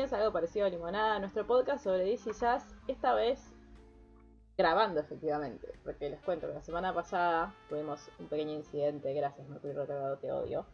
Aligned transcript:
Bienvenidos 0.00 0.18
a 0.18 0.22
algo 0.22 0.32
parecido 0.32 0.64
a 0.64 0.70
Limonada, 0.70 1.18
nuestro 1.18 1.46
podcast 1.46 1.84
sobre 1.84 2.04
DC 2.04 2.32
Jazz, 2.32 2.74
esta 2.88 3.12
vez 3.12 3.38
grabando 4.56 4.98
efectivamente, 4.98 5.78
porque 5.84 6.08
les 6.08 6.18
cuento 6.22 6.46
que 6.46 6.54
la 6.54 6.62
semana 6.62 6.94
pasada 6.94 7.54
tuvimos 7.68 8.08
un 8.18 8.26
pequeño 8.26 8.52
incidente, 8.52 9.12
gracias 9.12 9.46
Mercurio 9.46 9.78
Retardado, 9.78 10.16
te 10.16 10.32
odio, 10.32 10.64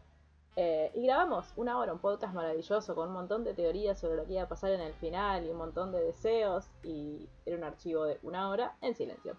eh, 0.54 0.92
y 0.94 1.06
grabamos 1.06 1.52
una 1.56 1.76
hora, 1.76 1.92
un 1.92 1.98
podcast 1.98 2.34
maravilloso 2.34 2.94
con 2.94 3.08
un 3.08 3.14
montón 3.14 3.42
de 3.42 3.54
teorías 3.54 3.98
sobre 3.98 4.14
lo 4.14 4.26
que 4.26 4.34
iba 4.34 4.42
a 4.42 4.48
pasar 4.48 4.70
en 4.70 4.80
el 4.80 4.94
final 4.94 5.44
y 5.44 5.50
un 5.50 5.56
montón 5.56 5.90
de 5.90 6.04
deseos, 6.04 6.70
y 6.84 7.28
era 7.44 7.56
un 7.56 7.64
archivo 7.64 8.04
de 8.04 8.20
una 8.22 8.48
hora 8.48 8.76
en 8.80 8.94
silencio. 8.94 9.36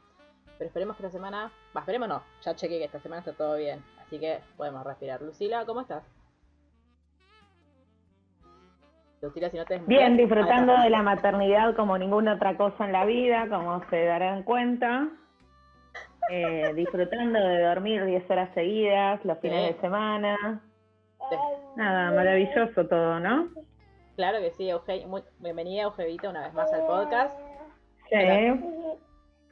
Pero 0.58 0.68
esperemos 0.68 0.98
que 0.98 1.04
esta 1.04 1.18
semana, 1.18 1.50
va, 1.74 1.80
esperemos 1.80 2.10
no, 2.10 2.22
ya 2.44 2.54
chequé 2.58 2.78
que 2.78 2.84
esta 2.84 3.00
semana 3.00 3.22
está 3.22 3.32
todo 3.32 3.56
bien, 3.56 3.82
así 4.02 4.20
que 4.20 4.42
podemos 4.58 4.84
respirar. 4.84 5.22
Lucila, 5.22 5.66
¿cómo 5.66 5.80
estás? 5.80 6.04
Bien, 9.88 10.16
disfrutando 10.16 10.78
de 10.78 10.90
la 10.90 11.02
maternidad 11.02 11.76
como 11.76 11.98
ninguna 11.98 12.36
otra 12.36 12.56
cosa 12.56 12.86
en 12.86 12.92
la 12.92 13.06
vida, 13.06 13.48
como 13.50 13.84
se 13.90 14.06
darán 14.06 14.44
cuenta. 14.44 15.08
Eh, 16.30 16.72
disfrutando 16.76 17.40
de 17.40 17.64
dormir 17.64 18.06
10 18.06 18.30
horas 18.30 18.50
seguidas, 18.54 19.24
los 19.26 19.40
fines 19.40 19.76
de 19.76 19.82
semana. 19.82 20.62
Nada, 21.76 22.12
maravilloso 22.12 22.86
todo, 22.86 23.20
¿no? 23.20 23.50
Claro 24.16 24.40
que 24.40 24.52
sí, 24.52 24.70
bienvenida 25.40 25.84
Eugevita 25.84 26.30
una 26.30 26.44
vez 26.44 26.54
más 26.54 26.72
al 26.74 26.86
podcast. 26.86 27.38
Sí. 28.10 28.16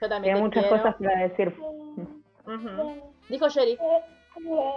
Yo 0.01 0.09
también. 0.09 0.35
Hay 0.35 0.41
muchas 0.41 0.65
cosas 0.65 0.95
para 0.95 1.27
decir. 1.27 1.53
Dijo 3.29 3.49
Sherry. 3.49 3.77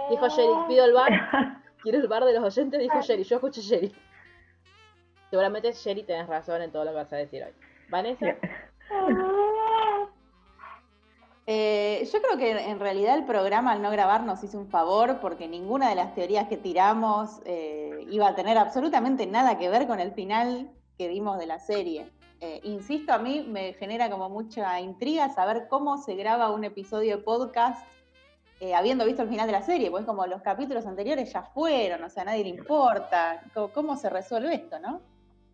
Dijo 0.09 0.27
Sherry, 0.29 0.53
pido 0.67 0.85
el 0.85 0.93
bar. 0.93 1.11
Quiero 1.83 1.99
el 1.99 2.07
bar 2.07 2.25
de 2.25 2.33
los 2.33 2.43
oyentes, 2.43 2.79
dijo 2.79 3.01
Sherry. 3.01 3.23
Yo 3.23 3.35
escuché 3.35 3.61
Sherry. 3.61 3.93
Seguramente, 5.29 5.71
Sherry, 5.73 6.03
tenés 6.03 6.27
razón 6.27 6.61
en 6.61 6.71
todo 6.71 6.85
lo 6.85 6.91
que 6.91 6.97
vas 6.97 7.13
a 7.13 7.17
decir 7.17 7.43
hoy. 7.43 7.53
¿Vanessa? 7.89 8.35
Eh, 11.51 12.07
yo 12.13 12.21
creo 12.21 12.37
que 12.37 12.69
en 12.69 12.79
realidad 12.79 13.17
el 13.17 13.25
programa 13.25 13.71
al 13.71 13.81
no 13.81 13.89
grabar 13.89 14.21
nos 14.21 14.43
hizo 14.43 14.59
un 14.59 14.67
favor 14.67 15.19
porque 15.19 15.47
ninguna 15.47 15.89
de 15.89 15.95
las 15.95 16.13
teorías 16.13 16.47
que 16.47 16.57
tiramos 16.57 17.41
eh, 17.43 18.05
iba 18.11 18.27
a 18.27 18.35
tener 18.35 18.55
absolutamente 18.59 19.25
nada 19.25 19.57
que 19.57 19.67
ver 19.67 19.87
con 19.87 19.99
el 19.99 20.11
final 20.11 20.69
que 20.99 21.07
vimos 21.07 21.39
de 21.39 21.47
la 21.47 21.57
serie. 21.57 22.11
Eh, 22.39 22.61
insisto, 22.65 23.13
a 23.13 23.17
mí 23.17 23.47
me 23.49 23.73
genera 23.73 24.11
como 24.11 24.29
mucha 24.29 24.79
intriga 24.79 25.29
saber 25.29 25.67
cómo 25.67 25.97
se 25.97 26.13
graba 26.13 26.51
un 26.51 26.65
episodio 26.65 27.17
de 27.17 27.23
podcast 27.23 27.83
habiendo 28.75 29.03
visto 29.05 29.23
el 29.23 29.29
final 29.29 29.47
de 29.47 29.53
la 29.53 29.63
serie, 29.63 29.89
pues 29.89 30.05
como 30.05 30.27
los 30.27 30.43
capítulos 30.43 30.85
anteriores 30.85 31.33
ya 31.33 31.41
fueron, 31.41 32.03
o 32.03 32.09
sea, 32.11 32.21
a 32.21 32.25
nadie 32.27 32.43
le 32.43 32.49
importa. 32.49 33.41
cómo 33.73 33.97
se 33.97 34.11
resuelve 34.11 34.53
esto, 34.53 34.77
no? 34.77 35.01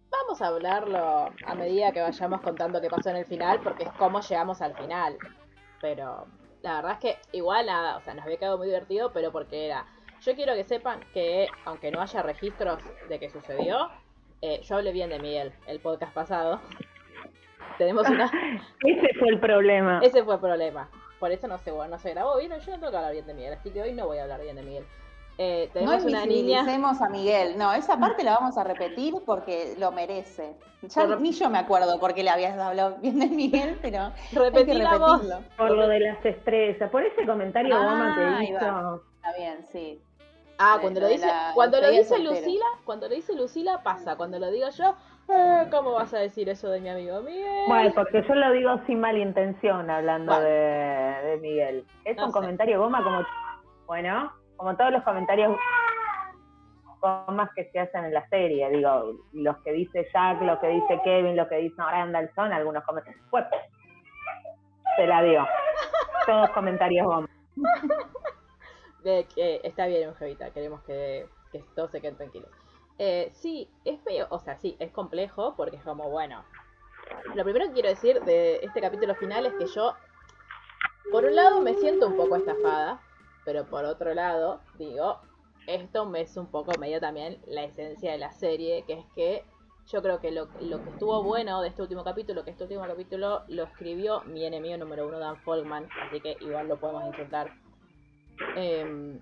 Vamos 0.09 0.41
a 0.41 0.47
hablarlo 0.47 1.29
a 1.45 1.55
medida 1.55 1.91
que 1.91 2.01
vayamos 2.01 2.41
contando 2.41 2.81
qué 2.81 2.89
pasó 2.89 3.09
en 3.09 3.17
el 3.17 3.25
final, 3.25 3.59
porque 3.63 3.83
es 3.83 3.91
cómo 3.93 4.21
llegamos 4.21 4.61
al 4.61 4.75
final. 4.75 5.17
Pero 5.81 6.25
la 6.61 6.75
verdad 6.75 6.91
es 6.93 6.99
que 6.99 7.37
igual 7.37 7.65
nada, 7.65 7.97
o 7.97 8.01
sea, 8.01 8.13
nos 8.13 8.25
había 8.25 8.37
quedado 8.37 8.57
muy 8.57 8.67
divertido, 8.67 9.11
pero 9.13 9.31
porque 9.31 9.67
era. 9.67 9.85
Yo 10.21 10.33
quiero 10.35 10.55
que 10.55 10.63
sepan 10.63 11.01
que, 11.13 11.47
aunque 11.65 11.91
no 11.91 12.01
haya 12.01 12.21
registros 12.23 12.79
de 13.09 13.19
que 13.19 13.29
sucedió, 13.29 13.89
eh, 14.41 14.61
yo 14.63 14.77
hablé 14.77 14.91
bien 14.91 15.09
de 15.09 15.19
Miguel 15.19 15.53
el 15.67 15.79
podcast 15.79 16.13
pasado. 16.13 16.61
Tenemos 17.77 18.07
una. 18.09 18.25
Ese 18.83 19.13
fue 19.19 19.29
el 19.29 19.39
problema. 19.39 19.99
Ese 20.01 20.23
fue 20.23 20.35
el 20.35 20.39
problema. 20.39 20.89
Por 21.19 21.31
eso 21.31 21.47
no 21.47 21.57
se, 21.57 21.71
no 21.71 21.99
se 21.99 22.11
grabó 22.11 22.37
bien. 22.37 22.51
Yo 22.51 22.71
no 22.71 22.79
tengo 22.79 22.91
que 22.91 22.97
hablar 22.97 23.13
bien 23.13 23.27
de 23.27 23.33
Miguel, 23.33 23.53
así 23.53 23.69
que 23.69 23.81
hoy 23.81 23.93
no 23.93 24.07
voy 24.07 24.17
a 24.17 24.23
hablar 24.23 24.41
bien 24.41 24.55
de 24.55 24.63
Miguel. 24.63 24.85
Eh, 25.37 25.69
tenemos 25.73 26.03
no 26.03 26.09
una 26.09 26.25
niña. 26.25 26.61
a 26.61 27.09
Miguel. 27.09 27.57
No, 27.57 27.73
esa 27.73 27.99
parte 27.99 28.23
la 28.23 28.35
vamos 28.35 28.57
a 28.57 28.63
repetir 28.63 29.13
porque 29.25 29.75
lo 29.77 29.91
merece. 29.91 30.55
Ya 30.81 31.07
ni 31.07 31.31
yo 31.31 31.49
me 31.49 31.57
acuerdo 31.57 31.99
porque 31.99 32.23
le 32.23 32.29
habías 32.29 32.57
hablado 32.57 32.97
bien 33.01 33.19
de 33.19 33.27
Miguel, 33.27 33.77
pero 33.81 34.11
Repetí 34.31 34.71
hay 34.71 34.77
que 34.77 34.83
repetirlo. 34.83 35.39
Por 35.57 35.71
lo 35.71 35.87
de 35.87 35.99
las 35.99 36.25
estrellas, 36.25 36.89
por 36.89 37.03
ese 37.03 37.25
comentario 37.25 37.75
ah, 37.75 38.13
que 38.15 38.43
hizo. 38.45 39.03
Está 39.15 39.33
bien, 39.37 39.65
sí. 39.71 40.01
Ah, 40.57 40.77
cuando 40.79 41.01
lo 41.01 41.07
dice, 41.07 41.27
cuando 41.53 41.81
lo 41.81 41.89
dice 41.89 42.19
Lucila, 42.19 42.65
cuando 42.85 43.09
lo 43.09 43.15
dice 43.15 43.35
Lucila 43.35 43.83
pasa. 43.83 44.15
Cuando 44.15 44.39
lo 44.39 44.49
digo 44.51 44.69
yo, 44.69 44.95
eh, 45.27 45.67
¿cómo 45.69 45.91
vas 45.91 46.13
a 46.13 46.19
decir 46.19 46.47
eso 46.47 46.69
de 46.69 46.79
mi 46.79 46.89
amigo 46.89 47.21
Miguel? 47.21 47.65
Bueno, 47.67 47.91
porque 47.93 48.23
yo 48.25 48.35
lo 48.35 48.51
digo 48.53 48.79
sin 48.87 49.01
mala 49.01 49.19
intención 49.19 49.89
hablando 49.89 50.39
de, 50.39 51.39
Miguel. 51.41 51.85
Es 52.05 52.17
un 52.17 52.31
comentario 52.31 52.79
goma 52.79 53.03
como, 53.03 53.25
bueno, 53.85 54.31
como 54.57 54.75
todos 54.75 54.91
los 54.91 55.03
comentarios 55.03 55.57
más 57.27 57.49
que 57.55 57.69
se 57.71 57.79
hacen 57.79 58.05
en 58.05 58.13
la 58.13 58.27
serie, 58.29 58.69
digo, 58.69 59.13
los 59.33 59.57
que 59.57 59.71
dice 59.73 60.07
Jack, 60.11 60.41
lo 60.41 60.59
que 60.59 60.67
dice 60.67 60.99
Kevin, 61.03 61.35
lo 61.35 61.47
que 61.47 61.57
dice 61.57 61.75
Randall 61.77 62.31
son 62.33 62.51
algunos 62.51 62.83
comentarios. 62.83 63.23
Pues, 63.29 63.45
se 64.95 65.05
la 65.05 65.21
dio. 65.21 65.45
Todos 66.25 66.49
comentarios 66.51 67.05
bomba. 67.05 67.29
De 69.03 69.27
que 69.35 69.61
está 69.63 69.85
bien, 69.85 70.15
Jevita, 70.15 70.49
queremos 70.51 70.81
que, 70.81 71.27
todos 71.75 71.91
se 71.91 72.01
queden 72.01 72.15
tranquilos. 72.15 72.49
Eh, 72.97 73.29
sí, 73.33 73.69
es 73.83 74.01
feo, 74.01 74.25
o 74.29 74.39
sea, 74.39 74.57
sí, 74.57 74.75
es 74.79 74.91
complejo 74.91 75.53
porque 75.55 75.75
es 75.75 75.83
como, 75.83 76.09
bueno, 76.09 76.43
lo 77.35 77.43
primero 77.43 77.67
que 77.67 77.73
quiero 77.73 77.89
decir 77.89 78.19
de 78.21 78.57
este 78.63 78.81
capítulo 78.81 79.13
final 79.15 79.45
es 79.45 79.53
que 79.53 79.67
yo, 79.67 79.93
por 81.11 81.23
un 81.25 81.35
lado, 81.35 81.61
me 81.61 81.75
siento 81.75 82.07
un 82.07 82.17
poco 82.17 82.35
estafada 82.37 82.99
pero 83.45 83.65
por 83.65 83.85
otro 83.85 84.13
lado, 84.13 84.59
digo, 84.77 85.19
esto 85.67 86.05
me 86.05 86.21
es 86.21 86.35
un 86.35 86.47
poco 86.47 86.71
medio 86.79 86.99
también 86.99 87.39
la 87.47 87.63
esencia 87.63 88.11
de 88.11 88.17
la 88.17 88.31
serie, 88.31 88.83
que 88.85 88.93
es 88.93 89.05
que 89.15 89.45
yo 89.87 90.01
creo 90.01 90.19
que 90.19 90.31
lo, 90.31 90.49
que 90.49 90.89
estuvo 90.89 91.21
bueno 91.23 91.61
de 91.61 91.69
este 91.69 91.83
último 91.83 92.03
capítulo, 92.03 92.43
que 92.43 92.51
este 92.51 92.63
último 92.63 92.81
capítulo 92.87 93.43
lo 93.47 93.63
escribió 93.63 94.21
mi 94.23 94.43
enemigo 94.43 94.77
número 94.77 95.07
uno, 95.07 95.19
Dan 95.19 95.37
Folkman, 95.37 95.87
así 96.01 96.19
que 96.21 96.37
igual 96.41 96.67
lo 96.67 96.79
podemos 96.79 97.05
intentar. 97.05 97.51
Em, 98.55 99.21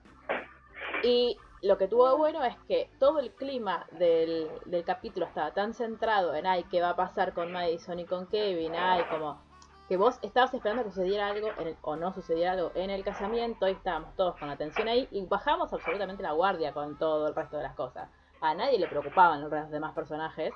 y 1.03 1.37
lo 1.61 1.77
que 1.77 1.87
tuvo 1.87 2.17
bueno 2.17 2.43
es 2.43 2.55
que 2.67 2.89
todo 2.97 3.19
el 3.19 3.31
clima 3.31 3.85
del, 3.91 4.49
del 4.65 4.85
capítulo 4.85 5.25
estaba 5.25 5.53
tan 5.53 5.73
centrado 5.73 6.33
en, 6.33 6.47
ay, 6.47 6.63
¿qué 6.71 6.81
va 6.81 6.91
a 6.91 6.95
pasar 6.95 7.33
con 7.33 7.51
Madison 7.51 7.99
y 7.99 8.05
con 8.05 8.27
Kevin? 8.27 8.73
Ay, 8.75 9.03
como 9.09 9.41
que 9.87 9.97
vos 9.97 10.17
estabas 10.21 10.53
esperando 10.53 10.83
que 10.83 10.89
sucediera 10.89 11.27
algo 11.27 11.49
o 11.81 11.95
no 11.95 12.13
sucediera 12.13 12.53
algo 12.53 12.71
en 12.75 12.89
el 12.89 13.03
casamiento 13.03 13.67
y 13.67 13.73
estábamos 13.73 14.15
todos 14.15 14.37
con 14.37 14.49
atención 14.49 14.87
ahí 14.87 15.07
y 15.11 15.25
bajamos 15.25 15.73
absolutamente 15.73 16.23
la 16.23 16.31
guardia 16.31 16.73
con 16.73 16.97
todo 16.97 17.27
el 17.27 17.35
resto 17.35 17.57
de 17.57 17.63
las 17.63 17.75
cosas. 17.75 18.09
A 18.41 18.53
nadie 18.53 18.77
le 18.77 18.87
preocupaban 18.87 19.41
los 19.41 19.71
demás 19.71 19.93
personajes, 19.93 20.53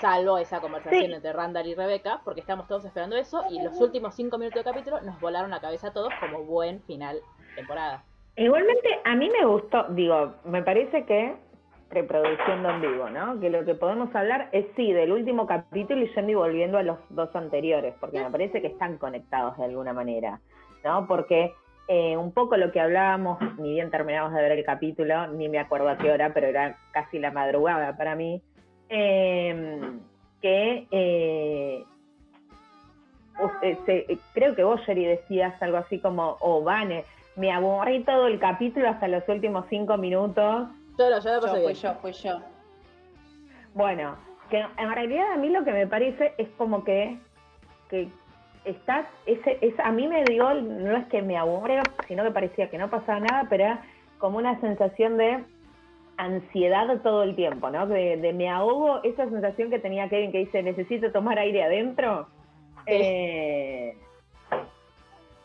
salvo 0.00 0.38
esa 0.38 0.60
conversación 0.60 1.12
entre 1.12 1.32
Randall 1.34 1.66
y 1.66 1.74
Rebecca, 1.74 2.22
porque 2.24 2.40
estábamos 2.40 2.66
todos 2.66 2.84
esperando 2.86 3.14
eso 3.16 3.44
y 3.50 3.62
los 3.62 3.78
últimos 3.80 4.14
cinco 4.14 4.38
minutos 4.38 4.64
de 4.64 4.70
capítulo 4.70 5.00
nos 5.02 5.20
volaron 5.20 5.50
la 5.50 5.60
cabeza 5.60 5.88
a 5.88 5.92
todos 5.92 6.12
como 6.18 6.44
buen 6.44 6.82
final 6.84 7.20
temporada. 7.54 8.04
Igualmente, 8.36 9.00
a 9.04 9.14
mí 9.14 9.30
me 9.30 9.46
gustó, 9.46 9.84
digo, 9.90 10.34
me 10.44 10.62
parece 10.62 11.04
que 11.04 11.36
reproduciendo 11.90 12.70
en 12.70 12.80
vivo, 12.80 13.08
¿no? 13.10 13.38
Que 13.40 13.50
lo 13.50 13.64
que 13.64 13.74
podemos 13.74 14.14
hablar 14.14 14.48
es 14.52 14.66
sí 14.76 14.92
del 14.92 15.12
último 15.12 15.46
capítulo 15.46 16.02
y 16.02 16.08
yendo 16.08 16.32
y 16.32 16.34
volviendo 16.34 16.78
a 16.78 16.82
los 16.82 16.98
dos 17.10 17.34
anteriores, 17.34 17.94
porque 18.00 18.22
me 18.22 18.30
parece 18.30 18.60
que 18.60 18.68
están 18.68 18.98
conectados 18.98 19.56
de 19.56 19.64
alguna 19.64 19.92
manera, 19.92 20.40
¿no? 20.84 21.06
Porque 21.06 21.52
eh, 21.88 22.16
un 22.16 22.32
poco 22.32 22.56
lo 22.56 22.72
que 22.72 22.80
hablábamos, 22.80 23.38
ni 23.58 23.74
bien 23.74 23.90
terminamos 23.90 24.32
de 24.32 24.42
ver 24.42 24.52
el 24.52 24.64
capítulo, 24.64 25.28
ni 25.28 25.48
me 25.48 25.60
acuerdo 25.60 25.88
a 25.88 25.96
qué 25.96 26.10
hora, 26.10 26.32
pero 26.34 26.48
era 26.48 26.76
casi 26.92 27.18
la 27.18 27.30
madrugada 27.30 27.96
para 27.96 28.16
mí, 28.16 28.42
em, 28.88 30.00
que 30.42 30.86
eh, 30.90 31.84
eh, 33.62 34.18
creo 34.34 34.56
que 34.56 34.64
vos, 34.64 34.80
Jerry, 34.84 35.04
decías 35.04 35.60
algo 35.62 35.76
así 35.76 36.00
como, 36.00 36.36
oh, 36.40 36.62
Vane, 36.62 37.04
me 37.36 37.52
aburrí 37.52 38.02
todo 38.02 38.26
el 38.26 38.40
capítulo 38.40 38.88
hasta 38.88 39.06
los 39.06 39.28
últimos 39.28 39.66
cinco 39.68 39.96
minutos 39.96 40.68
yo 40.98 41.10
lo, 41.10 41.20
yo 41.20 41.40
Fui 41.62 41.74
yo, 41.74 41.94
fui 41.94 42.12
yo. 42.12 42.40
Bueno, 43.74 44.16
que 44.50 44.58
en 44.58 44.92
realidad 44.92 45.32
a 45.32 45.36
mí 45.36 45.50
lo 45.50 45.64
que 45.64 45.72
me 45.72 45.86
parece 45.86 46.34
es 46.38 46.48
como 46.56 46.84
que, 46.84 47.18
que 47.90 48.08
está, 48.64 49.06
ese, 49.26 49.58
es, 49.60 49.78
a 49.80 49.92
mí 49.92 50.08
me 50.08 50.24
dio, 50.24 50.54
no 50.54 50.96
es 50.96 51.06
que 51.08 51.22
me 51.22 51.36
aburre, 51.36 51.80
sino 52.08 52.24
que 52.24 52.30
parecía 52.30 52.70
que 52.70 52.78
no 52.78 52.88
pasaba 52.88 53.20
nada, 53.20 53.46
pero 53.48 53.64
era 53.64 53.82
como 54.18 54.38
una 54.38 54.60
sensación 54.60 55.16
de 55.16 55.44
ansiedad 56.16 57.00
todo 57.02 57.22
el 57.22 57.36
tiempo, 57.36 57.70
¿no? 57.70 57.86
De, 57.86 58.16
de 58.16 58.32
me 58.32 58.48
ahogo, 58.48 59.02
esa 59.02 59.28
sensación 59.28 59.70
que 59.70 59.78
tenía 59.78 60.08
Kevin 60.08 60.32
que 60.32 60.38
dice, 60.38 60.62
necesito 60.62 61.12
tomar 61.12 61.38
aire 61.38 61.62
adentro. 61.64 62.28
Sí, 62.86 62.92
eh, 62.92 63.98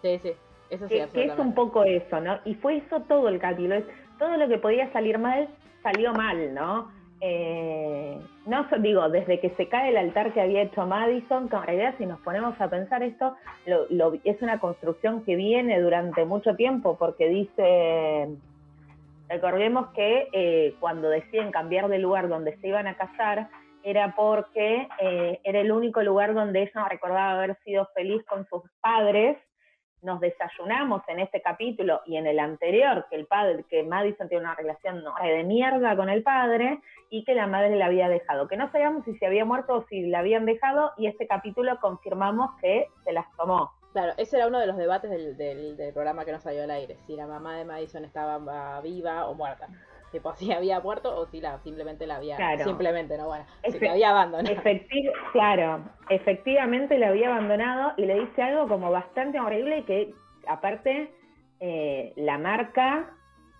sí, 0.01 0.19
sí, 0.23 0.31
eso 0.69 0.87
sí. 0.87 1.01
Que, 1.13 1.25
es 1.25 1.37
un 1.37 1.53
poco 1.53 1.83
eso, 1.83 2.21
¿no? 2.21 2.39
Y 2.45 2.55
fue 2.55 2.77
eso 2.77 3.01
todo 3.01 3.27
el 3.27 3.39
capítulo 3.39 3.75
todo 4.21 4.37
lo 4.37 4.47
que 4.47 4.59
podía 4.59 4.93
salir 4.93 5.17
mal, 5.17 5.49
salió 5.81 6.13
mal, 6.13 6.53
¿no? 6.53 6.91
Eh, 7.21 8.19
no 8.45 8.67
digo, 8.77 9.09
desde 9.09 9.39
que 9.39 9.49
se 9.57 9.67
cae 9.67 9.89
el 9.89 9.97
altar 9.97 10.31
que 10.31 10.41
había 10.41 10.61
hecho 10.61 10.85
Madison, 10.85 11.49
que 11.49 11.57
realidad 11.57 11.95
si 11.97 12.05
nos 12.05 12.19
ponemos 12.19 12.53
a 12.61 12.69
pensar 12.69 13.01
esto, 13.01 13.35
es 13.65 14.41
una 14.43 14.59
construcción 14.59 15.23
que 15.23 15.35
viene 15.35 15.81
durante 15.81 16.23
mucho 16.23 16.55
tiempo, 16.55 16.97
porque 16.99 17.29
dice, 17.29 18.29
recordemos 19.27 19.87
que 19.95 20.27
eh, 20.33 20.75
cuando 20.79 21.09
deciden 21.09 21.51
cambiar 21.51 21.87
de 21.89 21.97
lugar 21.97 22.29
donde 22.29 22.55
se 22.57 22.67
iban 22.67 22.85
a 22.85 22.97
casar, 22.97 23.49
era 23.83 24.13
porque 24.15 24.87
eh, 24.99 25.39
era 25.43 25.61
el 25.61 25.71
único 25.71 26.03
lugar 26.03 26.35
donde 26.35 26.61
ella 26.61 26.87
recordaba 26.87 27.31
haber 27.31 27.57
sido 27.63 27.87
feliz 27.95 28.23
con 28.25 28.47
sus 28.49 28.61
padres. 28.81 29.35
Nos 30.01 30.19
desayunamos 30.19 31.03
en 31.07 31.19
este 31.19 31.41
capítulo 31.41 32.01
y 32.05 32.17
en 32.17 32.27
el 32.27 32.39
anterior 32.39 33.05
que 33.09 33.15
el 33.15 33.27
padre, 33.27 33.65
que 33.69 33.83
Madison 33.83 34.27
tiene 34.27 34.45
una 34.45 34.55
relación 34.55 35.03
de 35.21 35.43
mierda 35.43 35.95
con 35.95 36.09
el 36.09 36.23
padre 36.23 36.79
y 37.09 37.23
que 37.23 37.35
la 37.35 37.47
madre 37.47 37.75
la 37.75 37.85
había 37.85 38.09
dejado. 38.09 38.47
Que 38.47 38.57
no 38.57 38.71
sabíamos 38.71 39.05
si 39.05 39.15
se 39.17 39.25
había 39.25 39.45
muerto 39.45 39.75
o 39.75 39.85
si 39.87 40.07
la 40.07 40.19
habían 40.19 40.45
dejado 40.45 40.91
y 40.97 41.07
este 41.07 41.27
capítulo 41.27 41.79
confirmamos 41.79 42.51
que 42.59 42.87
se 43.03 43.11
las 43.11 43.25
tomó. 43.37 43.71
Claro, 43.93 44.13
ese 44.17 44.37
era 44.37 44.47
uno 44.47 44.59
de 44.59 44.67
los 44.67 44.77
debates 44.77 45.09
del, 45.09 45.35
del, 45.37 45.93
programa 45.93 46.23
que 46.23 46.31
no 46.31 46.39
salió 46.39 46.63
al 46.63 46.71
aire, 46.71 46.97
si 47.05 47.15
la 47.15 47.27
mamá 47.27 47.57
de 47.57 47.65
Madison 47.65 48.05
estaba 48.05 48.79
viva 48.81 49.27
o 49.27 49.33
muerta. 49.33 49.67
Tipo, 50.11 50.33
si 50.35 50.51
había 50.51 50.79
muerto 50.79 51.15
o 51.15 51.25
si 51.27 51.41
la, 51.41 51.59
simplemente 51.59 52.05
la 52.07 52.17
había... 52.17 52.37
Simplemente, 52.63 53.17
no, 53.17 53.27
bueno, 53.27 53.45
si 53.67 53.79
la 53.79 53.91
había 53.91 54.09
abandonado. 54.09 54.55
claro, 55.31 55.83
efectivamente 56.09 56.97
la 56.97 57.09
había 57.09 57.29
abandonado 57.29 57.93
y 57.97 58.05
le 58.05 58.19
dice 58.19 58.41
algo 58.41 58.67
como 58.67 58.91
bastante 58.91 59.39
horrible 59.39 59.83
que 59.85 60.13
aparte 60.47 61.13
eh, 61.59 62.13
la 62.15 62.37
marca 62.37 63.13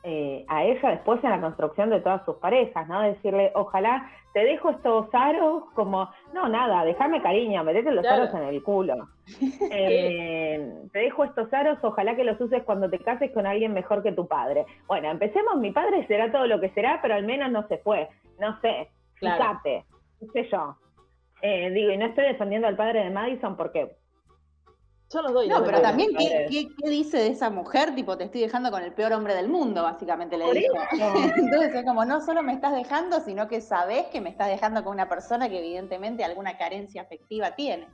eh, 0.03 0.45
a 0.47 0.63
ella 0.63 0.89
después 0.89 1.23
en 1.23 1.29
la 1.29 1.41
construcción 1.41 1.89
de 1.89 1.99
todas 1.99 2.25
sus 2.25 2.37
parejas, 2.37 2.87
¿no? 2.87 3.01
Decirle, 3.01 3.51
ojalá 3.53 4.09
te 4.33 4.43
dejo 4.43 4.71
estos 4.71 5.07
aros 5.13 5.63
como, 5.73 6.09
no, 6.33 6.47
nada, 6.49 6.83
déjame 6.85 7.21
cariño, 7.21 7.63
metete 7.63 7.91
los 7.91 8.05
aros 8.05 8.33
en 8.33 8.43
el 8.43 8.63
culo. 8.63 8.95
Eh, 9.73 10.73
te 10.91 10.99
dejo 10.99 11.23
estos 11.23 11.53
aros, 11.53 11.77
ojalá 11.83 12.15
que 12.15 12.25
los 12.25 12.39
uses 12.41 12.63
cuando 12.63 12.89
te 12.89 12.99
cases 12.99 13.31
con 13.31 13.45
alguien 13.45 13.73
mejor 13.73 14.03
que 14.03 14.11
tu 14.11 14.27
padre. 14.27 14.65
Bueno, 14.87 15.09
empecemos, 15.09 15.55
mi 15.57 15.71
padre 15.71 16.05
será 16.07 16.31
todo 16.31 16.47
lo 16.47 16.59
que 16.59 16.69
será, 16.71 16.99
pero 17.01 17.13
al 17.13 17.23
menos 17.23 17.49
no 17.49 17.65
se 17.69 17.77
fue. 17.77 18.09
No 18.39 18.59
sé, 18.59 18.89
fíjate, 19.15 19.85
no 20.19 20.31
sé 20.33 20.49
yo. 20.51 20.75
Eh, 21.41 21.69
digo, 21.71 21.91
y 21.91 21.97
no 21.97 22.07
estoy 22.07 22.25
defendiendo 22.25 22.67
al 22.67 22.75
padre 22.75 23.05
de 23.05 23.09
Madison 23.09 23.55
porque 23.55 23.95
yo 25.13 25.21
los 25.21 25.33
doy. 25.33 25.47
No, 25.47 25.63
pero 25.63 25.81
también, 25.81 26.11
¿qué, 26.17 26.47
¿qué, 26.49 26.89
dice 26.89 27.17
de 27.17 27.27
esa 27.27 27.49
mujer? 27.49 27.93
Tipo, 27.95 28.17
te 28.17 28.25
estoy 28.25 28.41
dejando 28.41 28.71
con 28.71 28.81
el 28.81 28.93
peor 28.93 29.13
hombre 29.13 29.35
del 29.35 29.49
mundo, 29.49 29.83
básicamente 29.83 30.37
le 30.37 30.51
dijo. 30.51 30.73
Entonces 31.37 31.75
es 31.75 31.85
como, 31.85 32.05
no 32.05 32.21
solo 32.21 32.43
me 32.43 32.53
estás 32.53 32.73
dejando, 32.73 33.19
sino 33.19 33.47
que 33.47 33.61
sabes 33.61 34.07
que 34.07 34.21
me 34.21 34.29
estás 34.29 34.47
dejando 34.47 34.83
con 34.83 34.93
una 34.93 35.09
persona 35.09 35.49
que 35.49 35.59
evidentemente 35.59 36.23
alguna 36.23 36.57
carencia 36.57 37.01
afectiva 37.01 37.55
tiene. 37.55 37.87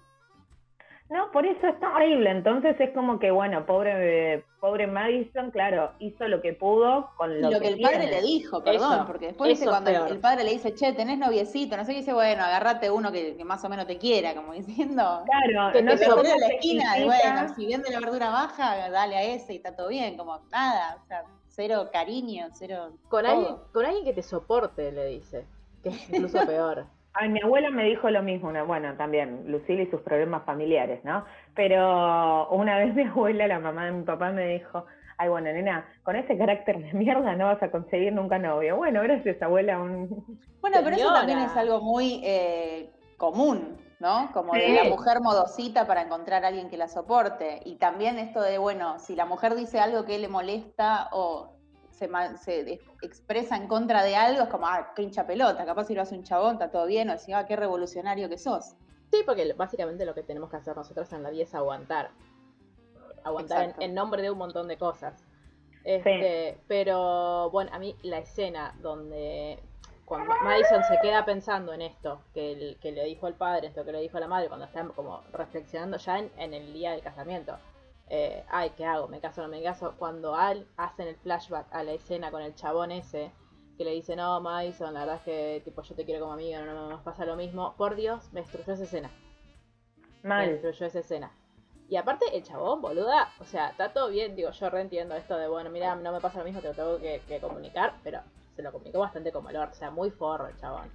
No, 1.09 1.31
por 1.31 1.45
eso 1.45 1.68
está 1.68 1.94
horrible. 1.95 2.31
Entonces 2.31 2.75
es 2.80 2.92
como 2.92 3.18
que, 3.18 3.31
bueno, 3.31 3.65
pobre, 3.65 4.44
pobre 4.59 4.88
Madison, 4.88 5.51
claro, 5.51 5.94
hizo 6.00 6.27
lo 6.27 6.42
que 6.42 6.54
pudo 6.54 7.12
con 7.15 7.42
lo, 7.42 7.50
lo 7.50 7.59
que, 7.62 7.69
el 7.69 7.80
padre 7.80 8.07
le 8.07 8.21
dijo, 8.21 8.62
perdón, 8.62 9.06
porque 9.07 9.27
después 9.27 9.50
dice 9.50 9.69
cuando 9.69 9.89
el, 9.89 10.19
padre 10.19 10.44
le 10.44 10.51
dice, 10.51 10.74
che, 10.74 10.92
tenés 10.92 11.18
noviecito, 11.18 11.77
no 11.77 11.86
sé 11.86 11.94
qué 11.94 12.00
dice, 12.00 12.12
bueno, 12.12 12.44
agárrate 12.44 12.92
uno 12.92 13.12
que, 13.12 13.38
más 13.45 13.63
o 13.63 13.69
menos 13.69 13.88
te 13.88 13.98
quiera, 13.98 14.36
como 14.36 14.51
diciendo. 14.54 15.24
Claro, 15.25 15.71
que 15.71 15.81
no 15.81 15.95
se 15.95 16.06
en 16.06 16.39
la 16.39 16.48
esquina, 16.48 17.00
y 17.00 17.06
bueno, 17.06 17.56
si 17.56 17.68
vende 17.68 17.89
la 17.89 18.00
verdura 18.01 18.30
baja, 18.30 18.89
dale 18.89 19.15
a 19.15 19.24
ese 19.24 19.54
y 19.54 19.57
está 19.57 19.75
todo 19.75 19.88
bien, 19.88 20.18
como 20.18 20.42
nada, 20.51 20.98
o 21.01 21.07
sea, 21.07 21.24
cero 21.48 21.89
cariño, 21.92 22.48
cero. 22.51 22.92
Con 23.07 23.25
alguien, 23.25 23.56
con 23.71 23.86
alguien 23.86 24.04
que 24.04 24.13
te 24.13 24.24
soporte, 24.24 24.92
le 24.92 25.06
dice, 25.06 25.45
que 25.83 25.89
es 25.89 26.09
incluso 26.09 26.45
peor. 26.45 26.86
Ay, 27.19 27.30
mi 27.30 27.42
abuela 27.42 27.72
me 27.72 27.84
dijo 27.84 28.12
lo 28.12 28.22
mismo, 28.22 28.52
bueno, 28.68 28.94
también 28.96 29.44
Lucila 29.48 29.81
y 29.81 29.90
sus 29.90 30.02
problemas 30.02 30.44
familiares, 30.46 31.04
¿no? 31.04 31.25
Pero 31.56 32.48
una 32.50 32.78
vez 32.78 32.94
mi 32.96 33.04
abuela, 33.04 33.48
la 33.48 33.60
mamá 33.60 33.86
de 33.86 33.92
mi 33.92 34.04
papá, 34.04 34.31
me 34.31 34.48
dijo, 34.50 34.86
ay, 35.18 35.28
bueno, 35.30 35.52
nena, 35.52 35.90
con 36.04 36.16
ese 36.16 36.38
carácter 36.38 36.78
de 36.78 36.94
mierda 36.94 37.36
no 37.36 37.48
vas 37.48 37.64
a 37.64 37.72
conseguir 37.72 38.14
nunca 38.14 38.38
novio. 38.38 38.78
Bueno, 38.78 39.02
gracias, 39.02 39.42
abuela. 39.42 39.80
Un... 39.80 40.40
Bueno, 40.62 40.78
pero 40.84 40.96
eso 40.96 41.12
también 41.12 41.40
es 41.40 41.58
algo 41.58 41.81
muy 41.81 42.22
eh, 42.24 42.92
común, 43.18 43.78
¿no? 44.00 44.30
Como 44.31 44.54
de 44.54 44.69
la 44.74 44.84
mujer 44.84 45.19
modosita 45.19 45.88
para 45.88 46.04
encontrar 46.04 46.46
a 46.46 46.50
alguien 46.50 46.69
que 46.69 46.78
la 46.78 46.88
soporte. 46.88 47.62
Y 47.66 47.78
también 47.78 48.19
esto 48.19 48.42
de, 48.42 48.60
bueno, 48.60 49.00
si 49.00 49.16
la 49.16 49.25
mujer 49.25 49.56
dice 49.56 49.80
algo 49.80 50.06
que 50.06 50.19
le 50.19 50.28
molesta 50.28 51.10
o 51.12 51.56
se, 51.97 52.79
expresa 53.01 53.55
en 53.55 53.67
contra 53.67 54.03
de 54.03 54.15
algo, 54.15 54.44
es 54.44 54.49
como, 54.49 54.67
ah, 54.67 54.94
qué 54.95 55.03
hincha 55.03 55.25
pelota, 55.25 55.65
capaz 55.65 55.85
si 55.85 55.95
lo 55.95 56.01
hace 56.01 56.15
un 56.15 56.23
chabón, 56.23 56.53
está 56.53 56.71
todo 56.71 56.85
bien, 56.85 57.09
o 57.09 57.13
decir, 57.13 57.35
ah, 57.35 57.45
qué 57.45 57.55
revolucionario 57.55 58.29
que 58.29 58.38
sos. 58.38 58.75
Sí, 59.11 59.23
porque 59.25 59.51
básicamente 59.53 60.05
lo 60.05 60.13
que 60.13 60.23
tenemos 60.23 60.49
que 60.49 60.57
hacer 60.57 60.75
nosotros 60.75 61.11
en 61.13 61.23
la 61.23 61.29
vida 61.29 61.44
es 61.44 61.55
aguantar. 61.55 62.11
Aguantar 63.23 63.75
en, 63.79 63.94
nombre 63.94 64.21
de 64.21 64.31
un 64.31 64.38
montón 64.38 64.67
de 64.67 64.77
cosas. 64.77 65.25
Este, 65.83 66.59
Pero 66.67 67.49
bueno, 67.49 67.71
a 67.73 67.79
mí 67.79 67.95
la 68.03 68.19
escena 68.19 68.75
donde 68.81 69.59
cuando 70.05 70.33
Madison 70.44 70.83
se 70.83 70.99
queda 71.01 71.25
pensando 71.25 71.73
en 71.73 71.81
esto 71.81 72.21
que, 72.33 72.77
que 72.81 72.91
le 72.91 73.03
dijo 73.05 73.27
el 73.27 73.33
padre, 73.33 73.67
esto 73.67 73.83
que 73.83 73.91
le 73.91 74.01
dijo 74.01 74.19
la 74.19 74.27
madre, 74.27 74.47
cuando 74.47 74.65
están 74.65 74.89
como 74.89 75.21
reflexionando 75.33 75.97
ya 75.97 76.19
en, 76.19 76.31
en 76.38 76.53
el 76.53 76.73
día 76.73 76.91
del 76.91 77.01
casamiento, 77.01 77.57
eh, 78.09 78.44
ay, 78.50 78.71
¿qué 78.77 78.86
hago? 78.86 79.07
¿Me 79.07 79.19
caso 79.19 79.42
o 79.42 79.44
no 79.44 79.50
me 79.50 79.62
caso? 79.62 79.95
Cuando 79.98 80.36
Al 80.36 80.68
hacen 80.77 81.07
el 81.07 81.15
flashback 81.18 81.68
a 81.71 81.83
la 81.83 81.94
escena 81.94 82.31
con 82.31 82.42
el 82.42 82.56
chabón 82.56 82.92
ese, 82.92 83.31
que 83.77 83.83
le 83.83 83.92
dice, 83.92 84.15
no, 84.15 84.39
Madison, 84.42 84.94
la 84.94 85.01
verdad 85.01 85.15
es 85.18 85.21
que 85.21 85.62
tipo 85.63 85.81
yo 85.83 85.95
te 85.95 86.06
quiero 86.06 86.21
como 86.21 86.33
amiga, 86.33 86.62
no, 86.62 86.74
no 86.74 86.89
nos 86.89 87.01
pasa 87.01 87.25
lo 87.25 87.36
mismo. 87.36 87.75
Por 87.77 87.95
Dios, 87.95 88.31
me 88.33 88.42
destruyó 88.42 88.74
esa 88.74 88.83
escena. 88.83 89.12
Mal. 90.24 90.48
Me 90.48 90.54
destruyó 90.54 90.86
esa 90.88 91.00
escena. 91.00 91.31
Y 91.89 91.95
aparte, 91.95 92.25
el 92.33 92.44
chabón, 92.44 92.81
boluda, 92.81 93.30
o 93.39 93.45
sea, 93.45 93.69
está 93.69 93.94
todo 93.94 94.09
bien, 94.09 94.36
digo, 94.36 94.51
yo 94.51 94.69
reentiendo 94.69 95.15
esto 95.15 95.38
de, 95.38 95.48
bueno, 95.48 95.69
mira, 95.69 95.95
no 95.95 96.12
me 96.12 96.19
pasa 96.19 96.39
lo 96.39 96.45
mismo, 96.45 96.59
te 96.59 96.68
lo 96.68 96.74
tengo 96.74 96.98
que, 97.00 97.39
comunicar, 97.39 97.94
pero 98.04 98.19
se 98.56 98.62
lo 98.62 98.74
comunicó 98.74 99.00
bastante 99.00 99.31
como 99.31 99.45
valor, 99.45 99.69
o 99.71 99.74
sea, 99.74 99.89
muy 99.89 100.12
forro 100.12 100.48
el 100.48 100.57
chabón. 100.57 100.92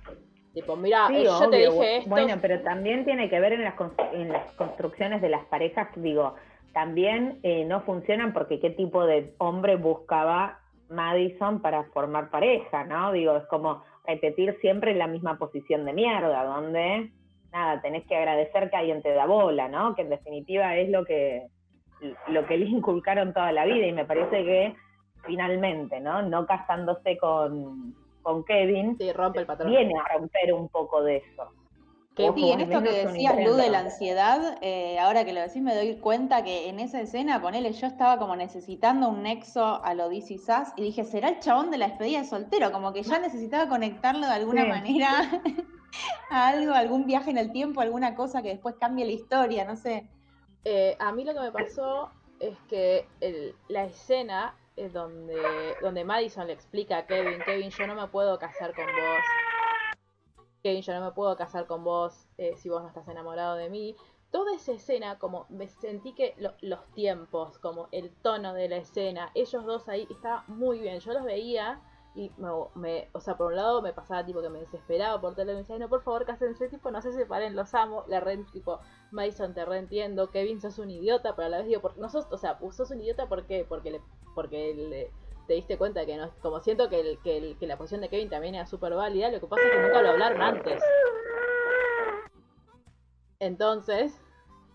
Tipo, 0.52 0.76
mira, 0.76 1.08
eh, 1.10 1.24
yo 1.24 1.48
te 1.48 1.56
dije 1.56 1.96
esto. 1.98 2.10
Bueno, 2.10 2.36
pero 2.42 2.60
también 2.60 3.06
tiene 3.06 3.30
que 3.30 3.40
ver 3.40 3.54
en 3.54 3.64
las, 3.64 3.74
en 4.12 4.28
las 4.30 4.52
construcciones 4.52 5.22
de 5.22 5.30
las 5.30 5.46
parejas, 5.46 5.88
digo, 5.96 6.34
también 6.72 7.38
eh, 7.42 7.64
no 7.64 7.82
funcionan 7.82 8.32
porque 8.32 8.60
qué 8.60 8.70
tipo 8.70 9.04
de 9.06 9.34
hombre 9.38 9.76
buscaba 9.76 10.60
Madison 10.88 11.60
para 11.60 11.84
formar 11.84 12.30
pareja, 12.30 12.84
¿no? 12.84 13.12
Digo, 13.12 13.36
es 13.36 13.46
como 13.46 13.82
repetir 14.06 14.56
siempre 14.60 14.94
la 14.94 15.06
misma 15.06 15.38
posición 15.38 15.84
de 15.84 15.92
mierda, 15.92 16.44
donde, 16.44 17.10
nada, 17.52 17.80
tenés 17.80 18.06
que 18.06 18.16
agradecer 18.16 18.70
que 18.70 18.76
alguien 18.76 19.02
te 19.02 19.14
da 19.14 19.26
bola, 19.26 19.68
¿no? 19.68 19.94
Que 19.94 20.02
en 20.02 20.10
definitiva 20.10 20.76
es 20.76 20.90
lo 20.90 21.04
que, 21.04 21.46
lo 22.28 22.46
que 22.46 22.58
le 22.58 22.66
inculcaron 22.66 23.32
toda 23.32 23.52
la 23.52 23.64
vida 23.64 23.86
y 23.86 23.92
me 23.92 24.04
parece 24.04 24.44
que 24.44 24.74
finalmente, 25.24 26.00
¿no? 26.00 26.22
No 26.22 26.46
casándose 26.46 27.16
con, 27.16 27.94
con 28.22 28.44
Kevin, 28.44 28.96
rompe 29.14 29.40
el 29.40 29.46
patrón. 29.46 29.70
viene 29.70 29.94
a 29.98 30.18
romper 30.18 30.52
un 30.52 30.68
poco 30.68 31.02
de 31.02 31.18
eso. 31.18 31.50
Que, 32.14 32.30
sí, 32.34 32.50
en 32.50 32.60
esto 32.60 32.82
que 32.82 33.06
decías, 33.06 33.36
Luz, 33.42 33.56
de 33.56 33.70
la 33.70 33.78
ansiedad, 33.78 34.58
eh, 34.60 34.98
ahora 34.98 35.24
que 35.24 35.32
lo 35.32 35.40
decís 35.40 35.62
me 35.62 35.74
doy 35.74 35.96
cuenta 35.96 36.44
que 36.44 36.68
en 36.68 36.78
esa 36.78 37.00
escena, 37.00 37.40
ponele, 37.40 37.72
yo 37.72 37.86
estaba 37.86 38.18
como 38.18 38.36
necesitando 38.36 39.08
un 39.08 39.22
nexo 39.22 39.82
a 39.82 39.94
lo 39.94 40.10
DC 40.10 40.36
Sass 40.36 40.74
y 40.76 40.82
dije, 40.82 41.04
¿será 41.04 41.30
el 41.30 41.40
chabón 41.40 41.70
de 41.70 41.78
la 41.78 41.88
despedida 41.88 42.18
de 42.18 42.26
soltero? 42.26 42.70
Como 42.70 42.92
que 42.92 43.02
ya 43.02 43.18
necesitaba 43.18 43.66
conectarlo 43.66 44.26
de 44.26 44.32
alguna 44.34 44.66
manera 44.66 45.08
a 46.30 46.48
algo, 46.48 46.74
algún 46.74 47.06
viaje 47.06 47.30
en 47.30 47.38
el 47.38 47.50
tiempo, 47.50 47.80
alguna 47.80 48.14
cosa 48.14 48.42
que 48.42 48.50
después 48.50 48.74
cambie 48.78 49.06
la 49.06 49.12
historia, 49.12 49.64
no 49.64 49.76
sé. 49.76 50.06
Eh, 50.66 50.96
a 50.98 51.12
mí 51.12 51.24
lo 51.24 51.32
que 51.32 51.40
me 51.40 51.50
pasó 51.50 52.10
es 52.40 52.58
que 52.68 53.06
la 53.68 53.84
escena 53.84 54.54
es 54.76 54.92
donde, 54.92 55.40
donde 55.80 56.04
Madison 56.04 56.46
le 56.46 56.52
explica 56.52 56.98
a 56.98 57.06
Kevin, 57.06 57.40
Kevin, 57.46 57.70
yo 57.70 57.86
no 57.86 57.94
me 57.94 58.06
puedo 58.08 58.38
casar 58.38 58.74
con 58.74 58.84
vos 58.84 59.51
Kevin, 60.62 60.82
yo 60.82 60.94
no 60.94 61.04
me 61.04 61.12
puedo 61.12 61.36
casar 61.36 61.66
con 61.66 61.84
vos 61.84 62.26
eh, 62.38 62.54
si 62.56 62.68
vos 62.68 62.82
no 62.82 62.88
estás 62.88 63.08
enamorado 63.08 63.56
de 63.56 63.68
mí. 63.68 63.96
Toda 64.30 64.54
esa 64.54 64.72
escena, 64.72 65.18
como 65.18 65.46
me 65.50 65.68
sentí 65.68 66.14
que 66.14 66.34
los 66.62 66.86
tiempos, 66.94 67.58
como 67.58 67.88
el 67.92 68.10
tono 68.22 68.54
de 68.54 68.68
la 68.68 68.76
escena, 68.76 69.30
ellos 69.34 69.64
dos 69.64 69.88
ahí, 69.88 70.06
estaba 70.10 70.44
muy 70.46 70.78
bien. 70.78 71.00
Yo 71.00 71.12
los 71.12 71.24
veía 71.24 71.82
y 72.14 72.30
me, 72.74 73.08
o 73.12 73.20
sea, 73.20 73.36
por 73.36 73.48
un 73.48 73.56
lado 73.56 73.80
me 73.82 73.92
pasaba 73.92 74.24
tipo 74.24 74.42
que 74.42 74.50
me 74.50 74.60
desesperaba 74.60 75.20
por 75.20 75.34
teléfono 75.34 75.52
y 75.52 75.54
me 75.56 75.60
decía, 75.62 75.78
no, 75.78 75.88
por 75.88 76.02
favor, 76.02 76.26
cásense, 76.26 76.68
tipo, 76.68 76.90
no 76.90 77.00
se 77.00 77.12
separen, 77.12 77.56
los 77.56 77.74
amo, 77.74 78.04
la 78.06 78.20
re, 78.20 78.38
tipo, 78.52 78.80
Mason 79.10 79.54
te 79.54 79.64
reentiendo, 79.64 80.30
Kevin 80.30 80.60
sos 80.60 80.78
un 80.78 80.90
idiota, 80.90 81.34
pero 81.34 81.46
a 81.46 81.48
la 81.48 81.58
vez 81.58 81.66
digo, 81.66 81.80
porque 81.80 82.00
no 82.00 82.10
sos, 82.10 82.26
o 82.30 82.36
sea, 82.36 82.58
sos 82.70 82.90
un 82.90 83.00
idiota, 83.00 83.28
¿por 83.28 83.46
qué? 83.46 83.64
Porque 83.66 83.92
le, 83.92 84.02
porque 84.34 84.74
le, 84.74 85.10
te 85.46 85.54
diste 85.54 85.78
cuenta 85.78 86.06
que 86.06 86.16
no, 86.16 86.30
como 86.40 86.60
siento 86.60 86.88
que, 86.88 87.00
el, 87.00 87.18
que, 87.20 87.66
la 87.66 87.76
posición 87.76 88.00
de 88.00 88.08
Kevin 88.08 88.30
también 88.30 88.54
era 88.54 88.66
súper 88.66 88.94
válida, 88.94 89.30
lo 89.30 89.40
que 89.40 89.46
pasa 89.46 89.62
es 89.62 89.72
que 89.72 89.82
nunca 89.82 90.02
lo 90.02 90.10
hablaron 90.10 90.42
antes. 90.42 90.82
Entonces, 93.38 94.20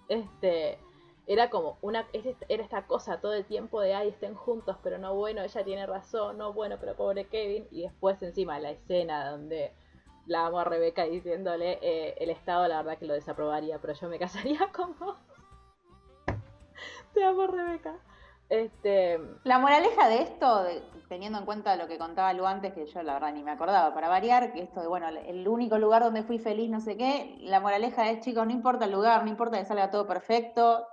este, 0.10 0.78
era 1.26 1.50
como 1.50 1.78
una, 1.82 2.08
era 2.14 2.64
esta 2.64 2.88
cosa 2.88 3.22
todo 3.22 3.34
el 3.34 3.46
tiempo 3.46 3.82
de, 3.82 3.94
ay, 3.94 4.10
estén 4.10 4.36
juntos, 4.36 4.78
pero 4.84 4.98
no 4.98 5.16
bueno, 5.16 5.42
ella 5.42 5.64
tiene 5.64 5.86
razón, 5.86 6.38
no 6.38 6.54
bueno, 6.54 6.78
pero 6.80 6.96
pobre 6.96 7.28
Kevin, 7.28 7.68
y 7.72 7.84
después 7.84 8.22
encima 8.22 8.60
la 8.60 8.72
escena 8.72 9.30
donde 9.30 9.74
la 10.26 10.46
amo 10.46 10.60
a 10.60 10.64
Rebeca 10.64 11.04
diciéndole, 11.04 11.80
eh, 11.82 12.16
el 12.20 12.30
Estado 12.30 12.68
la 12.68 12.82
verdad 12.82 12.98
que 12.98 13.06
lo 13.06 13.14
desaprobaría, 13.14 13.80
pero 13.80 13.94
yo 13.94 14.10
me 14.10 14.20
casaría 14.20 14.72
con 14.72 14.98
vos. 15.00 15.18
Te 17.14 17.24
amo, 17.24 17.48
Rebeca. 17.48 18.00
Este, 18.50 19.20
La 19.44 19.60
moraleja 19.60 20.08
de 20.08 20.22
esto, 20.22 20.64
de- 20.64 20.82
teniendo 21.10 21.40
en 21.40 21.46
cuenta 21.46 21.76
lo 21.76 21.88
que 21.88 21.98
contaba 21.98 22.34
Lu 22.34 22.46
antes, 22.46 22.74
que 22.74 22.86
yo 22.86 23.04
la 23.04 23.14
verdad 23.14 23.34
ni 23.34 23.44
me 23.44 23.52
acordaba 23.52 23.94
para 23.94 24.08
variar, 24.08 24.54
que 24.54 24.62
esto 24.62 24.82
de, 24.82 24.88
bueno, 24.88 25.08
el 25.10 25.48
único 25.48 25.78
lugar 25.78 26.04
donde 26.04 26.24
fui 26.24 26.40
feliz, 26.40 26.70
no 26.70 26.80
sé 26.80 26.96
qué, 26.98 27.38
la 27.42 27.60
moraleja 27.60 28.10
es, 28.10 28.22
chicos, 28.22 28.46
no 28.46 28.52
importa 28.54 28.86
el 28.86 28.92
lugar, 28.92 29.24
no 29.24 29.30
importa 29.30 29.58
que 29.58 29.66
salga 29.66 29.92
todo 29.92 30.08
perfecto, 30.08 30.86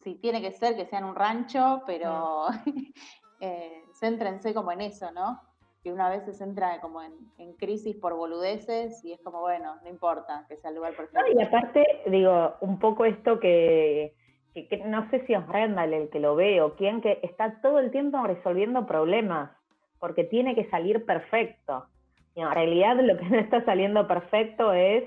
si 0.00 0.14
tiene 0.16 0.40
que 0.40 0.52
ser, 0.52 0.76
que 0.76 0.86
sea 0.86 1.00
en 1.00 1.04
un 1.04 1.14
rancho, 1.16 1.82
pero 1.86 2.46
eh, 3.40 3.84
céntrense 3.94 4.54
como 4.54 4.72
en 4.72 4.80
eso, 4.82 5.10
¿no? 5.12 5.40
Que 5.82 5.92
una 5.92 6.08
vez 6.10 6.24
se 6.24 6.34
centra 6.34 6.80
como 6.80 7.02
en, 7.02 7.12
en 7.38 7.54
crisis 7.54 7.96
por 7.96 8.14
boludeces 8.14 9.04
y 9.04 9.12
es 9.12 9.20
como, 9.22 9.40
bueno, 9.40 9.76
no 9.82 9.88
importa 9.88 10.44
que 10.48 10.56
sea 10.58 10.70
el 10.70 10.76
lugar 10.76 10.94
perfecto. 10.94 11.20
No, 11.20 11.40
y 11.40 11.42
aparte, 11.42 12.02
digo, 12.06 12.54
un 12.60 12.78
poco 12.78 13.04
esto 13.04 13.40
que, 13.40 14.14
que- 14.54 14.68
que 14.68 14.78
no 14.78 15.08
sé 15.10 15.24
si 15.26 15.34
es 15.34 15.46
Randall 15.46 15.92
el 15.94 16.08
que 16.10 16.20
lo 16.20 16.34
ve 16.36 16.60
o 16.60 16.74
quién, 16.74 17.00
que 17.00 17.20
está 17.22 17.60
todo 17.60 17.78
el 17.78 17.90
tiempo 17.90 18.22
resolviendo 18.24 18.86
problemas, 18.86 19.50
porque 19.98 20.24
tiene 20.24 20.54
que 20.54 20.68
salir 20.70 21.04
perfecto. 21.04 21.86
Y 22.34 22.40
en 22.40 22.50
realidad 22.50 22.96
lo 23.00 23.16
que 23.18 23.24
no 23.30 23.38
está 23.38 23.64
saliendo 23.64 24.06
perfecto 24.06 24.72
es 24.72 25.04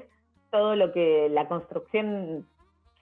todo 0.51 0.75
lo 0.75 0.91
que, 0.93 1.29
la 1.29 1.47
construcción 1.47 2.47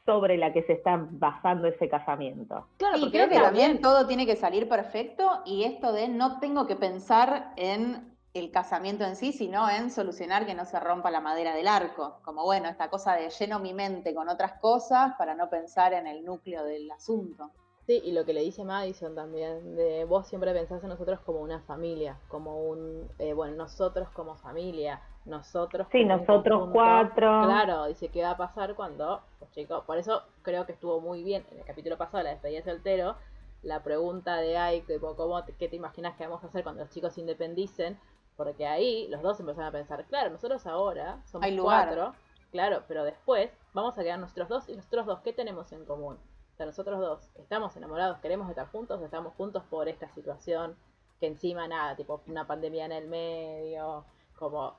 sobre 0.06 0.38
la 0.38 0.52
que 0.52 0.64
se 0.64 0.74
está 0.74 1.06
basando 1.12 1.68
ese 1.68 1.88
casamiento. 1.88 2.66
claro, 2.78 2.96
porque 3.00 3.18
creo 3.18 3.30
que 3.30 3.36
también 3.36 3.82
todo 3.82 4.08
tiene 4.08 4.26
que 4.26 4.36
salir 4.36 4.68
perfecto 4.68 5.42
y 5.46 5.64
esto 5.64 5.92
de 5.92 6.08
no 6.08 6.40
tengo 6.40 6.66
que 6.66 6.76
pensar 6.76 7.54
en 7.56 8.12
el 8.34 8.52
casamiento 8.52 9.04
en 9.04 9.16
sí, 9.16 9.34
sino 9.34 9.70
en 9.70 9.92
solucionar 9.92 10.46
que 10.46 10.54
no 10.54 10.66
se 10.66 10.80
rompa 10.80 11.12
la 11.12 11.20
madera 11.22 11.54
del 11.56 11.68
arco. 11.68 12.20
Como 12.24 12.44
bueno, 12.44 12.70
esta 12.70 12.90
cosa 12.90 13.14
de 13.16 13.30
lleno 13.30 13.60
mi 13.60 13.74
mente 13.74 14.14
con 14.16 14.30
otras 14.30 14.54
cosas 14.60 15.14
para 15.18 15.36
no 15.36 15.50
pensar 15.50 15.94
en 15.94 16.08
el 16.08 16.24
núcleo 16.24 16.64
del 16.64 16.90
asunto. 16.92 17.52
Sí, 17.88 18.00
y 18.06 18.12
lo 18.12 18.24
que 18.26 18.34
le 18.34 18.42
dice 18.42 18.64
Madison 18.64 19.16
también, 19.16 19.76
de 19.76 20.06
vos 20.06 20.28
siempre 20.28 20.54
pensás 20.54 20.82
en 20.84 20.90
nosotros 20.90 21.20
como 21.22 21.42
una 21.42 21.60
familia, 21.62 22.16
como 22.30 22.64
un, 22.70 23.10
eh, 23.20 23.34
bueno, 23.34 23.56
nosotros 23.56 24.08
como 24.12 24.36
familia, 24.36 25.02
nosotros 25.26 25.88
Sí, 25.92 26.06
nosotros 26.06 26.44
conjunto. 26.60 26.74
cuatro. 26.74 27.42
Claro, 27.42 27.86
dice 27.88 28.10
qué 28.10 28.22
va 28.22 28.32
a 28.32 28.38
pasar 28.38 28.76
cuando 28.76 29.22
los 29.42 29.52
chicos, 29.52 29.84
por 29.86 29.98
eso 29.98 30.22
creo 30.44 30.66
que 30.66 30.74
estuvo 30.74 31.02
muy 31.02 31.24
bien 31.24 31.46
en 31.52 31.58
el 31.58 31.66
capítulo 31.66 31.98
pasado, 31.98 32.24
la 32.24 32.30
despedida 32.30 32.60
de 32.60 32.72
soltero, 32.72 33.16
la 33.64 33.84
pregunta 33.84 34.38
de 34.38 34.58
Ike, 34.58 34.94
tipo, 34.94 35.16
¿cómo 35.16 35.44
te- 35.44 35.54
¿qué 35.56 35.68
te 35.68 35.76
imaginas 35.76 36.16
que 36.16 36.26
vamos 36.26 36.44
a 36.44 36.48
hacer 36.48 36.64
cuando 36.64 36.82
los 36.84 36.92
chicos 36.92 37.14
se 37.14 37.22
independicen? 37.22 38.00
Porque 38.38 38.66
ahí 38.66 39.08
los 39.10 39.22
dos 39.22 39.40
empezaron 39.40 39.68
a 39.70 39.72
pensar, 39.72 40.06
claro, 40.06 40.30
nosotros 40.30 40.66
ahora 40.66 41.22
somos 41.26 41.46
Hay 41.46 41.56
lugar. 41.56 41.88
cuatro, 41.88 42.14
claro, 42.52 42.84
pero 42.88 43.04
después 43.04 43.52
vamos 43.74 43.98
a 43.98 44.04
quedar 44.04 44.20
nosotros 44.20 44.50
dos 44.50 44.70
y 44.70 44.76
nosotros 44.76 45.06
dos, 45.06 45.20
¿qué 45.22 45.34
tenemos 45.34 45.72
en 45.72 45.86
común? 45.86 46.18
O 46.54 46.58
sea, 46.58 46.66
nosotros 46.66 47.00
dos 47.00 47.30
estamos 47.36 47.76
enamorados, 47.76 48.20
queremos 48.20 48.50
estar 48.50 48.68
juntos, 48.68 49.02
estamos 49.02 49.34
juntos 49.36 49.64
por 49.70 49.88
esta 49.88 50.10
situación 50.10 50.76
que 51.20 51.28
encima 51.28 51.68
nada, 51.68 51.96
tipo 51.96 52.22
una 52.28 52.48
pandemia 52.48 52.86
en 52.86 52.92
el 52.92 53.08
medio, 53.08 54.06
como 54.38 54.76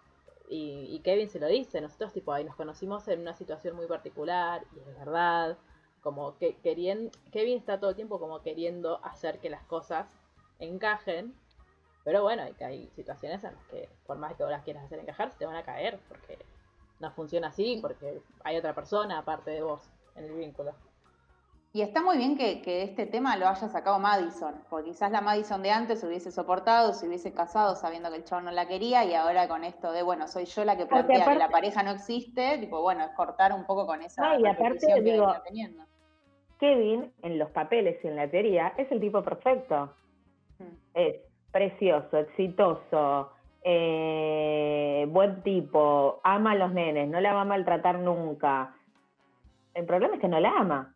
y, 0.49 0.89
y 0.91 1.01
Kevin 1.01 1.29
se 1.29 1.39
lo 1.39 1.47
dice, 1.47 1.81
nosotros 1.81 2.13
tipo 2.13 2.33
ahí 2.33 2.45
nos 2.45 2.57
conocimos 2.57 3.07
en 3.09 3.21
una 3.21 3.35
situación 3.35 3.77
muy 3.77 3.87
particular 3.87 4.65
y 4.75 4.81
es 4.81 4.99
verdad, 4.99 5.57
como 6.03 6.37
que 6.39 6.57
querían, 6.57 7.11
Kevin 7.31 7.59
está 7.59 7.79
todo 7.79 7.91
el 7.91 7.97
tiempo 7.97 8.19
como 8.19 8.43
queriendo 8.43 9.01
hacer 9.05 9.39
que 9.39 9.49
las 9.51 9.63
cosas 9.65 10.09
encajen, 10.59 11.35
pero 12.05 12.23
bueno, 12.23 12.43
hay, 12.43 12.53
que 12.55 12.65
hay 12.65 12.89
situaciones 12.97 13.43
en 13.45 13.55
las 13.55 13.65
que 13.67 13.89
por 14.07 14.19
más 14.19 14.35
que 14.35 14.43
vos 14.43 14.51
las 14.53 14.63
quieras 14.63 14.85
hacer 14.85 14.99
encajar, 14.99 15.31
se 15.31 15.39
te 15.39 15.47
van 15.47 15.57
a 15.57 15.63
caer 15.63 15.99
porque 16.09 16.39
no 17.01 17.11
funciona 17.13 17.49
así, 17.49 17.79
porque 17.81 18.21
hay 18.45 18.57
otra 18.57 18.75
persona 18.75 19.19
aparte 19.19 19.51
de 19.51 19.63
vos 19.63 19.89
en 20.17 20.25
el 20.25 20.35
vínculo. 20.35 20.73
Y 21.75 21.81
está 21.81 22.03
muy 22.03 22.19
bien 22.19 22.37
que, 22.37 22.61
que 22.61 22.83
este 22.83 23.07
tema 23.07 23.35
lo 23.39 23.49
haya 23.49 23.67
sacado 23.69 23.99
Madison, 23.99 24.63
porque 24.69 24.91
quizás 24.91 25.11
la 25.11 25.23
Madison 25.23 25.63
de 25.63 25.71
antes 25.71 26.01
se 26.01 26.07
hubiese 26.07 26.31
soportado, 26.31 26.93
se 26.93 27.09
hubiese 27.09 27.33
casado 27.33 27.77
sabiendo 27.77 28.11
que 28.11 28.17
el 28.17 28.25
chabón 28.25 28.45
no 28.45 28.51
la 28.51 28.69
quería, 28.69 29.07
y 29.07 29.15
ahora 29.15 29.49
con 29.49 29.65
esto 29.65 29.91
de, 29.91 30.03
bueno, 30.03 30.29
soy 30.29 30.45
yo 30.45 30.67
la 30.67 30.77
que 30.77 30.85
Porque 30.85 31.05
plantea 31.05 31.17
que 31.17 31.23
aparte- 31.23 31.39
la 31.39 31.49
pareja 31.49 31.83
no 31.83 31.93
existe, 31.93 32.59
tipo, 32.59 32.83
bueno, 32.83 33.05
es 33.05 33.11
cortar 33.13 33.55
un 33.55 33.65
poco 33.65 33.87
con 33.87 34.03
esa 34.03 34.21
No, 34.23 34.39
y 34.39 34.47
aparte, 34.47 34.87
que 34.87 35.01
digo, 35.01 35.35
teniendo. 35.45 35.87
Kevin, 36.61 37.11
en 37.23 37.39
los 37.39 37.51
papeles 37.51 38.05
y 38.05 38.09
en 38.09 38.17
la 38.17 38.31
teoría, 38.31 38.75
es 38.77 38.93
el 38.93 39.01
tipo 39.01 39.23
perfecto. 39.23 39.95
Mm. 40.59 40.65
Es 40.93 41.23
precioso, 41.53 42.19
exitoso, 42.19 43.31
eh, 43.63 45.07
buen 45.09 45.43
tipo, 45.43 46.21
ama 46.25 46.53
a 46.53 46.57
los 46.57 46.73
nenes, 46.73 47.09
no 47.09 47.21
la 47.21 47.35
va 47.35 47.43
a 47.43 47.45
maltratar 47.45 47.99
nunca. 47.99 48.75
El 49.75 49.87
problema 49.87 50.15
es 50.15 50.21
que 50.21 50.29
no 50.29 50.41
la 50.41 50.51
ama. 50.51 50.95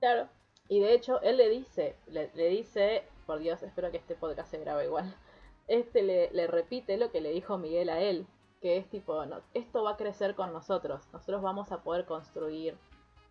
Claro. 0.00 0.28
Y 0.68 0.80
de 0.80 0.94
hecho, 0.94 1.20
él 1.22 1.36
le 1.36 1.48
dice, 1.48 1.96
le, 2.06 2.30
le 2.34 2.48
dice, 2.48 3.04
por 3.26 3.38
Dios, 3.38 3.62
espero 3.62 3.90
que 3.90 3.96
este 3.98 4.14
podcast 4.14 4.50
se 4.50 4.58
grabe 4.58 4.84
igual. 4.84 5.04
Este 5.68 6.04
le, 6.04 6.30
le 6.30 6.46
repite 6.46 6.96
lo 6.96 7.10
que 7.10 7.20
le 7.20 7.32
dijo 7.32 7.58
Miguel 7.58 7.88
a 7.90 7.98
él, 7.98 8.24
que 8.62 8.76
es 8.76 8.88
tipo, 8.88 9.26
no, 9.26 9.40
esto 9.52 9.82
va 9.82 9.90
a 9.90 9.96
crecer 9.96 10.36
con 10.36 10.52
nosotros, 10.52 11.08
nosotros 11.12 11.42
vamos 11.42 11.72
a 11.72 11.82
poder 11.82 12.04
construir. 12.04 12.76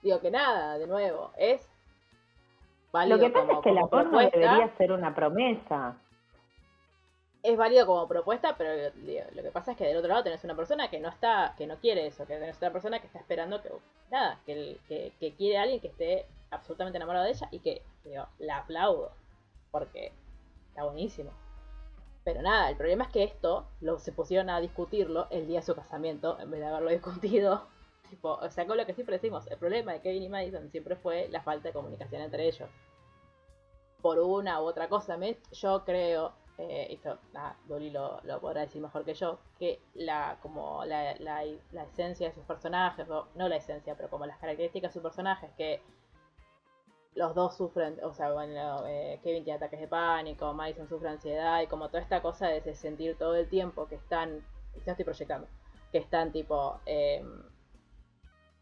Digo 0.03 0.19
que 0.19 0.31
nada, 0.31 0.77
de 0.77 0.85
nuevo, 0.85 1.31
es 1.37 1.65
válido 2.91 3.15
Lo 3.15 3.23
que 3.23 3.29
pasa 3.29 3.47
como, 3.47 3.59
es 3.59 3.63
que 3.63 3.71
la 3.71 3.87
porno 3.87 4.19
debería 4.19 4.69
ser 4.77 4.91
una 4.91 5.15
promesa. 5.15 5.95
Es 7.45 7.57
válido 7.57 7.85
como 7.85 8.07
propuesta, 8.07 8.55
pero 8.57 8.91
lo 9.33 9.43
que 9.43 9.51
pasa 9.51 9.71
es 9.71 9.77
que 9.77 9.85
del 9.85 9.97
otro 9.97 10.09
lado 10.09 10.23
tenés 10.23 10.43
una 10.43 10.55
persona 10.55 10.89
que 10.89 10.99
no 10.99 11.09
está, 11.09 11.53
que 11.57 11.67
no 11.67 11.77
quiere 11.77 12.07
eso, 12.07 12.25
que 12.25 12.35
tenés 12.37 12.57
otra 12.57 12.71
persona 12.71 12.99
que 12.99 13.07
está 13.07 13.19
esperando 13.19 13.61
que, 13.61 13.71
nada, 14.11 14.39
que, 14.45 14.77
que 15.19 15.33
quiere 15.35 15.57
a 15.57 15.61
alguien 15.63 15.79
que 15.81 15.87
esté 15.87 16.25
absolutamente 16.51 16.97
enamorado 16.97 17.25
de 17.25 17.31
ella 17.31 17.47
y 17.51 17.59
que, 17.59 17.81
digo, 18.03 18.25
la 18.39 18.57
aplaudo, 18.57 19.11
porque 19.71 20.11
está 20.69 20.83
buenísimo. 20.83 21.31
Pero 22.23 22.41
nada, 22.41 22.69
el 22.69 22.75
problema 22.77 23.03
es 23.05 23.11
que 23.11 23.23
esto 23.23 23.67
lo, 23.81 23.99
se 23.99 24.11
pusieron 24.11 24.49
a 24.49 24.59
discutirlo 24.59 25.27
el 25.29 25.47
día 25.47 25.59
de 25.59 25.65
su 25.65 25.75
casamiento, 25.75 26.39
en 26.39 26.49
vez 26.49 26.59
de 26.59 26.65
haberlo 26.67 26.89
discutido. 26.89 27.67
Tipo, 28.09 28.33
o 28.33 28.49
sea, 28.51 28.67
con 28.67 28.77
lo 28.77 28.85
que 28.85 28.93
siempre 28.93 29.15
decimos, 29.15 29.47
el 29.47 29.57
problema 29.57 29.93
de 29.93 30.01
Kevin 30.01 30.23
y 30.23 30.29
Madison 30.29 30.69
siempre 30.69 30.95
fue 30.95 31.27
la 31.29 31.41
falta 31.41 31.69
de 31.69 31.73
comunicación 31.73 32.21
entre 32.21 32.47
ellos. 32.47 32.69
Por 34.01 34.19
una 34.19 34.61
u 34.61 34.65
otra 34.65 34.87
cosa, 34.89 35.17
me- 35.17 35.37
yo 35.51 35.83
creo, 35.85 36.33
eh, 36.57 36.87
esto, 36.89 37.19
Dolly 37.67 37.89
lo, 37.89 38.21
podrá 38.39 38.61
decir 38.61 38.81
mejor 38.81 39.03
que 39.03 39.13
yo, 39.13 39.39
que 39.59 39.81
la, 39.93 40.37
como 40.41 40.85
la, 40.85 41.15
la, 41.19 41.43
esencia 41.83 42.29
de 42.29 42.33
sus 42.33 42.45
personajes, 42.45 43.07
no 43.07 43.49
la 43.49 43.55
esencia, 43.57 43.95
pero 43.95 44.09
como 44.09 44.25
las 44.25 44.37
características 44.39 44.89
de 44.89 44.93
sus 44.93 45.03
personajes, 45.03 45.51
que 45.57 45.81
los 47.15 47.33
dos 47.33 47.55
sufren, 47.55 47.97
o 48.03 48.13
sea, 48.13 48.31
bueno, 48.31 48.85
eh, 48.87 49.19
Kevin 49.23 49.43
tiene 49.43 49.57
ataques 49.57 49.79
de 49.79 49.87
pánico, 49.87 50.53
Madison 50.53 50.87
sufre 50.87 51.09
ansiedad 51.09 51.61
y 51.61 51.67
como 51.67 51.87
toda 51.87 52.01
esta 52.01 52.21
cosa 52.21 52.47
de 52.47 52.61
se 52.61 52.75
sentir 52.75 53.17
todo 53.17 53.35
el 53.35 53.49
tiempo 53.49 53.87
que 53.87 53.95
están, 53.95 54.45
ya 54.85 54.91
estoy 54.91 55.05
proyectando, 55.05 55.47
que 55.91 55.97
están 55.97 56.33
tipo, 56.33 56.79
eh, 56.85 57.23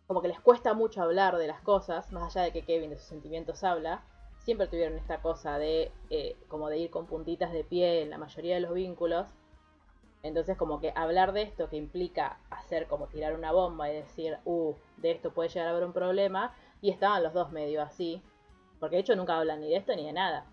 como 0.08 0.22
que 0.22 0.28
les 0.28 0.40
cuesta 0.40 0.76
mucho 0.76 1.02
hablar 1.02 1.38
de 1.38 1.48
las 1.48 1.62
cosas, 1.62 2.12
más 2.12 2.36
allá 2.36 2.46
de 2.46 2.54
que 2.54 2.64
Kevin 2.64 2.92
de 2.92 2.98
sus 2.98 3.08
sentimientos 3.08 3.64
habla, 3.64 4.04
siempre 4.44 4.68
tuvieron 4.68 4.98
esta 4.98 5.22
cosa 5.22 5.58
de, 5.58 5.92
eh, 6.10 6.38
como 6.48 6.70
de 6.70 6.78
ir 6.78 6.90
con 6.92 7.08
puntitas 7.08 7.52
de 7.52 7.64
pie 7.64 8.02
en 8.02 8.10
la 8.10 8.18
mayoría 8.18 8.56
de 8.56 8.62
los 8.62 8.74
vínculos. 8.74 9.28
Entonces 10.22 10.56
como 10.58 10.80
que 10.80 10.94
hablar 10.96 11.34
de 11.34 11.42
esto 11.42 11.70
que 11.70 11.76
implica 11.78 12.38
hacer 12.50 12.88
como 12.88 13.08
tirar 13.08 13.34
una 13.36 13.52
bomba 13.52 13.90
y 13.90 13.96
decir, 13.96 14.38
uh, 14.46 14.74
de 14.98 15.12
esto 15.12 15.34
puede 15.34 15.50
llegar 15.50 15.68
a 15.68 15.72
haber 15.72 15.84
un 15.84 15.92
problema, 15.94 16.54
y 16.82 16.92
estaban 16.92 17.24
los 17.24 17.34
dos 17.34 17.52
medio 17.52 17.82
así, 17.82 18.22
porque 18.80 18.96
de 18.98 19.02
hecho 19.02 19.16
nunca 19.16 19.38
hablan 19.38 19.62
ni 19.62 19.70
de 19.70 19.78
esto 19.78 19.96
ni 19.96 20.06
de 20.06 20.14
nada. 20.14 20.46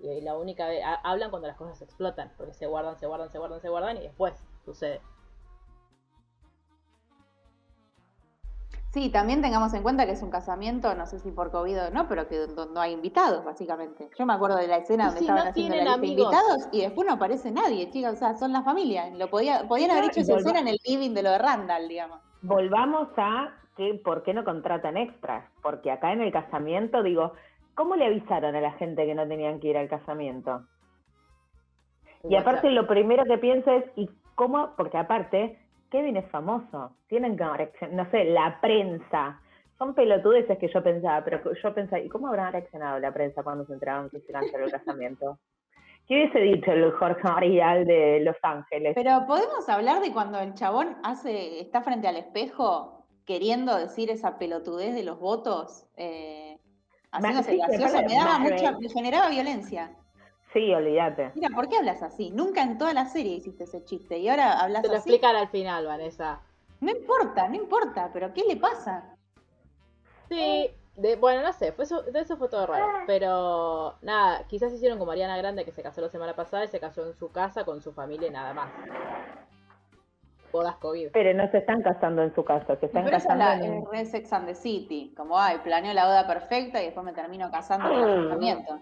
Y 0.00 0.20
la 0.20 0.36
única 0.36 0.68
vez, 0.68 0.84
ha- 0.84 1.00
hablan 1.02 1.30
cuando 1.30 1.48
las 1.48 1.56
cosas 1.56 1.82
explotan, 1.82 2.32
porque 2.36 2.54
se 2.54 2.66
guardan, 2.66 2.96
se 2.98 3.06
guardan, 3.06 3.30
se 3.30 3.38
guardan, 3.38 3.60
se 3.60 3.68
guardan 3.68 3.96
y 3.96 4.02
después 4.02 4.34
sucede. 4.64 5.00
Sí, 8.92 9.10
también 9.10 9.42
tengamos 9.42 9.74
en 9.74 9.82
cuenta 9.82 10.06
que 10.06 10.12
es 10.12 10.22
un 10.22 10.30
casamiento, 10.30 10.94
no 10.94 11.06
sé 11.06 11.18
si 11.18 11.30
por 11.30 11.50
COVID 11.50 11.88
o 11.88 11.90
no, 11.90 12.08
pero 12.08 12.26
que 12.26 12.38
donde 12.38 12.72
no 12.72 12.80
hay 12.80 12.92
invitados, 12.92 13.44
básicamente. 13.44 14.08
Yo 14.18 14.24
me 14.24 14.32
acuerdo 14.32 14.56
de 14.56 14.66
la 14.66 14.78
escena 14.78 15.06
donde 15.06 15.20
si 15.20 15.24
estaban 15.26 15.44
no 15.44 15.50
haciendo 15.50 15.76
la 15.76 15.82
lista 15.82 16.00
de 16.00 16.06
invitados 16.06 16.68
y 16.72 16.80
después 16.80 17.06
no 17.06 17.14
aparece 17.14 17.50
nadie, 17.50 17.90
chicas, 17.90 18.14
o 18.14 18.16
sea, 18.16 18.34
son 18.34 18.52
la 18.52 18.62
familia. 18.62 19.10
Lo 19.10 19.28
podía, 19.28 19.68
podían 19.68 19.90
haber 19.90 20.04
hecho 20.04 20.20
esa 20.20 20.36
escena 20.36 20.60
en 20.60 20.68
el 20.68 20.78
living 20.86 21.12
de 21.12 21.22
lo 21.22 21.30
de 21.30 21.38
Randall, 21.38 21.86
digamos. 21.86 22.20
Volvamos 22.40 23.08
a 23.18 23.52
que 23.76 23.94
por 24.02 24.22
qué 24.22 24.34
no 24.34 24.44
contratan 24.44 24.96
extras. 24.96 25.44
Porque 25.62 25.90
acá 25.90 26.12
en 26.12 26.20
el 26.22 26.32
casamiento, 26.32 27.02
digo, 27.02 27.32
¿cómo 27.74 27.94
le 27.94 28.06
avisaron 28.06 28.56
a 28.56 28.60
la 28.60 28.72
gente 28.72 29.06
que 29.06 29.14
no 29.14 29.26
tenían 29.28 29.60
que 29.60 29.68
ir 29.68 29.76
al 29.76 29.88
casamiento? 29.88 30.64
Y 32.28 32.34
aparte 32.34 32.70
lo 32.70 32.86
primero 32.86 33.24
que 33.24 33.38
pienso 33.38 33.70
es, 33.70 33.84
¿y 33.96 34.10
cómo? 34.34 34.74
Porque 34.76 34.98
aparte, 34.98 35.58
Kevin 35.90 36.16
es 36.16 36.30
famoso, 36.30 36.92
tienen 37.08 37.36
que 37.36 37.44
no 37.90 38.10
sé, 38.10 38.24
la 38.24 38.60
prensa. 38.60 39.40
Son 39.78 39.94
pelotudeces 39.94 40.58
que 40.58 40.68
yo 40.68 40.82
pensaba, 40.82 41.24
pero 41.24 41.40
yo 41.54 41.74
pensaba, 41.74 42.00
¿y 42.02 42.08
cómo 42.08 42.28
habrá 42.28 42.50
reaccionado 42.50 42.98
la 42.98 43.12
prensa 43.12 43.42
cuando 43.42 43.64
se 43.64 43.72
enteraron 43.72 44.10
que 44.10 44.20
se 44.20 44.32
canceló 44.32 44.66
el 44.66 44.72
casamiento? 44.72 45.38
¿Qué 46.06 46.14
hubiese 46.14 46.40
dicho 46.40 46.72
el 46.72 46.90
Jorge 46.92 47.28
Arial 47.28 47.86
de 47.86 48.20
Los 48.20 48.36
Ángeles? 48.42 48.94
Pero 48.94 49.24
podemos 49.26 49.68
hablar 49.68 50.00
de 50.00 50.12
cuando 50.12 50.40
el 50.40 50.54
chabón 50.54 50.96
hace, 51.04 51.60
está 51.60 51.82
frente 51.82 52.08
al 52.08 52.16
espejo 52.16 53.06
queriendo 53.24 53.76
decir 53.76 54.10
esa 54.10 54.38
pelotudez 54.38 54.94
de 54.94 55.04
los 55.04 55.20
votos. 55.20 55.86
Eh, 55.96 56.58
Haciéndose 57.12 57.56
gracioso, 57.56 58.02
me 58.02 58.14
daba 58.14 58.38
mucha, 58.38 58.78
me 58.78 58.88
generaba 58.88 59.28
violencia. 59.28 59.94
Sí, 60.52 60.72
olvídate. 60.74 61.32
Mira, 61.34 61.50
¿por 61.54 61.68
qué 61.68 61.76
hablas 61.76 62.02
así? 62.02 62.30
Nunca 62.30 62.62
en 62.62 62.78
toda 62.78 62.94
la 62.94 63.06
serie 63.06 63.34
hiciste 63.36 63.64
ese 63.64 63.84
chiste 63.84 64.18
y 64.18 64.28
ahora 64.28 64.60
hablas 64.60 64.82
Te 64.82 64.88
lo 64.88 64.94
así. 64.94 65.10
explican 65.10 65.36
al 65.36 65.48
final, 65.48 65.86
Vanessa. 65.86 66.40
No 66.80 66.90
importa, 66.90 67.48
no 67.48 67.56
importa, 67.56 68.10
pero 68.12 68.32
¿qué 68.32 68.44
le 68.44 68.56
pasa? 68.56 69.14
Sí, 70.28 70.70
de, 70.96 71.16
bueno, 71.16 71.42
no 71.42 71.52
sé, 71.52 71.72
fue 71.72 71.84
eso, 71.84 72.02
de 72.02 72.20
eso 72.20 72.36
fue 72.36 72.48
todo 72.48 72.66
raro. 72.66 72.86
Pero 73.06 73.94
nada, 74.02 74.44
quizás 74.48 74.72
hicieron 74.72 74.98
como 74.98 75.12
Ariana 75.12 75.36
Grande 75.36 75.64
que 75.64 75.72
se 75.72 75.82
casó 75.82 76.00
la 76.00 76.08
semana 76.08 76.34
pasada 76.34 76.64
y 76.64 76.68
se 76.68 76.80
casó 76.80 77.04
en 77.06 77.14
su 77.14 77.30
casa 77.30 77.64
con 77.64 77.82
su 77.82 77.92
familia 77.92 78.28
y 78.28 78.30
nada 78.30 78.54
más. 78.54 78.70
Bodas 80.50 80.76
COVID. 80.76 81.10
Pero 81.12 81.34
no 81.34 81.50
se 81.50 81.58
están 81.58 81.82
casando 81.82 82.22
en 82.22 82.34
su 82.34 82.42
casa, 82.42 82.76
se 82.76 82.86
están 82.86 83.04
Pero 83.04 83.16
esa 83.16 83.34
es 83.34 83.38
casando 83.38 83.44
la 83.44 83.66
en... 83.66 83.82
es 83.82 83.88
re 83.90 84.04
Sex 84.06 84.32
and 84.32 84.46
the 84.46 84.54
City. 84.54 85.12
Como, 85.16 85.38
ay, 85.38 85.58
planeó 85.62 85.92
la 85.92 86.06
boda 86.06 86.26
perfecta 86.26 86.80
y 86.80 86.86
después 86.86 87.04
me 87.04 87.12
termino 87.12 87.50
casando 87.50 87.90
en 87.92 88.08
el 88.08 88.28
casamiento. 88.28 88.80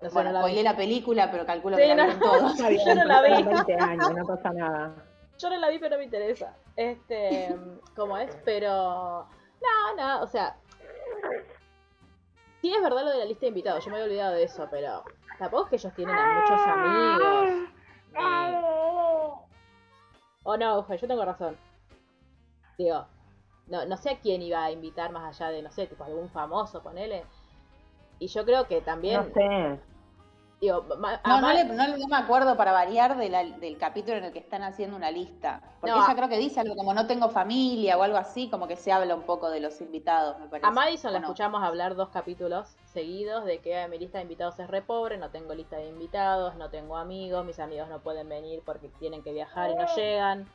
No 0.00 0.08
sé, 0.10 0.14
Bueno, 0.14 0.30
no 0.30 0.34
la 0.34 0.40
spoilé 0.40 0.58
vi. 0.58 0.62
la 0.64 0.76
película, 0.76 1.30
pero 1.30 1.46
calculo 1.46 1.76
Sí, 1.76 1.82
que 1.82 1.94
la 1.94 2.06
no. 2.06 2.20
todos. 2.20 2.56
Yo 2.84 2.94
no 2.94 3.04
la 3.04 3.22
vi. 3.22 3.28
pasaron 3.30 3.44
20 3.66 3.74
años, 3.74 4.12
no 4.14 4.26
pasa 4.26 4.50
nada. 4.52 5.06
Yo 5.38 5.50
no 5.50 5.56
la 5.58 5.68
vi, 5.68 5.78
pero 5.78 5.90
no 5.96 5.98
me 5.98 6.04
interesa. 6.04 6.56
Este, 6.76 7.54
¿cómo 7.96 8.16
es? 8.18 8.36
Pero, 8.44 9.26
no, 9.62 9.94
no, 9.96 10.22
o 10.22 10.26
sea, 10.26 10.56
sí 12.60 12.72
es 12.74 12.82
verdad 12.82 13.04
lo 13.04 13.10
de 13.10 13.18
la 13.18 13.24
lista 13.24 13.42
de 13.42 13.48
invitados, 13.48 13.84
yo 13.84 13.90
me 13.90 13.96
había 13.96 14.06
olvidado 14.06 14.34
de 14.34 14.42
eso, 14.44 14.66
pero 14.70 15.02
tampoco 15.38 15.64
es 15.64 15.70
que 15.70 15.76
ellos 15.76 15.94
tienen 15.94 16.14
a 16.18 16.26
muchos 16.26 16.66
amigos. 16.66 17.48
ni- 18.12 18.66
Oh 20.48 20.56
no, 20.56 20.78
Ufa, 20.78 20.94
yo 20.94 21.08
tengo 21.08 21.24
razón. 21.24 21.56
Digo, 22.78 23.06
no, 23.66 23.84
no 23.84 23.96
sé 23.96 24.10
a 24.10 24.20
quién 24.20 24.42
iba 24.42 24.62
a 24.64 24.70
invitar 24.70 25.10
más 25.10 25.24
allá 25.40 25.50
de, 25.50 25.60
no 25.62 25.70
sé, 25.72 25.86
tipo 25.88 26.04
algún 26.04 26.30
famoso, 26.30 26.82
ponele. 26.82 27.24
Y 28.18 28.28
yo 28.28 28.44
creo 28.44 28.66
que 28.66 28.80
también, 28.80 29.16
No 29.18 29.34
sé. 29.34 29.80
digo, 30.60 30.82
No, 30.88 30.96
no, 30.96 31.40
Ma- 31.42 31.52
le- 31.54 31.64
no, 31.64 31.96
no 31.98 32.08
me 32.08 32.16
acuerdo 32.16 32.56
para 32.56 32.72
variar 32.72 33.16
de 33.18 33.28
la- 33.28 33.44
del 33.44 33.76
capítulo 33.76 34.16
en 34.16 34.24
el 34.24 34.32
que 34.32 34.38
están 34.38 34.62
haciendo 34.62 34.96
una 34.96 35.10
lista. 35.10 35.60
Porque 35.80 35.94
No, 35.94 36.02
ella 36.04 36.14
creo 36.14 36.28
que 36.30 36.38
dice 36.38 36.60
algo 36.60 36.74
como 36.76 36.94
no 36.94 37.06
tengo 37.06 37.28
familia 37.28 37.98
o 37.98 38.02
algo 38.02 38.16
así, 38.16 38.48
como 38.48 38.66
que 38.66 38.76
se 38.76 38.90
habla 38.90 39.14
un 39.14 39.22
poco 39.24 39.50
de 39.50 39.60
los 39.60 39.80
invitados, 39.82 40.38
me 40.38 40.48
parece. 40.48 40.66
A 40.66 40.70
Madison 40.70 41.12
la 41.12 41.18
escuchamos 41.18 41.62
hablar 41.62 41.94
dos 41.94 42.08
capítulos 42.08 42.74
seguidos 42.86 43.44
de 43.44 43.58
que 43.58 43.76
"Ay, 43.76 43.90
mi 43.90 43.98
lista 43.98 44.16
de 44.18 44.22
invitados 44.22 44.58
es 44.58 44.68
re 44.68 44.80
pobre, 44.80 45.18
no 45.18 45.28
tengo 45.30 45.54
lista 45.54 45.76
de 45.76 45.88
invitados, 45.88 46.56
no 46.56 46.70
tengo 46.70 46.96
amigos, 46.96 47.44
mis 47.44 47.60
amigos 47.60 47.88
no 47.90 48.00
pueden 48.00 48.26
venir 48.28 48.62
porque 48.64 48.88
tienen 48.98 49.22
que 49.22 49.32
viajar 49.32 49.70
y 49.70 49.74
no 49.74 49.84
llegan. 49.94 50.48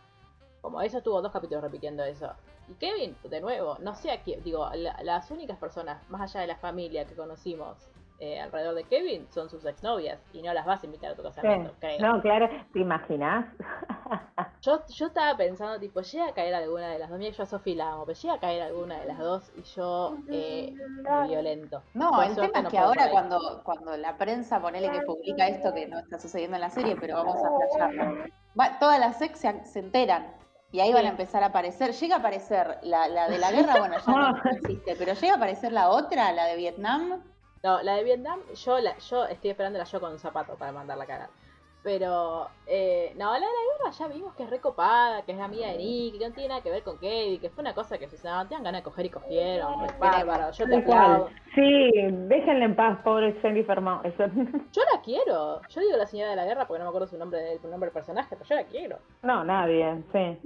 Como 0.62 0.82
eso 0.82 0.98
estuvo 0.98 1.22
dos 1.22 1.32
capítulos 1.32 1.64
repitiendo 1.64 2.04
eso. 2.04 2.32
Y 2.72 2.76
Kevin, 2.76 3.18
de 3.24 3.42
nuevo, 3.42 3.78
no 3.80 3.96
sé 3.96 4.12
a 4.12 4.22
quién, 4.24 4.42
digo, 4.44 4.70
la- 4.74 4.96
las 5.04 5.30
únicas 5.30 5.58
personas, 5.58 6.10
más 6.10 6.22
allá 6.22 6.42
de 6.42 6.48
la 6.48 6.56
familia 6.58 7.06
que 7.06 7.16
conocimos 7.16 7.78
eh, 8.20 8.40
alrededor 8.40 8.76
de 8.76 8.84
Kevin, 8.86 9.28
son 9.32 9.50
sus 9.50 9.66
exnovias 9.66 10.20
y 10.32 10.42
no 10.42 10.54
las 10.54 10.66
vas 10.66 10.84
a 10.84 10.86
invitar 10.86 11.12
a 11.12 11.16
tu 11.16 11.24
casamiento, 11.24 11.74
creo. 11.80 12.00
No, 12.00 12.22
claro, 12.22 12.48
¿te 12.72 12.80
imaginas? 12.80 13.46
Yo, 14.62 14.86
yo 14.90 15.08
estaba 15.08 15.36
pensando, 15.36 15.80
tipo, 15.80 16.02
llega 16.02 16.28
a 16.28 16.34
caer 16.34 16.54
alguna 16.54 16.90
de 16.90 17.00
las 17.00 17.10
dos, 17.10 17.18
mira, 17.18 17.32
yo 17.32 17.44
a 17.44 17.46
Sofi 17.48 17.74
la 17.74 17.94
amo, 17.94 18.06
pero 18.06 18.20
llega 18.20 18.34
a 18.36 18.40
caer 18.40 18.62
alguna 18.62 19.00
de 19.00 19.06
las 19.08 19.18
dos 19.18 19.52
y 19.56 19.64
yo 19.64 20.24
eh, 20.32 20.72
me 21.10 21.24
violento. 21.24 21.84
No, 21.96 22.12
Por 22.12 22.26
el 22.26 22.36
tema 22.36 22.52
es 22.60 22.64
no 22.66 22.70
que 22.70 22.78
ahora 22.78 23.10
cuando, 23.10 23.40
cuando 23.64 23.98
la 23.98 24.18
prensa, 24.18 24.62
ponele 24.62 24.92
que 24.92 25.02
publica 25.02 25.48
esto 25.48 25.74
que 25.74 25.88
no 25.88 25.98
está 26.00 26.20
sucediendo 26.20 26.56
en 26.58 26.62
la 26.62 26.70
serie, 26.70 26.96
pero 26.96 27.16
vamos 27.16 27.44
a 27.44 27.50
flashearlo. 27.52 28.24
Va- 28.60 28.78
todas 28.80 29.00
las 29.00 29.20
ex 29.22 29.40
se, 29.40 29.66
se 29.66 29.80
enteran 29.80 30.36
y 30.72 30.80
ahí 30.80 30.94
van 30.94 31.02
Sí. 31.02 31.08
a 31.08 31.12
empezar 31.12 31.44
a 31.44 31.48
aparecer. 31.48 31.92
Llega 31.94 32.16
a 32.16 32.20
aparecer 32.20 32.80
la, 32.84 33.08
la 33.08 33.28
de 33.30 33.38
la 33.38 33.52
guerra, 33.52 33.80
bueno, 33.80 33.96
ya 34.06 34.12
no, 34.14 34.32
no 34.32 34.52
existe, 34.52 34.96
pero 34.98 35.14
llega 35.14 35.34
a 35.34 35.38
aparecer 35.38 35.72
la 35.72 35.90
otra, 35.90 36.32
la 36.32 36.46
de 36.46 36.56
Vietnam. 36.56 37.24
No, 37.64 37.82
la 37.84 37.96
de 37.96 38.04
Vietnam, 38.04 38.40
yo 38.56 38.80
la, 38.80 38.98
yo 38.98 39.26
estoy 39.26 39.52
esperándola 39.52 39.84
yo 39.84 40.00
con 40.00 40.12
un 40.14 40.20
zapato 40.20 40.58
para 40.58 40.72
mandarla 40.72 41.04
a 41.04 41.08
cagar. 41.08 41.30
Pero, 41.84 42.48
eh, 42.68 43.12
no, 43.18 43.32
la 43.34 43.40
de 43.40 43.42
la 43.42 43.48
guerra 43.48 43.92
ya 43.92 44.08
vimos 44.08 44.36
que 44.36 44.44
es 44.44 44.50
recopada, 44.52 45.24
que 45.24 45.32
es 45.32 45.40
amiga 45.40 45.68
de 45.70 45.78
Nick, 45.80 46.20
que 46.20 46.28
no 46.28 46.34
tiene 46.36 46.50
nada 46.50 46.62
que 46.62 46.70
ver 46.70 46.84
con 46.84 47.00
Kevin, 47.00 47.40
que 47.42 47.50
fue 47.50 47.64
una 47.64 47.74
cosa 47.74 47.98
que 47.98 48.08
se 48.08 48.18
no, 48.28 48.48
tengan 48.48 48.66
ganas 48.66 48.82
de 48.82 48.84
coger 48.84 49.08
y 49.08 49.10
cogieron. 49.10 49.86
es 49.86 49.98
bárbaro, 49.98 50.52
yo 50.52 50.66
te 50.68 50.76
aplaudo. 50.78 51.30
Sí, 51.56 51.92
déjenla 52.28 52.66
en 52.66 52.76
paz, 52.76 53.00
pobre 53.04 53.34
Mo. 53.82 54.02
Eso- 54.04 54.26
Yo 54.72 54.82
la 54.94 55.02
quiero. 55.02 55.62
Yo 55.70 55.82
digo 55.82 55.98
la 55.98 56.06
señora 56.06 56.30
de 56.30 56.36
la 56.36 56.46
guerra 56.46 56.68
porque 56.68 56.80
no 56.80 56.86
me 56.86 56.90
acuerdo 56.90 57.08
su 57.08 57.18
nombre 57.18 57.40
del 57.42 57.62
nombre 57.64 57.88
del 57.88 57.94
personaje, 57.94 58.30
pero 58.36 58.46
yo 58.46 58.56
la 58.56 58.64
quiero. 58.66 59.00
No, 59.24 59.44
nadie, 59.44 60.04
sí. 60.12 60.40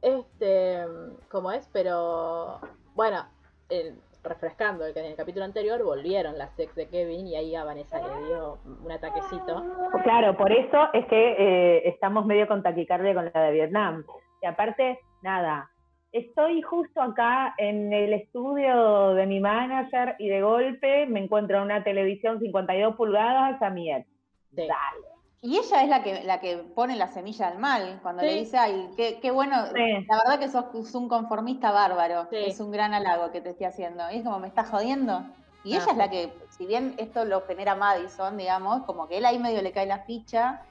Este, 0.00 0.84
como 1.30 1.52
es, 1.52 1.68
pero 1.72 2.60
bueno, 2.94 3.26
el- 3.68 4.00
refrescando 4.22 4.86
el 4.86 4.94
que 4.94 5.00
en 5.00 5.06
el 5.06 5.16
capítulo 5.16 5.44
anterior 5.44 5.82
volvieron 5.82 6.38
las 6.38 6.58
ex 6.58 6.74
de 6.74 6.88
Kevin 6.88 7.26
y 7.26 7.36
ahí 7.36 7.54
a 7.54 7.64
Vanessa 7.64 8.00
le 8.00 8.26
dio 8.26 8.58
un 8.64 8.90
ataquecito. 8.90 9.64
Claro, 10.02 10.36
por 10.36 10.52
eso 10.52 10.88
es 10.92 11.06
que 11.06 11.32
eh, 11.38 11.88
estamos 11.88 12.26
medio 12.26 12.46
con 12.46 12.62
taquicardia 12.62 13.14
con 13.14 13.30
la 13.32 13.40
de 13.42 13.52
Vietnam. 13.52 14.04
Y 14.40 14.46
aparte, 14.46 14.98
nada, 15.22 15.70
estoy 16.12 16.62
justo 16.62 17.00
acá 17.00 17.54
en 17.58 17.92
el 17.92 18.12
estudio 18.12 19.14
de 19.14 19.26
mi 19.26 19.40
manager 19.40 20.16
y 20.18 20.28
de 20.28 20.42
golpe 20.42 21.06
me 21.06 21.20
encuentro 21.20 21.58
en 21.58 21.64
una 21.64 21.82
televisión 21.82 22.38
52 22.38 22.96
pulgadas 22.96 23.60
a 23.60 23.70
mi 23.70 23.92
ex. 23.92 24.06
Sí. 24.54 24.66
Dale. 24.66 25.11
Y 25.44 25.58
ella 25.58 25.82
es 25.82 25.88
la 25.88 26.02
que, 26.04 26.22
la 26.22 26.38
que 26.40 26.58
pone 26.58 26.94
la 26.94 27.08
semilla 27.08 27.50
del 27.50 27.58
mal, 27.58 27.98
cuando 28.00 28.22
Sí. 28.22 28.28
le 28.28 28.34
dice, 28.36 28.56
ay, 28.58 28.90
qué, 28.96 29.18
qué 29.20 29.32
bueno, 29.32 29.66
Sí. 29.66 30.06
la 30.08 30.16
verdad 30.18 30.38
que 30.38 30.48
sos 30.48 30.94
un 30.94 31.08
conformista 31.08 31.72
bárbaro, 31.72 32.28
Sí. 32.30 32.36
es 32.46 32.60
un 32.60 32.70
gran 32.70 32.94
halago 32.94 33.32
que 33.32 33.40
te 33.40 33.50
estoy 33.50 33.66
haciendo. 33.66 34.08
Y 34.12 34.18
es 34.18 34.24
como, 34.24 34.38
me 34.38 34.46
estás 34.46 34.70
jodiendo. 34.70 35.24
Y 35.64 35.74
ella 35.74 35.86
es 35.90 35.96
la 35.96 36.08
que, 36.10 36.32
si 36.56 36.64
bien 36.66 36.94
esto 36.96 37.24
lo 37.24 37.40
genera 37.42 37.74
Madison, 37.74 38.36
digamos, 38.36 38.84
como 38.84 39.08
que 39.08 39.18
él 39.18 39.24
ahí 39.24 39.38
medio 39.40 39.62
le 39.62 39.72
cae 39.72 39.86
la 39.86 39.98
ficha 40.04 40.62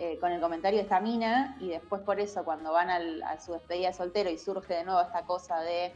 eh, 0.00 0.16
con 0.20 0.30
el 0.30 0.40
comentario 0.40 0.78
de 0.78 0.84
esta 0.84 1.00
mina, 1.00 1.56
y 1.60 1.70
después 1.70 2.02
por 2.02 2.20
eso 2.20 2.44
cuando 2.44 2.72
van 2.72 2.88
al- 2.88 3.20
a 3.24 3.40
su 3.40 3.52
despedida 3.52 3.88
de 3.88 3.94
soltero 3.94 4.30
y 4.30 4.38
surge 4.38 4.74
de 4.74 4.84
nuevo 4.84 5.00
esta 5.00 5.22
cosa 5.26 5.60
de, 5.60 5.92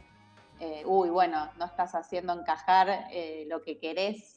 eh, 0.59 0.83
uy, 0.85 1.09
bueno, 1.09 1.49
no 1.57 1.63
estás 1.65 1.95
haciendo 1.95 2.33
encajar 2.33 3.07
eh, 3.11 3.45
lo 3.47 3.61
que 3.61 3.79
querés 3.79 4.32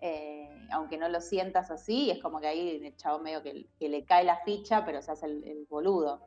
eh, 0.00 0.48
aunque 0.70 0.98
no 0.98 1.08
lo 1.08 1.20
sientas 1.20 1.70
así, 1.70 2.10
es 2.10 2.20
como 2.22 2.40
que 2.40 2.46
ahí 2.48 2.80
el 2.84 2.96
chavo 2.96 3.18
medio 3.20 3.42
que, 3.42 3.66
que 3.78 3.88
le 3.88 4.04
cae 4.04 4.24
la 4.24 4.36
ficha, 4.44 4.84
pero 4.84 5.02
se 5.02 5.12
hace 5.12 5.26
el, 5.26 5.44
el 5.44 5.66
boludo. 5.68 6.26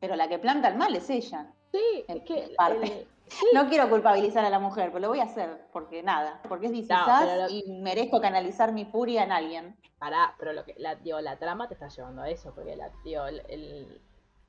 Pero 0.00 0.16
la 0.16 0.28
que 0.28 0.38
planta 0.38 0.68
el 0.68 0.76
mal 0.76 0.94
es 0.94 1.08
ella. 1.10 1.52
Sí, 1.72 2.04
En- 2.08 2.18
es 2.18 2.22
que 2.24 2.54
parte. 2.56 2.86
el- 2.86 3.08
sí, 3.28 3.46
No 3.54 3.68
quiero 3.68 3.88
culpabilizar 3.88 4.44
a 4.44 4.50
la 4.50 4.58
mujer, 4.58 4.88
pero 4.88 5.00
lo 5.00 5.08
voy 5.08 5.20
a 5.20 5.24
hacer, 5.24 5.66
porque 5.72 6.02
nada, 6.02 6.40
porque 6.48 6.66
es 6.66 6.72
No, 6.72 6.76
disfraz 6.78 7.36
lo- 7.38 7.48
y 7.48 7.64
merezco 7.80 8.20
canalizar 8.20 8.72
mi 8.72 8.84
furia 8.84 9.24
en 9.24 9.32
alguien. 9.32 9.76
pará, 9.98 10.34
pero 10.38 10.52
lo 10.52 10.64
que 10.64 10.74
la, 10.78 10.96
digo, 10.96 11.20
la 11.20 11.38
trama 11.38 11.66
te 11.68 11.74
está 11.74 11.88
llevando 11.88 12.20
a 12.22 12.28
eso, 12.28 12.54
porque 12.54 12.76
la, 12.76 12.90
digo, 13.04 13.24
el, 13.26 13.42
el- 13.48 14.02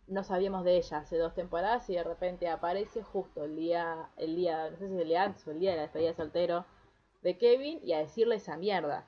no 0.07 0.23
sabíamos 0.23 0.63
de 0.65 0.75
ella 0.77 0.97
hace 0.99 1.17
dos 1.17 1.33
temporadas 1.33 1.89
y 1.89 1.95
de 1.95 2.03
repente 2.03 2.47
aparece 2.49 3.01
justo 3.01 3.43
el 3.45 3.55
día, 3.55 4.09
el 4.17 4.35
día, 4.35 4.69
no 4.69 4.77
sé 4.77 4.87
si 4.89 4.93
es 4.93 5.01
el 5.01 5.07
día 5.07 5.23
antes 5.23 5.47
o 5.47 5.51
el 5.51 5.59
día 5.59 5.71
de 5.71 5.77
la 5.77 5.81
despedida 5.83 6.09
de 6.09 6.15
soltero 6.15 6.65
de 7.25 7.37
Kevin 7.37 7.79
y 7.83 7.91
a 7.93 7.99
decirle 7.99 8.35
esa 8.35 8.55
mierda. 8.55 9.07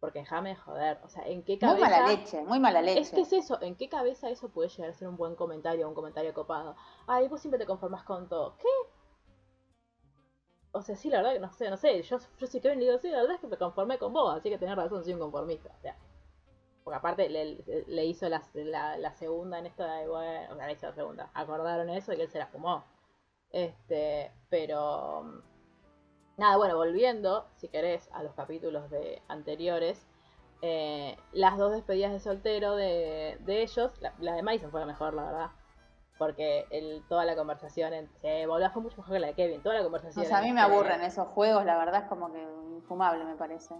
Porque 0.00 0.20
déjame 0.20 0.54
joder, 0.54 1.00
o 1.02 1.08
sea, 1.08 1.26
¿en 1.26 1.42
qué 1.42 1.52
Muy 1.52 1.58
cabeza? 1.60 1.90
mala 1.90 2.06
leche, 2.08 2.42
muy 2.44 2.60
mala 2.60 2.80
leche. 2.80 3.00
Es 3.00 3.10
que 3.10 3.22
es 3.22 3.32
eso, 3.32 3.60
¿en 3.60 3.74
qué 3.74 3.88
cabeza 3.88 4.30
eso 4.30 4.48
puede 4.50 4.68
llegar 4.68 4.90
a 4.90 4.94
ser 4.94 5.08
un 5.08 5.16
buen 5.16 5.34
comentario, 5.34 5.88
un 5.88 5.94
comentario 5.94 6.32
copado? 6.32 6.76
Ay, 7.06 7.26
vos 7.28 7.40
siempre 7.40 7.58
te 7.58 7.66
conformás 7.66 8.04
con 8.04 8.28
todo. 8.28 8.56
¿Qué? 8.58 8.68
O 10.72 10.82
sea, 10.82 10.94
sí, 10.94 11.08
la 11.08 11.18
verdad 11.18 11.32
que 11.32 11.40
no 11.40 11.50
sé, 11.52 11.70
no 11.70 11.76
sé. 11.76 12.02
Yo, 12.02 12.18
yo 12.38 12.46
sí 12.46 12.60
Kevin 12.60 12.78
le 12.80 12.86
digo, 12.86 12.98
sí, 12.98 13.08
la 13.08 13.18
verdad 13.20 13.34
es 13.36 13.40
que 13.40 13.46
me 13.46 13.56
conformé 13.56 13.98
con 13.98 14.12
vos, 14.12 14.36
así 14.36 14.50
que 14.50 14.58
tenés 14.58 14.76
razón, 14.76 15.02
soy 15.02 15.14
un 15.14 15.20
conformista. 15.20 15.70
O 15.78 15.80
sea, 15.80 15.96
porque 16.84 16.98
aparte 16.98 17.28
le, 17.30 17.64
le 17.86 18.04
hizo 18.04 18.28
la, 18.28 18.42
la, 18.54 18.98
la 18.98 19.12
segunda 19.14 19.58
en 19.58 19.66
esto 19.66 19.84
de, 19.84 20.06
bueno, 20.06 20.52
o 20.52 20.56
sea, 20.56 20.66
le 20.66 20.72
hizo 20.74 20.86
la 20.86 20.92
segunda. 20.94 21.30
Acordaron 21.34 21.88
eso 21.88 22.12
y 22.12 22.16
que 22.16 22.22
él 22.22 22.30
se 22.30 22.38
la 22.38 22.46
fumó. 22.46 22.84
Este, 23.50 24.30
pero... 24.50 25.42
Nada, 26.36 26.56
bueno, 26.56 26.76
volviendo, 26.76 27.46
si 27.56 27.68
querés, 27.68 28.08
a 28.12 28.22
los 28.22 28.34
capítulos 28.34 28.90
de 28.90 29.22
anteriores. 29.28 30.06
eh, 30.62 31.16
las 31.32 31.58
dos 31.58 31.72
despedidas 31.72 32.12
de 32.12 32.20
soltero 32.20 32.74
de, 32.74 33.36
de 33.40 33.62
ellos, 33.62 33.92
la, 34.00 34.14
la 34.18 34.34
de 34.34 34.42
Mason 34.42 34.70
fue 34.70 34.80
la 34.80 34.86
mejor, 34.86 35.14
la 35.14 35.24
verdad. 35.24 35.50
Porque 36.18 36.66
el, 36.70 37.02
toda 37.08 37.24
la 37.24 37.36
conversación, 37.36 37.92
en, 37.92 38.08
se 38.22 38.46
volvió, 38.46 38.70
fue 38.70 38.82
mucho 38.82 38.96
mejor 38.98 39.14
que 39.14 39.20
la 39.20 39.26
de 39.28 39.34
Kevin. 39.34 39.62
Toda 39.62 39.74
la 39.76 39.80
O 39.80 39.84
conversación. 39.84 40.24
sea, 40.24 40.38
a 40.38 40.42
mí 40.42 40.52
me 40.52 40.60
aburren 40.60 41.02
esos 41.02 41.28
juegos, 41.28 41.64
la 41.64 41.76
verdad 41.76 42.02
es 42.02 42.08
como 42.08 42.32
que 42.32 42.40
infumable, 42.76 43.24
me 43.24 43.34
parece. 43.36 43.74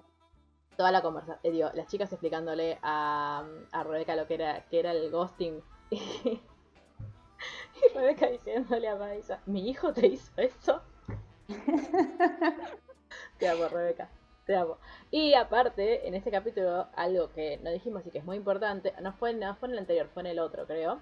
toda 0.76 0.90
la 0.90 1.00
conversación, 1.02 1.38
eh, 1.44 1.50
digo, 1.52 1.70
las 1.74 1.86
chicas 1.86 2.12
explicándole 2.12 2.78
a, 2.82 3.44
a 3.72 3.82
Rebeca 3.84 4.16
lo 4.16 4.26
que 4.26 4.34
era, 4.34 4.66
que 4.68 4.80
era 4.80 4.90
el 4.90 5.10
ghosting. 5.10 5.62
y 5.90 6.40
Rebeca 7.94 8.26
diciéndole 8.28 8.88
a 8.88 8.96
Madison, 8.96 9.38
¿mi 9.46 9.68
hijo 9.70 9.92
te 9.92 10.06
hizo 10.08 10.32
eso? 10.36 10.82
te 13.38 13.48
amo, 13.48 13.68
Rebeca, 13.68 14.08
te 14.46 14.56
amo. 14.56 14.78
Y 15.10 15.34
aparte, 15.34 16.06
en 16.06 16.14
este 16.14 16.30
capítulo, 16.30 16.86
algo 16.96 17.30
que 17.32 17.58
no 17.62 17.70
dijimos 17.70 18.06
y 18.06 18.10
que 18.10 18.18
es 18.18 18.24
muy 18.24 18.36
importante, 18.36 18.92
no 19.02 19.12
fue, 19.12 19.34
no 19.34 19.54
fue 19.56 19.68
en 19.68 19.72
el 19.74 19.78
anterior, 19.80 20.08
fue 20.12 20.22
en 20.22 20.26
el 20.28 20.38
otro, 20.38 20.66
creo. 20.66 21.00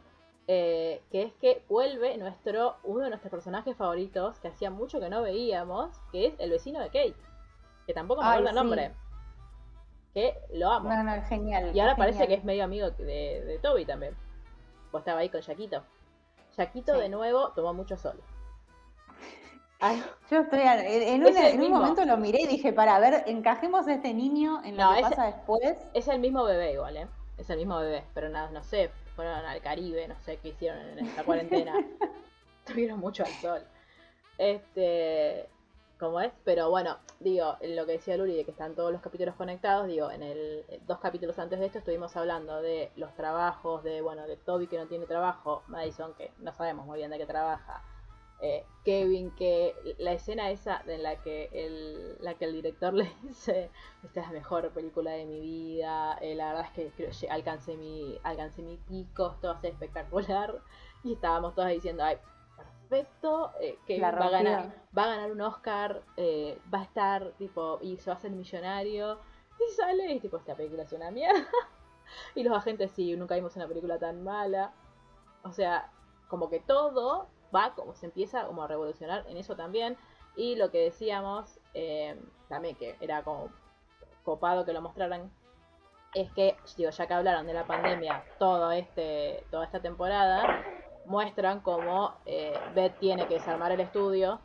eh, 0.49 1.01
que 1.13 1.23
es 1.23 1.33
que 1.35 1.63
vuelve 1.69 2.17
nuestro 2.19 2.77
uno 2.83 3.05
de 3.05 3.11
nuestros 3.11 3.31
personajes 3.31 3.77
favoritos, 3.77 4.39
que 4.41 4.49
hacía 4.49 4.71
mucho 4.71 4.99
que 5.01 5.09
no 5.09 5.23
veíamos, 5.23 5.97
que 6.11 6.27
es 6.27 6.35
el 6.39 6.51
vecino 6.51 6.81
de 6.81 6.87
Kate, 6.87 7.15
que 7.87 7.95
tampoco 7.95 8.23
me 8.23 8.29
acuerdo 8.29 8.49
el 8.49 8.55
sí. 8.55 8.61
nombre, 8.61 8.93
que 10.15 10.35
lo 10.55 10.71
amo. 10.71 10.89
No, 10.91 11.03
no, 11.05 11.23
genial. 11.27 11.71
y 11.75 11.81
ahora 11.81 11.97
parece 11.97 12.27
que 12.27 12.35
es 12.35 12.45
medio 12.45 12.65
amigo 12.65 12.91
de, 12.91 13.43
de 13.45 13.59
Toby 13.63 13.85
también. 13.87 14.17
Vos 14.91 15.01
estaba 15.01 15.21
ahí 15.21 15.29
con 15.31 15.41
Yaquito. 15.41 15.83
Yaquito 16.59 16.93
Sí. 16.95 17.01
de 17.01 17.09
nuevo 17.09 17.51
tomó 17.53 17.73
mucho 17.73 17.97
sol. 17.97 18.21
Ay, 19.85 20.01
Yo 20.31 20.39
estoy 20.39 20.61
en, 20.61 21.27
Es 21.27 21.55
un 21.55 21.71
momento 21.71 22.05
lo 22.05 22.17
miré 22.17 22.43
y 22.43 22.47
dije, 22.47 22.73
para, 22.73 22.95
a 22.97 23.01
ver, 23.01 23.25
encajemos 23.27 23.87
a 23.89 23.95
este 23.95 24.15
niño 24.15 24.63
en 24.65 24.77
lo 24.77 24.85
No, 24.85 24.95
que 24.95 25.03
pasa 25.03 25.25
después. 25.27 25.77
es 25.93 26.07
el 26.07 26.21
mismo 26.21 26.45
bebé 26.45 26.73
igual, 26.75 26.97
¿eh? 26.97 27.09
Es 27.37 27.51
el 27.51 27.59
mismo 27.59 27.79
bebé, 27.79 28.05
pero 28.15 28.29
no, 28.29 28.49
no 28.51 28.63
sé, 28.63 28.91
fueron 29.17 29.45
al 29.45 29.61
Caribe, 29.61 30.07
no 30.07 30.15
sé 30.21 30.37
qué 30.37 30.51
hicieron 30.51 30.81
en 30.91 31.01
esta 31.01 31.25
cuarentena. 31.25 31.75
Tuvieron 32.65 33.01
mucho 33.01 33.25
al 33.25 33.33
sol. 33.33 33.63
Este, 34.39 35.49
¿cómo 35.99 36.21
es? 36.21 36.33
Pero 36.45 36.71
bueno, 36.71 36.99
digo, 37.19 37.57
lo 37.63 37.85
que 37.87 37.93
decía 37.93 38.17
Luri 38.17 38.37
de 38.37 38.45
que 38.45 38.53
están 38.53 38.77
todos 38.77 38.93
los 38.93 39.01
capítulos 39.03 39.35
conectados, 39.35 39.89
digo, 39.89 40.11
en 40.13 40.23
el 40.23 40.65
dos 40.87 41.01
capítulos 41.01 41.39
antes 41.41 41.59
de 41.59 41.67
esto 41.67 41.79
estuvimos 41.79 42.17
hablando 42.17 42.63
de 42.63 42.93
los 42.97 43.13
trabajos, 43.17 43.83
de, 43.83 44.01
bueno, 44.01 44.27
de 44.29 44.37
Toby 44.37 44.69
que 44.69 44.79
no 44.79 44.87
tiene 44.87 45.07
trabajo, 45.07 45.65
Madison 45.67 46.15
que 46.15 46.31
no 46.39 46.53
sabemos 46.53 46.87
muy 46.87 46.99
bien 46.99 47.11
de 47.11 47.19
qué 47.19 47.27
trabaja, 47.27 47.83
eh, 48.43 48.67
Kevin 48.85 49.31
que 49.37 49.75
la 49.99 50.13
escena 50.13 50.51
esa 50.51 50.83
en 50.87 51.05
la 51.05 51.23
que 51.23 51.49
el, 51.53 52.17
la 52.21 52.35
que 52.35 52.47
el 52.47 52.55
director 52.55 52.93
le 52.95 53.11
dice, 53.23 53.71
esta 54.03 54.21
es 54.21 54.27
la 54.27 54.33
mejor 54.33 54.69
película 54.71 55.13
de 55.13 55.25
mi 55.25 55.41
vida, 55.41 56.19
eh, 56.21 56.35
la 56.35 56.49
verdad 56.49 56.67
es 56.67 56.73
que 56.73 56.91
creo 56.91 57.11
alcancé 57.31 57.77
mi, 57.77 58.19
alcancé 58.25 58.63
mi 58.63 58.77
pico, 58.77 59.31
esto 59.35 59.49
va 59.49 59.55
a 59.55 59.61
ser 59.61 59.71
espectacular, 59.71 60.61
y 61.05 61.15
estábamos 61.15 61.55
todos 61.55 61.69
diciendo, 61.69 62.03
ay, 62.03 62.19
perfecto, 62.57 63.53
eh, 63.61 63.79
Kevin 63.87 64.03
va 64.03 64.27
a 64.27 64.31
ganar, 64.31 64.75
va 64.97 65.05
a 65.05 65.09
ganar 65.17 65.31
un 65.31 65.41
Oscar, 65.41 66.03
eh, 66.17 66.59
va 66.73 66.81
a 66.81 66.83
estar, 66.83 67.33
tipo, 67.39 67.79
y 67.81 67.97
se 67.99 68.11
va 68.11 68.15
a 68.15 68.19
hacer 68.19 68.33
millonario, 68.33 69.21
y 69.57 69.73
sale 69.75 70.13
y 70.13 70.19
tipo, 70.19 70.37
esta 70.37 70.57
película 70.57 70.83
es 70.83 70.93
una 70.93 71.13
mierda, 71.13 71.47
y 72.35 72.43
los 72.43 72.57
agentes 72.57 72.91
sí, 72.91 73.17
nunca 73.17 73.37
vimos 73.37 73.55
una 73.55 73.69
película 73.69 74.01
tan 74.01 74.25
mala, 74.25 74.73
o 75.45 75.53
sea, 75.53 75.93
como 76.27 76.51
que 76.51 76.59
todo 76.59 77.29
va 77.55 77.75
como 77.75 77.95
se 77.95 78.07
empieza 78.07 78.47
como 78.47 78.63
a 78.63 78.69
revolucionar 78.69 79.25
en 79.29 79.37
eso 79.37 79.57
también, 79.57 79.97
y 80.37 80.57
lo 80.57 80.71
que 80.71 80.79
decíamos, 80.79 81.61
eh, 81.75 82.19
también 82.49 82.77
que 82.77 82.97
era 83.01 83.23
como 83.23 83.51
copado 84.25 84.65
que 84.65 84.73
lo 84.73 84.81
mostraran, 84.81 85.31
es 86.15 86.31
que, 86.33 86.57
digo, 86.77 86.91
ya 86.91 87.07
que 87.07 87.15
hablaron 87.15 87.47
de 87.47 87.55
la 87.55 87.67
pandemia 87.67 88.25
todo 88.39 88.71
este, 88.71 89.45
toda 89.51 89.65
esta 89.65 89.81
temporada, 89.81 90.65
muestran 91.07 91.61
cómo 91.61 92.15
eh, 92.27 92.59
Beth 92.75 92.99
tiene 92.99 93.27
que 93.27 93.35
desarmar 93.35 93.73
el 93.73 93.81
estudio 93.81 94.41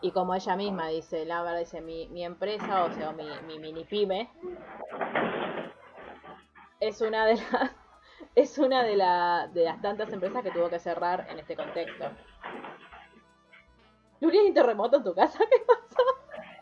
y 0.00 0.10
como 0.10 0.34
ella 0.34 0.56
misma 0.56 0.88
dice, 0.88 1.24
Laura 1.24 1.56
dice, 1.56 1.80
mi, 1.80 2.08
mi 2.08 2.24
empresa, 2.24 2.84
o 2.84 2.92
sea, 2.92 3.12
mi, 3.12 3.28
mi 3.46 3.58
mini 3.58 3.84
pyme, 3.84 4.30
es 6.80 7.00
una 7.00 7.26
de 7.26 7.36
las 7.36 7.70
es 8.36 8.56
una 8.58 8.84
de, 8.84 8.96
la, 8.96 9.48
de 9.52 9.64
las 9.64 9.80
tantas 9.82 10.12
empresas 10.12 10.42
que 10.44 10.50
tuvo 10.52 10.68
que 10.70 10.78
cerrar 10.78 11.26
en 11.30 11.38
este 11.40 11.56
contexto. 11.56 12.04
Luli, 14.20 14.38
¿hay 14.38 14.52
terremoto 14.54 14.98
en 14.98 15.04
tu 15.04 15.14
casa? 15.14 15.38
¿Qué 15.50 15.56
pasó? 15.66 16.02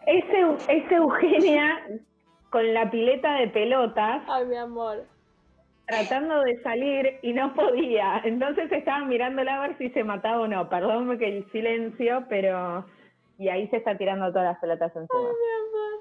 Es, 0.06 0.24
Eu- 0.26 0.58
es 0.68 0.90
Eugenia 0.92 1.86
con 2.50 2.72
la 2.72 2.90
pileta 2.90 3.34
de 3.34 3.48
pelotas 3.48 4.22
Ay, 4.28 4.46
mi 4.46 4.56
amor. 4.56 5.04
tratando 5.86 6.40
de 6.42 6.62
salir 6.62 7.18
y 7.22 7.32
no 7.32 7.52
podía. 7.54 8.18
Entonces 8.24 8.70
estaban 8.70 9.08
mirándola 9.08 9.56
a 9.56 9.60
ver 9.68 9.78
si 9.78 9.90
se 9.90 10.04
mataba 10.04 10.40
o 10.42 10.46
no. 10.48 10.68
Perdón 10.68 11.18
que 11.18 11.38
el 11.38 11.50
silencio, 11.52 12.24
pero... 12.28 12.86
Y 13.38 13.48
ahí 13.48 13.66
se 13.68 13.78
está 13.78 13.96
tirando 13.98 14.28
todas 14.30 14.44
las 14.52 14.58
pelotas 14.60 14.94
encima. 14.94 15.28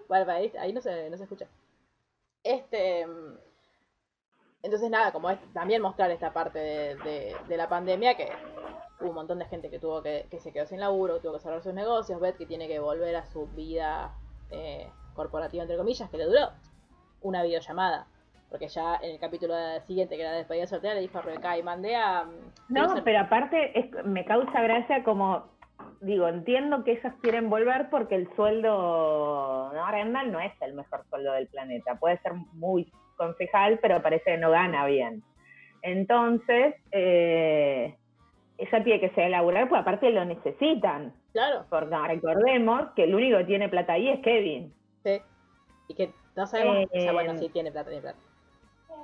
Vale, 0.08 0.26
vale, 0.26 0.32
ahí, 0.40 0.54
ahí 0.60 0.74
no, 0.74 0.82
se, 0.82 1.10
no 1.10 1.18
se 1.18 1.24
escucha. 1.24 1.48
Este. 2.44 3.08
Entonces, 4.64 4.90
nada, 4.90 5.12
como 5.12 5.30
es 5.30 5.38
también 5.54 5.82
mostrar 5.82 6.10
esta 6.12 6.32
parte 6.32 6.58
de, 6.58 6.96
de- 6.96 7.36
de 7.48 7.58
la 7.58 7.68
pandemia, 7.68 8.16
que 8.16 8.30
hubo 9.02 9.10
un 9.10 9.16
montón 9.16 9.40
de 9.40 9.46
gente 9.46 9.70
que 9.70 9.78
tuvo 9.78 10.02
que, 10.02 10.26
que 10.32 10.40
se 10.40 10.54
quedó 10.54 10.66
sin 10.66 10.80
laburo, 10.80 11.20
tuvo 11.20 11.34
que 11.34 11.40
cerrar 11.42 11.62
sus 11.62 11.74
negocios, 11.74 12.20
Beth 12.22 12.38
que 12.38 12.46
tiene 12.46 12.68
que 12.68 12.80
volver 12.80 13.16
a 13.18 13.26
su 13.26 13.46
vida 13.48 14.14
eh, 14.52 14.90
corporativa, 15.16 15.64
entre 15.64 15.78
comillas, 15.78 16.10
que 16.10 16.18
le 16.18 16.26
duró 16.26 16.50
una 17.22 17.44
videollamada. 17.44 18.08
Porque 18.50 18.68
ya 18.70 18.96
en 19.02 19.12
el 19.12 19.20
capítulo 19.20 19.54
siguiente, 19.82 20.16
que 20.16 20.22
era 20.22 20.32
de 20.32 20.38
despedida 20.38 20.68
soltera, 20.68 20.94
le 20.94 21.02
dijo 21.02 21.18
a 21.18 21.22
Rebeca 21.24 21.58
y 21.58 21.64
mandé 21.64 21.96
a. 21.96 22.26
No, 22.70 23.04
pero 23.04 23.20
aparte 23.20 23.78
es- 23.78 24.06
me 24.06 24.24
causa 24.26 24.62
gracia 24.62 25.04
como, 25.04 25.44
digo, 26.02 26.28
entiendo 26.28 26.84
que 26.86 26.92
ellos 26.94 27.14
quieren 27.22 27.50
volver 27.50 27.90
porque 27.90 28.16
el 28.16 28.34
sueldo, 28.36 29.72
no, 29.74 29.92
Randall 29.92 30.32
no 30.32 30.40
es 30.40 30.54
el 30.62 30.74
mejor 30.74 31.04
sueldo 31.10 31.34
del 31.34 31.48
planeta, 31.48 31.96
puede 31.96 32.18
ser 32.20 32.34
muy 32.54 32.92
concejal, 33.18 33.80
pero 33.82 34.02
parece 34.02 34.26
que 34.32 34.38
no 34.38 34.52
gana 34.52 34.86
bien. 34.86 35.24
Entonces, 35.82 36.76
eh, 36.92 37.96
ella 38.58 38.84
tiene 38.84 39.00
que 39.00 39.10
ser 39.10 39.30
laburar, 39.32 39.68
porque 39.68 39.82
aparte 39.82 40.10
lo 40.12 40.24
necesitan, 40.26 41.14
Claro, 41.34 41.66
porque 41.70 41.96
recordemos 42.08 42.90
que 42.96 43.04
el 43.06 43.16
único 43.16 43.40
que 43.40 43.46
tiene 43.46 43.68
plata 43.70 43.94
ahí 43.94 44.10
es 44.10 44.20
Kevin. 44.22 44.74
sí. 45.04 45.20
Y 45.90 45.96
que 45.96 46.12
no 46.38 46.48
sabemos. 46.48 46.86
o 46.96 47.00
sea, 47.00 47.12
bueno, 47.12 47.34
Eh, 47.34 47.38
sí, 47.40 47.50
tiene 47.50 47.72
plata, 47.72 47.90
tiene 47.90 48.02
plata. 48.04 48.20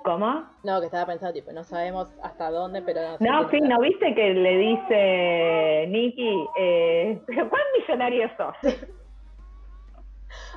¿Cómo? 0.04 0.46
No, 0.64 0.80
que 0.80 0.86
estaba 0.86 1.06
pensando, 1.08 1.34
tipo, 1.34 1.52
no 1.52 1.64
sabemos 1.66 2.08
hasta 2.24 2.50
dónde, 2.52 2.82
pero 2.82 3.02
no, 3.02 3.18
No, 3.20 3.50
sí, 3.50 3.58
plata. 3.58 3.76
¿no 3.76 3.82
viste 3.82 4.16
que 4.16 4.34
le 4.34 4.58
dice 4.58 5.86
Nicky, 5.90 6.46
eh, 6.58 7.20
¿pero 7.28 7.50
cuán 7.50 7.62
millonario 7.78 8.30
sos? 8.38 8.56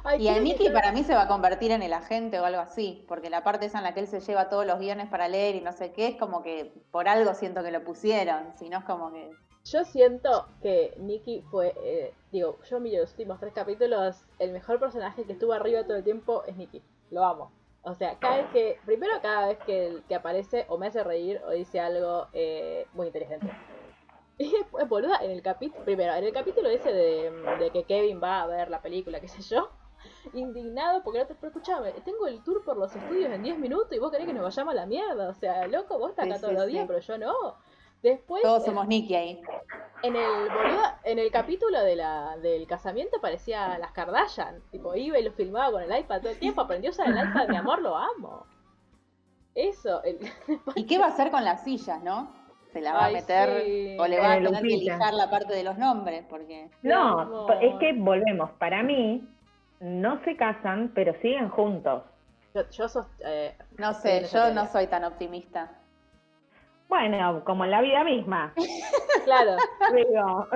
Ay, 0.05 0.23
Y 0.23 0.29
a 0.29 0.33
quiero 0.33 0.45
Nicky 0.45 0.59
quitar- 0.65 0.73
para 0.73 0.93
mí 0.93 1.05
se 1.05 1.15
va 1.15 1.23
a 1.23 1.29
convertir 1.29 1.71
en 1.71 1.83
el 1.83 1.93
agente 1.93 2.41
o 2.41 2.45
algo 2.45 2.61
así, 2.61 3.05
porque 3.09 3.31
la 3.31 3.45
parte 3.45 3.67
esa 3.67 3.79
en 3.79 3.85
la 3.85 3.95
que 3.95 4.01
él 4.01 4.07
se 4.09 4.21
lleva 4.21 4.49
todos 4.49 4.67
los 4.67 4.79
guiones 4.79 5.09
para 5.09 5.29
leer 5.29 5.55
y 5.55 5.61
no 5.61 5.73
sé 5.73 5.93
qué, 5.93 6.09
es 6.09 6.17
como 6.17 6.43
que 6.43 6.73
por 6.91 7.09
algo 7.09 7.35
siento 7.35 7.63
que 7.63 7.71
lo 7.71 7.85
pusieron, 7.85 8.53
si 8.57 8.69
no 8.69 8.79
es 8.79 8.85
como 8.85 9.13
que... 9.13 9.31
Yo 9.65 9.85
siento 9.85 10.49
que 10.61 10.93
Nicky 10.99 11.43
fue, 11.51 11.73
eh, 11.85 12.13
digo, 12.33 12.59
yo 12.69 12.81
miro 12.81 13.01
los 13.01 13.13
últimos 13.13 13.39
tres 13.39 13.53
capítulos, 13.53 14.25
el 14.41 14.51
mejor 14.51 14.81
personaje 14.81 15.23
que 15.23 15.35
estuvo 15.35 15.53
arriba 15.53 15.85
todo 15.85 15.97
el 15.99 16.03
tiempo 16.03 16.43
es 16.47 16.57
Nicky. 16.57 16.83
Lo 17.13 17.25
amo. 17.25 17.53
O 17.83 17.95
sea, 17.95 18.17
cada 18.19 18.39
vez 18.39 18.47
que, 18.53 18.79
primero 18.85 19.13
cada 19.23 19.47
vez 19.49 19.59
que, 19.65 20.03
que 20.09 20.15
aparece 20.17 20.67
o 20.69 20.79
me 20.79 20.89
hace 20.89 21.05
reír 21.05 21.41
o 21.47 21.51
dice 21.51 21.79
algo 21.79 22.27
eh, 22.33 22.87
muy 22.93 23.07
inteligente. 23.07 23.47
Y 24.39 24.51
después, 24.51 24.89
boluda, 24.89 25.19
en 25.23 25.31
el 25.31 25.43
capítulo, 25.43 25.85
primero, 25.85 26.13
en 26.15 26.25
el 26.25 26.33
capítulo 26.33 26.69
ese 26.69 26.93
de, 26.93 27.31
de 27.61 27.71
que 27.71 27.85
Kevin 27.85 28.21
va 28.21 28.43
a 28.43 28.47
ver 28.49 28.69
la 28.69 28.83
película, 28.83 29.21
qué 29.21 29.29
sé 29.29 29.43
yo, 29.43 29.69
indignado 30.35 31.03
porque 31.03 31.19
no 31.21 31.27
te, 31.27 31.35
pero 31.35 31.49
escuchame, 31.49 31.93
tengo 32.05 32.27
el 32.27 32.43
tour 32.43 32.65
por 32.65 32.77
los 32.77 32.95
estudios 32.95 33.31
en 33.33 33.43
10 33.43 33.59
minutos 33.59 33.93
y 33.93 33.99
vos 33.99 34.11
querés 34.11 34.27
que 34.27 34.33
nos 34.35 34.43
vayamos 34.45 34.73
a 34.73 34.77
la 34.77 34.87
mierda. 34.87 35.29
O 35.29 35.35
sea, 35.35 35.67
loco, 35.67 35.99
vos 35.99 36.11
estás 36.11 36.25
Sí, 36.25 36.31
acá 36.31 36.39
sí, 36.39 36.43
todos 36.43 36.55
los 36.55 36.65
sí. 36.67 36.71
días, 36.73 36.85
pero 36.87 36.99
yo 37.01 37.19
no. 37.19 37.33
Después, 38.03 38.43
Todos 38.43 38.65
somos 38.65 38.89
Nicky 38.89 39.15
ahí. 39.15 39.41
en 40.03 40.17
el 40.17 40.49
boluda, 40.51 40.99
en 41.05 41.21
el 41.21 41.31
capítulo 41.31 41.81
de 41.85 41.95
la, 41.95 42.37
del 42.39 42.67
casamiento 42.67 43.21
parecía 43.21 43.79
las 43.79 43.93
Kardashian. 43.93 44.61
Tipo, 44.73 44.97
iba 44.97 45.19
y 45.21 45.23
lo 45.23 45.31
filmaba 45.33 45.71
con 45.71 45.83
el 45.85 46.01
iPad 46.01 46.21
todo 46.21 46.31
el 46.33 46.39
tiempo. 46.41 46.63
Aprendió 46.63 46.91
a 46.91 46.93
usar 46.93 47.07
el 47.07 47.17
iPad, 47.29 47.49
mi 47.49 47.57
amor, 47.57 47.81
lo 47.81 47.97
amo. 47.97 48.45
Eso, 49.55 50.03
el- 50.03 50.19
¿Y 50.75 50.87
qué 50.87 50.99
va 50.99 51.07
a 51.07 51.09
hacer 51.11 51.31
con 51.31 51.45
las 51.45 51.63
sillas, 51.63 52.03
no? 52.03 52.33
Se 52.73 52.81
la 52.81 52.95
va 52.95 53.05
Ay, 53.05 53.15
a 53.15 53.19
meter 53.21 53.63
sí. 53.67 53.97
o 54.01 54.07
le 54.07 54.19
va 54.19 54.33
a 54.33 54.37
Eh, 54.39 54.43
tener 54.43 54.63
que 54.63 54.69
Lupita. 54.69 54.95
lijar 54.95 55.15
la 55.15 55.29
parte 55.31 55.55
de 55.55 55.63
los 55.63 55.77
nombres, 55.79 56.25
porque... 56.29 56.71
No, 56.83 57.21
amor. 57.21 57.59
es 57.61 57.75
que 57.79 57.93
volvemos. 57.93 58.51
Para 58.53 58.83
mí, 58.83 59.29
no 59.83 60.23
se 60.25 60.37
casan, 60.37 60.93
pero 60.95 61.13
siguen 61.21 61.49
juntos. 61.51 62.03
yo, 62.55 62.69
yo 62.71 62.89
sos, 62.89 63.07
eh, 63.25 63.57
No 63.79 63.93
sé, 63.95 64.23
yo 64.23 64.29
teoría. 64.31 64.55
no 64.55 64.67
soy 64.71 64.87
tan 64.87 65.05
optimista. 65.05 65.71
Bueno, 66.89 67.43
como 67.45 67.65
en 67.65 67.71
la 67.71 67.81
vida 67.81 68.05
misma. 68.05 68.53
Claro, 69.25 69.57
Digo, 69.95 70.49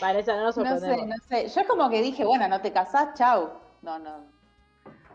para 0.00 0.20
eso 0.20 0.32
no 0.32 0.44
nos 0.44 0.56
No 0.56 0.78
sé, 0.78 1.04
no 1.06 1.16
sé. 1.28 1.48
Yo 1.48 1.60
es 1.62 1.66
como 1.66 1.90
que 1.90 2.00
dije, 2.00 2.24
bueno, 2.24 2.46
no 2.48 2.60
te 2.60 2.72
casás, 2.72 3.14
chau. 3.14 3.50
No, 3.82 3.98
no. 3.98 4.24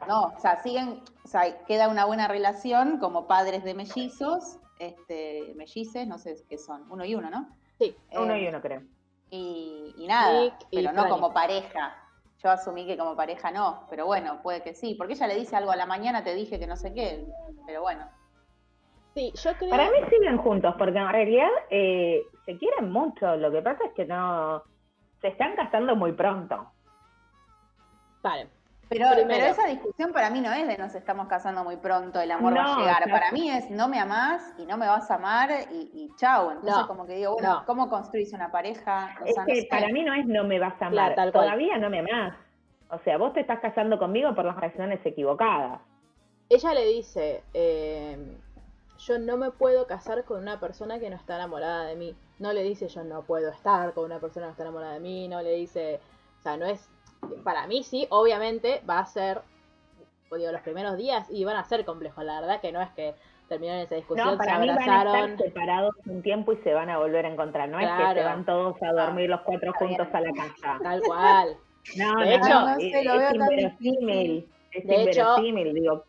No, 0.08 0.34
o 0.36 0.39
sea, 0.39 0.62
siguen, 0.62 1.02
o 1.24 1.28
sea, 1.28 1.63
queda 1.65 1.88
una 1.88 2.06
buena 2.06 2.28
relación 2.28 2.97
como 3.00 3.28
padres 3.28 3.63
de 3.63 3.74
mellizos, 3.74 4.58
este, 4.80 5.54
mellices, 5.56 6.08
no 6.08 6.17
sé 6.17 6.36
qué 6.50 6.58
son, 6.58 6.86
uno 6.91 7.06
y 7.06 7.15
uno, 7.15 7.30
¿no? 7.30 7.47
Sí, 7.80 7.95
uno 8.13 8.34
Eh, 8.34 8.41
y 8.43 8.47
uno 8.47 8.62
creo. 8.62 8.82
Y, 9.30 9.93
y 9.97 10.08
nada, 10.08 10.41
Nick 10.41 10.56
y 10.71 10.78
pero 10.78 10.91
no 10.91 11.02
Franny. 11.04 11.10
como 11.12 11.34
pareja. 11.34 11.95
Yo 12.44 12.50
asumí 12.50 12.88
que 12.88 12.98
como 12.98 13.16
pareja 13.16 13.52
no, 13.52 13.86
pero 13.90 14.08
bueno, 14.08 14.42
puede 14.42 14.64
que 14.64 14.74
sí, 14.74 14.96
porque 14.96 15.14
ella 15.14 15.28
le 15.28 15.36
dice 15.36 15.56
algo 15.56 15.72
a 15.72 15.76
la 15.76 15.86
mañana, 15.86 16.24
te 16.24 16.34
dije 16.34 16.60
que 16.60 16.66
no 16.66 16.76
sé 16.76 16.94
qué, 16.94 17.24
pero 17.68 17.82
bueno. 17.82 18.06
sí, 19.14 19.32
yo 19.36 19.54
creo. 19.54 19.70
Para 19.70 19.92
mí 19.92 19.98
siguen 20.10 20.38
juntos, 20.38 20.74
porque 20.78 20.98
en 20.98 21.10
realidad 21.10 21.50
eh, 21.70 22.24
se 22.46 22.58
quieren 22.58 22.92
mucho. 22.92 23.36
Lo 23.36 23.52
que 23.52 23.62
pasa 23.62 23.86
es 23.86 23.94
que 23.94 24.06
no. 24.06 24.64
Se 25.22 25.28
están 25.28 25.56
casando 25.56 25.96
muy 25.96 26.14
pronto. 26.14 26.72
Vale. 28.24 28.50
Pero, 28.92 29.08
esa 29.14 29.68
discusión 29.68 30.12
para 30.12 30.30
mí 30.30 30.42
no 30.42 30.52
es 30.52 30.68
de 30.68 30.78
nos 30.78 30.94
estamos 30.96 31.28
casando 31.28 31.64
muy 31.64 31.78
pronto, 31.78 32.20
el 32.20 32.30
amor 32.30 32.58
va 32.58 32.76
a 32.76 32.78
llegar. 32.80 33.10
Para 33.10 33.32
mí 33.32 33.50
es 33.50 33.70
no 33.72 33.88
me 33.88 33.98
amás 34.00 34.54
y 34.58 34.66
no 34.66 34.78
me 34.78 34.86
vas 34.86 35.10
a 35.10 35.16
amar 35.16 35.50
y, 35.72 35.90
y 35.94 36.10
chau. 36.18 36.52
Entonces 36.52 36.76
No, 36.76 36.88
como 36.88 37.06
que 37.08 37.16
digo, 37.16 37.34
bueno, 37.34 37.60
no. 37.60 37.66
¿cómo 37.66 37.90
construís 37.90 38.34
una 38.34 38.52
pareja? 38.52 39.16
O 39.22 39.26
Es 39.26 39.34
sea, 39.34 39.44
no 39.44 39.48
que 39.48 39.62
sé. 39.62 39.68
para 39.70 39.88
mí 39.88 40.04
no 40.04 40.14
es 40.14 40.26
no 40.26 40.44
me 40.44 40.60
vas 40.60 40.80
a 40.82 40.88
amar, 40.88 41.14
Claro, 41.14 41.32
todavía 41.32 41.78
no 41.78 41.90
me 41.90 42.00
amás. 42.00 42.36
O 42.90 43.00
sea, 43.00 43.18
vos 43.18 43.32
te 43.34 43.40
estás 43.40 43.60
casando 43.62 43.98
conmigo 43.98 44.36
por 44.36 44.44
las 44.44 44.58
razones 44.58 45.00
equivocadas. 45.06 45.80
Ella 46.50 46.74
le 46.74 46.86
dice, 46.86 47.44
eh, 47.54 48.18
yo 49.00 49.20
no 49.20 49.38
me 49.38 49.52
puedo 49.52 49.88
casar 49.88 50.26
con 50.26 50.42
una 50.42 50.60
persona 50.60 51.00
que 51.00 51.10
no 51.10 51.16
está 51.16 51.36
enamorada 51.38 51.86
de 51.86 51.96
mí. 51.96 52.14
No 52.40 52.52
le 52.52 52.62
dice 52.64 52.90
yo 52.90 53.06
no 53.06 53.22
puedo 53.24 53.50
estar 53.50 53.94
con 53.94 54.04
una 54.04 54.20
persona 54.20 54.48
que 54.48 54.48
no 54.48 54.52
está 54.52 54.64
enamorada 54.64 54.94
de 54.96 55.00
mí. 55.00 55.28
No 55.30 55.42
le 55.42 55.52
dice, 55.56 56.02
o 56.40 56.44
sea, 56.44 56.58
no 56.58 56.66
es, 56.66 56.90
para 57.44 57.68
mí 57.68 57.84
sí, 57.84 58.08
obviamente 58.10 58.82
va 58.90 59.00
a 59.00 59.06
ser, 59.06 59.42
digo, 60.36 60.52
los 60.52 60.62
primeros 60.62 60.98
días 60.98 61.28
y 61.30 61.44
van 61.44 61.56
a 61.58 61.64
ser 61.66 61.86
complejos. 61.86 62.24
La 62.24 62.40
verdad 62.42 62.62
que 62.62 62.72
no 62.72 62.82
es 62.82 62.90
que 62.92 63.14
terminaron 63.50 63.82
esa 63.84 63.96
discusión, 63.96 64.28
No, 64.28 64.44
se 64.44 64.50
mí 64.60 64.68
van 64.68 64.70
a 64.70 64.74
abrazaron. 65.02 65.32
estar 65.32 65.46
separados 65.48 65.96
un 66.06 66.22
tiempo 66.22 66.54
y 66.54 66.58
se 66.58 66.74
van 66.74 66.90
a 66.90 66.98
volver 66.98 67.26
a 67.26 67.30
encontrar. 67.30 67.68
No 67.70 67.80
es 67.80 67.88
que 67.90 68.20
se 68.20 68.24
van 68.24 68.46
todos 68.46 68.76
a 68.82 68.92
dormir 68.94 69.30
los 69.30 69.42
cuatro 69.42 69.74
juntos 69.74 70.08
a 70.14 70.22
la 70.22 70.32
casa. 70.34 70.80
Tal 70.82 71.02
cual. 71.02 71.58
No, 71.98 72.20
De 72.22 72.38
no, 72.38 72.46
hecho- 72.46 72.50
no, 72.50 72.70
No 72.70 72.76
sé, 72.76 72.92
es, 73.00 73.06
lo 73.06 73.18
veo 73.18 73.28
es 73.30 73.34
inverosímil. 73.34 74.50
Es 74.72 74.86
De 74.86 75.02
hecho- 75.02 75.20
inverosímil, 75.22 75.74
digo. 75.74 76.04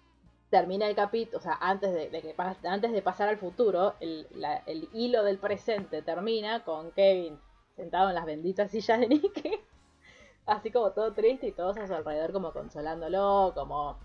termina 0.51 0.87
el 0.87 0.95
capítulo, 0.95 1.39
o 1.39 1.41
sea, 1.41 1.57
antes 1.63 1.95
de, 1.95 2.11
de 2.11 2.21
que 2.21 2.37
pas- 2.37 2.63
antes 2.67 2.93
de 2.93 3.01
pasar 3.01 3.31
al 3.31 3.39
futuro, 3.39 3.95
el, 4.01 4.27
la- 4.35 4.63
el 4.67 4.91
hilo 4.93 5.25
del 5.25 5.39
presente 5.39 6.03
termina 6.03 6.63
con 6.63 6.91
Kevin 6.93 7.39
sentado 7.75 8.11
en 8.11 8.15
las 8.17 8.27
benditas 8.27 8.71
sillas 8.71 9.01
de 9.01 9.09
Nicky, 9.09 9.61
así 10.47 10.71
como 10.71 10.91
todo 10.93 11.13
triste 11.13 11.49
y 11.49 11.53
todos 11.53 11.77
a 11.77 11.87
su 11.87 11.95
alrededor 11.95 12.33
como 12.33 12.53
consolándolo, 12.53 13.53
como, 13.55 13.99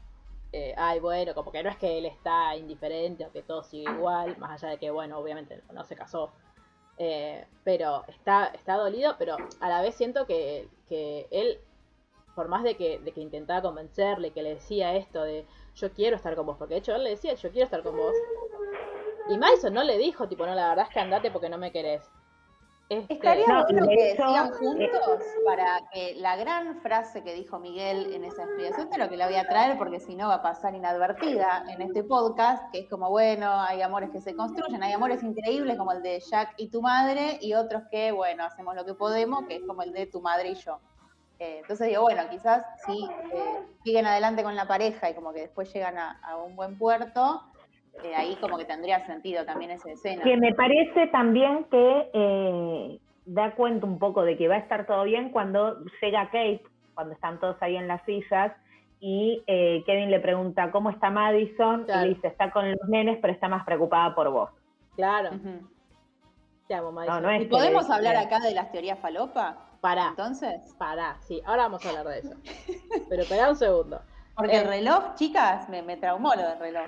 eh, 0.52 0.73
ay, 0.78 1.00
bueno, 1.00 1.34
como 1.34 1.52
que 1.52 1.63
no 1.63 1.69
es 1.69 1.78
que 1.78 1.97
él 1.97 2.06
está 2.06 2.56
indiferente 2.56 3.26
o 3.26 3.32
que 3.32 3.41
todo 3.43 3.63
sigue 3.63 3.91
igual, 3.91 4.38
más 4.38 4.52
allá 4.52 4.71
de 4.73 4.78
que, 4.78 4.91
bueno, 4.91 5.17
obviamente 5.17 5.62
no 5.73 5.84
se 5.84 5.95
casó, 5.95 6.32
eh, 6.97 7.45
pero 7.63 8.04
está, 8.08 8.47
está 8.47 8.76
dolido, 8.76 9.15
pero 9.17 9.38
a 9.60 9.69
la 9.69 9.82
vez 9.82 9.95
siento 9.95 10.26
que, 10.26 10.69
que 10.88 11.28
él, 11.32 11.60
por 12.36 12.47
más 12.47 12.63
de 12.63 12.76
que, 12.76 13.00
de 13.00 13.12
que 13.12 13.21
intentaba 13.21 13.62
convencerle, 13.62 14.32
que 14.32 14.43
le 14.43 14.56
decía 14.56 14.95
esto 14.95 15.23
de 15.23 15.45
yo 15.76 15.91
quiero 15.91 16.15
estar 16.15 16.36
con 16.36 16.45
vos, 16.45 16.58
porque 16.58 16.76
de 16.76 16.80
hecho 16.80 16.95
él 16.95 17.04
le 17.04 17.12
decía 17.12 17.34
yo 17.36 17.52
quiero 17.52 17.65
estar 17.65 17.84
con 17.84 17.97
vos. 17.97 18.15
Y 19.30 19.38
Madison 19.38 19.73
no 19.73 19.84
le 19.84 19.97
dijo, 19.97 20.28
tipo, 20.28 20.45
no, 20.45 20.56
la 20.56 20.69
verdad 20.69 20.86
es 20.88 20.93
que 20.93 21.00
andate 21.02 21.32
porque 21.32 21.50
no 21.50 21.58
me 21.58 21.71
querés. 21.71 22.10
Este, 22.89 23.15
Estaría 23.15 23.45
No, 23.47 23.63
bueno 23.63 23.86
que 23.86 24.12
hecho, 24.12 24.28
sigan 24.28 24.47
eh, 24.47 24.52
juntos 24.58 25.19
para 25.45 25.82
que 25.91 26.15
la 26.15 26.38
gran 26.38 26.80
frase 26.80 27.21
que 27.21 27.34
dijo 27.34 27.60
Miguel 27.60 28.13
en 28.13 28.23
esa 28.23 28.43
explicación, 28.43 28.88
pero 28.89 29.10
que 29.10 29.17
la 29.17 29.26
voy 29.28 29.36
a 29.36 29.45
traer 29.45 29.78
porque 29.78 30.00
si 30.00 30.15
no 30.15 30.30
va 30.30 30.36
a 30.36 30.41
pasar 30.41 30.73
inadvertida 30.73 31.65
en 31.67 31.82
este 31.82 32.06
podcast, 32.06 32.63
que 32.71 32.80
es 32.80 32.89
como, 32.89 33.10
bueno, 33.10 33.52
hay 33.62 33.82
amores 33.82 34.10
que 34.12 34.21
se 34.21 34.36
construyen, 34.36 34.82
hay 34.84 34.93
amores 34.93 35.21
increíbles 35.21 35.78
como 35.78 35.91
el 35.91 36.02
de 36.02 36.21
Jack 36.21 36.54
y 36.56 36.69
tu 36.69 36.82
madre, 36.82 37.38
y 37.41 37.56
otros 37.56 37.84
que, 37.91 38.13
bueno, 38.13 38.45
hacemos 38.45 38.73
lo 38.73 38.86
que 38.86 38.93
podemos, 38.93 39.45
que 39.47 39.58
es 39.58 39.63
como 39.67 39.82
el 39.82 39.91
de 39.91 40.06
tu 40.06 40.21
madre 40.21 40.52
y 40.52 40.56
yo. 40.56 40.80
Eh, 41.39 41.60
entonces 41.62 41.89
digo, 41.89 42.04
bueno, 42.04 42.23
quizás 42.30 42.65
si 42.86 43.04
eh, 43.04 43.65
siguen 43.84 44.06
adelante 44.06 44.43
con 44.43 44.56
la 44.56 44.65
pareja 44.65 45.10
y 45.10 45.13
como 45.13 45.34
que 45.34 45.41
después 45.41 45.71
llegan 45.73 45.97
a, 45.97 46.21
a 46.23 46.38
un 46.38 46.56
buen 46.56 46.78
puerto, 46.78 47.43
eh, 48.03 48.15
ahí 48.15 48.36
como 48.41 48.57
que 48.57 48.65
tendría 48.65 49.05
sentido 49.05 49.45
también 49.45 49.71
esa 49.71 49.89
escena. 49.91 50.23
Que 50.23 50.38
me 50.38 50.53
parece 50.53 51.07
también 51.07 51.65
que 51.65 52.10
eh, 52.13 52.99
da 53.25 53.51
cuenta 53.55 53.86
un 53.86 53.99
poco 53.99 54.23
de 54.23 54.38
que 54.38 54.47
va 54.47 54.55
a 54.55 54.60
estar 54.60 54.86
todo 54.86 55.03
bien 55.03 55.29
cuando 55.31 55.83
llega 56.01 56.25
Kate, 56.25 56.63
cuando 56.93 57.13
están 57.13 57.39
todos 57.39 57.57
ahí 57.62 57.75
en 57.75 57.88
las 57.88 58.03
sillas, 58.05 58.53
y 58.99 59.43
eh, 59.47 59.83
Kevin 59.86 60.10
le 60.10 60.19
pregunta 60.19 60.71
cómo 60.71 60.89
está 60.89 61.10
Madison, 61.12 61.83
Claro. 61.86 62.01
y 62.05 62.10
le 62.10 62.15
dice, 62.15 62.27
está 62.27 62.49
con 62.51 62.69
los 62.71 62.89
nenes, 62.89 63.19
pero 63.21 63.31
está 63.33 63.47
más 63.47 63.63
preocupada 63.65 64.15
por 64.15 64.29
vos. 64.31 64.49
Claro, 64.95 65.29
Ujú. 65.36 65.67
te 66.67 66.73
amo, 66.73 66.91
Madison. 66.91 67.21
no 67.21 67.29
es 67.29 67.41
¿Y 67.43 67.45
podemos 67.45 67.89
hablar 67.91 68.15
acá 68.15 68.39
de 68.39 68.53
las 68.53 68.71
teorías 68.71 68.97
falopa? 68.99 69.57
Pará, 69.81 70.07
Entonces, 70.10 70.73
pará, 70.79 71.17
sí, 71.21 71.39
ahora 71.45 71.63
vamos 71.63 71.86
a 71.86 71.89
hablar 71.89 72.07
de 72.07 72.19
eso. 72.19 72.36
Pero 73.10 73.21
espera 73.21 73.49
un 73.51 73.55
segundo. 73.55 74.01
porque 74.36 74.55
Eh. 74.55 74.62
el 74.62 74.67
reloj, 74.67 75.13
chicas, 75.15 75.69
me, 75.69 75.83
me 75.83 75.97
traumó 75.97 76.33
lo 76.33 76.41
del 76.41 76.57
reloj. 76.60 76.88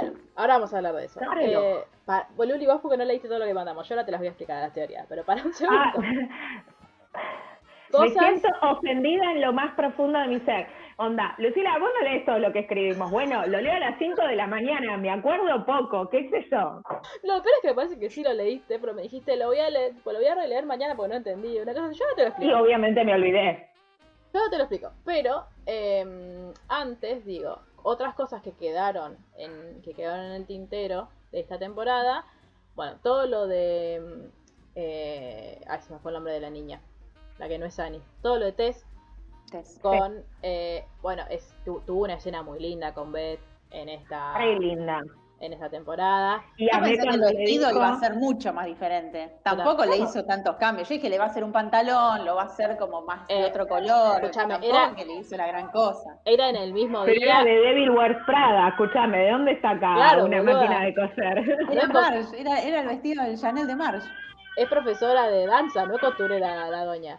Bueno, 0.00 0.18
ahora 0.36 0.54
vamos 0.54 0.72
a 0.72 0.76
hablar 0.78 0.94
de 0.94 1.04
eso. 1.04 1.20
Eh, 1.38 1.84
pa- 2.06 2.26
Luli, 2.38 2.64
vos 2.64 2.80
porque 2.80 2.96
no 2.96 3.04
leíste 3.04 3.28
todo 3.28 3.40
lo 3.40 3.44
que 3.44 3.52
mandamos. 3.52 3.86
Yo 3.86 3.94
ahora 3.94 4.06
te 4.06 4.12
las 4.12 4.20
voy 4.20 4.28
a 4.28 4.30
explicar 4.30 4.62
las 4.62 4.72
teorías, 4.72 5.04
pero 5.06 5.22
para 5.22 5.42
un 5.44 5.52
segundo. 5.52 5.78
Ah, 5.82 5.92
me 7.98 8.08
siento 8.08 8.48
ofendida 8.62 9.32
en 9.32 9.42
lo 9.42 9.52
más 9.52 9.74
profundo 9.74 10.18
de 10.20 10.28
mi 10.28 10.40
ser. 10.40 10.66
Onda, 10.96 11.34
Lucila, 11.36 11.76
vos 11.78 11.90
no 12.00 12.08
lees 12.08 12.24
todo 12.24 12.38
lo 12.38 12.50
que 12.54 12.60
escribimos. 12.60 13.10
Bueno, 13.10 13.44
lo 13.46 13.60
leo 13.60 13.74
a 13.74 13.80
las 13.80 13.98
5 13.98 14.22
de 14.26 14.36
la 14.36 14.46
mañana, 14.46 14.96
me 14.96 15.10
acuerdo 15.10 15.66
poco, 15.66 16.08
qué 16.08 16.26
sé 16.30 16.46
yo. 16.50 16.80
Lo 17.22 17.42
peor 17.42 17.54
es 17.56 17.60
que 17.60 17.68
me 17.68 17.74
parece 17.74 17.98
que 17.98 18.08
sí 18.08 18.22
lo 18.22 18.32
leíste, 18.32 18.78
pero 18.78 18.94
me 18.94 19.02
dijiste, 19.02 19.36
lo 19.36 19.48
voy 19.48 19.58
a 19.58 19.68
leer, 19.68 19.92
pues 20.02 20.14
lo 20.14 20.20
voy 20.20 20.28
a 20.28 20.34
releer 20.36 20.64
mañana 20.64 20.94
porque 20.94 21.10
no 21.10 21.16
entendí. 21.16 21.58
Una 21.60 21.74
cosa, 21.74 21.92
yo 21.92 22.04
no 22.08 22.14
te 22.14 22.22
lo 22.22 22.28
Y 22.28 22.30
explico. 22.30 22.56
obviamente 22.58 23.04
me 23.04 23.12
olvidé. 23.14 23.68
Yo 24.32 24.40
no 24.40 24.48
te 24.48 24.56
lo 24.56 24.62
explico. 24.62 24.90
Pero 25.04 25.44
eh, 25.66 26.52
antes, 26.68 27.26
digo, 27.26 27.58
otras 27.82 28.14
cosas 28.14 28.42
que 28.42 28.52
quedaron 28.52 29.16
en, 29.36 29.82
que 29.82 29.94
quedaron 29.94 30.24
en 30.26 30.32
el 30.32 30.46
tintero 30.46 31.08
de 31.30 31.40
esta 31.40 31.58
temporada. 31.58 32.24
Bueno, 32.74 32.96
todo 33.02 33.26
lo 33.26 33.46
de. 33.46 34.00
mm, 34.00 34.42
Eh, 34.74 35.60
ay, 35.68 35.80
se 35.82 35.92
me 35.92 35.98
fue 35.98 36.10
el 36.12 36.14
nombre 36.14 36.32
de 36.32 36.40
la 36.40 36.48
niña. 36.50 36.80
La 37.38 37.46
que 37.48 37.58
no 37.58 37.66
es 37.66 37.78
Annie. 37.78 38.00
Todo 38.22 38.38
lo 38.38 38.46
de 38.46 38.52
Tess 38.52 38.86
Tess. 39.50 39.78
con. 39.82 40.24
eh, 40.42 40.86
bueno, 41.02 41.24
es, 41.28 41.54
tu- 41.64 41.80
tuvo 41.80 42.04
una 42.04 42.14
escena 42.14 42.42
muy 42.42 42.58
linda 42.58 42.94
con 42.94 43.12
Beth 43.12 43.40
en 43.70 43.88
esta, 43.90 44.38
Re 44.38 44.58
linda. 44.58 45.02
En 45.42 45.52
esta 45.52 45.68
temporada. 45.68 46.42
Y 46.56 46.68
a 46.74 46.80
pensé 46.80 47.02
que 47.02 47.14
el 47.14 47.20
vestido 47.20 47.66
dijo- 47.68 47.78
iba 47.78 47.88
a 47.90 47.96
ser 47.98 48.14
mucho 48.14 48.52
más 48.52 48.66
diferente. 48.66 49.38
Tampoco 49.42 49.84
le 49.84 49.96
hizo 49.98 50.24
tantos 50.24 50.56
cambios. 50.56 50.88
Yo 50.88 50.94
dije, 50.94 51.10
le 51.10 51.18
va 51.18 51.24
a 51.24 51.26
hacer 51.28 51.44
un 51.44 51.52
pantalón, 51.52 52.24
lo 52.24 52.36
va 52.36 52.42
a 52.42 52.46
hacer 52.46 52.76
como 52.78 53.02
más 53.02 53.26
de 53.28 53.40
Eh, 53.40 53.44
otro 53.46 53.66
color. 53.66 54.22
escúchame, 54.22 54.54
Tampoco 54.54 54.74
era- 54.74 54.94
que 54.94 55.04
le 55.04 55.14
hizo 55.14 55.36
la 55.36 55.46
gran 55.48 55.68
cosa. 55.70 56.18
Era 56.24 56.48
en 56.48 56.56
el 56.56 56.72
mismo 56.72 57.02
Pero 57.04 57.20
día. 57.20 57.40
era 57.40 57.44
de 57.44 57.50
Devil 57.60 57.90
Wears 57.90 58.18
Prada, 58.24 58.68
escúchame, 58.68 59.18
¿de 59.18 59.30
dónde 59.32 59.52
está 59.52 59.70
acá 59.70 59.94
Claro, 59.96 60.24
una 60.26 60.38
boluda. 60.38 60.54
máquina 60.60 60.84
de 60.84 60.94
coser? 60.94 61.58
Era 61.72 61.88
Marge, 61.88 62.40
era, 62.40 62.60
era 62.60 62.80
el 62.80 62.86
vestido 62.88 63.24
del 63.24 63.36
Chanel 63.38 63.66
de 63.66 63.76
Marge. 63.76 64.08
Es 64.56 64.68
profesora 64.68 65.28
de 65.28 65.46
danza, 65.46 65.86
no 65.86 65.94
es 65.94 66.00
costurera 66.00 66.68
la 66.68 66.84
doña. 66.84 67.18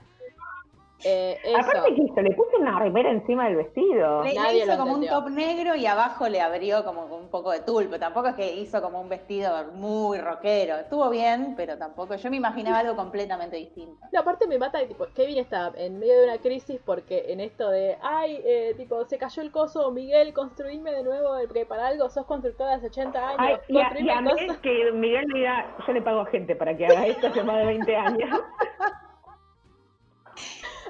Eh, 1.06 1.38
eso. 1.44 1.58
Aparte 1.60 1.96
que 1.96 2.02
hizo, 2.04 2.22
le 2.22 2.32
puso 2.32 2.58
una 2.60 2.80
remera 2.80 3.12
encima 3.12 3.46
del 3.46 3.58
vestido. 3.58 4.24
Le, 4.24 4.30
le 4.34 4.36
Nadie 4.36 4.58
hizo 4.60 4.72
lo 4.72 4.78
como 4.78 4.94
un 4.94 5.04
entendió. 5.04 5.20
top 5.20 5.30
negro 5.32 5.76
y 5.76 5.86
abajo 5.86 6.30
le 6.30 6.42
abrió 6.42 6.84
como 6.84 7.06
un 7.06 7.30
poco 7.30 7.52
de 7.52 7.60
tul, 7.62 7.86
pero 7.88 8.00
tampoco 8.00 8.28
es 8.30 8.36
que 8.36 8.54
hizo 8.56 8.82
como 8.82 9.02
un 9.02 9.10
vestido 9.10 9.72
muy 9.74 10.20
rockero. 10.20 10.78
Estuvo 10.78 11.10
bien, 11.10 11.54
pero 11.58 11.78
tampoco. 11.78 12.16
Yo 12.16 12.30
me 12.30 12.38
imaginaba 12.38 12.80
algo 12.80 12.96
completamente 12.96 13.58
distinto. 13.58 14.06
No, 14.12 14.20
aparte 14.22 14.48
me 14.48 14.58
mata 14.58 14.80
que 14.80 14.88
tipo, 14.88 15.06
Kevin 15.14 15.38
está 15.40 15.72
en 15.76 16.00
medio 16.00 16.20
de 16.20 16.26
una 16.26 16.38
crisis 16.38 16.80
porque 16.86 17.26
en 17.28 17.40
esto 17.40 17.70
de, 17.70 17.98
ay, 18.02 18.40
eh, 18.46 18.74
tipo, 18.78 19.04
se 19.06 19.18
cayó 19.18 19.42
el 19.42 19.52
coso, 19.52 19.92
Miguel, 19.92 20.34
construirme 20.34 20.92
de 20.92 21.04
nuevo, 21.04 21.38
eh, 21.38 21.44
porque 21.48 21.66
para 21.66 21.88
algo 21.88 22.10
sos 22.10 22.26
constructora 22.26 22.72
de 22.72 22.76
hace 22.78 22.88
80 22.88 23.28
años, 23.30 23.40
Ay, 23.40 23.56
y, 23.68 23.78
a, 23.78 24.00
y 24.00 24.10
a 24.10 24.22
mí 24.22 24.32
es 24.48 24.58
que 24.58 24.92
Miguel 24.94 25.26
me 25.28 25.40
diga, 25.40 25.76
yo 25.86 25.94
le 25.94 26.02
pago 26.02 26.22
a 26.22 26.26
gente 26.28 26.56
para 26.56 26.76
que 26.76 26.86
haga 26.86 27.06
esto 27.08 27.28
hace 27.28 27.44
más 27.44 27.58
de 27.58 27.66
20 27.66 27.96
años. 27.96 28.30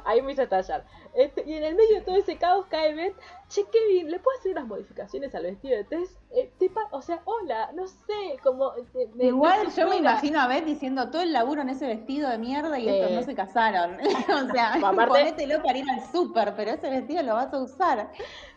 Ahí 0.05 0.21
me 0.21 0.31
hizo 0.33 0.41
estallar. 0.43 0.85
Este, 1.13 1.43
y 1.45 1.53
en 1.53 1.63
el 1.63 1.75
medio 1.75 1.95
de 1.95 2.01
todo 2.01 2.15
ese 2.15 2.37
caos 2.37 2.65
cae 2.69 2.93
Beth, 2.95 3.15
che, 3.47 3.63
Kevin, 3.71 4.09
¿le 4.09 4.19
puedo 4.19 4.37
hacer 4.39 4.51
unas 4.53 4.67
modificaciones 4.67 5.33
al 5.35 5.43
vestido 5.43 5.77
de 5.77 5.83
Tess? 5.83 6.17
Eh, 6.31 6.51
te 6.57 6.71
o 6.91 7.01
sea, 7.01 7.21
hola, 7.25 7.69
no 7.73 7.85
sé, 7.87 8.37
como... 8.41 8.73
eh, 8.75 9.07
me- 9.15 9.25
Igual 9.25 9.67
me 9.67 9.71
yo 9.73 9.87
me 9.89 9.97
imagino 9.97 10.41
a 10.41 10.47
Beth 10.47 10.65
diciendo 10.65 11.09
todo 11.11 11.21
el 11.21 11.31
laburo 11.33 11.61
en 11.61 11.69
ese 11.69 11.85
vestido 11.87 12.29
de 12.29 12.37
mierda 12.39 12.79
y 12.79 12.89
estos 12.89 13.09
Sí. 13.09 13.15
no 13.15 13.23
se 13.23 13.35
casaron. 13.35 13.97
o 14.49 14.51
sea, 14.51 14.73
Aparte- 14.83 15.07
ponételo 15.07 15.61
para 15.61 15.77
ir 15.77 15.85
al 15.89 16.01
súper, 16.11 16.53
pero 16.55 16.71
ese 16.71 16.89
vestido 16.89 17.21
lo 17.23 17.35
vas 17.35 17.53
a 17.53 17.59
usar. 17.61 18.09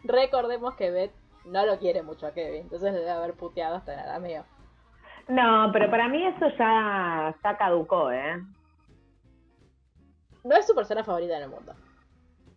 Recordemos 0.05 0.75
que 0.77 0.91
Beth 0.91 1.13
no 1.45 1.65
lo 1.67 1.79
quiere 1.79 2.03
mucho 2.03 2.27
a 2.27 2.33
Kevin, 2.33 2.63
entonces 2.63 2.93
le 2.93 2.99
debe 3.01 3.11
haber 3.11 3.35
puteado 3.35 3.77
hasta 3.77 3.93
en 3.95 4.01
el 4.01 4.11
amigo. 4.11 4.45
No, 5.29 5.71
pero 5.73 5.91
para 5.91 6.09
mí 6.09 6.25
eso 6.25 6.47
ya, 6.59 7.35
ya 7.43 7.57
caducó, 7.57 8.11
¿eh? 8.13 8.43
No 10.47 10.57
es 10.57 10.67
su 10.67 10.75
persona 10.75 11.03
favorita 11.03 11.37
en 11.37 11.43
el 11.45 11.51
mundo. 11.51 11.75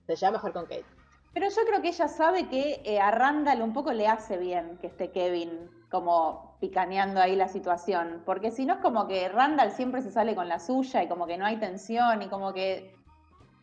Se 0.05 0.15
lleva 0.15 0.33
mejor 0.33 0.53
con 0.53 0.63
Kate. 0.63 0.85
Pero 1.33 1.47
yo 1.49 1.61
creo 1.67 1.81
que 1.81 1.89
ella 1.89 2.07
sabe 2.07 2.47
que 2.47 2.81
eh, 2.85 2.99
a 2.99 3.11
Randall 3.11 3.61
un 3.61 3.73
poco 3.73 3.93
le 3.93 4.07
hace 4.07 4.37
bien 4.37 4.77
que 4.79 4.87
esté 4.87 5.11
Kevin 5.11 5.69
como 5.89 6.55
picaneando 6.59 7.19
ahí 7.19 7.35
la 7.35 7.47
situación, 7.47 8.21
porque 8.25 8.51
si 8.51 8.65
no 8.65 8.75
es 8.75 8.79
como 8.79 9.07
que 9.07 9.27
Randall 9.29 9.71
siempre 9.71 10.01
se 10.01 10.11
sale 10.11 10.35
con 10.35 10.47
la 10.47 10.59
suya 10.59 11.01
y 11.03 11.07
como 11.07 11.25
que 11.25 11.37
no 11.37 11.45
hay 11.45 11.57
tensión 11.57 12.21
y 12.21 12.27
como 12.27 12.53
que 12.53 12.95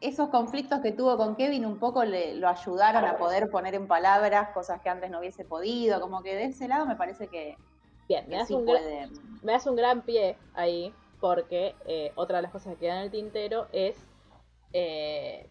esos 0.00 0.28
conflictos 0.30 0.80
que 0.80 0.92
tuvo 0.92 1.16
con 1.16 1.36
Kevin 1.36 1.66
un 1.66 1.78
poco 1.78 2.04
le, 2.04 2.34
lo 2.34 2.48
ayudaron 2.48 3.04
a 3.04 3.16
poder 3.16 3.48
poner 3.48 3.74
en 3.74 3.86
palabras 3.86 4.50
cosas 4.50 4.80
que 4.80 4.88
antes 4.88 5.10
no 5.10 5.20
hubiese 5.20 5.44
podido, 5.44 6.00
como 6.00 6.22
que 6.22 6.34
de 6.34 6.44
ese 6.46 6.68
lado 6.68 6.86
me 6.86 6.96
parece 6.96 7.28
que, 7.28 7.56
Bien, 8.08 8.24
me 8.28 8.44
sí 8.46 8.54
un 8.54 8.66
gran, 8.66 8.82
me 9.42 9.58
un 9.66 9.76
gran 9.76 10.02
pie 10.02 10.36
ahí, 10.54 10.94
porque 11.20 11.74
eh, 11.86 12.12
otra 12.14 12.36
de 12.36 12.42
las 12.42 12.52
cosas 12.52 12.74
que 12.74 12.80
quedan 12.80 12.98
en 12.98 13.04
el 13.04 13.10
tintero 13.10 13.66
es 13.72 13.96
eh, 14.72 15.48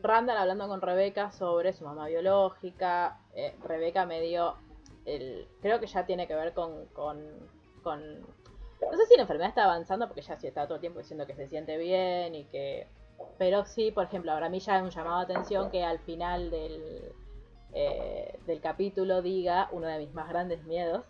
Randall 0.00 0.36
hablando 0.36 0.68
con 0.68 0.80
Rebeca 0.80 1.30
sobre 1.30 1.72
su 1.72 1.84
mamá 1.84 2.06
biológica. 2.08 3.18
Eh, 3.34 3.54
Rebeca 3.64 4.06
me 4.06 4.20
dio 4.20 4.54
el. 5.06 5.48
Creo 5.62 5.80
que 5.80 5.86
ya 5.86 6.04
tiene 6.06 6.26
que 6.26 6.34
ver 6.34 6.52
con, 6.52 6.86
con, 6.92 7.22
con. 7.82 8.20
No 8.20 8.96
sé 8.98 9.06
si 9.06 9.16
la 9.16 9.22
enfermedad 9.22 9.48
está 9.48 9.64
avanzando, 9.64 10.06
porque 10.06 10.22
ya 10.22 10.36
sí 10.36 10.46
está 10.46 10.64
todo 10.64 10.74
el 10.74 10.80
tiempo 10.80 10.98
diciendo 10.98 11.26
que 11.26 11.34
se 11.34 11.48
siente 11.48 11.78
bien 11.78 12.34
y 12.34 12.44
que. 12.44 12.86
Pero 13.38 13.64
sí, 13.64 13.90
por 13.90 14.04
ejemplo, 14.04 14.32
ahora 14.32 14.46
a 14.46 14.50
mí 14.50 14.60
ya 14.60 14.76
es 14.76 14.82
un 14.82 14.90
llamado 14.90 15.24
de 15.24 15.32
atención 15.32 15.70
que 15.70 15.84
al 15.84 15.98
final 16.00 16.50
del, 16.50 17.12
eh, 17.72 18.38
del 18.46 18.60
capítulo 18.60 19.22
diga 19.22 19.68
uno 19.72 19.86
de 19.86 19.98
mis 19.98 20.12
más 20.12 20.28
grandes 20.28 20.62
miedos, 20.64 21.04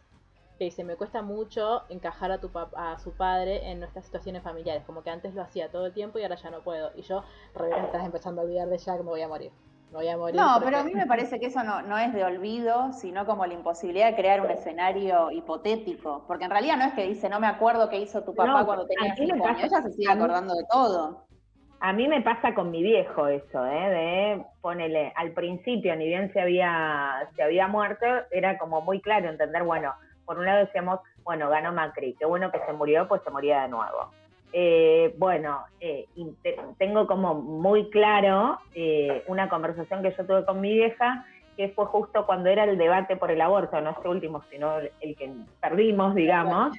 que 0.58 0.64
dice, 0.64 0.84
me 0.84 0.96
cuesta 0.96 1.22
mucho 1.22 1.82
encajar 1.88 2.30
a, 2.32 2.38
tu 2.38 2.50
a 2.76 2.98
su 2.98 3.12
padre 3.12 3.70
en 3.70 3.80
nuestras 3.80 4.04
situaciones 4.04 4.42
familiares, 4.42 4.84
como 4.84 5.02
que 5.02 5.10
antes 5.10 5.34
lo 5.34 5.42
hacía 5.42 5.70
todo 5.70 5.86
el 5.86 5.92
tiempo 5.92 6.18
y 6.18 6.22
ahora 6.22 6.36
ya 6.36 6.50
no 6.50 6.60
puedo. 6.62 6.90
Y 6.96 7.02
yo, 7.02 7.24
Rebeca, 7.54 7.84
estás 7.84 8.04
empezando 8.04 8.40
a 8.40 8.44
olvidar 8.44 8.68
de 8.68 8.78
Jack, 8.78 8.98
me 8.98 9.10
voy 9.10 9.22
a 9.22 9.28
morir. 9.28 9.50
Me 9.90 9.98
voy 9.98 10.08
a 10.08 10.16
morir. 10.16 10.40
No, 10.40 10.60
pero 10.64 10.78
a 10.78 10.84
mí 10.84 10.92
me 10.92 11.06
parece 11.06 11.38
que 11.38 11.46
eso 11.46 11.62
no, 11.62 11.82
no 11.82 11.98
es 11.98 12.12
de 12.12 12.24
olvido, 12.24 12.92
sino 12.92 13.26
como 13.26 13.46
la 13.46 13.54
imposibilidad 13.54 14.10
de 14.10 14.16
crear 14.16 14.40
un 14.40 14.50
escenario 14.50 15.30
hipotético. 15.30 16.24
Porque 16.26 16.44
en 16.44 16.50
realidad 16.50 16.76
no 16.76 16.84
es 16.84 16.94
que 16.94 17.06
dice, 17.06 17.28
no 17.28 17.38
me 17.38 17.46
acuerdo 17.46 17.88
qué 17.88 18.00
hizo 18.00 18.22
tu 18.24 18.34
papá 18.34 18.64
cuando 18.64 18.86
tenía 18.86 19.14
cinco 19.14 19.46
años. 19.46 19.64
Ella 19.64 19.82
se 19.82 19.92
sigue 19.92 20.10
acordando 20.10 20.54
de 20.54 20.64
todo. 20.70 21.26
A 21.80 21.92
mí 21.92 22.08
me 22.08 22.22
pasa 22.22 22.54
con 22.54 22.70
mi 22.70 22.82
viejo 22.82 23.28
eso, 23.28 23.66
¿eh? 23.66 23.90
de 23.90 24.44
ponele, 24.62 25.12
al 25.16 25.32
principio, 25.32 25.94
ni 25.96 26.06
bien 26.06 26.32
se 26.32 26.40
había, 26.40 27.28
se 27.36 27.42
había 27.42 27.68
muerto, 27.68 28.06
era 28.30 28.56
como 28.56 28.80
muy 28.80 29.02
claro 29.02 29.28
entender, 29.28 29.64
bueno, 29.64 29.92
por 30.24 30.38
un 30.38 30.46
lado 30.46 30.64
decíamos, 30.64 31.00
bueno, 31.24 31.48
ganó 31.48 31.72
Macri, 31.72 32.14
qué 32.18 32.26
bueno 32.26 32.50
que 32.50 32.60
se 32.66 32.72
murió, 32.72 33.08
pues 33.08 33.22
se 33.22 33.30
moría 33.30 33.62
de 33.62 33.68
nuevo. 33.68 34.10
Eh, 34.56 35.12
bueno, 35.18 35.64
eh, 35.80 36.06
tengo 36.78 37.08
como 37.08 37.34
muy 37.34 37.90
claro 37.90 38.60
eh, 38.72 39.24
una 39.26 39.48
conversación 39.48 40.00
que 40.00 40.14
yo 40.16 40.24
tuve 40.24 40.44
con 40.44 40.60
mi 40.60 40.72
vieja, 40.72 41.26
que 41.56 41.70
fue 41.70 41.86
justo 41.86 42.24
cuando 42.24 42.48
era 42.48 42.62
el 42.62 42.78
debate 42.78 43.16
por 43.16 43.32
el 43.32 43.40
aborto, 43.40 43.80
no 43.80 43.90
este 43.90 44.08
último, 44.08 44.44
sino 44.50 44.78
el, 44.78 45.16
que 45.16 45.32
perdimos, 45.60 46.14
digamos, 46.14 46.76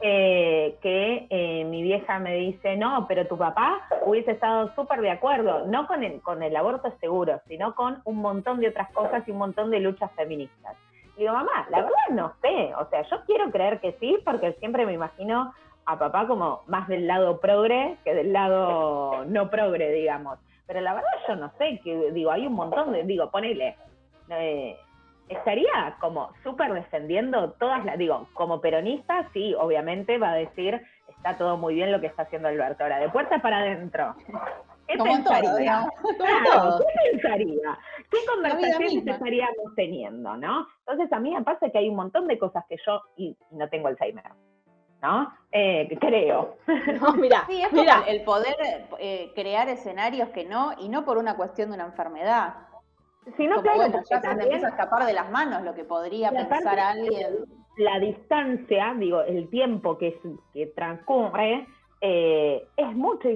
que 0.00 1.64
mi 1.68 1.82
vieja 1.82 2.20
me 2.20 2.36
dice, 2.36 2.76
no, 2.76 3.06
pero 3.08 3.26
tu 3.26 3.36
papá 3.36 3.80
hubiese 4.04 4.32
estado 4.32 4.72
súper 4.76 5.00
de 5.00 5.10
acuerdo, 5.10 5.66
no 5.66 5.88
con 5.88 6.04
el, 6.04 6.20
con 6.20 6.44
el 6.44 6.54
aborto 6.54 6.94
seguro, 7.00 7.40
sino 7.48 7.74
con 7.74 8.02
un 8.04 8.18
montón 8.18 8.60
de 8.60 8.68
otras 8.68 8.92
cosas 8.92 9.26
y 9.26 9.32
un 9.32 9.38
montón 9.38 9.70
de 9.72 9.80
luchas 9.80 10.12
feministas 10.12 10.76
digo, 11.16 11.32
mamá, 11.32 11.66
la 11.70 11.82
verdad 11.82 12.08
no 12.10 12.32
sé, 12.42 12.74
o 12.78 12.88
sea, 12.88 13.02
yo 13.02 13.24
quiero 13.26 13.50
creer 13.50 13.80
que 13.80 13.96
sí, 14.00 14.18
porque 14.24 14.52
siempre 14.54 14.86
me 14.86 14.92
imagino 14.92 15.52
a 15.86 15.98
papá 15.98 16.26
como 16.26 16.62
más 16.66 16.88
del 16.88 17.06
lado 17.06 17.40
progre 17.40 17.96
que 18.04 18.14
del 18.14 18.32
lado 18.32 19.24
no 19.26 19.48
progre, 19.50 19.92
digamos. 19.92 20.38
Pero 20.66 20.80
la 20.80 20.94
verdad 20.94 21.10
yo 21.28 21.36
no 21.36 21.52
sé, 21.58 21.80
que 21.82 22.10
digo, 22.10 22.32
hay 22.32 22.46
un 22.46 22.54
montón 22.54 22.92
de, 22.92 23.04
digo, 23.04 23.30
ponele, 23.30 23.76
eh, 24.30 24.76
estaría 25.28 25.96
como 26.00 26.32
súper 26.42 26.72
defendiendo 26.72 27.52
todas 27.52 27.84
las, 27.84 27.96
digo, 27.98 28.28
como 28.34 28.60
peronista, 28.60 29.28
sí, 29.32 29.54
obviamente 29.54 30.18
va 30.18 30.32
a 30.32 30.36
decir, 30.36 30.82
está 31.08 31.36
todo 31.36 31.56
muy 31.56 31.74
bien 31.74 31.92
lo 31.92 32.00
que 32.00 32.08
está 32.08 32.22
haciendo 32.22 32.48
Alberto. 32.48 32.82
Ahora, 32.82 32.98
de 32.98 33.08
puerta 33.08 33.38
para 33.40 33.58
adentro, 33.58 34.14
¿Qué 34.86 34.96
pensaría? 34.96 35.86
¿Qué 36.18 37.10
pensaría? 37.10 37.78
¿Qué 38.10 38.18
conversaciones 38.26 39.06
estaríamos 39.06 39.74
teniendo, 39.74 40.36
no? 40.36 40.66
Entonces 40.80 41.12
a 41.12 41.18
mí 41.18 41.34
me 41.34 41.42
pasa 41.42 41.70
que 41.70 41.78
hay 41.78 41.88
un 41.88 41.96
montón 41.96 42.26
de 42.26 42.38
cosas 42.38 42.64
que 42.68 42.76
yo, 42.86 43.02
y, 43.16 43.36
no 43.50 43.68
tengo 43.68 43.88
Alzheimer, 43.88 44.24
¿no? 45.02 45.32
Eh, 45.52 45.96
creo. 46.00 46.56
No, 47.00 47.12
mira, 47.14 47.44
sí, 47.48 47.62
es 47.62 47.72
mira. 47.72 48.04
el 48.06 48.22
poder 48.22 48.56
eh, 48.98 49.32
crear 49.34 49.68
escenarios 49.68 50.28
que 50.30 50.44
no, 50.44 50.72
y 50.78 50.88
no 50.88 51.04
por 51.04 51.18
una 51.18 51.36
cuestión 51.36 51.70
de 51.70 51.76
una 51.76 51.86
enfermedad. 51.86 52.54
Si 53.36 53.46
no, 53.46 53.60
claro, 53.60 53.92
ya 54.08 54.20
se 54.20 54.30
empieza 54.30 54.68
a 54.68 54.70
escapar 54.70 55.04
de 55.04 55.12
las 55.12 55.30
manos 55.30 55.62
lo 55.62 55.74
que 55.74 55.82
podría 55.82 56.30
pensar 56.30 56.78
alguien. 56.78 57.44
La 57.76 57.98
distancia, 57.98 58.94
digo, 58.96 59.20
el 59.22 59.50
tiempo 59.50 59.98
que, 59.98 60.18
que 60.54 60.66
transcurre, 60.68 61.66
eh, 62.08 62.68
es 62.76 62.94
mucho, 62.94 63.28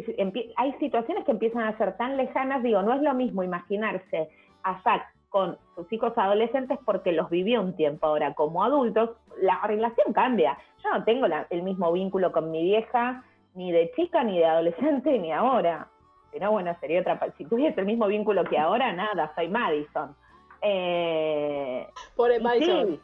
hay 0.57 0.73
situaciones 0.75 1.25
que 1.25 1.33
empiezan 1.33 1.65
a 1.65 1.77
ser 1.77 1.97
tan 1.97 2.17
lejanas, 2.17 2.63
digo, 2.63 2.81
no 2.83 2.95
es 2.95 3.03
lo 3.03 3.13
mismo 3.15 3.43
imaginarse 3.43 4.31
a 4.63 4.81
Jack 4.85 5.13
con 5.29 5.59
sus 5.75 5.93
hijos 5.93 6.13
adolescentes 6.17 6.79
porque 6.85 7.11
los 7.11 7.29
vivió 7.31 7.63
un 7.63 7.75
tiempo 7.75 8.07
ahora 8.07 8.33
como 8.35 8.63
adultos, 8.63 9.11
la 9.43 9.61
relación 9.67 10.13
cambia. 10.13 10.57
Yo 10.85 10.91
no 10.91 11.03
tengo 11.03 11.27
el 11.51 11.63
mismo 11.65 11.91
vínculo 11.91 12.31
con 12.31 12.53
mi 12.53 12.63
vieja, 12.63 13.25
ni 13.55 13.73
de 13.73 13.91
chica, 13.97 14.23
ni 14.23 14.39
de 14.39 14.47
adolescente, 14.47 15.19
ni 15.19 15.33
ahora. 15.33 15.89
Pero 16.31 16.53
bueno, 16.53 16.73
sería 16.81 17.01
otra. 17.01 17.19
Si 17.39 17.45
tuviese 17.47 17.81
el 17.81 17.87
mismo 17.87 18.07
vínculo 18.07 18.45
que 18.45 18.57
ahora, 18.57 18.93
nada, 18.93 19.33
soy 19.35 19.49
Madison. 19.49 20.15
Eh, 20.63 21.89
Por 22.15 22.41
Madison. 22.41 23.01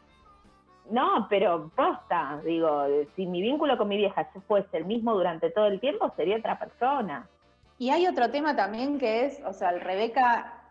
No, 0.90 1.26
pero 1.28 1.70
posta, 1.74 2.40
digo, 2.44 2.84
si 3.16 3.26
mi 3.26 3.42
vínculo 3.42 3.76
con 3.76 3.88
mi 3.88 3.96
vieja 3.96 4.28
fuese 4.46 4.76
el 4.76 4.84
mismo 4.84 5.14
durante 5.14 5.50
todo 5.50 5.66
el 5.66 5.80
tiempo, 5.80 6.12
sería 6.16 6.36
otra 6.36 6.58
persona. 6.58 7.28
Y 7.78 7.90
hay 7.90 8.06
otro 8.06 8.30
tema 8.30 8.54
también 8.54 8.98
que 8.98 9.26
es, 9.26 9.42
o 9.44 9.52
sea, 9.52 9.72
Rebeca, 9.72 10.62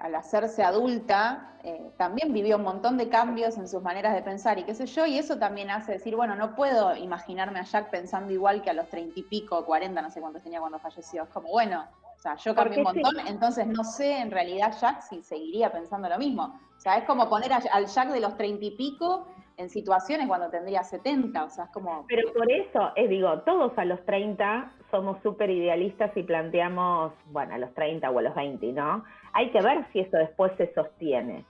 al, 0.00 0.14
hacerse 0.14 0.64
adulta, 0.64 1.52
eh, 1.62 1.90
también 1.96 2.32
vivió 2.32 2.56
un 2.56 2.62
montón 2.62 2.96
de 2.96 3.08
cambios 3.08 3.58
en 3.58 3.68
sus 3.68 3.82
maneras 3.82 4.14
de 4.14 4.22
pensar 4.22 4.58
y 4.58 4.64
qué 4.64 4.74
sé 4.74 4.86
yo, 4.86 5.06
y 5.06 5.18
eso 5.18 5.38
también 5.38 5.70
hace 5.70 5.92
decir, 5.92 6.16
bueno, 6.16 6.34
no 6.34 6.54
puedo 6.54 6.96
imaginarme 6.96 7.60
a 7.60 7.64
Jack 7.64 7.90
pensando 7.90 8.32
igual 8.32 8.62
que 8.62 8.70
a 8.70 8.74
los 8.74 8.88
treinta 8.88 9.20
y 9.20 9.22
pico, 9.22 9.64
cuarenta, 9.64 10.02
no 10.02 10.10
sé 10.10 10.20
cuántos 10.20 10.42
tenía 10.42 10.60
cuando 10.60 10.78
falleció. 10.78 11.24
Es 11.24 11.28
como, 11.28 11.48
bueno, 11.48 11.84
o 12.16 12.20
sea, 12.20 12.34
yo 12.36 12.54
cambié 12.54 12.78
un 12.78 12.84
montón, 12.84 13.26
entonces 13.26 13.66
no 13.66 13.84
sé 13.84 14.18
en 14.18 14.30
realidad 14.30 14.74
Jack 14.80 15.02
si 15.02 15.22
seguiría 15.22 15.70
pensando 15.70 16.08
lo 16.08 16.18
mismo. 16.18 16.58
O 16.76 16.80
sea, 16.80 16.96
es 16.96 17.04
como 17.04 17.28
poner 17.28 17.52
al 17.52 17.86
Jack 17.86 18.08
de 18.10 18.20
los 18.20 18.36
treinta 18.36 18.64
y 18.64 18.70
pico 18.72 19.26
en 19.58 19.68
situaciones 19.68 20.28
cuando 20.28 20.48
tendría 20.50 20.84
70, 20.84 21.44
o 21.44 21.50
sea, 21.50 21.64
es 21.64 21.70
como... 21.70 22.06
Pero 22.06 22.32
por 22.32 22.50
eso, 22.50 22.92
es 22.94 23.10
digo, 23.10 23.40
todos 23.40 23.76
a 23.76 23.84
los 23.84 24.02
30 24.06 24.72
somos 24.92 25.20
súper 25.22 25.50
idealistas 25.50 26.16
y 26.16 26.22
planteamos, 26.22 27.12
bueno, 27.26 27.54
a 27.54 27.58
los 27.58 27.74
30 27.74 28.08
o 28.08 28.18
a 28.20 28.22
los 28.22 28.34
20, 28.36 28.72
¿no? 28.72 29.04
Hay 29.32 29.50
que 29.50 29.60
ver 29.60 29.84
si 29.92 29.98
eso 29.98 30.16
después 30.16 30.52
se 30.56 30.72
sostiene, 30.74 31.44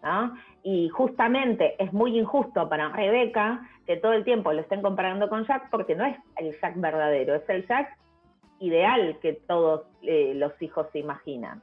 ¿no? 0.00 0.32
Y 0.62 0.88
justamente 0.90 1.74
es 1.82 1.92
muy 1.92 2.16
injusto 2.16 2.68
para 2.68 2.90
Rebeca 2.90 3.68
que 3.84 3.96
todo 3.96 4.12
el 4.12 4.22
tiempo 4.22 4.52
lo 4.52 4.60
estén 4.60 4.80
comparando 4.80 5.28
con 5.28 5.44
Jack 5.44 5.70
porque 5.70 5.96
no 5.96 6.04
es 6.04 6.16
el 6.36 6.56
Jack 6.60 6.76
verdadero, 6.76 7.34
es 7.34 7.48
el 7.48 7.66
Jack 7.66 7.98
ideal 8.60 9.18
que 9.20 9.32
todos 9.32 9.82
eh, 10.02 10.34
los 10.36 10.52
hijos 10.62 10.86
se 10.92 11.00
imaginan. 11.00 11.62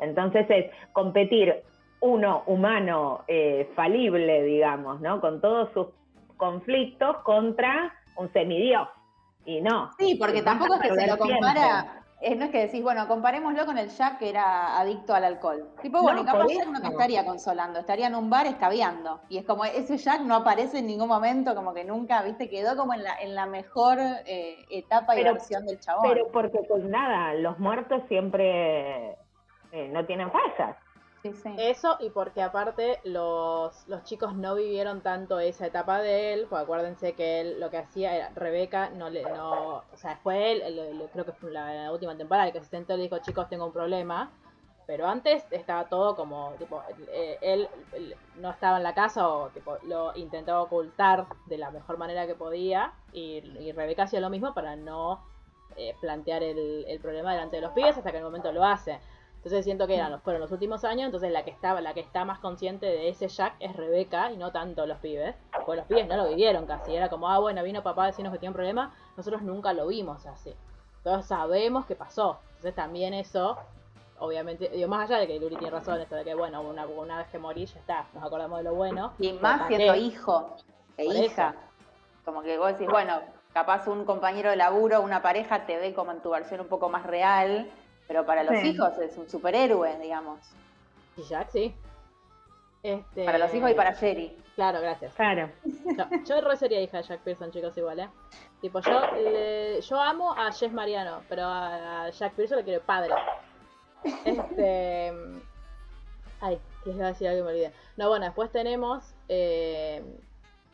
Entonces 0.00 0.46
es 0.50 0.70
competir 0.92 1.62
uno 2.00 2.42
humano 2.46 3.24
eh, 3.28 3.70
falible, 3.76 4.42
digamos, 4.42 5.00
¿no? 5.00 5.20
Con 5.20 5.40
todos 5.40 5.70
sus 5.72 5.88
conflictos 6.36 7.18
contra 7.18 7.92
un 8.16 8.32
semidios. 8.32 8.88
Y 9.44 9.60
no. 9.60 9.90
Sí, 9.98 10.16
porque 10.16 10.42
tampoco 10.42 10.74
es 10.74 10.80
que 10.80 10.94
se 10.94 11.06
lo 11.06 11.18
compara. 11.18 11.96
Eh, 12.22 12.36
no 12.36 12.44
es 12.44 12.50
que 12.50 12.66
decís, 12.66 12.82
bueno, 12.82 13.08
comparémoslo 13.08 13.64
con 13.64 13.78
el 13.78 13.88
Jack 13.88 14.18
que 14.18 14.28
era 14.28 14.78
adicto 14.78 15.14
al 15.14 15.24
alcohol. 15.24 15.70
Tipo, 15.80 16.02
bueno, 16.02 16.22
capaz 16.22 16.48
Jack 16.48 16.68
no 16.68 16.86
estaría 16.86 17.24
consolando, 17.24 17.78
estaría 17.80 18.08
en 18.08 18.14
un 18.14 18.28
bar 18.28 18.46
escabeando. 18.46 19.22
Y 19.30 19.38
es 19.38 19.46
como, 19.46 19.64
ese 19.64 19.96
Jack 19.96 20.20
no 20.20 20.34
aparece 20.36 20.80
en 20.80 20.86
ningún 20.86 21.08
momento, 21.08 21.54
como 21.54 21.72
que 21.72 21.82
nunca, 21.82 22.22
viste, 22.22 22.50
quedó 22.50 22.76
como 22.76 22.92
en 22.92 23.04
la, 23.04 23.18
en 23.20 23.34
la 23.34 23.46
mejor 23.46 23.98
eh, 24.26 24.66
etapa 24.68 25.18
y 25.18 25.24
versión 25.24 25.64
del 25.64 25.80
chabón. 25.80 26.02
Pero 26.10 26.28
porque, 26.30 26.58
pues 26.68 26.84
nada, 26.84 27.32
los 27.34 27.58
muertos 27.58 28.02
siempre 28.08 29.16
no 29.72 30.04
tienen 30.04 30.30
fallas. 30.30 30.76
Eso 31.58 31.98
y 32.00 32.08
porque 32.10 32.42
aparte 32.42 33.00
los, 33.04 33.86
los 33.88 34.04
chicos 34.04 34.34
no 34.34 34.54
vivieron 34.54 35.02
tanto 35.02 35.38
esa 35.38 35.66
etapa 35.66 36.00
de 36.00 36.32
él, 36.32 36.46
pues 36.48 36.62
acuérdense 36.62 37.12
que 37.12 37.40
él 37.40 37.60
lo 37.60 37.68
que 37.68 37.76
hacía 37.76 38.16
era, 38.16 38.30
Rebeca 38.30 38.88
no 38.90 39.10
le, 39.10 39.22
no, 39.24 39.82
o 39.92 39.96
sea, 39.96 40.16
fue 40.16 40.52
él, 40.52 41.08
creo 41.12 41.26
que 41.26 41.32
fue 41.32 41.50
la, 41.50 41.92
última 41.92 42.16
temporada, 42.16 42.50
que 42.52 42.60
se 42.60 42.70
sentó 42.70 42.94
y 42.94 42.98
le 42.98 43.02
dijo, 43.04 43.18
chicos, 43.18 43.50
tengo 43.50 43.66
un 43.66 43.72
problema, 43.72 44.30
pero 44.86 45.06
antes 45.06 45.44
estaba 45.50 45.88
todo 45.90 46.16
como, 46.16 46.52
tipo, 46.58 46.82
eh, 47.12 47.36
él, 47.42 47.68
no 48.36 48.50
estaba 48.50 48.78
en 48.78 48.82
la 48.82 48.94
casa 48.94 49.28
o 49.28 49.50
tipo, 49.50 49.76
lo 49.82 50.16
intentó 50.16 50.62
ocultar 50.62 51.26
de 51.46 51.58
la 51.58 51.70
mejor 51.70 51.98
manera 51.98 52.26
que 52.26 52.34
podía 52.34 52.94
y, 53.12 53.72
Rebeca 53.72 54.04
hacía 54.04 54.20
lo 54.20 54.30
mismo 54.30 54.54
para 54.54 54.74
no 54.74 55.22
eh, 55.76 55.94
plantear 56.00 56.42
el, 56.42 56.86
el 56.88 56.98
problema 56.98 57.32
delante 57.32 57.56
de 57.56 57.62
los 57.62 57.72
pibes 57.72 57.98
hasta 57.98 58.10
que 58.10 58.16
en 58.16 58.22
el 58.24 58.28
momento 58.30 58.52
lo 58.52 58.64
hace. 58.64 58.98
Entonces 59.40 59.64
siento 59.64 59.86
que 59.86 59.94
eran, 59.94 60.20
fueron 60.20 60.42
los 60.42 60.52
últimos 60.52 60.84
años, 60.84 61.06
entonces 61.06 61.32
la 61.32 61.44
que 61.44 61.50
estaba, 61.50 61.80
la 61.80 61.94
que 61.94 62.00
está 62.00 62.26
más 62.26 62.40
consciente 62.40 62.84
de 62.84 63.08
ese 63.08 63.26
Jack 63.28 63.54
es 63.58 63.74
Rebeca 63.74 64.30
y 64.30 64.36
no 64.36 64.52
tanto 64.52 64.86
los 64.86 64.98
pibes. 64.98 65.34
Porque 65.64 65.76
los 65.76 65.86
pibes 65.86 66.06
no 66.06 66.18
lo 66.18 66.28
vivieron 66.28 66.66
casi. 66.66 66.94
Era 66.94 67.08
como, 67.08 67.26
ah, 67.26 67.38
bueno, 67.38 67.62
vino 67.62 67.82
papá 67.82 68.04
a 68.04 68.06
decirnos 68.08 68.34
que 68.34 68.38
tiene 68.38 68.50
un 68.50 68.56
problema, 68.56 68.94
nosotros 69.16 69.40
nunca 69.40 69.72
lo 69.72 69.86
vimos 69.86 70.26
así. 70.26 70.54
Entonces 70.98 71.26
sabemos 71.26 71.86
qué 71.86 71.96
pasó. 71.96 72.38
Entonces 72.48 72.74
también 72.74 73.14
eso, 73.14 73.56
obviamente, 74.18 74.68
digo, 74.68 74.88
más 74.88 75.08
allá 75.08 75.20
de 75.20 75.26
que 75.26 75.40
Luri 75.40 75.56
tiene 75.56 75.70
razón, 75.70 75.98
esto 76.02 76.16
de 76.16 76.24
que, 76.24 76.34
bueno, 76.34 76.60
una, 76.60 76.84
una 76.84 77.16
vez 77.16 77.28
que 77.28 77.38
morí 77.38 77.64
ya 77.64 77.80
está, 77.80 78.04
nos 78.12 78.22
acordamos 78.22 78.58
de 78.58 78.64
lo 78.64 78.74
bueno. 78.74 79.14
Y 79.18 79.32
más 79.32 79.68
siendo 79.68 79.94
hijo 79.94 80.54
e 80.98 81.06
hija. 81.06 81.54
Como 82.26 82.42
que 82.42 82.58
vos 82.58 82.72
decís, 82.72 82.88
bueno, 82.88 83.20
capaz 83.54 83.86
un 83.86 84.04
compañero 84.04 84.50
de 84.50 84.56
laburo, 84.56 85.00
una 85.00 85.22
pareja 85.22 85.64
te 85.64 85.78
ve 85.78 85.94
como 85.94 86.12
en 86.12 86.20
tu 86.20 86.28
versión 86.28 86.60
un 86.60 86.68
poco 86.68 86.90
más 86.90 87.06
real 87.06 87.70
pero 88.10 88.26
para 88.26 88.42
los 88.42 88.58
Sí. 88.58 88.70
hijos 88.70 88.98
es 88.98 89.16
un 89.16 89.28
superhéroe, 89.30 89.96
digamos. 90.00 90.40
Y 91.16 91.22
Jack, 91.22 91.48
sí. 91.50 91.72
Este, 92.82 93.24
Para 93.24 93.38
los 93.38 93.54
hijos 93.54 93.70
y 93.70 93.74
para 93.74 93.94
Jerry. 93.94 94.36
Claro, 94.56 94.80
gracias. 94.80 95.14
Claro. 95.14 95.48
Yo, 95.64 96.04
yo 96.24 96.40
re 96.40 96.56
sería 96.56 96.80
hija 96.80 96.96
de 96.96 97.02
Jack 97.04 97.20
Pearson, 97.20 97.52
chicos, 97.52 97.76
igual, 97.78 98.00
¿eh? 98.00 98.08
Tipo, 98.60 98.80
yo, 98.80 99.00
le- 99.14 99.80
yo 99.80 100.00
amo 100.00 100.32
a 100.32 100.50
Jess 100.50 100.72
Mariano, 100.72 101.22
pero 101.28 101.44
a 101.44 102.06
a 102.06 102.10
Jack 102.10 102.32
Pearson 102.32 102.58
le 102.58 102.64
quiero 102.64 102.82
padre. 102.82 103.14
Este. 104.24 105.12
Ay, 106.40 106.58
que 106.82 106.90
iba 106.90 107.04
a 107.04 107.08
decir 107.10 107.28
algo 107.28 107.40
que 107.40 107.44
me 107.44 107.50
olvidé. 107.50 107.72
No, 107.96 108.08
bueno, 108.08 108.24
después 108.24 108.50
tenemos 108.50 109.14
eh, 109.28 110.02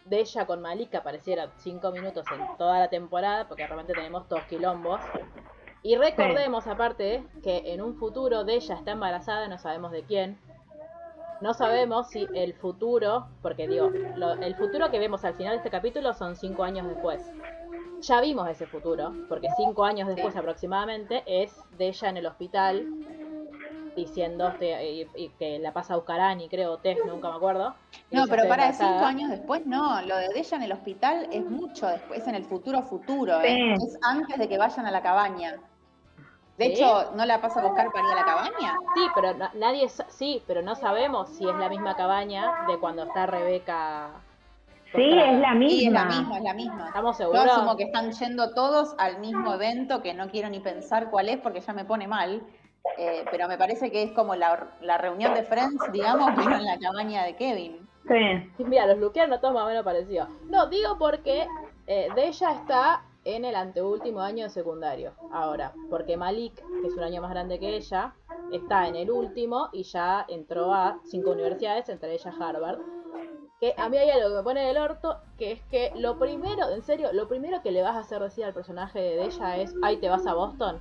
de 0.06 0.20
ella 0.20 0.46
con 0.46 0.62
Malik, 0.62 0.88
que 0.88 0.96
apareciera 0.96 1.50
cinco 1.58 1.90
minutos 1.90 2.24
en 2.32 2.56
toda 2.56 2.78
la 2.78 2.88
temporada, 2.88 3.46
porque 3.46 3.66
realmente 3.66 3.92
tenemos 3.92 4.26
todos 4.26 4.42
quilombos. 4.44 5.00
Y 5.86 5.94
recordemos, 5.94 6.66
aparte, 6.66 7.22
que 7.44 7.62
en 7.72 7.80
un 7.80 7.94
futuro 7.94 8.42
de 8.42 8.56
ella 8.56 8.74
está 8.74 8.90
embarazada, 8.90 9.46
no 9.46 9.56
sabemos 9.56 9.92
de 9.92 10.02
quién. 10.02 10.36
No 11.40 11.54
sabemos 11.54 12.08
si 12.10 12.26
el 12.34 12.54
futuro, 12.54 13.26
porque 13.40 13.68
digo, 13.68 13.92
lo- 14.16 14.32
el 14.40 14.56
futuro 14.56 14.90
que 14.90 14.98
vemos 14.98 15.24
al 15.24 15.34
final 15.34 15.52
de 15.52 15.58
este 15.58 15.70
capítulo 15.70 16.12
son 16.12 16.34
cinco 16.34 16.64
años 16.64 16.88
después. 16.88 17.30
Ya 18.00 18.20
vimos 18.20 18.48
ese 18.48 18.66
futuro, 18.66 19.14
porque 19.28 19.48
cinco 19.56 19.84
años 19.84 20.08
después 20.08 20.32
Sí. 20.32 20.38
aproximadamente 20.40 21.22
es 21.24 21.54
de 21.78 21.86
ella 21.86 22.08
en 22.08 22.16
el 22.16 22.26
hospital 22.26 22.88
diciendo 23.94 24.48
este, 24.48 24.90
y- 24.92 25.08
y 25.14 25.28
que 25.38 25.60
la 25.60 25.72
pasa 25.72 25.94
a 25.94 25.96
buscar 25.98 26.18
a 26.18 26.30
Annie, 26.30 26.48
creo, 26.48 26.78
Tess, 26.78 26.98
nunca 27.06 27.30
me 27.30 27.36
acuerdo. 27.36 27.76
No, 28.10 28.24
pero 28.26 28.42
"Estoy 28.42 28.48
para 28.48 28.64
embarazada". 28.64 28.90
cinco 28.94 29.04
años 29.06 29.30
después 29.30 29.64
no. 29.66 30.02
Lo 30.02 30.16
de 30.16 30.26
ella 30.34 30.56
en 30.56 30.62
el 30.64 30.72
hospital 30.72 31.28
es 31.30 31.48
mucho 31.48 31.86
después, 31.86 32.20
es 32.22 32.26
en 32.26 32.34
el 32.34 32.44
futuro 32.44 32.82
futuro. 32.82 33.40
¿eh? 33.40 33.74
Es 33.74 33.96
antes 34.02 34.36
de 34.36 34.48
que 34.48 34.58
vayan 34.58 34.84
a 34.86 34.90
la 34.90 35.00
cabaña. 35.00 35.54
De 36.58 36.66
¿Sí? 36.66 36.72
hecho, 36.72 37.10
¿no 37.14 37.26
la 37.26 37.40
pasa 37.40 37.60
a 37.60 37.64
buscar 37.66 37.92
para 37.92 38.06
ir 38.06 38.12
a 38.12 38.16
la 38.16 38.24
cabaña? 38.24 38.74
Sí, 38.94 39.06
pero 39.14 39.34
na- 39.34 39.50
nadie, 39.54 39.88
sí, 39.88 40.42
pero 40.46 40.62
no 40.62 40.74
sabemos 40.74 41.28
si 41.30 41.46
es 41.48 41.54
la 41.56 41.68
misma 41.68 41.94
cabaña 41.96 42.64
de 42.66 42.78
cuando 42.78 43.02
está 43.02 43.26
Rebeca. 43.26 44.08
Sí, 44.94 45.18
es 45.18 45.38
la 45.40 45.52
Sí, 45.52 45.86
es 45.86 45.92
misma. 45.92 46.04
la 46.04 46.04
misma, 46.06 46.36
es 46.38 46.42
la 46.44 46.54
misma. 46.54 46.86
¿Estamos 46.86 47.18
Yo 47.18 47.24
seguros? 47.24 47.44
asumo 47.52 47.76
que 47.76 47.82
están 47.84 48.10
yendo 48.12 48.54
todos 48.54 48.94
al 48.98 49.18
mismo 49.18 49.52
evento, 49.52 50.00
que 50.00 50.14
no 50.14 50.30
quiero 50.30 50.48
ni 50.48 50.60
pensar 50.60 51.10
cuál 51.10 51.28
es 51.28 51.36
porque 51.38 51.60
ya 51.60 51.72
me 51.74 51.84
pone 51.84 52.06
mal. 52.08 52.42
eh, 52.98 53.24
pero 53.32 53.48
me 53.48 53.58
parece 53.58 53.90
que 53.90 54.04
es 54.04 54.12
como 54.12 54.36
la, 54.36 54.68
la 54.80 54.96
reunión 54.96 55.34
de 55.34 55.42
Friends, 55.42 55.90
digamos, 55.92 56.30
pero 56.36 56.54
en 56.56 56.64
la 56.64 56.78
cabaña 56.78 57.24
de 57.24 57.34
Kevin. 57.34 57.86
Sí. 58.06 58.52
Mira, 58.64 58.86
los 58.86 58.98
luquearon 58.98 59.38
todos 59.40 59.52
más 59.52 59.64
o 59.64 59.66
menos 59.66 59.84
parecidos. 59.84 60.28
No, 60.48 60.66
digo 60.68 60.96
porque 60.96 61.48
eh, 61.88 62.08
de 62.14 62.28
ella 62.28 62.52
está 62.52 63.02
en 63.26 63.44
el 63.44 63.56
anteúltimo 63.56 64.20
año 64.20 64.44
de 64.44 64.50
secundario. 64.50 65.12
Ahora, 65.32 65.74
porque 65.90 66.16
Malik, 66.16 66.54
que 66.54 66.86
es 66.86 66.94
un 66.94 67.02
año 67.02 67.20
más 67.20 67.30
grande 67.30 67.58
que 67.58 67.76
ella, 67.76 68.14
está 68.52 68.86
en 68.86 68.94
el 68.94 69.10
último 69.10 69.68
y 69.72 69.82
ya 69.82 70.24
entró 70.28 70.72
a 70.72 71.00
cinco 71.04 71.32
universidades, 71.32 71.88
entre 71.88 72.14
ellas 72.14 72.34
Harvard. 72.40 72.78
Que 73.58 73.74
a 73.76 73.88
mí 73.88 73.96
hay 73.96 74.10
algo 74.10 74.28
que 74.28 74.34
me 74.36 74.42
pone 74.42 74.66
del 74.66 74.78
orto, 74.78 75.18
que 75.38 75.52
es 75.52 75.62
que 75.64 75.92
lo 75.96 76.18
primero, 76.18 76.68
en 76.70 76.82
serio, 76.82 77.12
lo 77.12 77.26
primero 77.26 77.62
que 77.62 77.72
le 77.72 77.82
vas 77.82 77.96
a 77.96 78.00
hacer 78.00 78.22
decir 78.22 78.44
al 78.44 78.54
personaje 78.54 79.00
de 79.00 79.24
ella 79.24 79.56
es, 79.56 79.74
ay, 79.82 79.96
te 79.96 80.08
vas 80.08 80.26
a 80.26 80.34
Boston. 80.34 80.78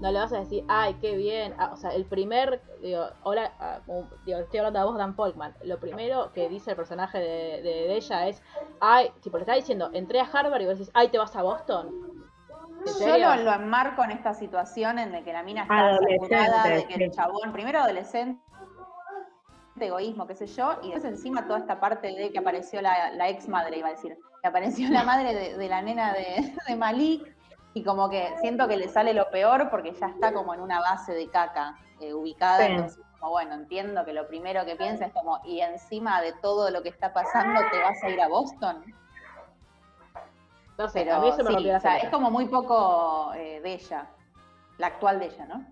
No 0.00 0.12
le 0.12 0.18
vas 0.18 0.32
a 0.32 0.40
decir, 0.40 0.62
ay, 0.68 0.94
qué 1.00 1.16
bien. 1.16 1.54
Ah, 1.58 1.70
o 1.72 1.76
sea, 1.76 1.90
el 1.94 2.04
primer, 2.04 2.62
digo, 2.82 3.06
hola, 3.22 3.52
ah, 3.58 3.80
digo, 4.26 4.38
estoy 4.40 4.58
hablando 4.58 4.80
de 4.80 4.84
vos, 4.84 4.98
Dan 4.98 5.16
Polkman. 5.16 5.54
Lo 5.62 5.80
primero 5.80 6.32
que 6.32 6.48
dice 6.50 6.70
el 6.72 6.76
personaje 6.76 7.18
de, 7.18 7.62
de- 7.62 7.88
de 7.88 7.96
ella 7.96 8.28
es, 8.28 8.42
ay, 8.80 9.10
tipo, 9.22 9.38
le 9.38 9.42
está 9.44 9.54
diciendo, 9.54 9.90
entré 9.94 10.20
a 10.20 10.24
Harvard 10.30 10.60
y 10.60 10.66
vos 10.66 10.78
decís, 10.78 10.90
ay, 10.94 11.08
te 11.08 11.18
vas 11.18 11.34
a 11.34 11.42
Boston. 11.42 11.94
¿En 12.86 13.06
Yo 13.06 13.18
lo, 13.18 13.42
lo 13.42 13.52
enmarco 13.52 14.04
en 14.04 14.10
esta 14.12 14.34
situación 14.34 14.98
en 14.98 15.12
la 15.12 15.22
que 15.24 15.32
la 15.32 15.42
mina 15.42 15.62
está 15.62 15.96
saturada 15.98 16.68
de 16.68 16.86
que 16.86 16.94
el 17.04 17.10
chabón, 17.10 17.52
primero 17.52 17.80
adolescente, 17.80 18.40
egoísmo, 19.80 20.26
qué 20.26 20.34
sé 20.34 20.46
yo, 20.46 20.78
y 20.82 20.90
después 20.92 21.04
encima 21.04 21.46
toda 21.46 21.58
esta 21.58 21.80
parte 21.80 22.08
de 22.08 22.30
que 22.32 22.38
apareció 22.38 22.80
la, 22.80 23.10
la 23.12 23.28
ex 23.28 23.48
madre, 23.48 23.78
iba 23.78 23.88
a 23.88 23.92
decir, 23.92 24.16
que 24.40 24.48
apareció 24.48 24.88
la 24.90 25.02
madre 25.04 25.34
de, 25.34 25.56
de 25.58 25.68
la 25.68 25.82
nena 25.82 26.12
de, 26.12 26.54
de 26.68 26.76
Malik, 26.76 27.35
y 27.76 27.84
como 27.84 28.08
que 28.08 28.34
siento 28.40 28.66
que 28.68 28.78
le 28.78 28.88
sale 28.88 29.12
lo 29.12 29.28
peor 29.30 29.68
porque 29.68 29.92
ya 29.92 30.06
está 30.06 30.32
como 30.32 30.54
en 30.54 30.62
una 30.62 30.80
base 30.80 31.12
de 31.12 31.28
caca 31.28 31.76
eh, 32.00 32.14
ubicada, 32.14 32.64
Sí. 32.64 32.72
entonces 32.72 33.04
como 33.20 33.32
bueno, 33.32 33.54
entiendo 33.54 34.02
que 34.06 34.14
lo 34.14 34.26
primero 34.26 34.64
que 34.64 34.76
piensa 34.76 35.04
es 35.04 35.12
como, 35.12 35.42
y 35.44 35.60
encima 35.60 36.22
de 36.22 36.32
todo 36.40 36.70
lo 36.70 36.82
que 36.82 36.88
está 36.88 37.12
pasando, 37.12 37.60
¿te 37.70 37.78
vas 37.78 38.02
a 38.02 38.08
ir 38.08 38.18
a 38.22 38.28
Boston? 38.28 38.82
No 40.78 40.88
sé, 40.88 41.00
Pero 41.00 41.16
a 41.16 41.20
mí 41.20 41.28
eso 41.28 41.38
me 41.42 41.48
sí, 41.48 41.52
rompió 41.54 41.72
la 41.72 41.78
o 41.78 41.80
sea, 41.82 41.96
es 41.98 42.08
como 42.08 42.30
muy 42.30 42.46
poco 42.46 43.32
eh, 43.34 43.60
de 43.60 43.74
ella, 43.74 44.06
la 44.78 44.86
actual 44.86 45.18
de 45.18 45.26
ella, 45.26 45.44
¿no? 45.44 45.66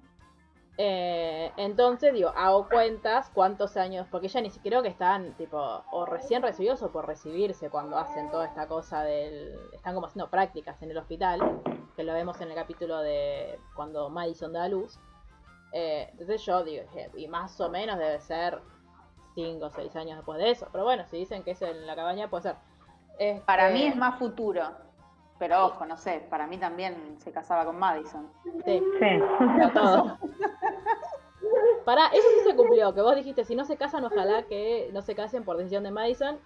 Eh, 0.76 1.52
entonces, 1.56 2.12
digo, 2.12 2.30
hago 2.34 2.68
cuentas 2.68 3.30
cuántos 3.32 3.76
años, 3.76 4.08
porque 4.10 4.28
ya 4.28 4.40
ni 4.40 4.50
siquiera 4.50 4.76
creo 4.76 4.82
que 4.82 4.88
están, 4.88 5.34
tipo, 5.34 5.58
o 5.92 6.04
recién 6.04 6.42
recibidos 6.42 6.82
o 6.82 6.90
por 6.90 7.06
recibirse 7.06 7.70
cuando 7.70 7.96
hacen 7.96 8.30
toda 8.30 8.46
esta 8.46 8.66
cosa 8.66 9.04
del... 9.04 9.56
Están 9.72 9.94
como 9.94 10.06
haciendo 10.08 10.30
prácticas 10.30 10.82
en 10.82 10.90
el 10.90 10.98
hospital, 10.98 11.62
que 11.94 12.02
lo 12.02 12.12
vemos 12.12 12.40
en 12.40 12.48
el 12.48 12.54
capítulo 12.54 12.98
de 13.00 13.58
cuando 13.76 14.10
Madison 14.10 14.52
da 14.52 14.64
a 14.64 14.68
luz. 14.68 14.98
Eh, 15.72 16.08
entonces 16.12 16.42
yo 16.44 16.64
digo, 16.64 16.84
y 17.16 17.28
más 17.28 17.60
o 17.60 17.68
menos 17.68 17.98
debe 17.98 18.20
ser 18.20 18.60
5 19.34 19.64
o 19.64 19.70
6 19.70 19.96
años 19.96 20.16
después 20.16 20.38
de 20.38 20.50
eso. 20.50 20.68
Pero 20.72 20.84
bueno, 20.84 21.04
si 21.06 21.18
dicen 21.18 21.44
que 21.44 21.52
es 21.52 21.62
en 21.62 21.86
la 21.86 21.94
cabaña, 21.94 22.28
puede 22.28 22.42
ser. 22.44 22.56
Este, 23.18 23.42
Para 23.42 23.70
mí 23.70 23.84
es 23.84 23.96
más 23.96 24.18
futuro, 24.18 24.70
pero 25.38 25.66
ojo, 25.66 25.84
no 25.86 25.96
sé, 25.96 26.24
para 26.30 26.46
mí 26.46 26.58
también 26.58 27.16
se 27.18 27.32
casaba 27.32 27.64
con 27.64 27.78
Madison. 27.78 28.28
Sí, 28.64 28.82
Sí. 28.98 29.22
todo. 29.74 30.18
Para, 31.84 32.06
eso 32.12 32.26
sí 32.38 32.48
se 32.50 32.56
cumplió, 32.56 32.94
que 32.94 33.02
vos 33.02 33.14
dijiste, 33.16 33.44
si 33.44 33.54
no 33.54 33.64
se 33.64 33.76
casan, 33.76 34.04
ojalá 34.04 34.44
que 34.44 34.90
no 34.92 35.02
se 35.02 35.14
casen 35.14 35.44
por 35.44 35.56
decisión 35.56 35.82
de 35.84 35.90
Madison. 35.90 36.38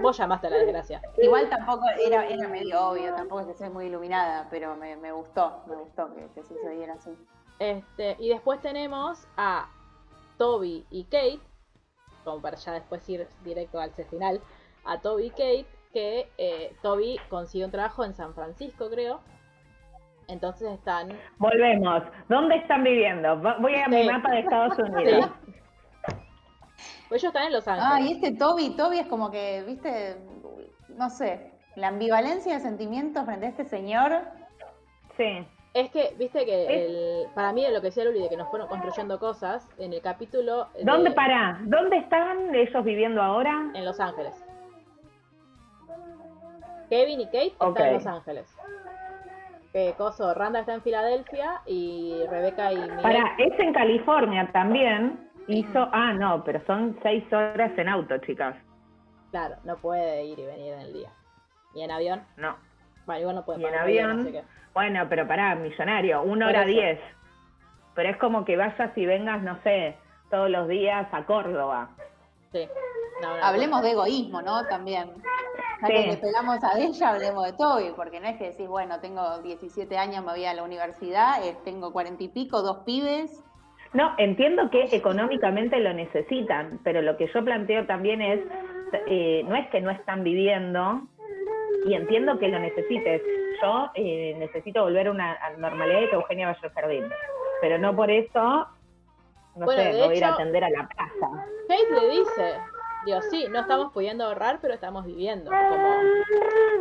Vos 0.00 0.16
llamaste 0.16 0.46
a 0.46 0.50
la 0.50 0.56
desgracia. 0.56 1.02
Igual 1.18 1.48
tampoco 1.50 1.84
era, 2.04 2.26
era 2.26 2.48
medio 2.48 2.88
obvio, 2.88 3.14
tampoco 3.14 3.40
es 3.42 3.46
que 3.48 3.54
soy 3.54 3.68
muy 3.70 3.86
iluminada, 3.86 4.46
pero 4.50 4.74
me, 4.76 4.96
me 4.96 5.12
gustó, 5.12 5.62
me 5.66 5.76
gustó 5.76 6.14
que, 6.14 6.26
que 6.34 6.42
sucediera 6.42 6.94
así. 6.94 7.10
Este, 7.58 8.16
y 8.18 8.30
después 8.30 8.60
tenemos 8.60 9.26
a 9.36 9.68
Toby 10.38 10.84
y 10.90 11.04
Kate, 11.04 11.40
como 12.24 12.40
para 12.40 12.56
ya 12.56 12.72
después 12.72 13.06
ir 13.08 13.28
directo 13.44 13.78
al 13.80 13.92
final, 13.92 14.40
a 14.84 15.00
Toby 15.00 15.26
y 15.26 15.30
Kate, 15.30 15.66
que 15.92 16.28
eh, 16.38 16.74
Toby 16.82 17.18
consigue 17.28 17.64
un 17.64 17.70
trabajo 17.70 18.04
en 18.04 18.14
San 18.14 18.34
Francisco, 18.34 18.88
creo. 18.90 19.20
Entonces 20.28 20.70
están... 20.72 21.08
Volvemos. 21.38 22.02
¿Dónde 22.28 22.56
están 22.56 22.84
viviendo? 22.84 23.36
Voy 23.60 23.74
a 23.74 23.88
mi 23.88 24.04
mapa 24.04 24.30
de 24.30 24.40
Estados 24.40 24.78
Unidos. 24.78 25.30
Pues 27.08 27.22
ellos 27.22 27.34
están 27.34 27.46
en 27.48 27.52
Los 27.52 27.68
Ángeles. 27.68 27.90
Ah, 27.92 28.00
y 28.00 28.12
este 28.12 28.32
Toby, 28.38 28.74
Toby 28.76 28.98
es 29.00 29.06
como 29.06 29.30
que, 29.30 29.62
viste, 29.66 30.16
no 30.96 31.10
sé, 31.10 31.52
la 31.76 31.88
ambivalencia 31.88 32.54
de 32.54 32.60
sentimientos 32.60 33.24
frente 33.26 33.46
a 33.46 33.48
este 33.50 33.64
señor. 33.64 34.22
Sí. 35.16 35.46
Es 35.74 35.90
que, 35.90 36.14
viste 36.18 36.44
que 36.46 36.84
el, 36.86 37.26
para 37.34 37.52
mí 37.52 37.64
lo 37.70 37.80
que 37.80 37.88
decía 37.88 38.04
Luli 38.04 38.20
de 38.22 38.28
que 38.28 38.36
nos 38.36 38.48
fueron 38.48 38.68
construyendo 38.68 39.18
cosas, 39.18 39.68
en 39.78 39.92
el 39.92 40.00
capítulo... 40.00 40.68
de- 40.74 40.84
¿Dónde 40.84 41.10
para? 41.10 41.58
¿Dónde 41.64 41.96
están 41.98 42.54
ellos 42.54 42.84
viviendo 42.84 43.22
ahora? 43.22 43.70
En 43.74 43.84
Los 43.84 43.98
Ángeles. 44.00 44.42
Kevin 46.92 47.22
y 47.22 47.24
Kate 47.24 47.46
están 47.58 47.86
en 47.86 47.94
Los 47.94 48.06
Ángeles. 48.06 48.56
Que 49.72 49.94
coso, 49.96 50.34
Randa 50.34 50.60
está 50.60 50.74
en 50.74 50.82
Filadelfia 50.82 51.62
y 51.64 52.22
Rebeca 52.28 52.70
y 52.70 52.76
Miguel. 52.76 53.00
Para, 53.00 53.34
es 53.38 53.58
en 53.58 53.72
California 53.72 54.50
también. 54.52 55.30
Hizo, 55.48 55.88
ah, 55.90 56.12
no, 56.12 56.44
pero 56.44 56.60
son 56.66 56.98
seis 57.02 57.24
horas 57.32 57.72
en 57.78 57.88
auto, 57.88 58.18
chicas. 58.18 58.56
Claro, 59.30 59.54
no 59.64 59.78
puede 59.78 60.26
ir 60.26 60.38
y 60.38 60.44
venir 60.44 60.74
en 60.74 60.80
el 60.80 60.92
día. 60.92 61.08
¿Y 61.74 61.80
en 61.80 61.90
avión? 61.90 62.22
No. 62.36 62.56
Bueno, 63.06 63.20
igual 63.22 63.36
no 63.36 63.44
puede 63.46 63.62
Y 63.62 63.64
en 63.64 63.74
avión, 63.74 64.10
avión, 64.10 64.20
así 64.20 64.32
que- 64.32 64.44
bueno, 64.74 65.06
pero 65.08 65.26
pará, 65.26 65.54
millonario, 65.54 66.20
una 66.20 66.48
hora 66.48 66.66
diez. 66.66 67.00
Pero 67.94 68.10
es 68.10 68.18
como 68.18 68.44
que 68.44 68.58
vayas 68.58 68.90
y 68.96 69.06
vengas, 69.06 69.42
no 69.42 69.58
sé, 69.62 69.96
todos 70.30 70.50
los 70.50 70.68
días 70.68 71.08
a 71.10 71.24
Córdoba. 71.24 71.88
Sí. 72.52 72.68
No, 73.22 73.34
no, 73.38 73.44
Hablemos 73.44 73.80
de 73.80 73.92
egoísmo, 73.92 74.42
¿no? 74.42 74.66
También. 74.66 75.10
Ya 75.82 75.88
que 75.88 76.06
le 76.06 76.16
pegamos 76.16 76.62
a 76.62 76.78
ella, 76.78 77.10
hablemos 77.10 77.44
de 77.44 77.52
Toby, 77.54 77.92
porque 77.96 78.20
no 78.20 78.28
es 78.28 78.36
que 78.38 78.50
decís, 78.50 78.68
bueno, 78.68 79.00
tengo 79.00 79.38
17 79.38 79.98
años, 79.98 80.24
me 80.24 80.32
voy 80.32 80.44
a 80.44 80.54
la 80.54 80.62
universidad, 80.62 81.44
eh, 81.44 81.56
tengo 81.64 81.92
40 81.92 82.22
y 82.22 82.28
pico, 82.28 82.62
dos 82.62 82.78
pibes. 82.84 83.42
No, 83.92 84.14
entiendo 84.16 84.70
que 84.70 84.84
económicamente 84.92 85.78
lo 85.80 85.92
necesitan, 85.92 86.80
pero 86.82 87.02
lo 87.02 87.16
que 87.16 87.28
yo 87.32 87.44
planteo 87.44 87.84
también 87.86 88.22
es, 88.22 88.40
eh, 89.06 89.42
no 89.46 89.56
es 89.56 89.68
que 89.68 89.80
no 89.80 89.90
están 89.90 90.24
viviendo, 90.24 91.02
y 91.84 91.94
entiendo 91.94 92.38
que 92.38 92.48
lo 92.48 92.58
necesites. 92.58 93.22
Yo 93.60 93.90
eh, 93.94 94.34
necesito 94.38 94.82
volver 94.82 95.08
a 95.08 95.10
una 95.10 95.38
normalidad 95.58 96.02
y 96.02 96.08
que 96.08 96.14
Eugenia 96.14 96.48
vaya 96.48 96.60
al 96.62 96.72
jardín, 96.72 97.04
pero 97.60 97.78
no 97.78 97.94
por 97.94 98.10
eso, 98.10 98.66
no 99.56 99.66
Bueno, 99.66 99.82
sé, 99.82 99.88
de 99.88 99.92
me 99.94 100.06
voy 100.06 100.14
a 100.14 100.16
ir 100.16 100.24
a 100.24 100.34
atender 100.34 100.64
a 100.64 100.70
la 100.70 100.88
plaza. 100.88 101.46
Kate 101.68 102.00
le 102.00 102.08
dice, 102.10 102.54
digo, 103.06 103.20
sí, 103.30 103.46
no 103.50 103.60
estamos 103.60 103.92
pudiendo 103.92 104.24
ahorrar, 104.24 104.58
pero 104.60 104.74
estamos 104.74 105.04
viviendo. 105.04 105.50
Como, 105.50 106.02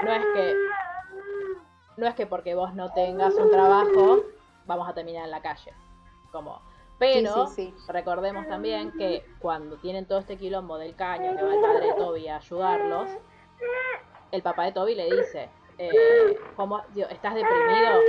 no 0.04 0.14
es 0.14 0.26
que, 0.34 0.56
no 1.98 2.08
es 2.08 2.16
que 2.16 2.26
porque 2.26 2.56
vos 2.56 2.74
no 2.74 2.92
tengas 2.94 3.34
un 3.36 3.52
trabajo, 3.52 4.24
vamos 4.66 4.88
a 4.90 4.94
terminar 4.94 5.26
en 5.26 5.32
la 5.32 5.42
calle. 5.42 5.74
Como, 6.32 6.62
pero 6.98 7.48
Sí, 7.48 7.66
sí, 7.66 7.74
sí. 7.78 7.92
recordemos 7.92 8.48
también 8.48 8.92
que 8.92 9.26
cuando 9.40 9.78
tienen 9.78 10.06
todo 10.06 10.20
este 10.20 10.38
quilombo 10.38 10.78
del 10.78 10.96
caño, 10.96 11.36
que 11.36 11.44
va 11.44 11.54
el 11.54 11.62
padre 11.62 11.88
de 11.88 11.94
Toby 11.94 12.28
a 12.28 12.38
ayudarlos, 12.38 13.10
el 14.32 14.42
papá 14.42 14.66
de 14.66 14.72
Toby 14.72 14.96
le 14.96 15.06
dice, 15.06 15.50
eh, 15.78 16.38
¿cómo, 16.56 16.82
digo, 16.94 17.08
¿estás 17.10 17.34
deprimido? 17.34 18.00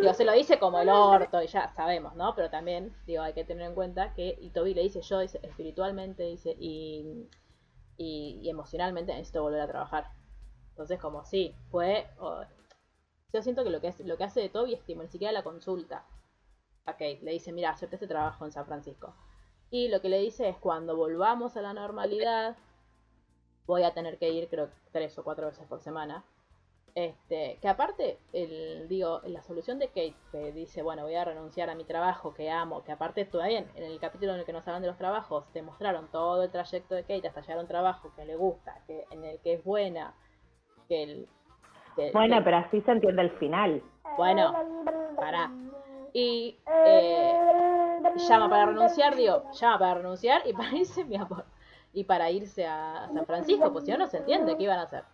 Digo, 0.00 0.14
se 0.14 0.24
lo 0.24 0.32
dice 0.32 0.58
como 0.58 0.78
el 0.78 0.88
orto, 0.88 1.42
y 1.42 1.48
ya 1.48 1.68
sabemos, 1.70 2.14
¿no? 2.14 2.34
Pero 2.36 2.48
también, 2.48 2.94
digo, 3.06 3.22
hay 3.22 3.32
que 3.32 3.44
tener 3.44 3.66
en 3.66 3.74
cuenta 3.74 4.14
que, 4.14 4.38
y 4.40 4.50
Toby 4.50 4.72
le 4.72 4.82
dice, 4.82 5.00
yo 5.00 5.18
dice, 5.18 5.40
espiritualmente, 5.42 6.22
dice, 6.22 6.54
y, 6.60 7.26
y, 7.98 8.48
emocionalmente 8.48 9.12
necesito 9.12 9.42
volver 9.42 9.60
a 9.60 9.68
trabajar. 9.68 10.06
Entonces, 10.70 10.98
como 10.98 11.24
sí, 11.24 11.54
fue... 11.70 12.06
yo 13.32 13.42
siento 13.42 13.64
que 13.64 13.70
lo 13.70 13.80
que, 13.80 13.88
es, 13.88 14.00
lo 14.00 14.16
que 14.16 14.24
hace 14.24 14.40
de 14.40 14.48
Toby 14.48 14.74
es 14.74 14.82
que 14.82 14.94
ni 14.96 15.08
siquiera 15.08 15.32
la 15.32 15.42
consulta 15.42 16.06
a. 16.86 16.96
Le 16.98 17.32
dice, 17.32 17.52
mira, 17.52 17.70
acepta 17.70 17.96
este 17.96 18.06
trabajo 18.06 18.44
en 18.44 18.52
San 18.52 18.66
Francisco. 18.66 19.14
Y 19.70 19.88
lo 19.88 20.00
que 20.00 20.08
le 20.08 20.18
dice 20.20 20.48
es, 20.48 20.56
cuando 20.56 20.96
volvamos 20.96 21.56
a 21.56 21.62
la 21.62 21.74
normalidad, 21.74 22.56
voy 23.66 23.82
a 23.82 23.92
tener 23.92 24.18
que 24.18 24.30
ir, 24.30 24.48
creo, 24.48 24.70
tres 24.92 25.18
o 25.18 25.24
cuatro 25.24 25.46
veces 25.46 25.66
por 25.66 25.80
semana. 25.80 26.24
Este, 26.94 27.58
que 27.62 27.68
aparte, 27.68 28.18
el, 28.32 28.88
digo, 28.88 29.20
la 29.24 29.42
solución 29.42 29.78
de 29.78 29.88
Kate, 29.88 30.16
que 30.32 30.52
dice, 30.52 30.82
bueno, 30.82 31.02
voy 31.04 31.14
a 31.14 31.24
renunciar 31.24 31.70
a 31.70 31.74
mi 31.76 31.84
trabajo 31.84 32.34
que 32.34 32.50
amo, 32.50 32.82
que 32.82 32.90
aparte 32.92 33.24
todavía 33.24 33.58
en, 33.60 33.70
en 33.76 33.84
el 33.84 34.00
capítulo 34.00 34.32
en 34.34 34.40
el 34.40 34.44
que 34.46 34.52
nos 34.52 34.66
hablan 34.66 34.82
de 34.82 34.88
los 34.88 34.96
trabajos, 34.98 35.44
te 35.52 35.62
mostraron 35.62 36.08
todo 36.08 36.42
el 36.42 36.50
trayecto 36.50 36.94
de 36.96 37.02
Kate 37.02 37.28
hasta 37.28 37.40
llegar 37.42 37.58
a 37.58 37.60
un 37.62 37.68
trabajo 37.68 38.12
que 38.16 38.24
le 38.24 38.34
gusta, 38.36 38.82
que, 38.86 39.04
en 39.10 39.24
el 39.24 39.38
que 39.40 39.54
es 39.54 39.64
buena, 39.64 40.14
que 40.88 41.02
el... 41.04 41.28
que- 41.94 42.10
Bueno, 42.12 42.38
que- 42.38 42.42
pero 42.42 42.56
así 42.56 42.80
se 42.80 42.90
entiende 42.90 43.22
el 43.22 43.30
final. 43.32 43.82
bueno, 44.16 44.52
pará. 45.16 45.50
Y 46.12 46.58
eh, 46.86 47.38
llama 48.28 48.48
para 48.50 48.66
renunciar, 48.66 49.14
digo, 49.14 49.44
llama 49.52 49.78
para 49.78 49.94
renunciar 49.94 50.42
y 50.46 50.52
para 50.54 50.74
irse, 50.74 51.04
mi 51.04 51.16
amor, 51.16 51.44
y 51.92 52.04
para 52.04 52.30
irse 52.30 52.66
a 52.66 53.08
San 53.12 53.24
Francisco, 53.26 53.72
pues 53.72 53.84
si 53.84 53.90
no, 53.92 53.98
no 53.98 54.06
se 54.08 54.16
entiende 54.18 54.56
qué 54.56 54.64
iban 54.64 54.78
a 54.78 54.82
hacer. 54.82 55.04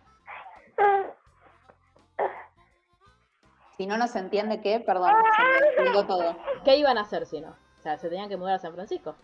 Si 3.77 3.85
no 3.85 3.97
nos 3.97 4.15
entiende 4.15 4.61
qué, 4.61 4.79
perdón, 4.79 5.11
se 5.35 5.43
me 5.43 5.67
explicó 5.67 6.05
todo. 6.05 6.37
¿Qué 6.63 6.77
iban 6.77 6.97
a 6.97 7.01
hacer 7.01 7.25
si 7.25 7.41
no? 7.41 7.49
O 7.49 7.81
sea, 7.81 7.97
se 7.97 8.09
tenían 8.09 8.29
que 8.29 8.37
mudar 8.37 8.55
a 8.55 8.59
San 8.59 8.73
Francisco. 8.73 9.15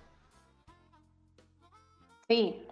Sí, 2.28 2.68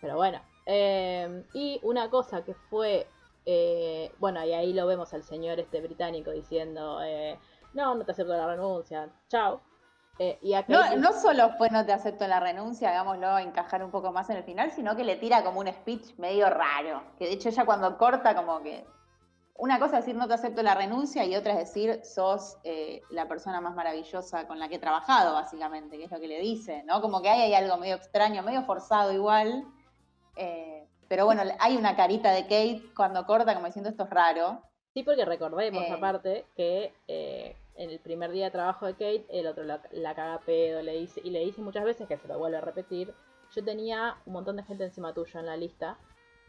Pero 0.00 0.16
bueno. 0.16 0.40
eh, 0.66 1.44
y 1.54 1.80
una 1.82 2.08
cosa 2.10 2.44
que 2.44 2.54
fue, 2.54 3.06
eh, 3.46 4.12
bueno, 4.18 4.44
y 4.44 4.52
ahí 4.52 4.72
lo 4.72 4.86
vemos 4.86 5.12
al 5.14 5.22
señor 5.24 5.58
este 5.58 5.80
británico 5.80 6.30
diciendo, 6.30 7.00
eh, 7.02 7.38
no, 7.72 7.94
no 7.94 8.04
te 8.04 8.12
acepto 8.12 8.34
la 8.36 8.46
renuncia, 8.46 9.08
chao. 9.28 9.60
Eh, 10.18 10.38
y 10.42 10.54
No, 10.68 10.96
no 10.96 11.12
solo 11.12 11.50
fue 11.56 11.70
no 11.70 11.86
te 11.86 11.92
acepto 11.92 12.26
la 12.28 12.38
renuncia, 12.38 12.90
hagámoslo 12.90 13.38
encajar 13.38 13.82
un 13.82 13.90
poco 13.90 14.12
más 14.12 14.28
en 14.30 14.36
el 14.36 14.44
final, 14.44 14.70
sino 14.70 14.94
que 14.94 15.04
le 15.04 15.16
tira 15.16 15.42
como 15.42 15.60
un 15.60 15.72
speech 15.72 16.16
medio 16.18 16.48
raro. 16.50 17.02
Que 17.18 17.24
de 17.26 17.32
hecho 17.32 17.48
ella 17.48 17.64
cuando 17.64 17.96
corta 17.96 18.34
como 18.34 18.62
que... 18.62 18.84
Una 19.62 19.78
cosa 19.78 19.98
es 19.98 20.04
decir 20.04 20.16
no 20.18 20.26
te 20.26 20.34
acepto 20.34 20.60
la 20.64 20.74
renuncia 20.74 21.24
y 21.24 21.36
otra 21.36 21.52
es 21.52 21.58
decir 21.60 22.00
sos 22.04 22.56
eh, 22.64 23.00
la 23.10 23.28
persona 23.28 23.60
más 23.60 23.76
maravillosa 23.76 24.48
con 24.48 24.58
la 24.58 24.68
que 24.68 24.74
he 24.74 24.78
trabajado, 24.80 25.34
básicamente, 25.34 25.98
que 25.98 26.04
es 26.06 26.10
lo 26.10 26.18
que 26.18 26.26
le 26.26 26.40
dice, 26.40 26.82
¿no? 26.82 27.00
Como 27.00 27.22
que 27.22 27.28
ahí 27.28 27.42
hay 27.42 27.54
algo 27.54 27.76
medio 27.76 27.94
extraño, 27.94 28.42
medio 28.42 28.62
forzado 28.64 29.12
igual. 29.12 29.64
eh, 30.36 30.88
pero 31.06 31.26
bueno, 31.26 31.42
hay 31.60 31.76
una 31.76 31.94
carita 31.94 32.32
de 32.32 32.42
Kate 32.42 32.82
cuando 32.96 33.24
corta 33.24 33.54
como 33.54 33.66
diciendo 33.66 33.88
esto 33.90 34.02
es 34.02 34.10
raro. 34.10 34.62
Sí, 34.94 35.04
porque 35.04 35.24
recordemos 35.24 35.84
Eh. 35.84 35.92
aparte 35.92 36.44
que 36.56 36.92
eh, 37.06 37.54
en 37.76 37.90
el 37.90 38.00
primer 38.00 38.32
día 38.32 38.46
de 38.46 38.50
trabajo 38.50 38.86
de 38.86 38.94
Kate, 38.94 39.26
el 39.28 39.46
otro 39.46 39.62
la, 39.62 39.80
la 39.92 40.14
caga 40.16 40.40
pedo, 40.44 40.82
le 40.82 40.94
dice, 40.98 41.20
y 41.22 41.30
le 41.30 41.38
dice 41.40 41.60
muchas 41.60 41.84
veces 41.84 42.08
que 42.08 42.16
se 42.18 42.26
lo 42.26 42.36
vuelve 42.36 42.56
a 42.56 42.62
repetir. 42.62 43.14
Yo 43.54 43.62
tenía 43.64 44.16
un 44.26 44.32
montón 44.32 44.56
de 44.56 44.64
gente 44.64 44.84
encima 44.84 45.12
tuyo 45.14 45.38
en 45.38 45.46
la 45.46 45.56
lista. 45.56 45.98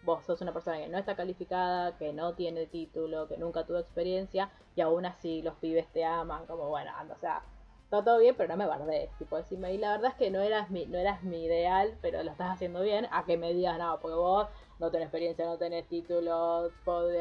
Vos 0.03 0.23
sos 0.25 0.41
una 0.41 0.53
persona 0.53 0.77
que 0.77 0.89
no 0.89 0.97
está 0.97 1.15
calificada, 1.15 1.97
que 1.97 2.11
no 2.13 2.33
tiene 2.33 2.65
título, 2.67 3.27
que 3.27 3.37
nunca 3.37 3.65
tuvo 3.65 3.79
experiencia, 3.79 4.51
y 4.75 4.81
aún 4.81 5.05
así 5.05 5.41
los 5.41 5.55
pibes 5.55 5.87
te 5.93 6.03
aman, 6.03 6.45
como 6.45 6.67
bueno, 6.69 6.91
anda, 6.97 7.15
o 7.15 7.19
sea, 7.19 7.41
todo, 7.89 8.03
todo 8.03 8.19
bien, 8.19 8.35
pero 8.35 8.49
no 8.49 8.57
me 8.57 8.65
bardees, 8.65 9.11
tipo 9.17 9.37
decirme, 9.37 9.73
y 9.73 9.77
la 9.77 9.91
verdad 9.91 10.11
es 10.11 10.17
que 10.17 10.29
no 10.29 10.41
eras 10.41 10.69
mi, 10.71 10.85
no 10.87 10.97
eras 10.97 11.23
mi 11.23 11.45
ideal, 11.45 11.97
pero 12.01 12.21
lo 12.23 12.31
estás 12.31 12.51
haciendo 12.51 12.81
bien, 12.81 13.07
a 13.11 13.23
que 13.25 13.37
me 13.37 13.53
digas, 13.53 13.77
no, 13.77 13.99
porque 14.01 14.15
vos 14.15 14.47
no 14.79 14.91
tenés 14.91 15.05
experiencia, 15.07 15.45
no 15.45 15.57
tenés 15.57 15.87
título, 15.87 16.69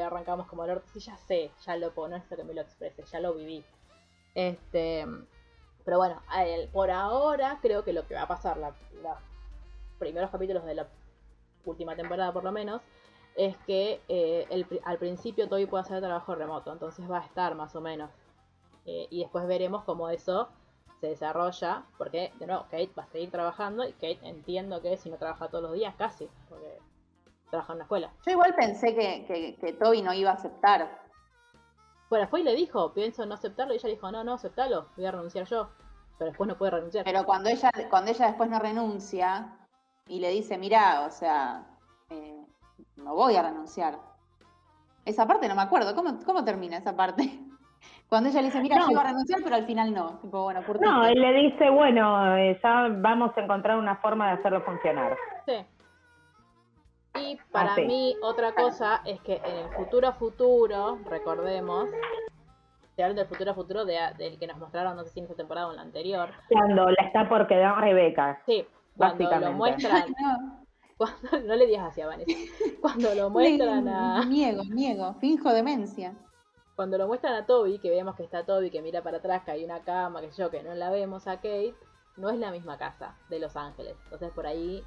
arrancamos 0.04 0.46
como 0.48 0.64
el 0.64 0.70
orto. 0.70 0.88
Sí, 0.92 0.98
ya 0.98 1.16
sé, 1.16 1.50
ya 1.64 1.76
lo 1.76 1.92
pongo, 1.92 2.08
no 2.08 2.16
es 2.16 2.24
que 2.24 2.42
me 2.42 2.54
lo 2.54 2.62
exprese, 2.62 3.04
ya 3.04 3.20
lo 3.20 3.34
viví. 3.34 3.62
Este, 4.34 5.06
pero 5.84 5.98
bueno, 5.98 6.20
por 6.72 6.90
ahora 6.90 7.58
creo 7.60 7.84
que 7.84 7.92
lo 7.92 8.06
que 8.08 8.14
va 8.14 8.22
a 8.22 8.28
pasar 8.28 8.56
la- 8.56 8.74
los 9.02 9.18
primeros 9.98 10.30
capítulos 10.30 10.64
de 10.64 10.74
la 10.74 10.86
última 11.70 11.96
temporada 11.96 12.32
por 12.32 12.44
lo 12.44 12.52
menos 12.52 12.82
es 13.34 13.56
que 13.58 14.00
eh, 14.08 14.46
el 14.50 14.66
al 14.84 14.98
principio 14.98 15.48
Toby 15.48 15.66
puede 15.66 15.82
hacer 15.82 16.00
trabajo 16.00 16.34
remoto, 16.34 16.72
entonces 16.72 17.10
va 17.10 17.18
a 17.18 17.24
estar 17.24 17.54
más 17.54 17.74
o 17.74 17.80
menos. 17.80 18.10
Eh, 18.84 19.06
y 19.10 19.20
después 19.20 19.46
veremos 19.46 19.84
cómo 19.84 20.08
eso 20.08 20.48
se 21.00 21.08
desarrolla, 21.08 21.84
porque 21.98 22.32
de 22.38 22.46
nuevo 22.46 22.64
Kate 22.64 22.90
va 22.98 23.04
a 23.04 23.06
seguir 23.06 23.30
trabajando 23.30 23.86
y 23.86 23.92
Kate 23.92 24.20
entiendo 24.22 24.80
que 24.82 24.96
si 24.96 25.10
no 25.10 25.16
trabaja 25.16 25.48
todos 25.48 25.64
los 25.64 25.72
días, 25.72 25.94
casi, 25.96 26.28
porque 26.48 26.78
trabaja 27.50 27.72
en 27.72 27.76
una 27.76 27.84
escuela. 27.84 28.12
Yo 28.26 28.32
igual 28.32 28.54
pensé 28.54 28.94
que, 28.94 29.24
que, 29.26 29.56
que 29.56 29.72
Toby 29.72 30.02
no 30.02 30.12
iba 30.12 30.30
a 30.30 30.34
aceptar. 30.34 31.00
Bueno, 32.10 32.28
fue 32.28 32.40
y 32.40 32.44
le 32.44 32.54
dijo, 32.54 32.92
pienso 32.92 33.24
no 33.24 33.34
aceptarlo, 33.34 33.72
y 33.72 33.76
ella 33.78 33.88
dijo, 33.88 34.10
no, 34.12 34.22
no, 34.22 34.34
aceptalo, 34.34 34.88
voy 34.96 35.06
a 35.06 35.10
renunciar 35.10 35.46
yo. 35.46 35.70
Pero 36.18 36.30
después 36.30 36.46
no 36.46 36.58
puede 36.58 36.72
renunciar. 36.72 37.04
Pero 37.04 37.24
cuando 37.24 37.48
ella, 37.48 37.70
cuando 37.90 38.10
ella 38.10 38.26
después 38.26 38.50
no 38.50 38.58
renuncia 38.58 39.56
y 40.08 40.20
le 40.20 40.30
dice, 40.30 40.58
mira, 40.58 41.02
o 41.06 41.10
sea, 41.10 41.64
eh, 42.10 42.36
no 42.96 43.14
voy 43.14 43.36
a 43.36 43.42
renunciar. 43.42 43.98
Esa 45.04 45.26
parte 45.26 45.48
no 45.48 45.54
me 45.54 45.62
acuerdo. 45.62 45.94
¿Cómo, 45.94 46.18
cómo 46.24 46.44
termina 46.44 46.76
esa 46.78 46.94
parte? 46.96 47.22
Cuando 48.08 48.28
ella 48.28 48.40
le 48.40 48.46
dice, 48.48 48.60
mira, 48.60 48.76
No. 48.76 48.86
yo 48.86 48.90
iba 48.92 49.00
a 49.00 49.04
renunciar, 49.04 49.40
pero 49.42 49.56
al 49.56 49.66
final 49.66 49.92
no. 49.92 50.18
Tipo, 50.20 50.42
bueno, 50.44 50.60
curtiste. 50.64 50.86
No, 50.86 51.04
él 51.04 51.20
le 51.20 51.32
dice, 51.32 51.70
bueno, 51.70 52.36
eh, 52.36 52.58
ya 52.62 52.88
vamos 52.90 53.32
a 53.36 53.40
encontrar 53.40 53.78
una 53.78 53.96
forma 53.96 54.26
de 54.28 54.32
hacerlo 54.38 54.62
funcionar. 54.62 55.16
Sí. 55.46 55.54
Y 57.20 57.38
para 57.50 57.72
Ah, 57.72 57.74
sí. 57.74 57.82
mí, 57.86 58.16
otra 58.22 58.54
cosa 58.54 59.02
es 59.04 59.20
que 59.22 59.36
en 59.44 59.56
el 59.56 59.68
futuro 59.74 60.12
futuro, 60.14 60.98
recordemos, 61.10 61.88
te 62.96 63.02
hablan 63.02 63.16
del 63.16 63.26
futuro 63.26 63.54
futuro 63.54 63.84
de, 63.84 63.98
del 64.16 64.38
que 64.38 64.46
nos 64.46 64.56
mostraron, 64.58 64.96
no 64.96 65.04
sé 65.04 65.10
si 65.10 65.18
en 65.20 65.24
esta 65.24 65.36
temporada 65.36 65.66
o 65.68 65.70
en 65.70 65.76
la 65.76 65.82
anterior. 65.82 66.30
Cuando 66.50 66.86
la 66.90 67.02
está 67.06 67.28
por 67.28 67.46
quedar 67.46 67.80
Rebeca. 67.80 68.40
Sí, 68.46 68.66
cuando 68.96 69.30
lo 69.38 69.52
muestran, 69.52 70.14
No, 70.20 70.66
cuando, 70.96 71.48
no 71.48 71.56
le 71.56 71.66
digas 71.66 71.88
así 71.88 72.00
a 72.00 72.06
Vanessa, 72.06 72.30
cuando 72.80 73.14
lo 73.14 73.30
muestran 73.30 73.88
a, 73.88 74.24
Niego, 74.24 74.62
niego, 74.64 75.14
finjo 75.14 75.52
demencia. 75.52 76.14
cuando 76.76 76.98
lo 76.98 77.06
muestran 77.06 77.34
a 77.34 77.46
Toby, 77.46 77.78
que 77.78 77.90
vemos 77.90 78.14
que 78.14 78.24
está 78.24 78.44
Toby, 78.44 78.70
que 78.70 78.82
mira 78.82 79.02
para 79.02 79.18
atrás, 79.18 79.42
que 79.44 79.50
hay 79.50 79.64
una 79.64 79.82
cama, 79.82 80.20
que 80.20 80.30
yo, 80.30 80.50
que 80.50 80.62
no 80.62 80.74
la 80.74 80.90
vemos 80.90 81.26
a 81.26 81.36
Kate, 81.36 81.74
no 82.16 82.30
es 82.30 82.38
la 82.38 82.50
misma 82.50 82.78
casa 82.78 83.16
de 83.28 83.38
Los 83.38 83.56
Ángeles. 83.56 83.96
Entonces 84.04 84.30
por 84.32 84.46
ahí 84.46 84.84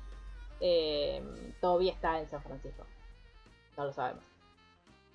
eh, 0.62 1.54
Toby 1.60 1.90
está 1.90 2.20
en 2.20 2.28
San 2.28 2.42
Francisco. 2.44 2.86
No 3.78 3.86
lo 3.86 3.94
sabemos. 3.94 4.24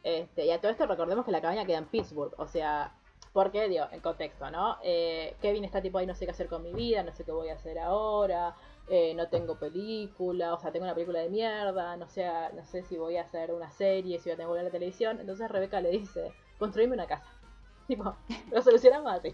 Este, 0.03 0.47
y 0.47 0.51
a 0.51 0.61
todo 0.61 0.71
esto 0.71 0.87
recordemos 0.87 1.25
que 1.25 1.33
la 1.33 1.41
cabaña 1.41 1.67
queda 1.67 1.79
en 1.79 1.87
Pittsburgh, 1.87 2.33
o 2.39 2.47
sea, 2.47 2.95
porque, 3.33 3.69
digo, 3.69 3.87
en 3.93 4.01
contexto, 4.01 4.51
¿no? 4.51 4.79
Eh, 4.83 5.37
Kevin 5.41 5.65
está 5.65 5.81
tipo 5.81 5.99
ahí, 5.99 6.07
no 6.07 6.15
sé 6.15 6.25
qué 6.25 6.33
hacer 6.33 6.49
con 6.49 6.63
mi 6.63 6.73
vida, 6.73 7.03
no 7.03 7.13
sé 7.13 7.25
qué 7.25 7.33
voy 7.33 7.49
a 7.49 7.55
hacer 7.55 7.79
ahora, 7.79 8.57
eh, 8.93 9.15
no 9.15 9.29
tengo 9.29 9.55
película, 9.57 10.53
o 10.53 10.59
sea, 10.59 10.73
tengo 10.73 10.85
una 10.85 10.95
película 10.95 11.21
de 11.21 11.31
mierda, 11.31 11.97
no 11.97 12.09
sé, 12.09 12.29
no 12.57 12.65
sé 12.65 12.83
si 12.83 12.99
voy 12.99 13.19
a 13.19 13.23
hacer 13.23 13.53
una 13.53 13.71
serie, 13.71 14.19
si 14.19 14.29
voy 14.29 14.33
a 14.33 14.37
tener 14.37 14.47
que 14.47 14.49
volver 14.49 14.61
a 14.63 14.65
la 14.65 14.71
televisión. 14.71 15.21
Entonces 15.21 15.49
Rebeca 15.49 15.81
le 15.81 15.91
dice, 15.91 16.33
construime 16.59 16.95
una 16.95 17.07
casa. 17.07 17.31
Tipo, 17.87 18.17
lo 18.51 18.61
solucionamos 18.63 19.13
así. 19.13 19.33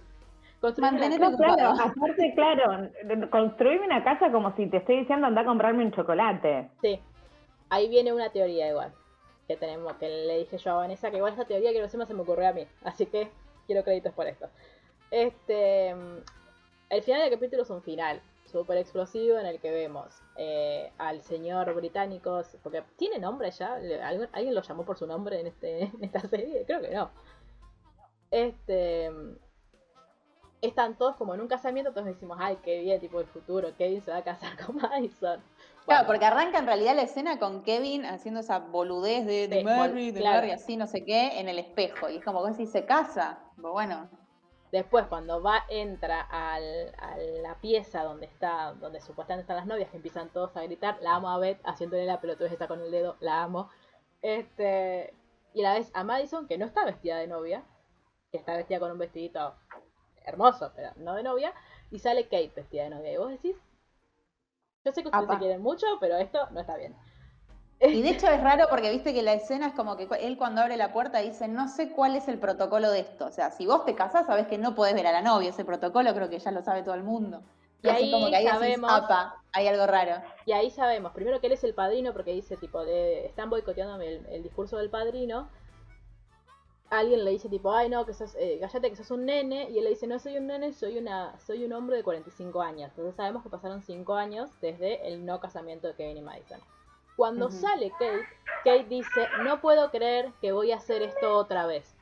No, 0.63 1.37
claro, 1.37 1.71
aparte, 1.71 2.33
claro, 2.35 2.91
construirme 3.31 3.87
una 3.87 4.05
casa 4.05 4.31
como 4.31 4.55
si 4.57 4.67
te 4.67 4.79
estoy 4.79 5.01
diciendo 5.01 5.27
anda 5.27 5.41
a 5.41 5.45
comprarme 5.47 5.85
un 5.85 5.93
chocolate. 5.93 6.71
Sí. 6.83 7.01
Ahí 7.71 7.89
viene 7.89 8.13
una 8.13 8.31
teoría 8.31 8.69
igual. 8.69 8.93
Que 9.49 9.57
tenemos, 9.57 9.95
que 9.95 10.09
le 10.09 10.39
dije 10.39 10.59
yo 10.59 10.73
a 10.73 10.77
Vanessa, 10.77 11.11
que 11.11 11.17
igual 11.17 11.33
esta 11.33 11.45
teoría 11.47 11.73
que 11.73 11.79
encima 11.79 12.05
se 12.05 12.15
me 12.15 12.23
ocurrió 12.23 12.49
a 12.49 12.53
mí. 12.53 12.67
Así 12.85 13.07
que 13.07 13.31
quiero 13.67 13.85
créditos 13.85 14.13
por 14.13 14.27
esto. 14.27 14.49
Este. 15.11 15.95
El 16.89 17.03
final 17.03 17.23
del 17.23 17.31
capítulo 17.31 17.63
es 17.63 17.71
un 17.71 17.83
final 17.83 18.21
súper 18.61 18.79
explosivo 18.79 19.39
en 19.39 19.47
el 19.47 19.61
que 19.61 19.71
vemos 19.71 20.23
eh, 20.37 20.93
al 20.99 21.23
señor 21.23 21.75
británico. 21.75 22.43
Porque 22.63 22.83
tiene 22.97 23.19
nombre 23.19 23.51
ya. 23.51 23.75
¿Alguien, 23.75 24.29
alguien 24.33 24.55
lo 24.55 24.63
llamó 24.63 24.85
por 24.85 24.97
su 24.97 25.07
nombre 25.07 25.41
en, 25.41 25.47
este, 25.47 25.83
en 25.95 26.05
esta 26.05 26.21
serie? 26.21 26.65
Creo 26.67 26.81
que 26.81 26.91
no. 26.91 27.11
Este. 28.31 29.11
Están 30.63 30.97
todos 30.97 31.17
como 31.17 31.35
en 31.35 31.43
un 31.43 31.49
casamiento, 31.49 31.91
entonces 31.91 32.15
decimos, 32.15 32.39
ay, 32.41 32.59
qué 32.63 32.81
bien, 32.81 32.99
tipo 32.99 33.21
el 33.21 33.27
futuro, 33.27 33.69
Kevin 33.77 34.01
se 34.01 34.11
va 34.11 34.17
a 34.17 34.25
casar 34.25 34.57
con 34.67 34.77
Madison. 34.77 35.41
Claro, 35.41 35.85
Bueno, 35.85 36.07
porque 36.07 36.25
arranca 36.25 36.59
en 36.59 36.67
realidad 36.67 36.97
la 36.97 37.03
escena 37.03 37.39
con 37.39 37.63
Kevin 37.63 38.07
haciendo 38.07 38.41
esa 38.41 38.59
boludez 38.61 39.27
de, 39.27 39.49
de 39.49 39.59
Sí, 39.59 39.65
Mary, 39.65 40.11
de 40.11 40.21
claro. 40.21 40.37
Mary, 40.41 40.51
así 40.53 40.77
no 40.77 40.87
sé 40.87 41.05
qué, 41.05 41.39
en 41.39 41.49
el 41.49 41.59
espejo. 41.59 42.09
Y 42.09 42.17
es 42.17 42.25
como 42.25 42.45
que 42.47 42.55
si 42.55 42.67
se 42.67 42.87
casa. 42.87 43.39
Bueno, 43.59 44.09
Después, 44.73 45.07
cuando 45.07 45.43
va, 45.43 45.65
entra 45.69 46.21
al- 46.21 46.95
a 46.99 47.17
la 47.17 47.55
pieza 47.61 48.03
donde 48.03 48.27
está, 48.27 48.73
donde 48.75 49.01
supuestamente 49.01 49.43
están 49.43 49.57
las 49.57 49.67
novias, 49.67 49.91
que 49.91 49.97
empiezan 49.97 50.29
todos 50.31 50.57
a 50.57 50.63
gritar, 50.63 50.99
la 51.01 51.15
amo 51.15 51.31
a 51.31 51.39
Beth, 51.39 51.61
haciéndole 51.65 52.05
la 52.05 52.21
pelotudez 52.21 52.53
está 52.53 52.67
con 52.69 52.81
el 52.81 52.91
dedo, 52.91 53.17
la 53.21 53.43
amo. 53.43 53.71
Este, 54.23 55.15
y 55.55 55.63
la 55.63 55.75
vez 55.75 55.91
a 55.95 56.05
Madison, 56.05 56.47
que 56.49 56.59
no 56.59 56.67
está 56.67 56.85
vestida 56.85 57.17
de 57.19 57.29
novia, 57.29 57.63
que 58.33 58.39
está 58.39 58.57
vestida 58.57 58.81
con 58.81 58.91
un 58.91 58.99
vestidito 58.99 59.55
hermoso, 60.25 60.73
pero 60.75 60.91
no 60.97 61.15
de 61.15 61.23
novia, 61.23 61.55
y 61.91 62.01
sale 62.01 62.25
Kate 62.25 62.53
vestida 62.57 62.85
de 62.85 62.91
novia. 62.91 63.13
Y 63.13 63.17
vos 63.17 63.31
decís, 63.31 63.57
yo 64.85 64.93
sé 64.93 65.03
que 65.03 65.09
ustedes 65.09 65.25
Apa. 65.25 65.35
se 65.35 65.39
quieren 65.41 65.63
mucho, 65.63 65.87
pero 66.01 66.17
esto 66.17 66.51
no 66.51 66.61
está 66.61 66.77
bien. 66.77 66.95
Y 67.81 68.01
de 68.03 68.09
hecho 68.11 68.27
es 68.29 68.43
raro 68.43 68.67
porque 68.71 68.91
viste 68.91 69.13
que 69.13 69.23
la 69.23 69.35
escena 69.35 69.67
es 69.69 69.75
como 69.75 69.97
que 69.99 70.09
él 70.21 70.39
cuando 70.39 70.63
abre 70.63 70.77
la 70.79 70.93
puerta 70.95 71.19
dice, 71.19 71.47
no 71.47 71.69
sé 71.69 71.91
cuál 71.93 72.17
es 72.17 72.27
el 72.27 72.39
protocolo 72.39 72.91
de 72.91 73.01
esto. 73.01 73.27
O 73.27 73.31
sea, 73.31 73.51
si 73.51 73.67
vos 73.67 73.85
te 73.85 73.95
casás, 73.95 74.27
sabés 74.27 74.47
que 74.47 74.57
no 74.57 74.75
podés 74.75 74.95
ver 74.95 75.07
a 75.07 75.13
la 75.13 75.21
novia. 75.21 75.51
Ese 75.51 75.65
protocolo 75.65 76.15
creo 76.15 76.31
que 76.31 76.39
ya 76.39 76.51
lo 76.53 76.63
sabe 76.63 76.83
todo 76.83 76.95
el 76.95 77.03
mundo. 77.03 77.43
Y 77.83 77.89
ahí 77.89 78.11
como 78.11 78.29
que 78.31 78.37
ahí 78.37 78.45
decís, 78.45 78.59
sabemos- 78.59 78.91
"Apa, 78.91 79.37
hay 79.53 79.69
algo 79.69 79.87
raro. 79.87 80.23
Y 80.47 80.53
ahí 80.53 80.71
sabemos, 80.71 81.13
primero 81.13 81.39
que 81.41 81.49
él 81.49 81.53
es 81.53 81.65
el 81.65 81.75
padrino, 81.75 82.13
porque 82.15 82.33
dice, 82.33 82.57
tipo, 82.57 82.83
de, 82.85 83.27
están 83.27 83.51
boicoteando 83.51 84.01
el, 84.03 84.25
el 84.27 84.43
discurso 84.43 84.79
del 84.79 84.89
padrino. 84.89 85.51
Alguien 86.89 87.25
le 87.25 87.33
dice, 87.33 87.49
tipo, 87.49 87.73
ay, 87.75 87.89
no, 87.91 88.07
que 88.07 88.15
sos, 88.15 88.35
eh, 88.39 88.59
cállate 88.61 88.91
que 88.91 88.97
sos 88.97 89.11
un 89.11 89.27
nene. 89.27 89.69
Y 89.71 89.79
él 89.79 89.85
le 89.85 89.91
dice, 89.91 90.07
no 90.07 90.19
soy 90.19 90.39
un 90.39 90.47
nene, 90.47 90.73
soy 90.73 90.99
una 90.99 91.39
soy 91.41 91.65
un 91.65 91.73
hombre 91.75 91.97
de 91.97 92.05
45 92.05 92.63
años. 92.63 92.91
Entonces 92.91 93.15
sabemos 93.17 93.43
que 93.43 93.51
pasaron 93.51 93.83
5 93.83 94.15
años 94.15 94.51
desde 94.61 95.07
el 95.09 95.27
no 95.27 95.41
casamiento 95.41 95.89
de 95.89 95.95
Kevin 95.95 96.17
y 96.19 96.23
Madison. 96.23 96.61
Cuando 97.17 97.51
sale 97.51 97.91
Kate, 97.93 98.27
Kate 98.65 98.85
dice, 98.85 99.29
no 99.43 99.61
puedo 99.61 99.91
creer 99.91 100.33
que 100.41 100.53
voy 100.53 100.73
a 100.73 100.77
hacer 100.77 101.03
esto 101.03 101.35
otra 101.35 101.67
vez. 101.67 101.97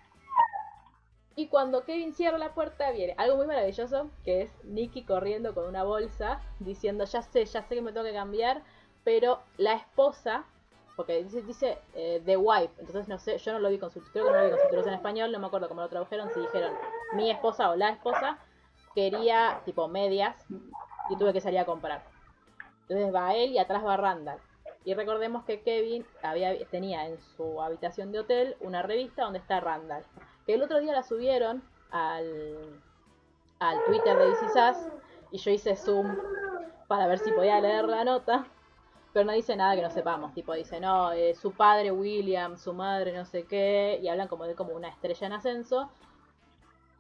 Y 1.36 1.48
cuando 1.48 1.84
Kevin 1.84 2.14
cierra 2.14 2.38
la 2.38 2.54
puerta, 2.54 2.90
viene 2.92 3.14
algo 3.16 3.36
muy 3.36 3.46
maravilloso, 3.46 4.10
que 4.24 4.42
es 4.42 4.64
Nicky 4.64 5.04
corriendo 5.04 5.54
con 5.54 5.66
una 5.66 5.82
bolsa, 5.82 6.40
diciendo, 6.60 7.04
ya 7.04 7.22
sé, 7.22 7.44
ya 7.44 7.62
sé 7.62 7.74
que 7.74 7.82
me 7.82 7.92
tengo 7.92 8.06
que 8.06 8.12
cambiar, 8.12 8.62
pero 9.02 9.40
la 9.56 9.74
esposa, 9.74 10.44
porque 10.94 11.24
dice, 11.24 11.42
dice 11.42 11.78
eh, 11.94 12.22
The 12.24 12.36
Wife, 12.36 12.72
entonces 12.78 13.08
no 13.08 13.18
sé, 13.18 13.38
yo 13.38 13.52
no 13.52 13.58
lo 13.58 13.68
vi 13.68 13.78
con 13.78 13.90
subtítulos, 13.90 14.12
creo 14.12 14.24
que 14.26 14.30
no 14.30 14.38
lo 14.38 14.44
vi 14.44 14.50
con 14.50 14.60
subtítulos 14.60 14.86
en 14.86 14.94
español, 14.94 15.32
no 15.32 15.40
me 15.40 15.46
acuerdo 15.48 15.68
cómo 15.68 15.80
lo 15.80 15.88
tradujeron, 15.88 16.30
si 16.32 16.40
dijeron 16.40 16.72
mi 17.14 17.30
esposa 17.30 17.70
o 17.70 17.76
la 17.76 17.90
esposa, 17.90 18.38
quería 18.94 19.60
tipo 19.64 19.88
medias 19.88 20.36
y 21.10 21.16
tuve 21.16 21.32
que 21.32 21.40
salir 21.40 21.58
a 21.58 21.64
comprar. 21.64 22.04
Entonces 22.82 23.12
va 23.12 23.34
él 23.34 23.50
y 23.50 23.58
atrás 23.58 23.84
va 23.84 23.96
Randall. 23.96 24.38
Y 24.85 24.95
recordemos 24.95 25.45
que 25.45 25.62
Kevin 25.62 26.07
había, 26.22 26.57
tenía 26.66 27.07
en 27.07 27.18
su 27.37 27.61
habitación 27.62 28.12
de 28.12 28.20
hotel 28.20 28.57
una 28.61 28.82
revista 28.82 29.24
donde 29.24 29.39
está 29.39 29.61
Randall. 29.61 30.05
Que 30.47 30.55
el 30.55 30.62
otro 30.62 30.78
día 30.80 30.93
la 30.93 31.03
subieron 31.03 31.62
al, 31.91 32.80
al 33.61 33.85
Twitter 33.85 34.16
de 34.18 34.35
Sass 34.53 34.89
y 35.30 35.39
yo 35.39 35.51
hice 35.51 35.74
zoom 35.74 36.16
para 36.87 37.07
ver 37.07 37.18
si 37.18 37.32
podía 37.32 37.61
leer 37.61 37.87
la 37.87 38.05
nota. 38.05 38.47
Pero 39.14 39.24
no 39.24 39.32
dice 39.32 39.57
nada 39.57 39.74
que 39.74 39.82
no 39.82 39.91
sepamos. 39.91 40.35
Tipo, 40.35 40.53
dice, 40.55 40.80
no, 40.80 41.12
eh, 41.12 41.35
su 41.35 41.53
padre 41.53 41.91
William, 41.91 42.59
su 42.59 42.74
madre 42.74 43.12
no 43.12 43.24
sé 43.24 43.45
qué. 43.45 43.99
Y 44.03 44.09
hablan 44.09 44.28
como 44.28 44.45
de 44.45 44.55
como 44.55 44.74
una 44.74 44.89
estrella 44.89 45.28
en 45.28 45.32
ascenso. 45.32 45.89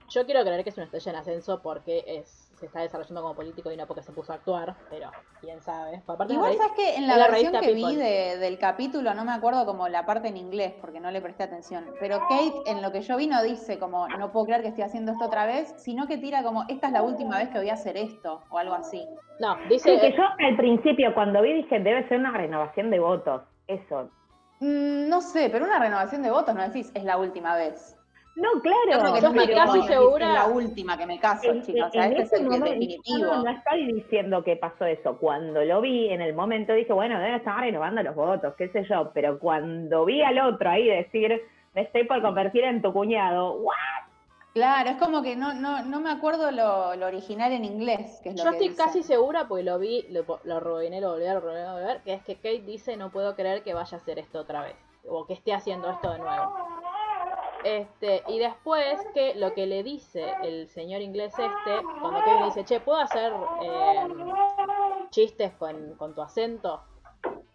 Yo 0.08 0.24
quiero 0.24 0.42
creer 0.42 0.62
que 0.62 0.70
es 0.70 0.76
una 0.76 0.84
estrella 0.84 1.12
en 1.12 1.18
ascenso 1.18 1.60
porque 1.60 2.04
es 2.06 2.43
se 2.54 2.66
está 2.66 2.80
desarrollando 2.80 3.22
como 3.22 3.34
político 3.34 3.70
y 3.72 3.76
no 3.76 3.86
porque 3.86 4.02
se 4.02 4.12
puso 4.12 4.32
a 4.32 4.36
actuar. 4.36 4.76
Pero 4.90 5.10
quién 5.40 5.60
sabe. 5.60 6.02
Aparte, 6.06 6.34
Igual 6.34 6.52
me 6.52 6.56
sabes 6.56 6.72
que 6.72 6.94
en 6.96 7.06
la 7.06 7.18
versión 7.28 7.52
que 7.60 7.72
vi 7.72 7.96
de- 7.96 8.38
del 8.38 8.58
capítulo, 8.58 9.14
no 9.14 9.24
me 9.24 9.32
acuerdo 9.32 9.66
como 9.66 9.88
la 9.88 10.06
parte 10.06 10.28
en 10.28 10.36
inglés, 10.36 10.74
porque 10.80 11.00
no 11.00 11.10
le 11.10 11.20
presté 11.20 11.44
atención, 11.44 11.84
pero 12.00 12.18
Kate 12.20 12.70
en 12.70 12.82
lo 12.82 12.92
que 12.92 13.02
yo 13.02 13.16
vi 13.16 13.26
no 13.26 13.42
dice 13.42 13.78
como 13.78 14.08
no 14.08 14.32
puedo 14.32 14.46
creer 14.46 14.62
que 14.62 14.68
estoy 14.68 14.84
haciendo 14.84 15.12
esto 15.12 15.26
otra 15.26 15.46
vez, 15.46 15.74
sino 15.78 16.06
que 16.06 16.18
tira 16.18 16.42
como 16.42 16.64
esta 16.68 16.86
es 16.88 16.92
la 16.92 17.02
última 17.02 17.38
vez 17.38 17.48
que 17.50 17.58
voy 17.58 17.70
a 17.70 17.74
hacer 17.74 17.96
esto, 17.96 18.42
o 18.50 18.58
algo 18.58 18.74
así. 18.74 19.06
No, 19.40 19.56
dice. 19.68 19.94
Sí, 19.94 20.00
que 20.00 20.16
yo 20.16 20.22
al 20.38 20.56
principio 20.56 21.12
cuando 21.14 21.42
vi 21.42 21.52
dije, 21.54 21.80
debe 21.80 22.06
ser 22.08 22.18
una 22.18 22.30
renovación 22.30 22.90
de 22.90 23.00
votos. 23.00 23.42
Eso. 23.66 24.10
Mm, 24.60 25.08
no 25.08 25.20
sé, 25.20 25.48
pero 25.50 25.64
una 25.64 25.78
renovación 25.78 26.22
de 26.22 26.30
votos 26.30 26.54
no 26.54 26.62
decís 26.62 26.90
es 26.94 27.04
la 27.04 27.16
última 27.18 27.56
vez. 27.56 27.96
No, 28.36 28.48
claro. 28.62 29.00
creo 29.00 29.14
que 29.14 29.20
yo 29.20 29.32
casi 29.32 29.36
matrimonio 29.36 29.82
segura- 29.84 30.26
Es 30.28 30.34
la 30.34 30.46
última 30.46 30.98
que 30.98 31.06
me 31.06 31.20
caso, 31.20 31.50
En- 31.52 31.62
chicos. 31.62 31.86
O 31.86 31.90
sea, 31.92 32.06
en 32.06 32.12
este 32.12 32.22
es 32.22 32.32
ese 32.32 32.42
el, 32.42 32.48
momento- 32.48 32.64
definitivo. 32.70 33.18
No, 33.34 33.42
no 33.44 33.50
estoy 33.50 33.92
diciendo 33.92 34.42
que 34.42 34.56
pasó 34.56 34.86
eso. 34.86 35.16
Cuando 35.18 35.64
lo 35.64 35.80
vi 35.80 36.08
en 36.10 36.20
el 36.20 36.34
momento 36.34 36.72
dije, 36.72 36.92
bueno, 36.92 37.18
debe 37.20 37.36
estar 37.36 37.60
renovando 37.60 38.02
los 38.02 38.14
votos, 38.16 38.54
qué 38.58 38.68
sé 38.70 38.84
yo. 38.84 39.12
Pero 39.14 39.38
cuando 39.38 40.04
vi 40.04 40.22
al 40.22 40.38
otro 40.40 40.68
ahí 40.68 40.88
decir, 40.88 41.40
me 41.74 41.82
estoy 41.82 42.04
por 42.04 42.20
convertir 42.22 42.64
en 42.64 42.82
tu 42.82 42.92
cuñado, 42.92 43.52
¿what? 43.54 43.74
Claro, 44.52 44.90
es 44.90 44.96
como 44.98 45.20
que 45.22 45.34
no, 45.34 45.52
no, 45.54 45.82
no 45.84 46.00
me 46.00 46.10
acuerdo 46.10 46.52
lo, 46.52 46.94
lo 46.94 47.06
original 47.06 47.50
en 47.52 47.64
inglés, 47.64 48.20
que 48.22 48.28
es 48.28 48.36
lo 48.36 48.44
Yo 48.44 48.50
que 48.50 48.56
estoy 48.56 48.68
dice. 48.68 48.82
casi 48.84 49.02
segura, 49.02 49.48
porque 49.48 49.64
lo 49.64 49.80
vi, 49.80 50.06
lo, 50.10 50.24
lo 50.44 50.60
rebobiné, 50.60 51.00
lo 51.00 51.10
volví 51.10 51.26
a 51.26 51.74
ver, 51.74 52.02
que 52.04 52.14
es 52.14 52.22
que 52.22 52.36
Kate 52.36 52.60
dice, 52.62 52.96
no 52.96 53.10
puedo 53.10 53.34
creer 53.34 53.64
que 53.64 53.74
vaya 53.74 53.96
a 53.96 54.00
hacer 54.00 54.20
esto 54.20 54.38
otra 54.38 54.62
vez, 54.62 54.76
o 55.08 55.26
que 55.26 55.32
esté 55.32 55.52
haciendo 55.54 55.90
esto 55.90 56.12
de 56.12 56.18
nuevo. 56.20 56.54
Este, 57.64 58.22
y 58.28 58.38
después 58.38 58.98
que 59.14 59.34
lo 59.36 59.54
que 59.54 59.66
le 59.66 59.82
dice 59.82 60.22
el 60.42 60.68
señor 60.68 61.00
inglés 61.00 61.32
este, 61.38 61.82
cuando 62.02 62.22
Kevin 62.22 62.40
le 62.40 62.44
dice, 62.46 62.64
che, 62.64 62.78
¿puedo 62.78 62.98
hacer 62.98 63.32
eh, 63.62 64.06
chistes 65.10 65.52
con, 65.54 65.94
con 65.94 66.14
tu 66.14 66.20
acento? 66.20 66.82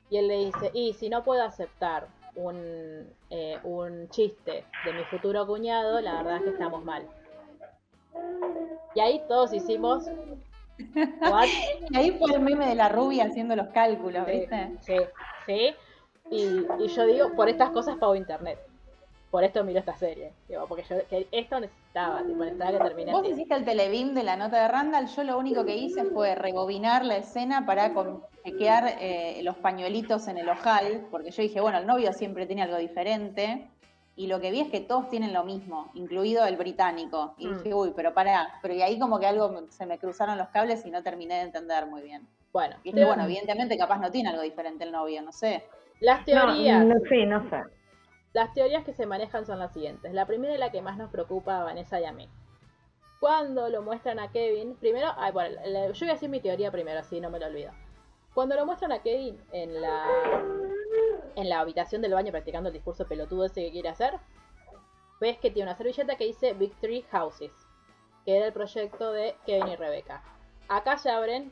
Y 0.09 0.17
él 0.17 0.27
le 0.27 0.45
dice, 0.45 0.71
y 0.73 0.93
si 0.93 1.09
no 1.09 1.23
puedo 1.23 1.43
aceptar 1.43 2.07
un, 2.33 3.07
eh, 3.29 3.59
un 3.63 4.09
chiste 4.09 4.65
de 4.83 4.93
mi 4.93 5.03
futuro 5.05 5.45
cuñado, 5.45 6.01
la 6.01 6.15
verdad 6.15 6.37
es 6.37 6.43
que 6.43 6.49
estamos 6.49 6.83
mal. 6.83 7.07
Y 8.95 8.99
ahí 9.01 9.21
todos 9.27 9.53
hicimos... 9.53 10.05
"What?". 11.21 11.47
Y 11.91 11.95
ahí 11.97 12.11
fue 12.17 12.33
el 12.33 12.39
meme 12.39 12.65
de 12.67 12.73
la 12.75 12.89
rubia 12.89 13.25
haciendo 13.25 13.55
los 13.55 13.67
cálculos, 13.67 14.25
Sí, 14.25 14.31
¿viste? 14.31 14.77
sí, 14.81 14.95
sí. 15.45 15.75
Y, 16.31 16.65
y 16.83 16.87
yo 16.87 17.05
digo, 17.05 17.35
por 17.35 17.47
estas 17.47 17.69
cosas 17.69 17.97
pago 17.97 18.15
internet. 18.15 18.59
Por 19.31 19.43
esto 19.43 19.63
miro 19.63 19.79
esta 19.79 19.95
serie. 19.95 20.33
Digo, 20.47 20.65
porque 20.67 20.83
yo 20.89 20.95
que 21.07 21.27
esto 21.31 21.59
necesitaba, 21.59 22.25
tipo, 22.25 22.39
necesitaba 22.43 22.71
que 22.71 22.77
termine 22.79 23.11
Vos 23.11 23.27
hiciste 23.29 23.53
el 23.55 23.65
telebim 23.65 24.13
de 24.13 24.23
la 24.23 24.35
nota 24.35 24.61
de 24.61 24.67
Randall, 24.67 25.07
yo 25.07 25.23
lo 25.23 25.37
único 25.37 25.65
que 25.65 25.75
hice 25.77 26.05
fue 26.05 26.33
rebobinar 26.35 27.05
la 27.05 27.17
escena 27.17 27.65
para 27.65 27.93
chequear 28.43 28.95
eh, 28.99 29.41
los 29.43 29.55
pañuelitos 29.57 30.27
en 30.27 30.37
el 30.39 30.49
ojal, 30.49 31.07
porque 31.11 31.29
yo 31.31 31.43
dije, 31.43 31.61
bueno, 31.61 31.77
el 31.77 31.85
novio 31.85 32.11
siempre 32.13 32.47
tiene 32.47 32.63
algo 32.63 32.77
diferente, 32.77 33.69
y 34.15 34.27
lo 34.27 34.41
que 34.41 34.51
vi 34.51 34.61
es 34.61 34.69
que 34.69 34.81
todos 34.81 35.09
tienen 35.09 35.31
lo 35.31 35.43
mismo, 35.45 35.91
incluido 35.93 36.45
el 36.45 36.57
británico. 36.57 37.35
Y 37.37 37.47
Mm. 37.47 37.57
dije, 37.57 37.73
uy, 37.73 37.93
pero 37.95 38.13
pará, 38.13 38.49
pero 38.61 38.73
y 38.73 38.81
ahí 38.81 38.99
como 38.99 39.19
que 39.19 39.27
algo 39.27 39.49
me- 39.49 39.71
se 39.71 39.85
me 39.85 39.97
cruzaron 39.97 40.37
los 40.37 40.49
cables 40.49 40.85
y 40.85 40.91
no 40.91 41.03
terminé 41.03 41.35
de 41.35 41.41
entender 41.43 41.85
muy 41.85 42.01
bien. 42.01 42.27
Bueno, 42.51 42.75
Y 42.83 42.91
dije, 42.91 43.05
bueno, 43.05 43.23
evidentemente 43.25 43.77
capaz 43.77 43.99
no 43.99 44.09
tiene 44.11 44.29
algo 44.29 44.41
diferente 44.41 44.83
el 44.83 44.91
novio, 44.91 45.21
no 45.21 45.31
sé. 45.31 45.63
las 46.01 46.19
No, 46.21 46.25
teorías, 46.25 46.85
no 46.85 46.95
sé, 47.07 47.25
no 47.25 47.49
sé. 47.49 47.57
Las 48.33 48.53
teorías 48.53 48.83
que 48.83 48.93
se 48.93 49.05
manejan 49.05 49.45
son 49.45 49.59
las 49.59 49.73
siguientes. 49.73 50.13
La 50.13 50.25
primera 50.25 50.53
y 50.53 50.57
la 50.57 50.71
que 50.71 50.81
más 50.81 50.97
nos 50.97 51.09
preocupa 51.09 51.59
a 51.59 51.63
Vanessa 51.63 51.99
y 51.99 52.05
a 52.05 52.11
mí. 52.11 52.29
Cuando 53.19 53.67
lo 53.69 53.81
muestran 53.81 54.19
a 54.19 54.31
Kevin, 54.31 54.75
primero, 54.75 55.07
ay, 55.17 55.31
bueno, 55.31 55.57
yo 55.65 55.99
voy 55.99 56.09
a 56.09 56.13
decir 56.13 56.29
mi 56.29 56.39
teoría 56.39 56.71
primero, 56.71 56.99
así 56.99 57.19
no 57.19 57.29
me 57.29 57.39
lo 57.39 57.47
olvido. 57.47 57.71
Cuando 58.33 58.55
lo 58.55 58.65
muestran 58.65 58.91
a 58.91 59.01
Kevin 59.01 59.41
en 59.51 59.81
la 59.81 60.05
en 61.35 61.49
la 61.49 61.59
habitación 61.59 62.01
del 62.01 62.13
baño 62.13 62.31
practicando 62.31 62.69
el 62.69 62.73
discurso 62.73 63.07
pelotudo 63.07 63.45
ese 63.45 63.61
que 63.61 63.71
quiere 63.71 63.89
hacer, 63.89 64.19
ves 65.19 65.37
que 65.37 65.51
tiene 65.51 65.69
una 65.69 65.77
servilleta 65.77 66.15
que 66.15 66.25
dice 66.25 66.53
Victory 66.53 67.03
Houses, 67.11 67.51
que 68.25 68.37
era 68.37 68.47
el 68.47 68.53
proyecto 68.53 69.11
de 69.11 69.35
Kevin 69.45 69.69
y 69.69 69.75
Rebecca. 69.75 70.23
Acá 70.67 70.97
se 70.97 71.09
abren 71.09 71.51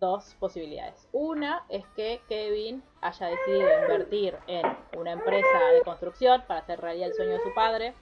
dos 0.00 0.34
posibilidades. 0.38 1.08
Una 1.12 1.64
es 1.68 1.84
que 1.96 2.20
Kevin 2.28 2.82
haya 3.00 3.26
decidido 3.28 3.68
invertir 3.82 4.36
en 4.46 4.64
una 4.96 5.12
empresa 5.12 5.58
de 5.72 5.82
construcción 5.82 6.42
para 6.46 6.60
hacer 6.60 6.80
realidad 6.80 7.08
el 7.08 7.14
sueño 7.14 7.32
de 7.32 7.40
su 7.40 7.54
padre 7.54 7.94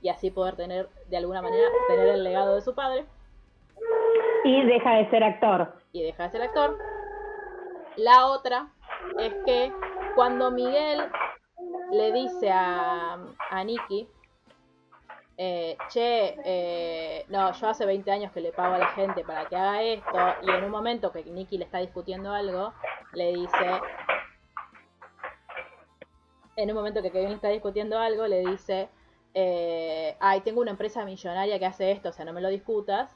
y 0.00 0.08
así 0.08 0.30
poder 0.30 0.56
tener, 0.56 0.88
de 1.08 1.16
alguna 1.16 1.42
manera, 1.42 1.68
tener 1.88 2.08
el 2.08 2.24
legado 2.24 2.54
de 2.54 2.60
su 2.62 2.74
padre 2.74 3.04
Y 4.44 4.64
deja 4.66 4.96
de 4.96 5.10
ser 5.10 5.22
actor. 5.24 5.74
y 5.92 6.02
deja 6.02 6.24
de 6.24 6.30
ser 6.30 6.42
actor. 6.42 6.78
La 7.96 8.26
otra 8.26 8.68
es 9.18 9.34
que 9.46 9.72
cuando 10.14 10.50
Miguel 10.50 11.00
le 11.92 12.12
dice 12.12 12.50
a, 12.50 13.18
a 13.50 13.64
Nicky, 13.64 14.08
eh, 15.36 15.76
che, 15.88 16.36
eh, 16.44 17.24
no, 17.28 17.52
yo 17.52 17.68
hace 17.68 17.86
20 17.86 18.10
años 18.10 18.32
que 18.32 18.40
le 18.40 18.52
pago 18.52 18.74
a 18.74 18.78
la 18.78 18.88
gente 18.88 19.24
para 19.24 19.46
que 19.46 19.56
haga 19.56 19.82
esto, 19.82 20.18
y 20.42 20.50
en 20.50 20.64
un 20.64 20.70
momento 20.70 21.10
que 21.10 21.24
Nicky 21.24 21.58
le 21.58 21.64
está 21.64 21.78
discutiendo 21.78 22.32
algo, 22.32 22.72
le 23.12 23.32
dice, 23.32 23.80
en 26.56 26.70
un 26.70 26.76
momento 26.76 27.02
que 27.02 27.10
Kevin 27.10 27.32
está 27.32 27.48
discutiendo 27.48 27.98
algo, 27.98 28.26
le 28.26 28.46
dice, 28.46 28.88
eh, 29.34 30.16
ay, 30.20 30.40
tengo 30.42 30.60
una 30.60 30.70
empresa 30.70 31.04
millonaria 31.04 31.58
que 31.58 31.66
hace 31.66 31.90
esto, 31.90 32.10
o 32.10 32.12
sea, 32.12 32.24
no 32.24 32.32
me 32.32 32.40
lo 32.40 32.48
discutas. 32.48 33.10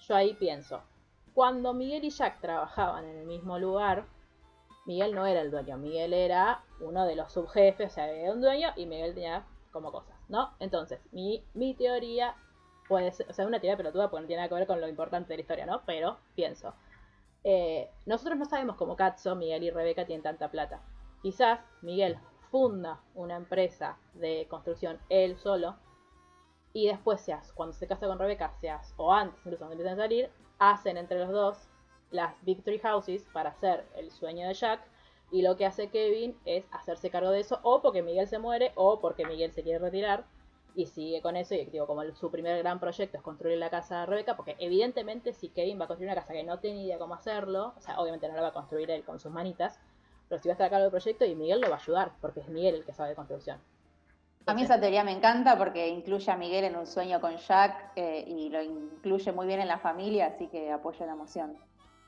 Yo 0.00 0.16
ahí 0.16 0.34
pienso, 0.34 0.82
cuando 1.34 1.74
Miguel 1.74 2.04
y 2.04 2.10
Jack 2.10 2.40
trabajaban 2.40 3.04
en 3.04 3.18
el 3.18 3.26
mismo 3.26 3.58
lugar, 3.58 4.06
Miguel 4.86 5.14
no 5.14 5.26
era 5.26 5.42
el 5.42 5.50
dueño, 5.50 5.76
Miguel 5.76 6.14
era 6.14 6.64
uno 6.80 7.04
de 7.04 7.16
los 7.16 7.32
subjefes, 7.32 7.92
o 7.92 7.94
sea, 7.94 8.04
había 8.04 8.32
un 8.32 8.40
dueño 8.40 8.70
y 8.76 8.86
Miguel 8.86 9.14
tenía 9.14 9.44
como 9.70 9.92
cosas. 9.92 10.09
¿No? 10.30 10.54
Entonces, 10.60 11.00
mi, 11.12 11.44
mi 11.54 11.74
teoría 11.74 12.34
puede 12.88 13.12
ser, 13.12 13.28
o 13.28 13.32
sea, 13.32 13.46
una 13.46 13.60
teoría 13.60 13.76
pelotuda 13.76 14.10
porque 14.10 14.22
no 14.22 14.26
tiene 14.28 14.40
nada 14.40 14.48
que 14.48 14.54
ver 14.54 14.66
con 14.66 14.80
lo 14.80 14.88
importante 14.88 15.28
de 15.28 15.36
la 15.36 15.40
historia, 15.42 15.66
¿no? 15.66 15.82
Pero 15.84 16.18
pienso, 16.34 16.74
eh, 17.44 17.90
nosotros 18.06 18.38
no 18.38 18.44
sabemos 18.44 18.76
cómo 18.76 18.96
Katzo, 18.96 19.34
Miguel 19.34 19.64
y 19.64 19.70
Rebeca 19.70 20.06
tienen 20.06 20.22
tanta 20.22 20.50
plata. 20.50 20.80
Quizás 21.22 21.60
Miguel 21.82 22.18
funda 22.50 23.00
una 23.14 23.36
empresa 23.36 23.98
de 24.14 24.46
construcción 24.48 24.98
él 25.08 25.36
solo 25.36 25.76
y 26.72 26.86
después 26.86 27.20
seas, 27.20 27.52
cuando 27.52 27.72
se 27.72 27.86
casa 27.86 28.06
con 28.06 28.18
Rebeca, 28.18 28.52
seas, 28.60 28.94
o 28.96 29.12
antes 29.12 29.38
incluso 29.40 29.58
cuando 29.58 29.74
empiezan 29.74 29.98
a 29.98 30.02
salir, 30.02 30.30
hacen 30.58 30.96
entre 30.96 31.18
los 31.18 31.30
dos 31.30 31.68
las 32.10 32.34
Victory 32.44 32.78
Houses 32.78 33.26
para 33.32 33.50
hacer 33.50 33.86
el 33.96 34.10
sueño 34.10 34.46
de 34.46 34.54
Jack 34.54 34.80
y 35.30 35.42
lo 35.42 35.56
que 35.56 35.66
hace 35.66 35.88
Kevin 35.88 36.36
es 36.44 36.66
hacerse 36.72 37.10
cargo 37.10 37.30
de 37.30 37.40
eso 37.40 37.60
o 37.62 37.82
porque 37.82 38.02
Miguel 38.02 38.26
se 38.26 38.38
muere 38.38 38.72
o 38.74 39.00
porque 39.00 39.26
Miguel 39.26 39.52
se 39.52 39.62
quiere 39.62 39.78
retirar 39.78 40.24
y 40.74 40.86
sigue 40.86 41.20
con 41.20 41.36
eso 41.36 41.54
y 41.54 41.64
digo 41.66 41.86
como 41.86 42.02
su 42.12 42.30
primer 42.30 42.58
gran 42.58 42.78
proyecto 42.78 43.16
es 43.16 43.22
construir 43.22 43.58
la 43.58 43.70
casa 43.70 44.00
de 44.00 44.06
Rebeca 44.06 44.36
porque 44.36 44.56
evidentemente 44.58 45.32
si 45.32 45.48
Kevin 45.48 45.80
va 45.80 45.84
a 45.84 45.88
construir 45.88 46.10
una 46.10 46.20
casa 46.20 46.32
que 46.32 46.44
no 46.44 46.58
tiene 46.58 46.84
idea 46.84 46.98
cómo 46.98 47.14
hacerlo 47.14 47.74
o 47.76 47.80
sea 47.80 47.98
obviamente 47.98 48.28
no 48.28 48.34
la 48.34 48.42
va 48.42 48.48
a 48.48 48.52
construir 48.52 48.90
él 48.90 49.04
con 49.04 49.18
sus 49.18 49.32
manitas 49.32 49.80
pero 50.28 50.40
si 50.40 50.48
va 50.48 50.52
a 50.52 50.54
estar 50.54 50.66
a 50.68 50.70
cargo 50.70 50.84
del 50.84 50.90
proyecto 50.92 51.24
y 51.24 51.34
Miguel 51.34 51.60
lo 51.60 51.68
va 51.68 51.76
a 51.76 51.80
ayudar 51.80 52.12
porque 52.20 52.40
es 52.40 52.48
Miguel 52.48 52.76
el 52.76 52.84
que 52.84 52.92
sabe 52.92 53.10
de 53.10 53.16
construcción 53.16 53.58
a 54.46 54.54
mí 54.54 54.62
esa 54.62 54.80
teoría 54.80 55.04
me 55.04 55.12
encanta 55.12 55.56
porque 55.58 55.88
incluye 55.88 56.30
a 56.30 56.36
Miguel 56.36 56.64
en 56.64 56.76
un 56.76 56.86
sueño 56.86 57.20
con 57.20 57.36
Jack 57.36 57.92
eh, 57.94 58.24
y 58.26 58.48
lo 58.48 58.62
incluye 58.62 59.32
muy 59.32 59.46
bien 59.46 59.60
en 59.60 59.68
la 59.68 59.78
familia, 59.78 60.26
así 60.26 60.48
que 60.48 60.72
apoyo 60.72 61.06
la 61.06 61.12
emoción. 61.12 61.56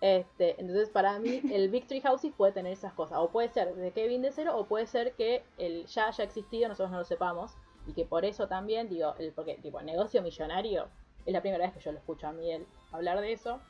Este, 0.03 0.61
entonces, 0.61 0.91
para 0.91 1.21
mí, 1.21 1.41
el 1.53 1.69
Victory 1.71 2.01
House 2.01 2.27
puede 2.37 2.51
tener 2.51 2.73
esas 2.73 2.93
cosas. 2.93 3.19
O 3.21 3.29
puede 3.29 3.49
ser 3.49 3.73
de 3.75 3.93
Kevin 3.93 4.21
de 4.21 4.33
cero, 4.33 4.57
o 4.57 4.65
puede 4.67 4.87
ser 4.89 5.15
que 5.15 5.45
el 5.59 5.87
ya 5.87 6.09
haya 6.09 6.25
existido, 6.25 6.69
nosotros 6.69 6.91
no 6.91 6.99
lo 6.99 7.05
sepamos. 7.05 7.53
Y 7.87 7.93
que 7.93 8.05
por 8.05 8.25
eso 8.25 8.49
también, 8.49 8.89
digo, 8.89 9.15
el, 9.19 9.33
porque, 9.33 9.55
tipo, 9.55 9.81
negocio 9.81 10.21
millonario, 10.21 10.89
es 11.25 11.33
la 11.33 11.41
primera 11.41 11.65
vez 11.65 11.73
que 11.73 11.81
yo 11.81 11.93
lo 11.93 11.99
escucho 11.99 12.27
a 12.27 12.33
Miguel 12.33 12.67
hablar 12.91 13.21
de 13.21 13.33
eso. 13.33 13.61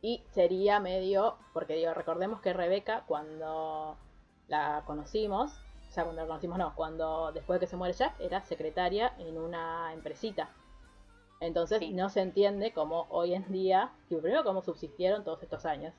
Y 0.00 0.22
sería 0.30 0.80
medio, 0.80 1.36
porque 1.52 1.74
digo, 1.74 1.92
recordemos 1.92 2.40
que 2.40 2.54
Rebeca, 2.54 3.04
cuando 3.06 3.98
la 4.48 4.82
conocimos, 4.86 5.52
o 5.90 5.92
sea, 5.92 6.04
cuando 6.04 6.22
la 6.22 6.28
conocimos 6.28 6.56
no, 6.56 6.74
cuando 6.74 7.32
después 7.32 7.60
de 7.60 7.66
que 7.66 7.70
se 7.70 7.76
muere 7.76 7.92
Jack, 7.92 8.18
era 8.18 8.40
secretaria 8.40 9.12
en 9.18 9.36
una 9.36 9.92
empresita. 9.92 10.48
Entonces 11.42 11.82
no 11.90 12.08
se 12.08 12.20
entiende 12.20 12.72
cómo 12.72 13.08
hoy 13.10 13.34
en 13.34 13.50
día, 13.50 13.90
primero 14.08 14.44
cómo 14.44 14.62
subsistieron 14.62 15.24
todos 15.24 15.42
estos 15.42 15.66
años. 15.66 15.92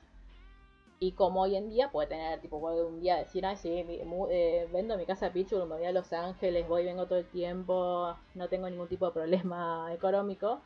Y 1.00 1.12
cómo 1.12 1.42
hoy 1.42 1.54
en 1.54 1.68
día 1.68 1.92
puede 1.92 2.08
tener, 2.08 2.40
tipo, 2.40 2.56
un 2.56 3.00
día 3.00 3.16
decir, 3.16 3.44
ay, 3.44 3.56
sí, 3.56 3.68
eh, 3.70 4.68
vendo 4.72 4.96
mi 4.96 5.04
casa 5.04 5.26
de 5.26 5.32
Pittsburgh, 5.32 5.68
me 5.68 5.74
voy 5.74 5.84
a 5.84 5.92
Los 5.92 6.10
Ángeles, 6.14 6.66
voy 6.66 6.82
y 6.82 6.84
vengo 6.86 7.04
todo 7.04 7.18
el 7.18 7.26
tiempo, 7.26 8.16
no 8.34 8.48
tengo 8.48 8.70
ningún 8.70 8.88
tipo 8.88 9.04
de 9.04 9.12
problema 9.12 9.88
económico. 9.92 10.62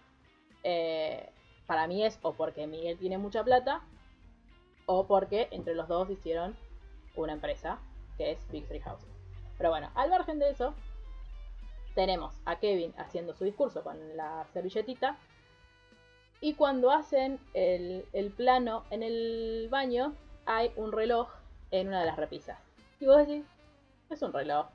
Eh, 0.62 1.28
para 1.66 1.88
mí 1.88 2.04
es 2.04 2.20
o 2.22 2.34
porque 2.34 2.68
Miguel 2.68 2.98
tiene 2.98 3.18
mucha 3.18 3.42
plata, 3.42 3.82
o 4.86 5.08
porque 5.08 5.48
entre 5.50 5.74
los 5.74 5.88
dos 5.88 6.08
hicieron 6.08 6.56
una 7.16 7.32
empresa, 7.32 7.80
que 8.16 8.30
es 8.30 8.48
Big 8.52 8.68
Three 8.68 8.80
Houses. 8.80 9.08
Pero 9.56 9.70
bueno, 9.70 9.90
al 9.96 10.08
margen 10.08 10.38
de 10.38 10.50
eso, 10.50 10.72
tenemos 11.94 12.34
a 12.44 12.58
Kevin 12.58 12.94
haciendo 12.96 13.34
su 13.34 13.44
discurso 13.44 13.82
con 13.82 14.16
la 14.16 14.46
servilletita. 14.52 15.16
Y 16.40 16.54
cuando 16.54 16.90
hacen 16.90 17.40
el, 17.54 18.32
plano 18.36 18.84
en 18.90 19.02
el 19.02 19.68
baño, 19.70 20.14
hay 20.46 20.72
un 20.76 20.92
reloj 20.92 21.28
en 21.70 21.88
una 21.88 22.00
de 22.00 22.06
las 22.06 22.16
repisas. 22.16 22.58
Y 23.00 23.06
vos 23.06 23.18
decís, 23.18 23.44
es 24.10 24.22
un 24.22 24.32
reloj. 24.32 24.66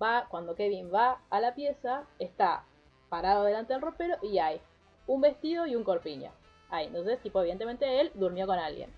Va, 0.00 0.26
cuando 0.28 0.54
Kevin 0.54 0.92
va 0.92 1.20
a 1.30 1.40
la 1.40 1.54
pieza, 1.54 2.04
está 2.18 2.64
parado 3.08 3.44
delante 3.44 3.72
del 3.72 3.82
ropero 3.82 4.16
y 4.22 4.38
hay 4.38 4.60
un 5.06 5.20
vestido 5.20 5.66
y 5.66 5.74
un 5.74 5.84
corpiño. 5.84 6.30
Ahí, 6.70 6.86
entonces, 6.86 7.20
tipo, 7.20 7.40
evidentemente 7.40 8.00
él 8.00 8.10
durmió 8.14 8.46
con 8.46 8.58
alguien. 8.58 8.92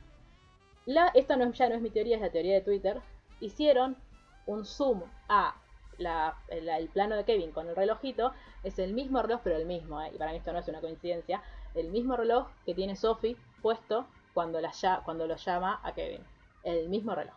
La, 0.87 1.09
esta 1.09 1.37
no, 1.37 1.51
ya 1.53 1.69
no 1.69 1.75
es 1.75 1.83
mi 1.83 1.91
teoría, 1.91 2.17
es 2.17 2.23
la 2.23 2.31
teoría 2.31 2.55
de 2.55 2.63
Twitter. 2.63 3.01
Hicieron 3.41 3.97
un 4.47 4.65
zoom 4.65 5.03
a 5.29 5.55
el 5.99 6.89
plano 6.89 7.17
de 7.17 7.25
Kevin 7.25 7.53
con 7.53 7.69
el 7.69 7.77
relojito, 7.77 8.33
es 8.63 8.79
el 8.79 8.95
mismo 8.95 9.23
reloj, 9.23 9.41
pero 9.43 9.57
el 9.57 9.67
mismo, 9.67 10.01
¿eh? 10.03 10.11
y 10.15 10.19
para 10.19 10.33
mí 10.33 10.39
esto 10.39 10.53
no 10.53 10.59
es 10.59 10.69
una 10.69 10.81
coincidencia, 10.81 11.43
el 11.75 11.89
mismo 11.89 12.17
reloj 12.17 12.49
que 12.65 12.75
tiene 12.75 12.97
Sophie 12.97 13.37
puesto 13.63 14.07
cuando, 14.35 14.61
la, 14.61 14.73
cuando 15.05 15.27
lo 15.27 15.37
llama 15.37 15.81
a 15.83 15.93
Kevin. 15.93 16.23
El 16.63 16.89
mismo 16.89 17.15
reloj. 17.15 17.35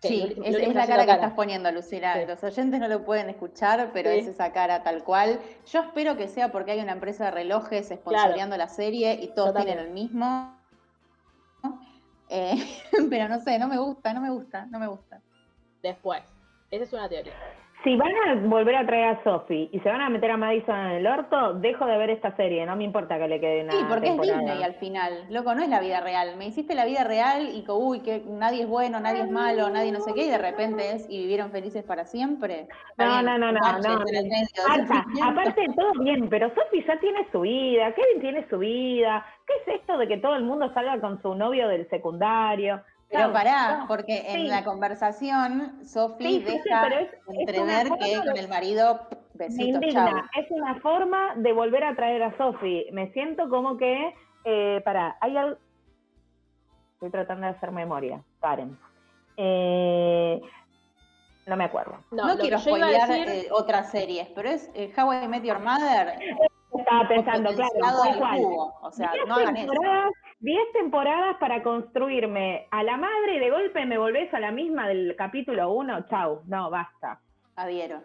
Sí, 0.00 0.36
es, 0.44 0.74
la 0.74 0.86
cara, 0.86 1.06
que 1.06 1.12
estás 1.12 1.32
poniendo, 1.32 1.72
Lucila. 1.72 2.24
Los 2.24 2.44
oyentes 2.44 2.78
no 2.78 2.86
lo 2.86 3.04
pueden 3.04 3.30
escuchar, 3.30 3.90
pero 3.92 4.10
es 4.10 4.28
esa 4.28 4.52
cara 4.52 4.84
tal 4.84 5.02
cual. 5.02 5.40
Yo 5.66 5.80
espero 5.80 6.16
que 6.16 6.28
sea 6.28 6.52
porque 6.52 6.70
hay 6.70 6.80
una 6.80 6.92
empresa 6.92 7.24
de 7.24 7.30
relojes 7.32 7.88
sponsoreando 7.88 8.56
la 8.56 8.68
serie 8.68 9.14
y 9.20 9.34
todos 9.34 9.54
tienen 9.56 9.78
el 9.78 9.90
mismo. 9.90 10.56
Eh, 12.28 12.54
pero 13.10 13.28
no 13.28 13.40
sé, 13.40 13.58
no 13.58 13.66
me 13.66 13.78
gusta, 13.78 14.14
no 14.14 14.20
me 14.20 14.30
gusta, 14.30 14.66
no 14.66 14.78
me 14.78 14.86
gusta. 14.86 15.20
Después, 15.82 16.22
esa 16.70 16.84
es 16.84 16.92
una 16.92 17.08
teoría. 17.08 17.32
Si 17.84 17.96
van 17.96 18.10
a 18.26 18.34
volver 18.48 18.74
a 18.74 18.84
traer 18.84 19.04
a 19.16 19.22
Sophie 19.22 19.70
y 19.72 19.78
se 19.78 19.88
van 19.88 20.00
a 20.00 20.10
meter 20.10 20.32
a 20.32 20.36
Madison 20.36 20.74
en 20.74 20.90
el 20.96 21.06
orto, 21.06 21.54
dejo 21.54 21.86
de 21.86 21.96
ver 21.96 22.10
esta 22.10 22.34
serie, 22.34 22.66
no 22.66 22.74
me 22.74 22.82
importa 22.82 23.18
que 23.18 23.28
le 23.28 23.38
quede 23.38 23.62
nada. 23.62 23.78
Sí, 23.78 23.86
porque 23.88 24.08
es 24.08 24.20
Disney 24.20 24.64
al 24.64 24.74
final, 24.74 25.26
loco, 25.30 25.54
no 25.54 25.62
es 25.62 25.68
la 25.68 25.78
vida 25.78 26.00
real. 26.00 26.36
Me 26.36 26.48
hiciste 26.48 26.74
la 26.74 26.84
vida 26.86 27.04
real 27.04 27.50
y 27.54 27.62
que, 27.62 27.70
uy, 27.70 28.00
que 28.00 28.24
nadie 28.26 28.62
es 28.62 28.68
bueno, 28.68 28.98
nadie 28.98 29.22
es 29.22 29.30
malo, 29.30 29.70
nadie 29.70 29.92
no 29.92 30.00
sé 30.00 30.12
qué, 30.12 30.26
y 30.26 30.28
de 30.28 30.38
repente 30.38 30.90
es 30.90 31.08
y 31.08 31.18
vivieron 31.20 31.52
felices 31.52 31.84
para 31.84 32.04
siempre. 32.04 32.66
No, 32.96 33.22
no, 33.22 33.38
no, 33.38 33.52
no, 33.52 33.60
no. 33.78 35.24
aparte, 35.24 35.66
todo 35.76 35.92
bien, 36.00 36.28
pero 36.28 36.52
Sophie 36.56 36.84
ya 36.84 36.98
tiene 36.98 37.28
su 37.30 37.42
vida, 37.42 37.94
Kevin 37.94 38.20
tiene 38.20 38.48
su 38.48 38.58
vida. 38.58 39.24
¿Qué 39.46 39.52
es 39.72 39.80
esto 39.80 39.96
de 39.98 40.08
que 40.08 40.16
todo 40.16 40.34
el 40.34 40.42
mundo 40.42 40.72
salga 40.74 41.00
con 41.00 41.22
su 41.22 41.32
novio 41.36 41.68
del 41.68 41.88
secundario? 41.88 42.82
Pero 43.10 43.32
pará, 43.32 43.84
porque 43.88 44.22
en 44.28 44.48
la 44.48 44.64
conversación 44.64 45.84
Sophie 45.84 46.40
deja 46.40 46.88
entrever 47.28 47.88
que 47.98 48.16
con 48.16 48.36
el 48.36 48.48
marido 48.48 49.08
besito, 49.34 49.80
Es 49.80 50.50
una 50.50 50.78
forma 50.80 51.34
de 51.36 51.52
volver 51.52 51.84
a 51.84 51.94
traer 51.94 52.22
a 52.22 52.36
Sophie. 52.36 52.86
Me 52.92 53.10
siento 53.12 53.48
como 53.48 53.76
que, 53.78 54.14
eh, 54.44 54.82
pará, 54.84 55.16
hay 55.20 55.36
algo... 55.36 55.56
Estoy 56.94 57.10
tratando 57.10 57.46
de 57.46 57.52
hacer 57.52 57.70
memoria, 57.70 58.22
paren. 58.40 58.76
Eh, 59.36 60.40
no 61.46 61.56
me 61.56 61.64
acuerdo. 61.64 61.98
No, 62.10 62.36
quiero 62.36 62.58
spoilear 62.58 63.10
eh, 63.10 63.48
otras 63.52 63.90
series, 63.90 64.28
pero 64.34 64.50
es 64.50 64.70
eh, 64.74 64.92
How 64.96 65.12
I 65.14 65.28
Met 65.28 65.44
Your 65.44 65.60
Mother. 65.60 66.18
Estaba 66.76 67.08
pensando, 67.08 67.50
claro. 67.54 68.74
O 68.82 68.90
sea, 68.90 69.12
no 69.26 69.36
hagan 69.36 69.56
eso. 69.56 69.72
10 70.40 70.72
temporadas 70.72 71.36
para 71.40 71.64
construirme 71.64 72.68
a 72.70 72.84
la 72.84 72.96
madre 72.96 73.34
y 73.34 73.38
de 73.40 73.50
golpe 73.50 73.84
me 73.86 73.98
volvés 73.98 74.32
a 74.32 74.38
la 74.38 74.52
misma 74.52 74.86
del 74.86 75.16
capítulo 75.16 75.72
1, 75.72 76.06
chau, 76.06 76.42
no, 76.46 76.70
basta. 76.70 77.20
Adhiero. 77.56 78.00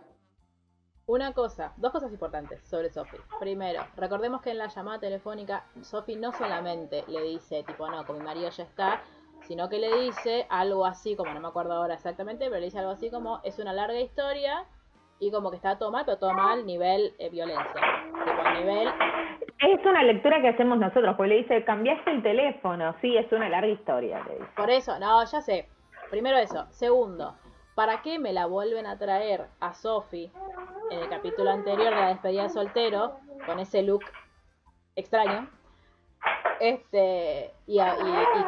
Una 1.05 1.33
cosa, 1.33 1.73
dos 1.77 1.91
cosas 1.91 2.11
importantes 2.11 2.59
sobre 2.67 2.89
Sophie. 2.89 3.19
Primero, 3.39 3.83
recordemos 3.95 4.41
que 4.41 4.49
en 4.49 4.57
la 4.57 4.67
llamada 4.67 4.99
telefónica 4.99 5.65
Sophie 5.81 6.15
no 6.15 6.31
solamente 6.31 7.03
le 7.07 7.21
dice, 7.21 7.63
tipo, 7.63 7.87
no, 7.87 8.03
con 8.03 8.17
mi 8.17 8.23
marido 8.23 8.49
ya 8.49 8.63
está, 8.63 9.03
sino 9.47 9.69
que 9.69 9.77
le 9.77 9.95
dice 10.05 10.47
algo 10.49 10.87
así, 10.87 11.15
como 11.15 11.31
no 11.35 11.39
me 11.39 11.49
acuerdo 11.49 11.73
ahora 11.73 11.93
exactamente, 11.93 12.45
pero 12.45 12.59
le 12.59 12.65
dice 12.65 12.79
algo 12.79 12.91
así 12.91 13.11
como, 13.11 13.41
es 13.43 13.59
una 13.59 13.73
larga 13.73 13.99
historia 13.99 14.65
y 15.19 15.31
como 15.31 15.49
que 15.49 15.57
está 15.57 15.77
todo 15.77 15.91
mal, 15.91 16.03
pero 16.05 16.17
todo 16.17 16.33
mal 16.33 16.65
nivel 16.65 17.13
eh, 17.19 17.29
violencia. 17.29 17.81
Tipo, 18.25 18.49
nivel 18.59 18.89
es 19.67 19.85
una 19.85 20.03
lectura 20.03 20.41
que 20.41 20.49
hacemos 20.49 20.77
nosotros, 20.77 21.15
porque 21.15 21.29
le 21.29 21.35
dice, 21.37 21.63
cambiaste 21.63 22.11
el 22.11 22.23
teléfono. 22.23 22.95
Sí, 23.01 23.15
es 23.15 23.31
una 23.31 23.49
larga 23.49 23.69
historia. 23.69 24.25
Por 24.55 24.69
eso, 24.69 24.99
no, 24.99 25.23
ya 25.23 25.41
sé. 25.41 25.69
Primero 26.09 26.37
eso. 26.37 26.67
Segundo, 26.71 27.35
¿para 27.75 28.01
qué 28.01 28.19
me 28.19 28.33
la 28.33 28.45
vuelven 28.45 28.85
a 28.85 28.97
traer 28.97 29.47
a 29.59 29.73
Sophie 29.73 30.31
en 30.91 30.99
el 30.99 31.09
capítulo 31.09 31.51
anterior 31.51 31.93
de 31.93 32.01
la 32.01 32.07
despedida 32.09 32.43
de 32.43 32.49
soltero, 32.49 33.17
con 33.45 33.59
ese 33.59 33.83
look 33.83 34.03
extraño? 34.95 35.49
Este, 36.59 37.53
y, 37.67 37.79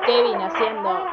Kevin 0.05 0.41
haciendo 0.41 1.05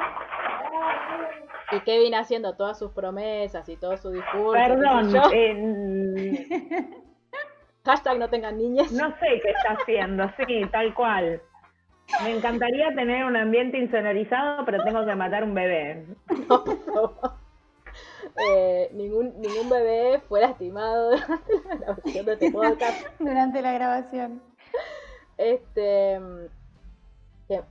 y 1.73 1.81
Kevin 1.81 2.15
haciendo 2.15 2.55
todas 2.55 2.79
sus 2.79 2.93
promesas 2.93 3.69
y 3.69 3.77
todo 3.77 3.97
su 3.97 4.11
discurso. 4.11 4.53
Perdón, 4.53 5.13
Hashtag 7.85 8.19
no 8.19 8.29
tengan 8.29 8.59
niñas. 8.59 8.93
No 8.93 9.09
sé 9.19 9.41
qué 9.43 9.51
está 9.51 9.73
haciendo, 9.73 10.31
sí, 10.37 10.65
tal 10.71 10.95
cual. 10.95 11.43
Me 12.23 12.37
encantaría 12.37 12.95
tener 12.95 13.25
un 13.25 13.37
ambiente 13.37 13.79
insonorizado, 13.79 14.65
pero 14.65 14.85
tengo 14.85 15.05
que 15.05 15.15
matar 15.15 15.45
un 15.45 15.55
bebé. 15.55 16.07
Eh, 18.49 18.89
ningún, 18.95 19.39
ningún 19.41 19.69
bebé 19.69 20.21
fue 20.27 20.41
lastimado 20.41 21.11
durante 21.11 21.53
la 21.61 21.75
grabación 21.77 22.25
de 22.25 22.33
este 22.33 22.51
podcast. 22.51 23.07
Durante 23.19 23.63
la 23.63 23.73
grabación. 23.73 24.43
Este. 25.37 26.19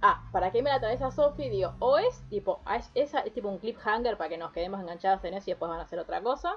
Ah, 0.02 0.24
¿para 0.32 0.52
qué 0.52 0.62
me 0.62 0.70
la 0.70 0.80
traes 0.80 1.02
a 1.02 1.12
Sophie? 1.12 1.50
Digo, 1.50 1.74
o 1.80 1.98
es 1.98 2.22
tipo, 2.30 2.60
es, 2.76 2.92
es, 2.94 3.14
es 3.14 3.34
tipo 3.34 3.50
un 3.50 3.58
cliffhanger 3.60 4.18
para 4.18 4.30
que 4.30 4.38
nos 4.38 4.52
quedemos 4.52 4.80
enganchados 4.82 5.24
en 5.26 5.34
eso 5.34 5.50
y 5.50 5.54
después 5.54 5.70
van 5.70 5.80
a 5.80 5.84
hacer 5.84 6.00
otra 6.00 6.22
cosa, 6.22 6.54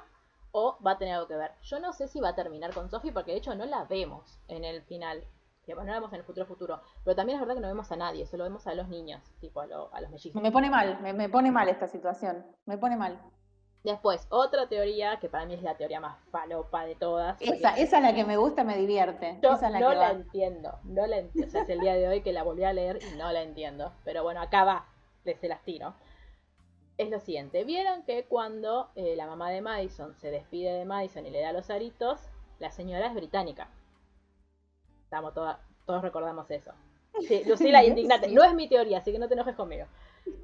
o 0.52 0.76
va 0.86 0.92
a 0.92 0.98
tener 0.98 1.14
algo 1.14 1.26
que 1.26 1.36
ver. 1.36 1.52
Yo 1.62 1.80
no 1.80 1.92
sé 1.92 2.06
si 2.08 2.20
va 2.20 2.30
a 2.30 2.34
terminar 2.34 2.72
con 2.74 2.88
Sophie 2.90 3.12
porque 3.12 3.32
de 3.32 3.38
hecho 3.38 3.54
no 3.54 3.64
la 3.66 3.84
vemos 3.84 4.38
en 4.48 4.64
el 4.64 4.82
final. 4.82 5.24
Que 5.66 5.74
no 5.74 5.82
la 5.82 5.94
vemos 5.94 6.12
en 6.12 6.18
el 6.18 6.24
futuro 6.24 6.44
futuro. 6.46 6.80
Pero 7.04 7.16
también 7.16 7.36
es 7.36 7.40
verdad 7.40 7.54
que 7.54 7.62
no 7.62 7.68
vemos 7.68 7.90
a 7.90 7.96
nadie, 7.96 8.26
solo 8.26 8.44
vemos 8.44 8.66
a 8.66 8.74
los 8.74 8.86
niños, 8.88 9.22
tipo 9.40 9.60
a, 9.62 9.66
lo- 9.66 9.88
a 9.94 10.00
los 10.02 10.10
mellizos. 10.10 10.40
Me 10.42 10.52
pone 10.52 10.68
mal, 10.68 11.00
me, 11.00 11.14
me 11.14 11.30
pone 11.30 11.50
mal 11.50 11.68
esta 11.70 11.88
situación. 11.88 12.44
Me 12.66 12.76
pone 12.76 12.96
mal. 12.96 13.18
Después, 13.84 14.26
otra 14.30 14.66
teoría, 14.66 15.18
que 15.20 15.28
para 15.28 15.44
mí 15.44 15.54
es 15.54 15.62
la 15.62 15.76
teoría 15.76 16.00
más 16.00 16.18
falopa 16.30 16.86
de 16.86 16.96
todas. 16.96 17.40
Esa, 17.40 17.76
esa 17.76 17.98
es 17.98 18.02
la 18.02 18.14
que 18.14 18.24
me 18.24 18.38
gusta, 18.38 18.64
me 18.64 18.78
divierte. 18.78 19.38
Yo 19.42 19.52
esa 19.52 19.66
es 19.66 19.72
la 19.72 19.80
no 19.80 19.90
que 19.90 19.94
la 19.94 20.08
va. 20.08 20.10
entiendo, 20.10 20.78
no 20.84 21.06
la 21.06 21.18
entiendo. 21.18 21.48
O 21.48 21.50
sea, 21.50 21.62
es 21.62 21.68
el 21.68 21.80
día 21.80 21.94
de 21.94 22.08
hoy 22.08 22.22
que 22.22 22.32
la 22.32 22.42
volví 22.42 22.64
a 22.64 22.72
leer 22.72 22.98
y 23.02 23.14
no 23.16 23.30
la 23.30 23.42
entiendo. 23.42 23.92
Pero 24.02 24.22
bueno, 24.22 24.40
acá 24.40 24.64
va, 24.64 24.86
les 25.24 25.38
se 25.38 25.48
las 25.48 25.62
tiro. 25.64 25.94
Es 26.96 27.10
lo 27.10 27.20
siguiente, 27.20 27.64
vieron 27.64 28.04
que 28.04 28.24
cuando 28.24 28.90
eh, 28.94 29.16
la 29.16 29.26
mamá 29.26 29.50
de 29.50 29.60
Madison 29.60 30.14
se 30.14 30.30
despide 30.30 30.72
de 30.72 30.84
Madison 30.84 31.26
y 31.26 31.30
le 31.30 31.40
da 31.40 31.52
los 31.52 31.68
aritos, 31.68 32.20
la 32.60 32.70
señora 32.70 33.08
es 33.08 33.14
británica. 33.14 33.68
Estamos 35.04 35.34
todas, 35.34 35.58
todos 35.86 36.02
recordamos 36.02 36.50
eso. 36.50 36.72
Sí, 37.28 37.42
Lucila, 37.44 37.84
indignate. 37.84 38.28
No 38.28 38.44
es 38.44 38.54
mi 38.54 38.68
teoría, 38.68 38.98
así 38.98 39.12
que 39.12 39.18
no 39.18 39.28
te 39.28 39.34
enojes 39.34 39.56
conmigo. 39.56 39.86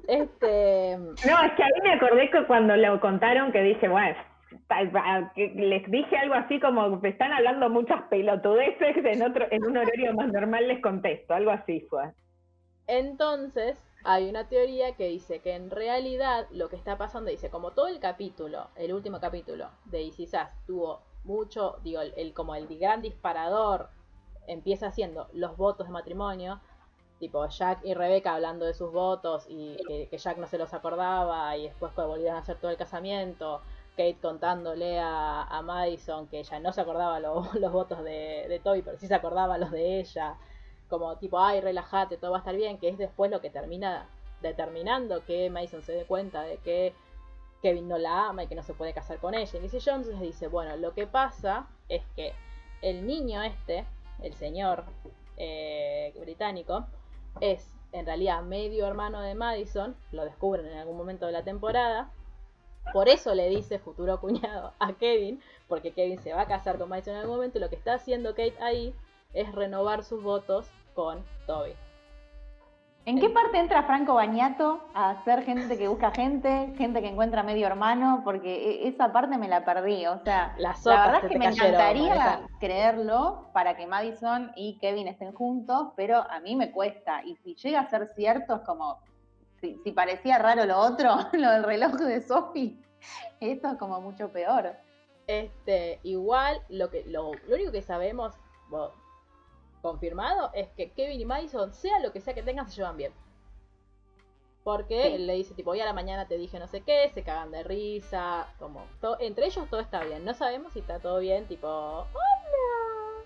Este, 0.07 0.97
No, 0.97 1.13
es 1.15 1.51
que 1.53 1.63
a 1.63 1.67
mí 1.67 1.81
me 1.83 1.93
acordé 1.93 2.29
que 2.29 2.45
cuando 2.45 2.75
lo 2.75 2.99
contaron 2.99 3.51
que 3.51 3.61
dije, 3.61 3.87
bueno, 3.87 4.17
les 5.35 5.91
dije 5.91 6.17
algo 6.17 6.35
así 6.35 6.59
como, 6.59 6.97
me 6.97 7.09
están 7.09 7.31
hablando 7.31 7.69
muchas 7.69 8.01
pelotudeces, 8.03 8.97
en, 9.05 9.21
otro, 9.23 9.45
en 9.49 9.65
un 9.65 9.77
horario 9.77 10.13
más 10.13 10.31
normal 10.31 10.67
les 10.67 10.81
contesto, 10.81 11.33
algo 11.33 11.51
así 11.51 11.81
fue. 11.89 12.11
Entonces, 12.87 13.77
hay 14.03 14.29
una 14.29 14.49
teoría 14.49 14.95
que 14.95 15.07
dice 15.07 15.39
que 15.39 15.53
en 15.55 15.69
realidad 15.69 16.47
lo 16.51 16.69
que 16.69 16.75
está 16.75 16.97
pasando, 16.97 17.29
dice, 17.29 17.49
como 17.49 17.71
todo 17.71 17.87
el 17.87 17.99
capítulo, 17.99 18.67
el 18.75 18.93
último 18.93 19.19
capítulo 19.19 19.69
de 19.85 20.03
Easy 20.05 20.25
Sass 20.25 20.49
tuvo 20.65 21.01
mucho, 21.23 21.77
digo, 21.83 22.01
el- 22.01 22.33
como 22.33 22.55
el 22.55 22.67
gran 22.79 23.01
disparador 23.01 23.89
empieza 24.47 24.87
haciendo 24.87 25.27
los 25.33 25.55
votos 25.55 25.87
de 25.87 25.93
matrimonio, 25.93 26.59
tipo 27.21 27.47
Jack 27.47 27.79
y 27.85 27.93
Rebecca 27.93 28.33
hablando 28.33 28.65
de 28.65 28.73
sus 28.73 28.91
votos 28.91 29.45
y 29.47 29.77
que, 30.09 30.17
Jack 30.17 30.37
no 30.37 30.47
se 30.47 30.57
los 30.57 30.73
acordaba 30.73 31.55
y 31.55 31.63
después 31.67 31.95
volvieron 31.95 32.35
a 32.35 32.39
hacer 32.39 32.57
todo 32.57 32.71
el 32.71 32.75
casamiento, 32.77 33.61
Kate 33.91 34.17
contándole 34.21 34.99
a, 34.99 35.43
a 35.43 35.61
Madison 35.61 36.27
que 36.27 36.39
ella 36.39 36.59
no 36.59 36.73
se 36.73 36.81
acordaba 36.81 37.19
lo- 37.21 37.47
los 37.59 37.71
votos 37.71 38.03
de, 38.03 38.45
de 38.49 38.59
Toby, 38.59 38.81
pero 38.81 38.97
sí 38.97 39.07
se 39.07 39.15
acordaba 39.15 39.57
los 39.57 39.71
de 39.71 39.99
ella 40.01 40.35
como 40.89 41.15
tipo, 41.15 41.39
ay, 41.39 41.61
relájate, 41.61 42.17
todo 42.17 42.31
va 42.31 42.37
a 42.37 42.39
estar 42.39 42.55
bien, 42.55 42.77
que 42.77 42.89
es 42.89 42.97
después 42.97 43.31
lo 43.31 43.39
que 43.39 43.49
termina 43.49 44.09
determinando 44.41 45.23
que 45.23 45.49
Mason 45.49 45.83
se 45.83 45.93
dé 45.93 46.03
cuenta 46.05 46.41
de 46.41 46.57
que 46.57 46.93
Kevin 47.61 47.87
no 47.87 47.97
la 47.97 48.27
ama 48.29 48.43
y 48.43 48.47
que 48.47 48.55
no 48.55 48.63
se 48.63 48.73
puede 48.73 48.91
casar 48.93 49.19
con 49.19 49.33
ella. 49.35 49.57
Y 49.57 49.61
dice 49.61 49.79
Jones 49.79 50.07
les 50.07 50.19
dice, 50.19 50.47
bueno, 50.47 50.75
lo 50.77 50.93
que 50.93 51.07
pasa 51.07 51.67
es 51.87 52.01
que 52.15 52.33
el 52.81 53.05
niño 53.05 53.41
este, 53.43 53.85
el 54.21 54.33
señor 54.33 54.83
eh, 55.37 56.13
británico, 56.19 56.85
es 57.39 57.67
en 57.91 58.05
realidad 58.05 58.41
medio 58.43 58.87
hermano 58.87 59.21
de 59.21 59.35
Madison, 59.35 59.95
lo 60.11 60.25
descubren 60.25 60.65
en 60.65 60.77
algún 60.77 60.97
momento 60.97 61.25
de 61.25 61.31
la 61.31 61.43
temporada. 61.43 62.11
Por 62.93 63.09
eso 63.09 63.35
le 63.35 63.49
dice 63.49 63.79
futuro 63.79 64.19
cuñado 64.19 64.73
a 64.79 64.93
Kevin, 64.93 65.41
porque 65.67 65.91
Kevin 65.91 66.19
se 66.19 66.33
va 66.33 66.41
a 66.41 66.47
casar 66.47 66.77
con 66.77 66.89
Madison 66.89 67.15
en 67.15 67.21
algún 67.21 67.35
momento 67.35 67.57
y 67.57 67.61
lo 67.61 67.69
que 67.69 67.75
está 67.75 67.93
haciendo 67.93 68.31
Kate 68.31 68.55
ahí 68.59 68.93
es 69.33 69.53
renovar 69.53 70.03
sus 70.03 70.23
votos 70.23 70.67
con 70.93 71.23
Toby. 71.47 71.73
¿En 73.05 73.19
qué 73.19 73.29
parte 73.31 73.57
entra 73.57 73.81
Franco 73.83 74.13
Bañato 74.13 74.79
a 74.93 75.23
ser 75.23 75.43
gente 75.43 75.75
que 75.75 75.87
busca 75.87 76.11
gente, 76.11 76.71
gente 76.77 77.01
que 77.01 77.07
encuentra 77.07 77.41
medio 77.41 77.65
hermano? 77.65 78.21
Porque 78.23 78.53
e- 78.53 78.87
esa 78.87 79.11
parte 79.11 79.37
me 79.39 79.47
la 79.47 79.65
perdí. 79.65 80.05
O 80.05 80.19
sea, 80.19 80.53
la 80.57 80.75
verdad 80.83 81.21
es 81.23 81.31
que 81.31 81.39
me 81.39 81.45
cayeron, 81.45 81.73
encantaría 81.73 82.41
creerlo 82.59 83.49
para 83.53 83.75
que 83.75 83.87
Madison 83.87 84.51
y 84.55 84.77
Kevin 84.77 85.07
estén 85.07 85.33
juntos, 85.33 85.89
pero 85.95 86.17
a 86.29 86.39
mí 86.41 86.55
me 86.55 86.71
cuesta. 86.71 87.23
Y 87.23 87.35
si 87.37 87.55
llega 87.55 87.79
a 87.79 87.89
ser 87.89 88.07
cierto, 88.15 88.57
es 88.57 88.61
como, 88.61 88.99
si, 89.59 89.79
si 89.83 89.91
parecía 89.93 90.37
raro 90.37 90.65
lo 90.65 90.77
otro, 90.77 91.15
lo 91.33 91.49
del 91.49 91.63
reloj 91.63 91.93
de 91.93 92.21
Sophie, 92.21 92.77
esto 93.39 93.69
es 93.69 93.77
como 93.79 93.99
mucho 93.99 94.31
peor. 94.31 94.75
Este, 95.25 95.99
igual, 96.03 96.61
lo 96.69 96.91
que 96.91 97.03
lo, 97.07 97.31
lo 97.47 97.55
único 97.55 97.71
que 97.71 97.81
sabemos 97.81 98.35
confirmado 99.81 100.51
es 100.53 100.69
que 100.71 100.91
Kevin 100.91 101.19
y 101.21 101.25
Madison, 101.25 101.73
sea 101.73 101.99
lo 101.99 102.11
que 102.11 102.21
sea 102.21 102.33
que 102.33 102.43
tengan, 102.43 102.67
se 102.67 102.75
llevan 102.77 102.97
bien. 102.97 103.13
Porque 104.63 105.01
Sí. 105.03 105.13
él 105.15 105.25
le 105.27 105.33
dice, 105.33 105.55
tipo, 105.55 105.71
hoy 105.71 105.79
a 105.81 105.85
la 105.85 105.93
mañana 105.93 106.27
te 106.27 106.37
dije 106.37 106.59
no 106.59 106.67
sé 106.67 106.81
qué, 106.81 107.09
se 107.09 107.23
cagan 107.23 107.51
de 107.51 107.63
risa, 107.63 108.47
como, 108.59 108.85
entre 109.19 109.47
ellos 109.47 109.67
todo 109.69 109.79
está 109.79 110.03
bien. 110.03 110.23
No 110.23 110.33
sabemos 110.35 110.73
si 110.73 110.79
está 110.79 110.99
todo 110.99 111.17
bien, 111.19 111.47
tipo, 111.47 111.67
hola. 111.67 113.25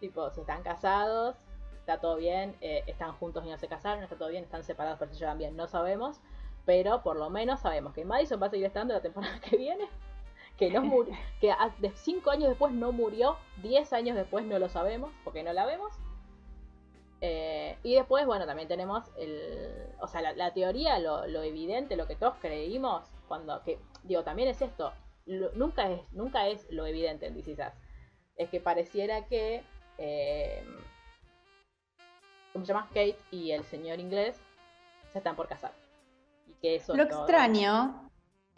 Tipo, 0.00 0.30
si 0.30 0.40
están 0.40 0.62
casados, 0.62 1.36
está 1.78 1.98
todo 2.00 2.16
bien, 2.16 2.56
eh, 2.60 2.84
están 2.86 3.12
juntos 3.12 3.44
y 3.46 3.48
no 3.50 3.56
se 3.56 3.68
casaron, 3.68 4.02
está 4.04 4.16
todo 4.16 4.28
bien, 4.28 4.44
están 4.44 4.62
separados 4.64 4.98
pero 4.98 5.12
se 5.12 5.18
llevan 5.18 5.38
bien, 5.38 5.56
no 5.56 5.66
sabemos. 5.66 6.20
Pero 6.66 7.02
por 7.02 7.16
lo 7.16 7.30
menos 7.30 7.60
sabemos 7.60 7.94
que 7.94 8.04
Madison 8.04 8.40
va 8.40 8.48
a 8.48 8.50
seguir 8.50 8.66
estando 8.66 8.92
la 8.92 9.00
temporada 9.00 9.40
que 9.50 9.56
viene, 9.56 9.88
que 10.60 10.70
no 10.70 10.82
murió, 10.82 11.14
que 11.40 11.52
5 11.94 12.30
años 12.30 12.48
después 12.50 12.72
no 12.72 12.92
murió, 12.92 13.36
10 13.62 13.92
años 13.94 14.14
después 14.16 14.44
no 14.44 14.58
lo 14.58 14.68
sabemos, 14.68 15.10
porque 15.24 15.42
no 15.42 15.52
la 15.52 15.64
vemos. 15.66 15.92
Eh, 17.22 17.76
y 17.82 17.94
después, 17.94 18.24
bueno, 18.26 18.46
también 18.46 18.68
tenemos 18.68 19.10
el. 19.18 19.86
O 20.00 20.06
sea, 20.06 20.20
la, 20.22 20.32
la 20.34 20.52
teoría, 20.54 20.98
lo, 20.98 21.26
lo 21.26 21.42
evidente, 21.42 21.96
lo 21.96 22.06
que 22.06 22.14
todos 22.16 22.34
creímos, 22.40 23.02
cuando. 23.26 23.62
que 23.64 23.78
Digo, 24.04 24.22
también 24.22 24.48
es 24.48 24.62
esto. 24.62 24.92
lo- 25.26 25.50
nunca, 25.52 25.90
es, 25.90 26.00
nunca 26.12 26.46
es 26.48 26.66
lo 26.70 26.86
evidente 26.86 27.26
en 27.26 27.56
Sass. 27.56 27.74
Es 28.36 28.48
que 28.50 28.60
pareciera 28.60 29.26
que. 29.26 29.62
eh, 29.98 30.64
¿Cómo 32.52 32.64
se 32.64 32.72
llama? 32.72 32.86
Kate 32.88 33.18
y 33.30 33.52
el 33.52 33.64
señor 33.64 33.98
inglés 34.00 34.40
se 35.12 35.18
están 35.18 35.36
por 35.36 35.48
casar. 35.48 35.72
Y 36.48 36.52
que 36.60 36.74
eso 36.76 36.94
Lo 36.96 37.04
extraño 37.04 38.09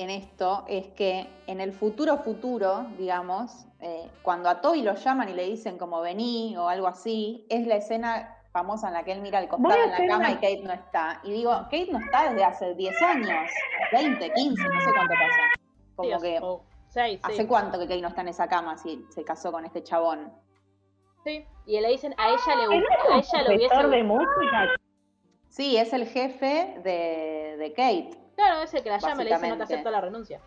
en 0.03 0.11
esto 0.11 0.65
es 0.69 0.89
que 0.89 1.27
en 1.47 1.61
el 1.61 1.73
futuro 1.73 2.19
futuro, 2.19 2.87
digamos, 2.99 3.67
eh, 3.81 4.11
cuando 4.23 4.49
a 4.49 4.61
Toby 4.61 4.83
lo 4.83 4.95
llaman 4.95 5.29
y 5.29 5.35
le 5.35 5.45
dicen 5.45 5.79
como 5.79 6.01
vení 6.01 6.57
o 6.57 6.69
algo 6.69 6.87
así, 6.87 7.47
es 7.49 7.67
la 7.67 7.77
escena 7.77 8.37
famosa 8.53 8.89
en 8.89 8.95
la 8.95 9.03
que 9.05 9.13
él 9.13 9.23
mira 9.23 9.39
al 9.39 9.49
costado 9.49 9.75
en 9.83 9.91
la 9.91 9.97
cama 9.97 10.17
una- 10.19 10.31
y 10.33 10.35
Kate 10.35 10.63
no 10.63 10.73
está. 10.73 11.21
Y 11.25 11.33
digo, 11.33 11.51
Kate 11.65 11.89
no 11.91 11.99
está 11.99 12.29
desde 12.31 12.45
hace 12.45 12.75
10 12.75 13.01
años, 13.03 13.51
20, 13.93 14.31
15, 14.33 14.63
no 14.63 14.81
sé 14.81 14.91
cuánto 14.95 15.15
pasa. 15.15 15.43
Como 15.97 16.21
que, 16.21 16.41
sí. 16.91 17.21
¿hace 17.23 17.47
cuánto 17.47 17.79
que 17.79 17.87
Kate 17.89 18.03
no 18.03 18.09
está 18.09 18.21
en 18.21 18.29
esa 18.29 18.49
cama 18.49 18.77
si 18.77 19.05
se 19.09 19.25
casó 19.25 19.51
con 19.53 19.65
este 19.65 19.83
chabón? 19.83 20.33
Sí, 21.25 21.45
y 21.67 21.81
le 21.81 21.89
dicen, 21.89 22.15
a 22.19 22.29
ella 22.31 22.57
le 22.57 22.65
¿No 22.67 22.75
gusta, 22.75 22.95
a 23.15 23.19
ella 23.19 23.49
le 23.49 23.57
hubiese 23.57 23.87
de 23.89 24.03
música? 24.03 24.69
Sí, 25.53 25.77
es 25.77 25.93
el 25.93 26.07
jefe 26.07 26.81
de, 26.83 27.57
de 27.59 27.73
Kate. 27.75 28.19
Claro, 28.37 28.63
es 28.63 28.73
el 28.73 28.83
que 28.83 28.89
la 28.89 28.99
llama 28.99 29.23
y 29.23 29.25
le 29.27 29.35
dice 29.35 29.49
no 29.49 29.57
te 29.59 29.63
acepto 29.65 29.91
la 29.91 30.01
renuncia. 30.01 30.41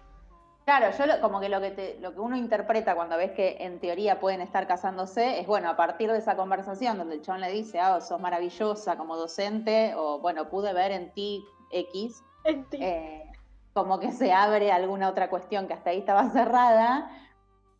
Claro, 0.65 0.87
yo 0.97 1.05
lo- 1.05 1.21
como 1.21 1.39
que 1.39 1.47
lo 1.47 1.61
que, 1.61 1.69
te- 1.69 1.97
lo 1.99 2.11
que 2.15 2.19
uno 2.21 2.35
interpreta 2.35 2.95
cuando 2.95 3.15
ves 3.15 3.31
que 3.33 3.57
en 3.59 3.79
teoría 3.79 4.19
pueden 4.19 4.41
estar 4.41 4.65
casándose 4.67 5.39
es, 5.39 5.45
bueno, 5.45 5.69
a 5.69 5.75
partir 5.75 6.11
de 6.11 6.17
esa 6.17 6.35
conversación 6.35 6.97
donde 6.97 7.15
el 7.15 7.21
chabón 7.21 7.41
le 7.41 7.51
dice, 7.51 7.79
ah, 7.79 8.01
sos 8.01 8.19
maravillosa 8.19 8.97
como 8.97 9.15
docente, 9.15 9.93
o 9.95 10.17
bueno, 10.19 10.49
pude 10.49 10.73
ver 10.73 10.91
en 10.91 11.13
ti 11.13 11.45
X, 11.69 12.23
eh, 12.81 13.31
como 13.73 13.99
que 13.99 14.11
se 14.11 14.33
abre 14.33 14.71
alguna 14.71 15.09
otra 15.09 15.29
cuestión 15.29 15.67
que 15.67 15.73
hasta 15.75 15.91
ahí 15.91 15.99
estaba 15.99 16.31
cerrada, 16.31 17.11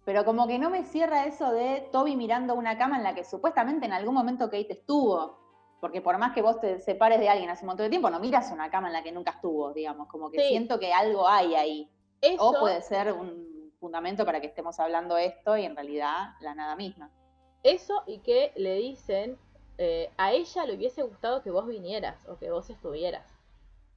pero 0.03 0.23
como 0.25 0.45
que 0.47 0.59
no 0.59 0.69
me 0.69 0.83
cierra 0.83 1.25
eso 1.25 1.51
de 1.51 1.89
Toby 1.91 2.15
mirando 2.15 2.53
una 2.53 2.77
cama 2.77 2.97
en 2.97 3.03
la 3.03 3.15
que 3.15 3.23
supuestamente 3.23 3.87
en 3.87 3.93
algún 3.93 4.13
momento 4.13 4.45
Kate 4.45 4.67
estuvo. 4.73 5.43
Porque 5.85 6.01
por 6.01 6.17
más 6.17 6.33
que 6.33 6.41
vos 6.41 6.59
te 6.59 6.79
separes 6.79 7.19
de 7.19 7.29
alguien 7.29 7.47
hace 7.51 7.61
un 7.63 7.67
montón 7.67 7.83
de 7.83 7.91
tiempo, 7.91 8.09
no 8.09 8.19
miras 8.19 8.51
una 8.51 8.71
cama 8.71 8.87
en 8.87 8.93
la 8.93 9.03
que 9.03 9.11
nunca 9.11 9.29
estuvo, 9.29 9.71
digamos, 9.71 10.07
como 10.07 10.31
que 10.31 10.39
Sí. 10.41 10.47
siento 10.47 10.79
que 10.79 10.91
algo 10.91 11.27
hay 11.27 11.53
ahí. 11.53 11.91
Eso, 12.21 12.43
O 12.43 12.59
puede 12.59 12.81
ser 12.81 13.13
un 13.13 13.71
fundamento 13.79 14.25
para 14.25 14.41
que 14.41 14.47
estemos 14.47 14.79
hablando 14.79 15.15
esto 15.15 15.55
y 15.55 15.63
en 15.63 15.75
realidad 15.75 16.29
la 16.39 16.55
nada 16.55 16.75
misma. 16.75 17.11
eso 17.61 18.01
y 18.07 18.17
que 18.17 18.51
le 18.55 18.73
dicen, 18.77 19.37
eh, 19.77 20.09
a 20.17 20.31
ella 20.31 20.65
le 20.65 20.73
hubiese 20.75 21.03
gustado 21.03 21.43
que 21.43 21.51
vos 21.51 21.67
vinieras 21.67 22.17
o 22.27 22.37
que 22.39 22.49
vos 22.49 22.67
estuvieras. 22.71 23.31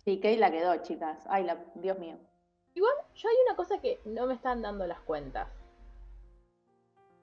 Sí, 0.04 0.20
Kate 0.20 0.36
la 0.36 0.50
quedó, 0.50 0.76
chicas. 0.82 1.24
Ay, 1.30 1.44
la, 1.44 1.56
Dios 1.74 1.98
mío. 1.98 2.18
Igual, 2.74 2.92
yo 3.14 3.30
hay 3.30 3.36
una 3.46 3.56
cosa 3.56 3.80
que 3.80 3.98
no 4.04 4.26
me 4.26 4.34
están 4.34 4.60
dando 4.60 4.86
las 4.86 5.00
cuentas. 5.00 5.48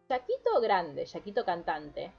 Yaquito 0.09 0.59
grande, 0.59 1.05
Yaquito 1.05 1.45
cantante. 1.45 2.11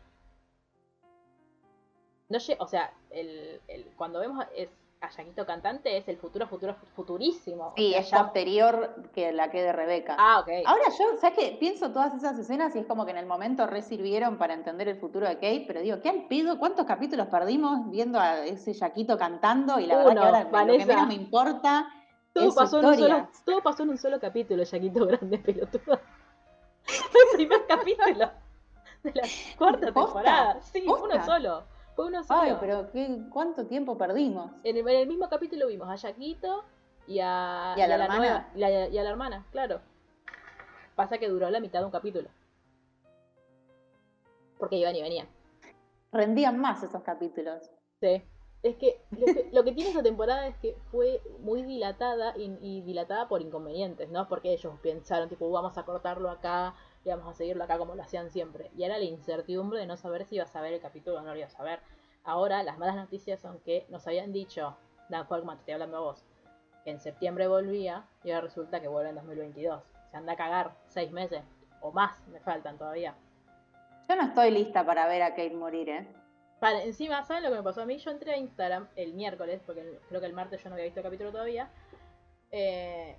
No 2.29 2.39
lle- 2.39 2.57
o 2.59 2.67
sea, 2.67 2.93
el, 3.11 3.61
el- 3.69 3.85
cuando 3.97 4.19
vemos 4.21 4.45
es 4.55 4.69
a 5.01 5.11
Yaquito 5.11 5.45
cantante 5.47 5.97
es 5.99 6.09
el 6.09 6.17
futuro, 6.17 6.49
futuro, 6.49 6.75
futurísimo. 6.97 7.75
Sí, 7.77 7.89
O 7.89 7.91
sea, 7.93 8.01
es 8.01 8.11
ya- 8.11 8.23
posterior 8.25 8.95
que 9.15 9.31
la 9.33 9.51
que 9.51 9.63
de 9.63 9.73
Rebeca. 9.73 10.17
Ah, 10.19 10.41
ok. 10.41 10.49
Ahora 10.65 10.85
yo, 10.99 11.17
¿sabes 11.21 11.39
qué? 11.39 11.57
Pienso 11.61 11.93
todas 11.93 12.15
esas 12.15 12.39
escenas 12.39 12.75
y 12.75 12.79
es 12.81 12.87
como 12.87 13.05
que 13.05 13.11
en 13.13 13.19
el 13.19 13.27
momento 13.27 13.67
re 13.67 13.83
sirvieron 13.83 14.39
para 14.39 14.55
entender 14.55 14.89
el 14.89 14.99
futuro 14.99 15.29
de 15.29 15.35
Kate, 15.35 15.65
pero 15.69 15.81
digo, 15.83 16.01
¿qué 16.01 16.09
al 16.09 16.27
pedo? 16.27 16.59
¿Cuántos 16.59 16.87
capítulos 16.87 17.29
perdimos 17.29 17.91
viendo 17.91 18.19
a 18.19 18.39
ese 18.45 18.73
Yaquito 18.73 19.17
cantando? 19.19 19.79
Y 19.79 19.87
la 19.87 19.99
verdad 19.99 20.13
que 20.15 20.19
ahora 20.19 20.65
lo 20.65 20.77
que 20.79 20.87
menos 20.87 21.07
me 21.09 21.15
importa 21.15 21.89
todo, 22.33 22.49
es 22.49 22.55
su 22.55 22.59
pasó 22.61 22.81
en 22.81 22.87
un 22.87 22.95
solo, 22.95 23.07
historia. 23.07 23.31
todo 23.45 23.63
pasó 23.63 23.83
en 23.85 23.89
un 23.91 23.99
solo 23.99 24.19
capítulo, 24.19 24.63
Yaquito 24.65 25.07
Grande 25.07 25.39
Pelotudo. 25.45 26.01
Fue 26.85 27.21
el 27.33 27.37
primer 27.37 27.67
capítulo 27.67 28.31
de 29.03 29.13
la 29.15 29.23
cuarta 29.59 29.93
¿Posta? 29.93 30.05
temporada. 30.05 30.61
Sí, 30.63 30.81
¿Posta? 30.81 31.05
uno 31.17 31.25
solo. 31.25 31.76
Fue 31.97 32.07
uno 32.07 32.23
solo. 32.23 32.41
Ay, 32.43 32.57
pero 32.61 32.91
qué, 32.93 33.19
¿cuánto 33.33 33.67
tiempo 33.67 33.97
perdimos? 33.99 34.53
En 34.63 34.77
el, 34.77 34.87
en 34.89 35.01
el 35.01 35.09
mismo 35.09 35.29
capítulo 35.29 35.67
vimos 35.67 35.89
a 35.89 35.97
Yaquito 35.97 36.63
y 37.07 37.19
a, 37.21 37.75
¿Y 37.77 37.81
a 37.81 37.89
la 37.89 37.95
hermana? 37.95 38.17
nueva- 38.19 38.49
y 38.55 38.63
a- 38.63 38.89
y 38.89 38.99
a 38.99 39.03
la 39.03 39.11
hermana, 39.11 39.47
claro. 39.51 39.81
Pasa 40.95 41.19
que 41.19 41.29
duró 41.29 41.49
la 41.51 41.59
mitad 41.61 41.81
de 41.81 41.87
un 41.87 41.91
capítulo. 41.91 42.29
Porque 44.59 44.77
iban 44.77 44.95
y 44.97 45.03
venían. 45.03 45.29
Rendían 46.13 46.59
más 46.59 46.83
esos 46.83 47.03
capítulos. 47.03 47.71
Sí. 48.01 48.23
Es 48.63 48.77
que 48.77 49.01
lo, 49.11 49.27
que 49.27 49.51
lo 49.53 49.65
que 49.65 49.73
tiene 49.73 49.91
esta 49.91 50.03
temporada 50.03 50.47
es 50.49 50.57
que 50.57 50.77
fue 50.91 51.23
muy 51.41 51.63
dilatada 51.63 52.37
y, 52.37 52.57
y 52.61 52.81
dilatada 52.83 53.29
por 53.29 53.41
inconvenientes, 53.43 54.09
¿no? 54.11 54.29
Porque 54.29 54.53
ellos 54.53 54.75
pensaron, 54.83 55.29
tipo, 55.29 55.51
vamos 55.51 55.77
a 55.79 55.85
cortarlo 55.85 56.31
acá 56.31 56.75
y 57.07 57.11
vamos 57.11 57.29
a 57.29 57.35
seguirlo 57.35 57.63
acá 57.63 57.79
como 57.79 57.95
lo 57.95 58.03
hacían 58.03 58.31
siempre. 58.31 58.71
Y 58.77 58.83
ahora 58.83 58.99
la 58.99 59.05
incertidumbre 59.05 59.79
de 59.79 59.87
no 59.87 59.97
saber 59.97 60.27
si 60.27 60.35
ibas 60.37 60.55
a 60.57 60.61
ver 60.61 60.75
el 60.75 60.81
capítulo 60.81 61.19
o 61.19 61.21
no 61.23 61.33
lo 61.33 61.39
ibas 61.39 61.59
a 61.59 61.63
ver. 61.63 61.81
Ahora 62.25 62.63
las 62.65 62.79
malas 62.79 62.97
noticias 62.97 63.41
son 63.41 63.61
que 63.61 63.87
nos 63.89 64.07
habían 64.09 64.33
dicho, 64.33 64.77
Dan 65.09 65.29
Fogman, 65.29 65.57
te 65.57 65.61
estoy 65.61 65.75
hablando 65.75 65.99
a 65.99 66.01
vos, 66.01 66.25
que 66.85 66.91
en 66.91 66.99
septiembre 66.99 67.47
volvía 67.47 68.05
y 68.25 68.33
ahora 68.33 68.47
resulta 68.47 68.81
que 68.81 68.89
vuelve 68.89 69.11
en 69.11 69.15
2022. 69.15 69.85
Se 70.11 70.17
anda 70.17 70.33
a 70.33 70.37
cagar 70.37 70.75
seis 70.89 71.13
meses 71.13 71.45
o 71.81 71.93
más, 71.93 72.27
me 72.27 72.41
faltan 72.41 72.77
todavía. 72.77 73.15
Yo 74.09 74.17
no 74.17 74.23
estoy 74.23 74.51
lista 74.51 74.85
para 74.85 75.07
ver 75.07 75.23
a 75.23 75.31
Kate 75.31 75.55
morir, 75.55 75.89
¿eh? 75.89 76.09
Vale, 76.61 76.85
encima, 76.85 77.23
¿saben 77.23 77.45
lo 77.45 77.51
que 77.51 77.57
me 77.57 77.63
pasó 77.63 77.83
a 77.83 77.87
mí? 77.87 77.99
Yo 77.99 78.11
entré 78.11 78.33
a 78.33 78.37
Instagram 78.37 78.89
el 78.97 79.15
miércoles, 79.15 79.61
porque 79.65 80.01
creo 80.09 80.21
que 80.21 80.27
el 80.27 80.33
martes 80.33 80.63
yo 80.63 80.71
no 80.71 80.75
había 80.75 80.87
visto 80.87 81.01
el 81.01 81.05
capítulo 81.05 81.31
todavía. 81.31 81.71
Eh, 82.51 83.17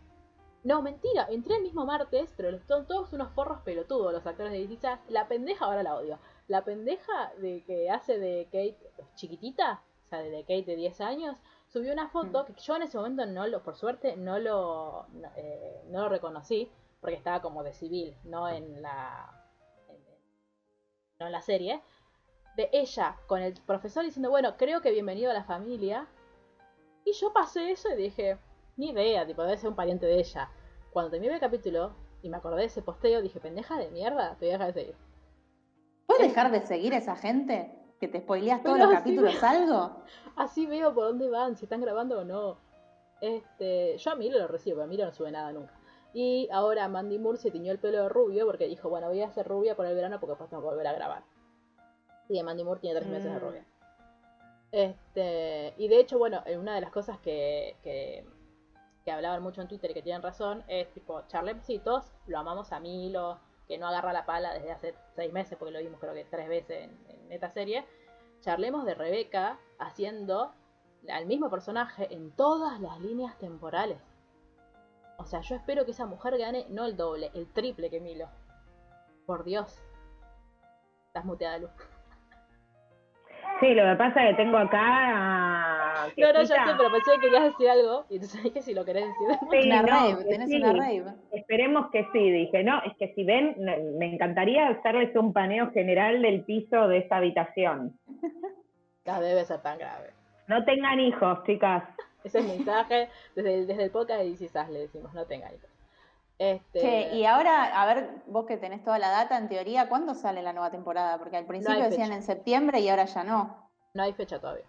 no, 0.67 0.81
mentira, 0.81 1.27
entré 1.29 1.55
el 1.55 1.63
mismo 1.63 1.85
martes, 1.85 2.33
pero 2.35 2.57
son 2.67 2.85
todos 2.87 3.13
unos 3.13 3.31
forros 3.31 3.61
pelotudos 3.61 4.11
los 4.13 4.25
actores 4.27 4.51
de 4.51 4.67
DC. 4.67 4.87
La 5.09 5.27
pendeja, 5.27 5.65
ahora 5.65 5.83
la 5.83 5.95
odio. 5.95 6.19
La 6.47 6.63
pendeja 6.63 7.31
de 7.37 7.63
que 7.65 7.89
hace 7.89 8.17
de 8.19 8.45
Kate 8.45 8.77
chiquitita, 9.15 9.81
o 10.05 10.09
sea, 10.09 10.19
de 10.21 10.41
Kate 10.41 10.63
de 10.65 10.75
10 10.75 10.99
años, 11.01 11.37
subió 11.67 11.93
una 11.93 12.09
foto 12.09 12.45
que 12.45 12.53
yo 12.61 12.75
en 12.75 12.83
ese 12.83 12.97
momento 12.97 13.25
no 13.25 13.47
lo, 13.47 13.63
por 13.63 13.75
suerte, 13.75 14.15
no 14.17 14.39
lo, 14.39 15.05
no, 15.13 15.29
eh, 15.35 15.81
no 15.89 16.01
lo 16.03 16.09
reconocí, 16.09 16.69
porque 17.01 17.15
estaba 17.15 17.41
como 17.41 17.63
de 17.63 17.73
civil, 17.73 18.15
no 18.23 18.47
en 18.49 18.81
la, 18.81 19.29
en- 19.89 20.03
no 21.19 21.25
en 21.27 21.31
la 21.31 21.41
serie 21.41 21.81
de 22.55 22.69
ella 22.73 23.17
con 23.27 23.41
el 23.41 23.53
profesor 23.65 24.03
diciendo, 24.03 24.29
bueno, 24.29 24.55
creo 24.57 24.81
que 24.81 24.91
bienvenido 24.91 25.31
a 25.31 25.33
la 25.33 25.43
familia. 25.43 26.07
Y 27.05 27.13
yo 27.13 27.31
pasé 27.31 27.71
eso 27.71 27.89
y 27.93 27.95
dije, 27.95 28.37
ni 28.77 28.89
idea, 28.89 29.25
tipo, 29.25 29.43
debe 29.43 29.57
ser 29.57 29.69
un 29.69 29.75
pariente 29.75 30.05
de 30.05 30.19
ella. 30.19 30.49
Cuando 30.97 31.11
terminé 31.11 31.35
el 31.35 31.39
capítulo 31.39 31.91
y 32.23 32.29
me 32.29 32.37
acordé 32.37 32.61
de 32.61 32.65
ese 32.65 32.81
posteo, 32.81 33.21
dije, 33.21 33.39
pendeja 33.39 33.77
de 33.77 33.91
mierda, 33.91 34.35
te 34.39 34.47
voy 34.47 34.49
a 34.49 34.57
dejar 34.57 34.73
de 34.73 34.81
seguir. 34.81 34.95
¿Puedes 36.07 36.29
dejar 36.29 36.49
de 36.49 36.65
seguir 36.65 36.95
a 36.95 36.97
esa 36.97 37.15
gente? 37.15 37.71
¿Que 37.99 38.07
te 38.07 38.19
spoileas 38.19 38.63
todos 38.63 38.79
los 38.79 38.89
capítulos 38.89 39.43
algo? 39.43 40.01
Así 40.35 40.65
veo 40.65 40.95
por 40.95 41.03
dónde 41.03 41.29
van, 41.29 41.55
si 41.55 41.65
están 41.65 41.81
grabando 41.81 42.21
o 42.21 42.23
no. 42.23 42.57
Este, 43.21 43.95
yo 43.99 44.09
a 44.09 44.15
Milo 44.15 44.39
lo 44.39 44.47
recibo, 44.47 44.77
pero 44.77 44.85
a 44.85 44.87
Milo 44.87 45.05
no 45.05 45.11
sube 45.11 45.29
nada 45.31 45.51
nunca. 45.51 45.79
Y 46.15 46.49
ahora 46.51 46.87
Mandy 46.87 47.19
Moore 47.19 47.37
se 47.37 47.51
tiñó 47.51 47.71
el 47.71 47.77
pelo 47.77 48.01
de 48.01 48.09
rubio 48.09 48.47
porque 48.47 48.65
dijo, 48.67 48.89
bueno, 48.89 49.07
voy 49.07 49.21
a 49.21 49.27
hacer 49.27 49.47
rubia 49.47 49.75
por 49.75 49.85
el 49.85 49.93
verano 49.93 50.19
porque 50.19 50.31
después 50.31 50.49
tengo 50.49 50.63
que 50.63 50.69
volver 50.69 50.87
a 50.87 50.93
grabar. 50.93 51.21
Y 52.27 52.41
Mandy 52.41 52.63
Moore 52.63 52.79
tiene 52.79 52.99
tres 52.99 53.07
meses 53.07 53.31
de 53.31 53.37
Mm. 53.39 53.43
rubia. 53.43 53.65
Este, 54.71 55.75
y 55.77 55.89
de 55.89 55.99
hecho, 55.99 56.17
bueno, 56.17 56.41
una 56.59 56.73
de 56.73 56.81
las 56.81 56.89
cosas 56.89 57.19
que, 57.19 57.75
que, 57.83 58.25
que 59.07 59.13
hablaban 59.13 59.41
mucho 59.41 59.61
en 59.61 59.69
Twitter 59.69 59.91
y 59.91 59.93
que 59.93 60.01
tienen 60.01 60.21
razón 60.21 60.65
es 60.67 60.93
tipo, 60.93 61.23
todos 61.81 62.11
lo 62.25 62.39
amamos 62.39 62.73
a 62.73 62.81
Milo, 62.81 63.39
que 63.65 63.77
no 63.77 63.87
agarra 63.87 64.11
la 64.11 64.25
pala 64.25 64.53
desde 64.53 64.69
hace 64.69 64.95
seis 65.15 65.31
meses, 65.31 65.57
porque 65.57 65.71
lo 65.71 65.79
vimos 65.79 65.97
creo 66.01 66.13
que 66.13 66.25
tres 66.25 66.49
veces 66.49 66.89
en, 67.07 67.31
esta 67.31 67.49
serie. 67.49 67.85
Charlemos 68.41 68.83
de 68.83 68.95
Rebeca 68.95 69.59
haciendo 69.79 70.51
al 71.09 71.25
mismo 71.25 71.49
personaje 71.49 72.13
en 72.13 72.31
todas 72.31 72.81
las 72.81 72.99
líneas 72.99 73.37
temporales. 73.37 73.97
O 75.19 75.23
sea, 75.23 75.39
yo 75.39 75.55
espero 75.55 75.85
que 75.85 75.91
esa 75.91 76.05
mujer 76.05 76.37
gane 76.37 76.65
no 76.67 76.83
el 76.83 76.97
doble, 76.97 77.31
el 77.33 77.47
triple 77.53 77.89
que 77.89 78.01
Milo. 78.01 78.27
Por 79.25 79.45
Dios. 79.45 79.81
Estás 81.05 81.23
muteada, 81.23 81.59
Luz. 81.59 81.71
Sí, 83.61 83.73
lo 83.73 83.89
que 83.89 83.95
pasa 83.95 84.25
es 84.25 84.35
que 84.35 84.43
tengo 84.43 84.57
acá 84.57 84.81
a... 84.81 85.76
No, 86.17 86.33
no, 86.33 86.41
ya 86.43 86.65
sé, 86.65 86.73
pero 86.77 86.91
pensé 86.91 87.11
que 87.13 87.19
querías 87.21 87.43
decir 87.43 87.69
algo. 87.69 88.05
Y 88.09 88.15
entonces 88.15 88.43
dije 88.43 88.61
si 88.61 88.73
lo 88.73 88.85
querés 88.85 89.05
decir. 89.07 89.27
Sí, 89.51 89.67
una 89.67 89.81
no, 89.81 89.87
rave, 89.87 90.25
tenés 90.25 90.49
sí. 90.49 90.55
una 90.57 90.73
rave. 90.73 91.13
Esperemos 91.31 91.91
que 91.91 92.07
sí, 92.11 92.31
dije, 92.31 92.63
no, 92.63 92.81
es 92.83 92.95
que 92.97 93.13
si 93.13 93.23
ven, 93.23 93.55
me 93.97 94.13
encantaría 94.13 94.67
hacerles 94.69 95.15
un 95.15 95.33
paneo 95.33 95.71
general 95.71 96.21
del 96.21 96.43
piso 96.43 96.87
de 96.87 96.99
esta 96.99 97.17
habitación. 97.17 97.97
No 99.05 99.21
debe 99.21 99.45
ser 99.45 99.61
tan 99.61 99.77
grave. 99.77 100.11
No 100.47 100.63
tengan 100.65 100.99
hijos, 100.99 101.43
chicas. 101.45 101.83
Ese 102.23 102.39
es 102.39 102.45
el 102.45 102.57
mensaje 102.57 103.09
desde 103.35 103.55
el, 103.55 103.67
desde 103.67 103.83
el 103.85 103.91
podcast 103.91 104.21
de 104.21 104.73
le 104.73 104.79
decimos, 104.79 105.13
no 105.13 105.25
tengan 105.25 105.53
hijos. 105.53 105.69
Este, 106.39 106.79
Che, 106.79 107.15
y 107.15 107.25
ahora, 107.25 107.81
a 107.81 107.85
ver, 107.85 108.09
vos 108.27 108.45
que 108.45 108.57
tenés 108.57 108.83
toda 108.83 108.99
la 108.99 109.09
data, 109.09 109.37
en 109.37 109.49
teoría, 109.49 109.89
¿cuándo 109.89 110.13
sale 110.13 110.41
la 110.43 110.53
nueva 110.53 110.69
temporada? 110.69 111.17
Porque 111.17 111.37
al 111.37 111.45
principio 111.45 111.83
decían 111.83 112.07
fecha. 112.07 112.15
en 112.15 112.23
septiembre 112.23 112.79
y 112.79 112.89
ahora 112.89 113.05
ya 113.05 113.23
no. 113.23 113.69
No 113.93 114.03
hay 114.03 114.13
fecha 114.13 114.39
todavía. 114.39 114.65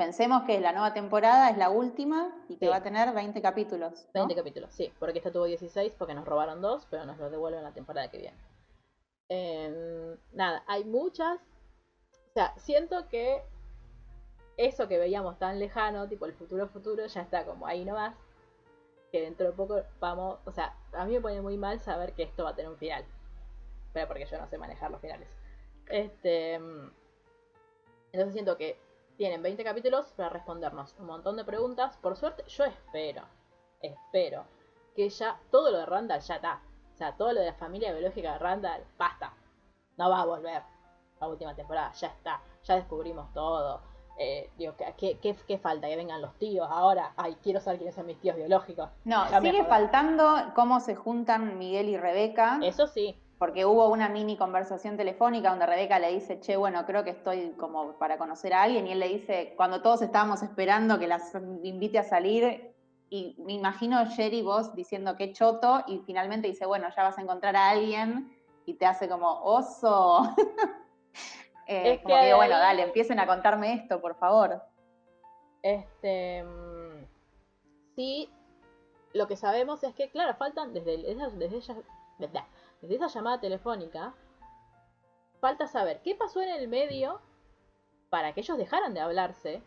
Pensemos 0.00 0.44
que 0.44 0.58
la 0.60 0.72
nueva 0.72 0.94
temporada 0.94 1.50
es 1.50 1.58
la 1.58 1.68
última 1.68 2.32
y 2.48 2.56
que 2.56 2.64
Sí. 2.64 2.70
va 2.70 2.76
a 2.76 2.82
tener 2.82 3.12
20 3.12 3.42
capítulos. 3.42 4.06
¿no? 4.14 4.22
20 4.22 4.34
capítulos, 4.34 4.72
sí, 4.72 4.90
porque 4.98 5.18
esta 5.18 5.30
tuvo 5.30 5.44
16 5.44 5.92
porque 5.98 6.14
nos 6.14 6.24
robaron 6.24 6.62
dos, 6.62 6.86
pero 6.88 7.04
nos 7.04 7.18
lo 7.18 7.28
devuelven 7.28 7.62
la 7.62 7.74
temporada 7.74 8.10
que 8.10 8.16
viene. 8.16 8.36
Em, 9.28 10.16
nada, 10.32 10.64
hay 10.66 10.84
muchas. 10.84 11.38
O 12.30 12.32
sea, 12.32 12.54
siento 12.56 13.08
que 13.08 13.42
eso 14.56 14.88
que 14.88 14.96
veíamos 14.96 15.38
tan 15.38 15.58
lejano, 15.58 16.08
tipo 16.08 16.24
el 16.24 16.32
futuro 16.32 16.66
futuro, 16.68 17.04
ya 17.04 17.20
está 17.20 17.44
como 17.44 17.66
ahí 17.66 17.84
nomás. 17.84 18.14
Que 19.12 19.20
dentro 19.20 19.48
de 19.48 19.52
poco 19.52 19.82
vamos. 20.00 20.38
O 20.46 20.52
sea, 20.52 20.74
a 20.94 21.04
mí 21.04 21.12
me 21.12 21.20
pone 21.20 21.42
muy 21.42 21.58
mal 21.58 21.78
saber 21.78 22.14
que 22.14 22.22
esto 22.22 22.44
va 22.44 22.50
a 22.50 22.54
tener 22.56 22.70
un 22.70 22.78
final. 22.78 23.04
Pero 23.92 24.06
porque 24.08 24.24
yo 24.24 24.38
no 24.38 24.48
sé 24.48 24.56
manejar 24.56 24.90
los 24.90 25.00
finales. 25.02 25.28
Este. 25.90 26.54
em, 26.54 26.90
Entonces 28.12 28.32
siento 28.32 28.56
que 28.56 28.78
tienen 29.20 29.42
20 29.42 29.62
capítulos 29.64 30.06
para 30.16 30.30
respondernos 30.30 30.96
un 30.98 31.04
montón 31.04 31.36
de 31.36 31.44
preguntas. 31.44 31.94
Por 31.98 32.16
suerte, 32.16 32.42
yo 32.48 32.64
espero, 32.64 33.20
espero 33.82 34.44
que 34.96 35.10
ya 35.10 35.38
todo 35.50 35.70
lo 35.70 35.76
de 35.76 35.84
Randall 35.84 36.20
ya 36.22 36.36
está. 36.36 36.62
O 36.94 36.96
sea, 36.96 37.14
todo 37.18 37.30
lo 37.34 37.40
de 37.40 37.46
la 37.48 37.52
familia 37.52 37.92
biológica 37.92 38.32
de 38.32 38.38
Randall, 38.38 38.82
basta. 38.96 39.34
No 39.98 40.08
va 40.08 40.22
a 40.22 40.24
volver 40.24 40.62
la 41.20 41.28
última 41.28 41.54
temporada, 41.54 41.92
ya 41.92 42.06
está. 42.06 42.40
Ya 42.64 42.76
descubrimos 42.76 43.30
todo. 43.34 43.82
Eh, 44.18 44.50
digo, 44.56 44.74
¿qué, 44.78 44.94
qué, 44.96 45.18
qué- 45.18 45.36
qué 45.46 45.58
falta? 45.58 45.86
Que 45.86 45.96
vengan 45.96 46.22
los 46.22 46.32
tíos 46.38 46.66
ahora. 46.70 47.12
Ay, 47.18 47.36
quiero 47.42 47.60
saber 47.60 47.78
quiénes 47.80 47.96
son 47.96 48.06
mis 48.06 48.18
tíos 48.22 48.36
biológicos. 48.36 48.88
No, 49.04 49.28
Ya 49.30 49.42
sigue 49.42 49.64
faltando 49.66 50.34
cómo 50.54 50.80
se 50.80 50.94
juntan 50.94 51.58
Miguel 51.58 51.90
y 51.90 51.98
Rebeca, 51.98 52.58
Eso 52.62 52.86
sí, 52.86 53.20
porque 53.40 53.64
hubo 53.64 53.88
una 53.88 54.10
mini 54.10 54.36
conversación 54.36 54.98
telefónica 54.98 55.48
donde 55.48 55.64
Rebeca 55.64 55.98
le 55.98 56.12
dice, 56.12 56.40
che, 56.40 56.58
bueno, 56.58 56.84
creo 56.84 57.04
que 57.04 57.10
estoy 57.10 57.52
como 57.52 57.94
para 57.94 58.18
conocer 58.18 58.52
a 58.52 58.60
alguien, 58.64 58.86
y 58.86 58.92
él 58.92 59.00
le 59.00 59.08
dice, 59.08 59.54
cuando 59.56 59.80
todos 59.80 60.02
estábamos 60.02 60.42
esperando 60.42 60.98
que 60.98 61.08
las 61.08 61.34
invite 61.62 61.98
a 61.98 62.02
salir, 62.04 62.74
y 63.08 63.34
me 63.38 63.54
imagino 63.54 64.04
Jerry 64.10 64.42
vos 64.42 64.74
diciendo 64.74 65.16
qué 65.16 65.32
choto, 65.32 65.82
y 65.86 66.00
finalmente 66.00 66.48
dice, 66.48 66.66
bueno, 66.66 66.88
ya 66.94 67.02
vas 67.02 67.16
a 67.16 67.22
encontrar 67.22 67.56
a 67.56 67.70
alguien, 67.70 68.30
y 68.66 68.74
te 68.74 68.84
hace 68.84 69.08
como, 69.08 69.40
oso. 69.42 70.34
Eh, 71.66 71.92
Es 71.94 72.02
como 72.02 72.16
que 72.16 72.20
que 72.20 72.26
digo, 72.26 72.38
bueno, 72.38 72.58
dale, 72.58 72.82
empiecen 72.82 73.20
a 73.20 73.28
contarme 73.28 73.72
esto, 73.74 74.00
por 74.00 74.16
favor. 74.16 74.60
Este. 75.62 76.42
mm, 76.42 77.06
Sí, 77.94 78.28
lo 79.12 79.28
que 79.28 79.36
sabemos 79.36 79.82
es 79.84 79.94
que, 79.94 80.10
claro, 80.10 80.34
faltan 80.34 80.72
desde, 80.74 80.96
desde, 80.98 81.56
ella- 81.56 81.76
desde, 82.18 82.42
desde 82.80 82.94
esa 82.96 83.06
llamada 83.08 83.40
telefónica. 83.40 84.14
Falta 85.40 85.66
saber 85.66 86.00
qué 86.02 86.14
pasó 86.14 86.40
en 86.42 86.50
el 86.50 86.68
medio 86.68 87.20
para 88.10 88.32
que 88.32 88.40
ellos 88.40 88.58
dejaran 88.58 88.92
de 88.94 89.00
hablarse. 89.00 89.62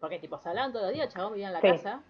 Porque, 0.00 0.18
tipo, 0.18 0.38
se 0.38 0.48
hablaban 0.48 0.72
todos 0.72 0.86
los 0.86 0.94
días, 0.94 1.06
el 1.08 1.12
chabón 1.12 1.32
vivía 1.32 1.48
en 1.48 1.54
la 1.54 1.60
Sí. 1.60 1.68
casa. 1.70 2.00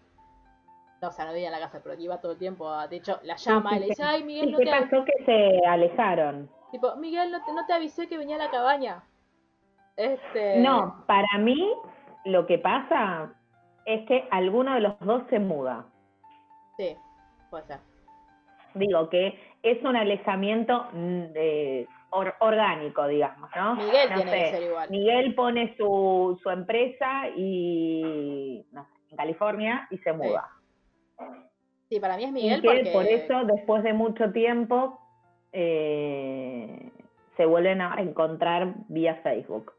No, 1.01 1.09
o 1.09 1.13
sea, 1.13 1.25
no 1.25 1.33
vivía 1.33 1.47
en 1.49 1.53
la 1.53 1.61
casa, 1.61 1.81
pero 1.83 1.95
iba 2.01 2.21
todo 2.21 2.33
el 2.33 2.39
tiempo. 2.39 2.69
a- 2.69 2.87
de 2.89 2.97
hecho, 2.97 3.19
la 3.23 3.37
llama 3.37 3.71
Sí, 3.71 3.77
y 3.77 3.79
le 3.81 3.87
dice: 3.87 4.03
Ay, 4.03 4.21
¿Y 4.21 4.25
Miguel, 4.25 4.51
no 4.53 4.59
qué 4.59 4.65
te, 4.65 4.71
pasó 4.71 5.05
que 5.05 5.25
se 5.25 5.67
alejaron? 5.67 6.51
tipo, 6.71 6.95
Miguel, 6.97 7.31
no 7.31 7.43
te, 7.45 7.53
no 7.53 7.65
te 7.67 7.73
avisé 7.73 8.09
que 8.09 8.19
venía 8.19 8.37
a 8.37 8.41
la 8.41 8.51
cabaña. 8.51 9.03
Este. 9.97 10.59
No, 10.61 11.05
para 11.07 11.39
mí 11.39 11.73
lo 12.25 12.47
que 12.47 12.59
pasa 12.59 13.33
es 13.87 14.07
que 14.07 14.29
alguno 14.31 14.75
de 14.75 14.81
los 14.81 14.99
dos 15.01 15.23
se 15.31 15.39
muda. 15.39 15.87
Sí, 16.77 16.97
puede 17.49 17.65
ser. 17.65 17.81
Digo 18.75 19.09
que 19.09 19.39
es 19.63 19.83
un 19.83 19.97
alejamiento 19.97 20.87
mm, 20.93 21.33
de- 21.33 21.89
or- 22.11 22.35
orgánico, 22.41 23.07
digamos, 23.07 23.51
¿no? 23.57 23.75
Miguel 23.77 24.11
No 24.11 24.17
tiene 24.17 24.31
sé, 24.31 24.39
que 24.39 24.51
ser 24.51 24.63
igual. 24.63 24.91
Miguel 24.91 25.35
pone 25.35 25.77
su, 25.77 26.39
su 26.43 26.51
empresa 26.51 27.29
y 27.37 28.65
no 28.73 28.85
sé, 28.85 28.91
en 29.11 29.17
California 29.17 29.87
y 29.91 29.99
se 29.99 30.13
muda. 30.13 30.49
Sí, 31.89 31.99
para 32.01 32.17
mí 32.17 32.25
es 32.25 32.31
Y 32.31 32.33
Miguel 32.33 32.61
que 32.63 32.67
porque... 32.69 32.91
por 32.93 33.07
eso, 33.07 33.45
después 33.47 33.83
de 33.83 33.93
mucho 33.95 34.31
tiempo, 34.33 35.01
eh, 35.53 36.91
se 37.37 37.47
vuelven 37.47 37.81
a 37.81 37.95
encontrar 38.01 38.75
vía 38.89 39.15
Facebook. 39.23 39.73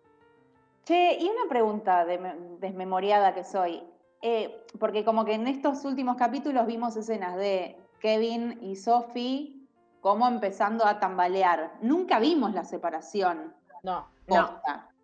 Che, 0.85 1.17
y 1.19 1.25
una 1.29 1.47
pregunta 1.49 2.05
de- 2.05 2.19
desmemoriada 2.59 3.33
que 3.35 3.43
soy. 3.43 3.83
Eh, 4.21 4.65
porque 4.79 5.05
como 5.05 5.23
que 5.23 5.33
en 5.35 5.47
estos 5.47 5.85
últimos 5.85 6.17
capítulos 6.17 6.65
vimos 6.67 6.95
escenas 6.97 7.37
de 7.37 7.77
Kevin 7.99 8.59
y 8.61 8.75
Sophie 8.75 9.55
como 10.01 10.27
empezando 10.27 10.85
a 10.85 10.99
tambalear. 10.99 11.73
Nunca 11.81 12.19
vimos 12.19 12.53
la 12.53 12.63
separación 12.63 13.53
No, 13.83 14.07
No. 14.27 14.61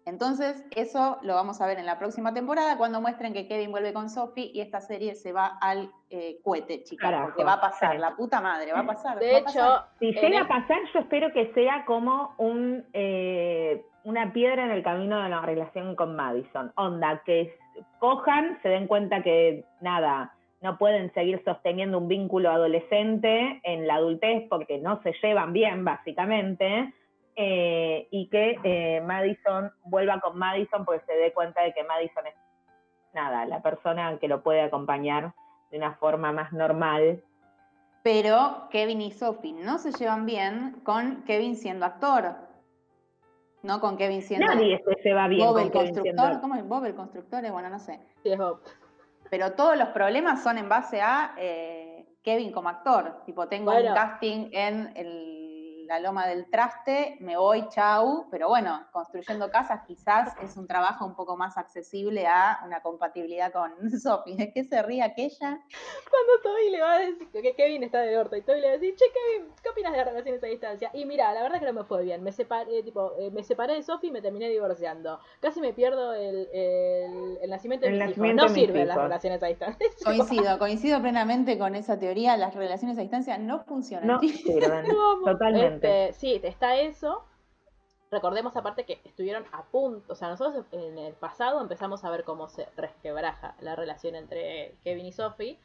Entonces, 0.07 0.63
eso 0.75 1.17
lo 1.23 1.33
vamos 1.33 1.61
a 1.61 1.65
ver 1.65 1.79
en 1.79 1.87
la 1.87 1.97
próxima 1.97 2.31
temporada 2.31 2.77
cuando 2.77 3.01
muestren 3.01 3.33
que 3.33 3.47
Kevin 3.47 3.71
vuelve 3.71 3.91
con 3.91 4.11
Sophie 4.11 4.51
y 4.53 4.61
esta 4.61 4.79
serie 4.79 5.15
se 5.15 5.33
va 5.33 5.57
al 5.59 5.89
eh, 6.11 6.37
cohete, 6.43 6.83
chicas. 6.83 7.09
Carajo, 7.09 7.25
porque 7.29 7.43
va 7.43 7.53
a 7.53 7.61
pasar, 7.61 7.93
sí. 7.93 7.97
la 7.97 8.15
puta 8.15 8.39
madre, 8.39 8.71
va 8.71 8.81
a 8.81 8.85
pasar. 8.85 9.17
de 9.17 9.31
va 9.31 9.39
a 9.39 9.43
pasar. 9.43 9.63
hecho... 9.63 9.85
Si 9.97 10.11
llega 10.11 10.37
el- 10.37 10.45
a 10.45 10.47
pasar, 10.47 10.77
yo 10.93 10.99
espero 10.99 11.33
que 11.33 11.51
sea 11.53 11.85
como 11.85 12.35
un 12.37 12.85
eh, 12.93 13.83
una 14.03 14.31
piedra 14.31 14.63
en 14.65 14.69
el 14.69 14.83
camino 14.83 15.23
de 15.23 15.29
la 15.29 15.41
relación 15.41 15.95
con 15.95 16.15
Madison. 16.15 16.71
Onda, 16.75 17.23
que 17.25 17.57
cojan, 17.97 18.59
se 18.61 18.69
den 18.69 18.85
cuenta 18.85 19.23
que 19.23 19.65
nada, 19.81 20.34
no 20.65 20.77
pueden 20.79 21.13
seguir 21.13 21.41
sosteniendo 21.45 21.99
un 21.99 22.07
vínculo 22.07 22.49
adolescente 22.49 23.61
en 23.63 23.85
la 23.87 23.95
adultez 23.95 24.47
porque 24.49 24.79
no 24.79 24.99
se 25.03 25.13
llevan 25.21 25.53
bien, 25.53 25.85
básicamente. 25.85 26.91
eh, 27.37 28.07
y 28.11 28.27
que 28.29 28.57
eh, 28.63 29.01
Madison 29.01 29.69
vuelva 29.83 30.19
con 30.21 30.37
Madison 30.39 30.85
porque 30.85 31.05
se 31.05 31.13
dé 31.17 31.33
cuenta 31.33 31.61
de 31.63 31.73
que 31.73 31.83
Madison 31.83 32.25
es 32.27 32.33
nada, 33.13 33.45
la 33.45 33.61
persona 33.61 34.17
que 34.19 34.27
lo 34.29 34.41
puede 34.41 34.61
acompañar 34.61 35.33
de 35.69 35.77
una 35.77 35.95
forma 35.95 36.31
más 36.31 36.51
normal 36.53 37.21
Pero 38.03 38.67
Kevin 38.71 39.01
y 39.01 39.11
Sophie 39.11 39.51
no 39.53 39.77
se 39.79 39.91
llevan 39.91 40.25
bien 40.25 40.77
con 40.83 41.23
Kevin 41.25 41.55
siendo 41.55 41.85
actor. 41.85 42.35
No 43.63 43.79
con 43.81 43.97
Kevin 43.97 44.21
siendo 44.21 44.45
Nadie 44.47 44.81
se 44.85 44.95
lleva 45.09 45.27
bien 45.27 45.45
Bob 45.45 45.55
con 45.55 45.63
el 45.63 45.71
Kevin 45.71 45.87
constructor. 45.87 46.25
siendo- 46.27 46.41
¿Cómo 46.41 46.55
es 46.55 46.67
Bob 46.67 46.85
el 46.85 46.95
constructor? 46.95 47.51
Bueno, 47.51 47.69
no 47.69 47.79
sé. 47.79 47.99
Sí, 48.23 48.31
es 48.31 48.37
Bob. 48.37 48.59
Pero 49.29 49.53
todos 49.53 49.77
los 49.77 49.89
problemas 49.89 50.41
son 50.43 50.57
en 50.57 50.69
base 50.69 51.01
a 51.01 51.33
eh, 51.37 52.05
Kevin 52.23 52.51
como 52.51 52.69
actor. 52.69 53.23
Tipo, 53.25 53.47
tengo 53.47 53.71
Bueno. 53.71 53.89
un 53.89 53.95
casting 53.95 54.49
en 54.51 54.91
el- 54.95 55.34
la 55.85 55.99
loma 55.99 56.27
del 56.27 56.49
traste, 56.49 57.17
me 57.19 57.37
voy, 57.37 57.67
chau. 57.69 58.27
Pero 58.31 58.47
bueno, 58.49 58.85
construyendo 58.91 59.49
casas 59.49 59.81
quizás 59.87 60.33
es 60.41 60.57
un 60.57 60.67
trabajo 60.67 61.05
un 61.05 61.15
poco 61.15 61.37
más 61.37 61.57
accesible 61.57 62.27
a 62.27 62.59
una 62.65 62.81
compatibilidad 62.81 63.51
con 63.51 63.71
Sophie. 63.99 64.35
¿De 64.35 64.51
qué 64.53 64.63
se 64.63 64.81
ríe 64.81 65.01
aquella? 65.03 65.59
Cuando 66.09 66.41
Toby 66.43 66.69
le 66.71 66.81
va 66.81 66.93
a 66.93 66.99
decir 66.99 67.29
que 67.31 67.53
Kevin 67.55 67.83
está 67.83 67.99
de 68.01 68.17
orto 68.17 68.35
y 68.35 68.41
Toby 68.41 68.61
le 68.61 68.67
va 68.67 68.73
a 68.73 68.77
decir, 68.77 68.95
che 68.95 69.05
Kevin, 69.13 69.51
¿qué 69.61 69.69
opinas 69.69 69.91
de 69.91 69.97
las 69.99 70.07
relaciones 70.07 70.43
a 70.43 70.47
distancia? 70.47 70.89
Y 70.93 71.05
mira, 71.05 71.33
la 71.33 71.43
verdad 71.43 71.59
que 71.59 71.65
no 71.65 71.73
me 71.73 71.83
fue 71.83 72.03
bien, 72.03 72.23
me 72.23 72.31
separé, 72.31 72.83
tipo, 72.83 73.13
eh, 73.19 73.31
me 73.31 73.43
separé 73.43 73.75
de 73.75 73.83
Sophie 73.83 74.09
y 74.09 74.11
me 74.11 74.21
terminé 74.21 74.49
divorciando. 74.49 75.19
Casi 75.39 75.61
me 75.61 75.73
pierdo 75.73 76.13
el, 76.13 76.47
el, 76.53 77.37
el 77.41 77.49
nacimiento 77.49 77.85
de 77.85 77.93
El 77.93 77.99
mis 77.99 78.01
hijos. 78.03 78.17
nacimiento 78.17 78.43
No 78.43 78.49
de 78.49 78.53
mis 78.53 78.63
sirven 78.65 78.87
las 78.87 78.95
hijos. 78.95 79.03
relaciones 79.03 79.43
a 79.43 79.45
distancia. 79.47 79.87
Coincido, 80.03 80.59
coincido 80.59 81.01
plenamente 81.01 81.57
con 81.57 81.75
esa 81.75 81.97
teoría. 81.99 82.37
Las 82.37 82.55
relaciones 82.55 82.97
a 82.97 83.01
distancia 83.01 83.37
no 83.37 83.59
funcionan. 83.65 84.07
No 84.07 84.19
sirven, 84.19 84.85
totalmente. 85.23 85.74
Este, 85.75 86.13
sí, 86.13 86.39
está 86.43 86.77
eso. 86.77 87.23
Recordemos 88.11 88.55
aparte 88.55 88.85
que 88.85 89.01
estuvieron 89.03 89.45
a 89.51 89.63
punto, 89.63 90.13
o 90.13 90.15
sea, 90.15 90.29
nosotros 90.29 90.65
en 90.71 90.97
el 90.97 91.13
pasado 91.13 91.59
empezamos 91.59 92.03
a 92.05 92.11
ver 92.11 92.23
cómo 92.23 92.47
se 92.47 92.67
resquebraja 92.77 93.55
la 93.59 93.75
relación 93.75 94.15
entre 94.15 94.77
Kevin 94.83 95.07
y 95.07 95.11
Sophie, 95.11 95.59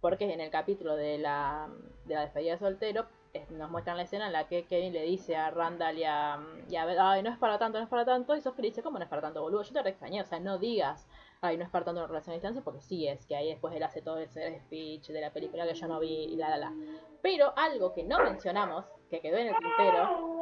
porque 0.00 0.32
en 0.32 0.40
el 0.40 0.50
capítulo 0.50 0.94
de 0.94 1.18
la, 1.18 1.68
de 2.04 2.14
la 2.14 2.20
despedida 2.20 2.52
de 2.52 2.58
soltero 2.58 3.06
eh, 3.32 3.46
nos 3.50 3.70
muestran 3.70 3.96
la 3.96 4.04
escena 4.04 4.26
en 4.26 4.32
la 4.32 4.46
que 4.46 4.66
Kevin 4.66 4.92
le 4.92 5.02
dice 5.02 5.36
a 5.36 5.50
Randall 5.50 5.98
y 5.98 6.04
a, 6.04 6.38
y 6.68 6.76
ay, 6.76 7.22
no 7.22 7.30
es 7.30 7.38
para 7.38 7.58
tanto, 7.58 7.78
no 7.78 7.84
es 7.84 7.90
para 7.90 8.04
tanto, 8.04 8.36
y 8.36 8.40
Sophie 8.40 8.62
le 8.62 8.68
dice, 8.68 8.82
¿cómo 8.82 8.98
no 8.98 9.04
es 9.04 9.10
para 9.10 9.22
tanto, 9.22 9.42
boludo? 9.42 9.62
Yo 9.62 9.72
te 9.72 9.82
re 9.82 9.90
extrañé, 9.90 10.20
o 10.20 10.24
sea, 10.24 10.38
no 10.38 10.58
digas, 10.58 11.08
ay, 11.40 11.56
no 11.56 11.64
es 11.64 11.70
para 11.70 11.84
tanto 11.84 12.00
una 12.00 12.08
relación 12.08 12.32
a 12.32 12.36
distancia, 12.36 12.62
porque 12.62 12.82
sí 12.82 13.08
es, 13.08 13.26
que 13.26 13.36
ahí 13.36 13.48
después 13.48 13.74
él 13.74 13.82
hace 13.82 14.00
todo 14.00 14.18
ese 14.18 14.60
speech 14.60 15.08
de 15.08 15.20
la 15.20 15.32
película 15.32 15.66
que 15.66 15.74
yo 15.74 15.88
no 15.88 15.98
vi 15.98 16.24
y 16.24 16.36
la, 16.36 16.50
la, 16.50 16.56
la. 16.56 16.72
Pero 17.20 17.52
algo 17.56 17.92
que 17.92 18.04
no 18.04 18.22
mencionamos, 18.22 18.84
que 19.10 19.20
quedó 19.20 19.36
en 19.36 19.48
el 19.48 19.54
tintero, 19.56 20.38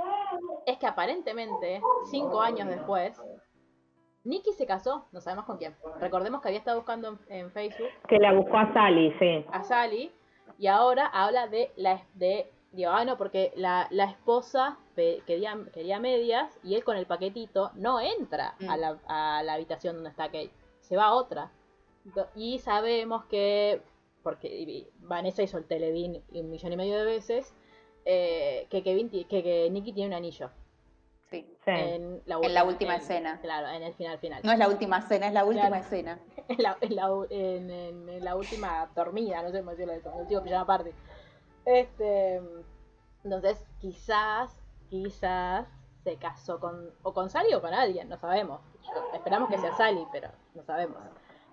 es 0.67 0.79
que 0.79 0.87
aparentemente, 0.87 1.83
cinco 2.11 2.41
años 2.41 2.69
después, 2.69 3.21
Nicky 4.25 4.53
se 4.53 4.67
casó, 4.67 5.07
no 5.13 5.21
sabemos 5.21 5.45
con 5.45 5.59
quién. 5.59 5.77
Recordemos 6.01 6.41
que 6.41 6.49
había 6.49 6.59
estado 6.59 6.79
buscando 6.79 7.09
en, 7.09 7.19
en 7.29 7.51
Facebook 7.53 7.89
Que 8.09 8.19
la 8.19 8.33
buscó 8.33 8.57
a 8.57 8.73
Sally, 8.73 9.13
sí. 9.19 9.45
a 9.53 9.63
Sally 9.65 10.11
y 10.59 10.67
ahora 10.67 11.07
habla 11.07 11.47
de 11.49 11.73
la 11.77 12.03
de 12.15 12.51
digo, 12.73 12.91
ah 12.91 13.05
no, 13.05 13.17
porque 13.19 13.53
la, 13.55 13.87
la 13.91 14.05
esposa 14.05 14.79
pe- 14.97 15.23
quería, 15.27 15.57
quería 15.73 16.01
medias 16.01 16.59
y 16.65 16.75
él 16.75 16.83
con 16.85 16.97
el 16.97 17.07
paquetito 17.07 17.71
no 17.75 18.01
entra 18.01 18.57
a, 18.69 18.77
Mm. 18.77 18.81
la, 18.81 18.99
a 19.07 19.43
la 19.45 19.53
habitación 19.55 19.95
donde 19.97 20.11
está 20.11 20.25
Kate, 20.27 20.51
se 20.81 20.97
va 20.97 21.05
a 21.05 21.15
otra. 21.15 21.53
Y 22.35 22.59
sabemos 22.59 23.27
que, 23.27 23.81
porque 24.23 24.89
Vanessa 24.99 25.43
hizo 25.43 25.57
el 25.59 25.67
Televín 25.67 26.23
un 26.33 26.51
millón 26.51 26.73
y 26.73 26.77
medio 26.77 26.99
de 26.99 27.05
veces, 27.05 27.55
eh, 28.05 28.67
que, 28.71 28.83
Kevin, 28.83 29.09
que, 29.11 29.27
que 29.27 29.69
Nicky 29.71 29.93
tiene 29.93 30.09
un 30.09 30.15
anillo. 30.15 30.51
Sí. 31.31 31.47
En 31.67 32.23
la, 32.27 32.37
En 32.37 32.67
última 32.69 32.95
en- 32.95 33.01
escena. 33.01 33.41
Claro, 33.41 33.69
en 33.69 33.83
el 33.83 33.95
final 33.95 34.19
final. 34.19 34.41
No 34.45 34.53
es 34.53 34.59
la 34.59 34.69
última 34.69 34.99
escena, 34.99 35.27
es 35.29 35.33
la 35.33 35.45
última 35.45 35.69
Claro. 35.69 35.85
escena. 35.85 36.19
en, 36.49 36.63
la, 36.63 36.77
en, 36.81 36.95
la, 36.97 37.13
u- 37.13 37.27
en- 37.31 37.71
en- 37.71 38.09
en 38.09 38.25
la 38.25 38.37
última 38.37 38.89
dormida, 38.95 39.43
no 39.43 39.51
sé 39.51 39.59
cómo 39.59 39.71
decirlo 39.73 39.95
eso, 39.95 40.13
el 40.15 40.21
último 40.21 40.43
pijama 40.43 40.67
party. 40.67 40.91
Este, 41.65 42.41
entonces, 43.25 43.65
quizás, 43.81 44.61
quizás 44.91 45.67
se 46.05 46.17
casó 46.17 46.61
con, 46.61 46.91
o 47.03 47.15
con 47.15 47.31
Sally 47.31 47.55
o 47.55 47.63
con 47.63 47.73
alguien, 47.73 48.09
no 48.11 48.19
sabemos. 48.19 48.61
Esperamos 49.15 49.49
que 49.49 49.59
sea 49.59 49.75
Sally, 49.77 50.07
pero 50.13 50.29
no 50.55 50.63
sabemos. 50.63 50.99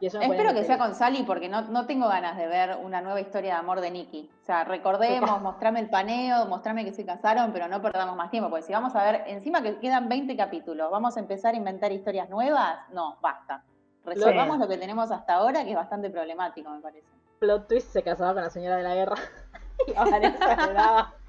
Y 0.02 0.08
eso 0.08 0.20
Espero 0.20 0.52
que 0.56 0.64
sea 0.64 0.80
con 0.80 0.96
Sally 0.96 1.22
porque 1.24 1.48
no, 1.48 1.62
no 1.62 1.86
tengo 1.86 2.08
ganas 2.08 2.36
de 2.36 2.48
ver 2.48 2.76
una 2.84 3.02
nueva 3.02 3.22
historia 3.22 3.54
de 3.54 3.60
amor 3.60 3.82
de 3.82 3.92
Nicky. 3.92 4.28
O 4.42 4.46
sea, 4.46 4.64
recordemos, 4.64 5.40
mostrame 5.42 5.80
el 5.80 5.90
paneo, 5.90 6.48
mostrame 6.48 6.84
que 6.84 6.92
se 6.92 7.06
casaron, 7.06 7.54
pero 7.54 7.68
no 7.68 7.84
perdamos 7.84 8.16
más 8.16 8.32
tiempo, 8.32 8.50
porque 8.50 8.66
si 8.66 8.74
vamos 8.74 8.96
a 8.96 9.04
ver, 9.04 9.24
encima 9.28 9.62
que 9.62 9.78
quedan 9.78 10.10
20 10.10 10.36
capítulos, 10.36 10.90
¿vamos 10.90 11.18
a 11.18 11.20
empezar 11.20 11.54
a 11.54 11.58
inventar 11.58 11.92
historias 11.92 12.28
nuevas? 12.32 12.80
No, 12.92 13.18
basta. 13.22 13.64
Resolvamos 14.04 14.58
lo 14.58 14.68
que 14.68 14.78
tenemos 14.78 15.12
hasta 15.12 15.36
ahora, 15.36 15.64
que 15.64 15.70
es 15.70 15.76
bastante 15.76 16.10
problemático, 16.10 16.72
me 16.72 16.80
parece. 16.80 17.06
Plot 17.38 17.68
twist 17.68 17.94
se 17.94 18.02
casaba 18.02 18.34
con 18.34 18.42
la 18.42 18.50
señora 18.50 18.78
de 18.78 18.84
la 18.84 18.96
guerra. 18.96 19.16
y 19.88 19.92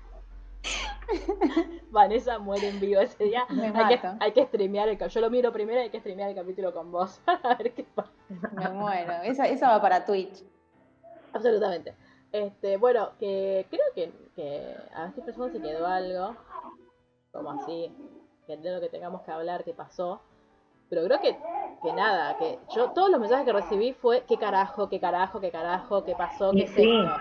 Vanessa 1.90 2.38
muere 2.38 2.68
en 2.68 2.80
vivo 2.80 3.00
ese 3.00 3.24
día. 3.24 3.44
Me 3.50 3.66
Hay 3.74 3.98
que, 3.98 4.08
hay 4.20 4.32
que 4.32 4.46
streamear 4.46 4.88
el 4.88 4.98
cap- 4.98 5.08
Yo 5.10 5.20
lo 5.20 5.30
miro 5.30 5.52
primero 5.52 5.80
y 5.80 5.84
hay 5.84 5.90
que 5.90 6.00
streamear 6.00 6.30
el 6.30 6.36
capítulo 6.36 6.72
con 6.72 6.90
vos. 6.90 7.20
a 7.26 7.54
ver 7.56 7.72
qué 7.74 7.84
pasa. 7.94 8.10
Me 8.52 8.68
muero. 8.70 9.12
Esa, 9.24 9.46
esa 9.46 9.68
va 9.68 9.80
para 9.80 10.04
Twitch. 10.04 10.44
Absolutamente. 11.32 11.94
Este, 12.30 12.76
bueno, 12.76 13.10
que 13.18 13.66
creo 13.68 13.82
que, 13.94 14.12
que 14.34 14.74
a 14.94 15.00
ver, 15.00 15.08
estoy 15.10 15.24
pensando 15.24 15.50
si 15.50 15.60
quedó 15.60 15.86
algo, 15.86 16.34
como 17.30 17.50
así, 17.50 17.94
que 18.46 18.56
de 18.56 18.72
lo 18.72 18.80
que 18.80 18.88
tengamos 18.88 19.22
que 19.22 19.30
hablar, 19.32 19.64
que 19.64 19.74
pasó. 19.74 20.22
Pero 20.88 21.04
creo 21.04 21.20
que, 21.20 21.36
que 21.82 21.92
nada, 21.92 22.36
que 22.38 22.58
yo 22.74 22.90
todos 22.90 23.10
los 23.10 23.20
mensajes 23.20 23.44
que 23.46 23.52
recibí 23.52 23.92
fue 23.94 24.24
qué 24.26 24.36
carajo, 24.38 24.88
qué 24.88 25.00
carajo, 25.00 25.40
qué 25.40 25.50
carajo, 25.50 26.04
qué 26.04 26.14
pasó, 26.14 26.52
qué 26.52 26.58
Y 26.58 26.62
es 26.62 26.70
sí. 26.70 26.82
esto. 26.82 27.16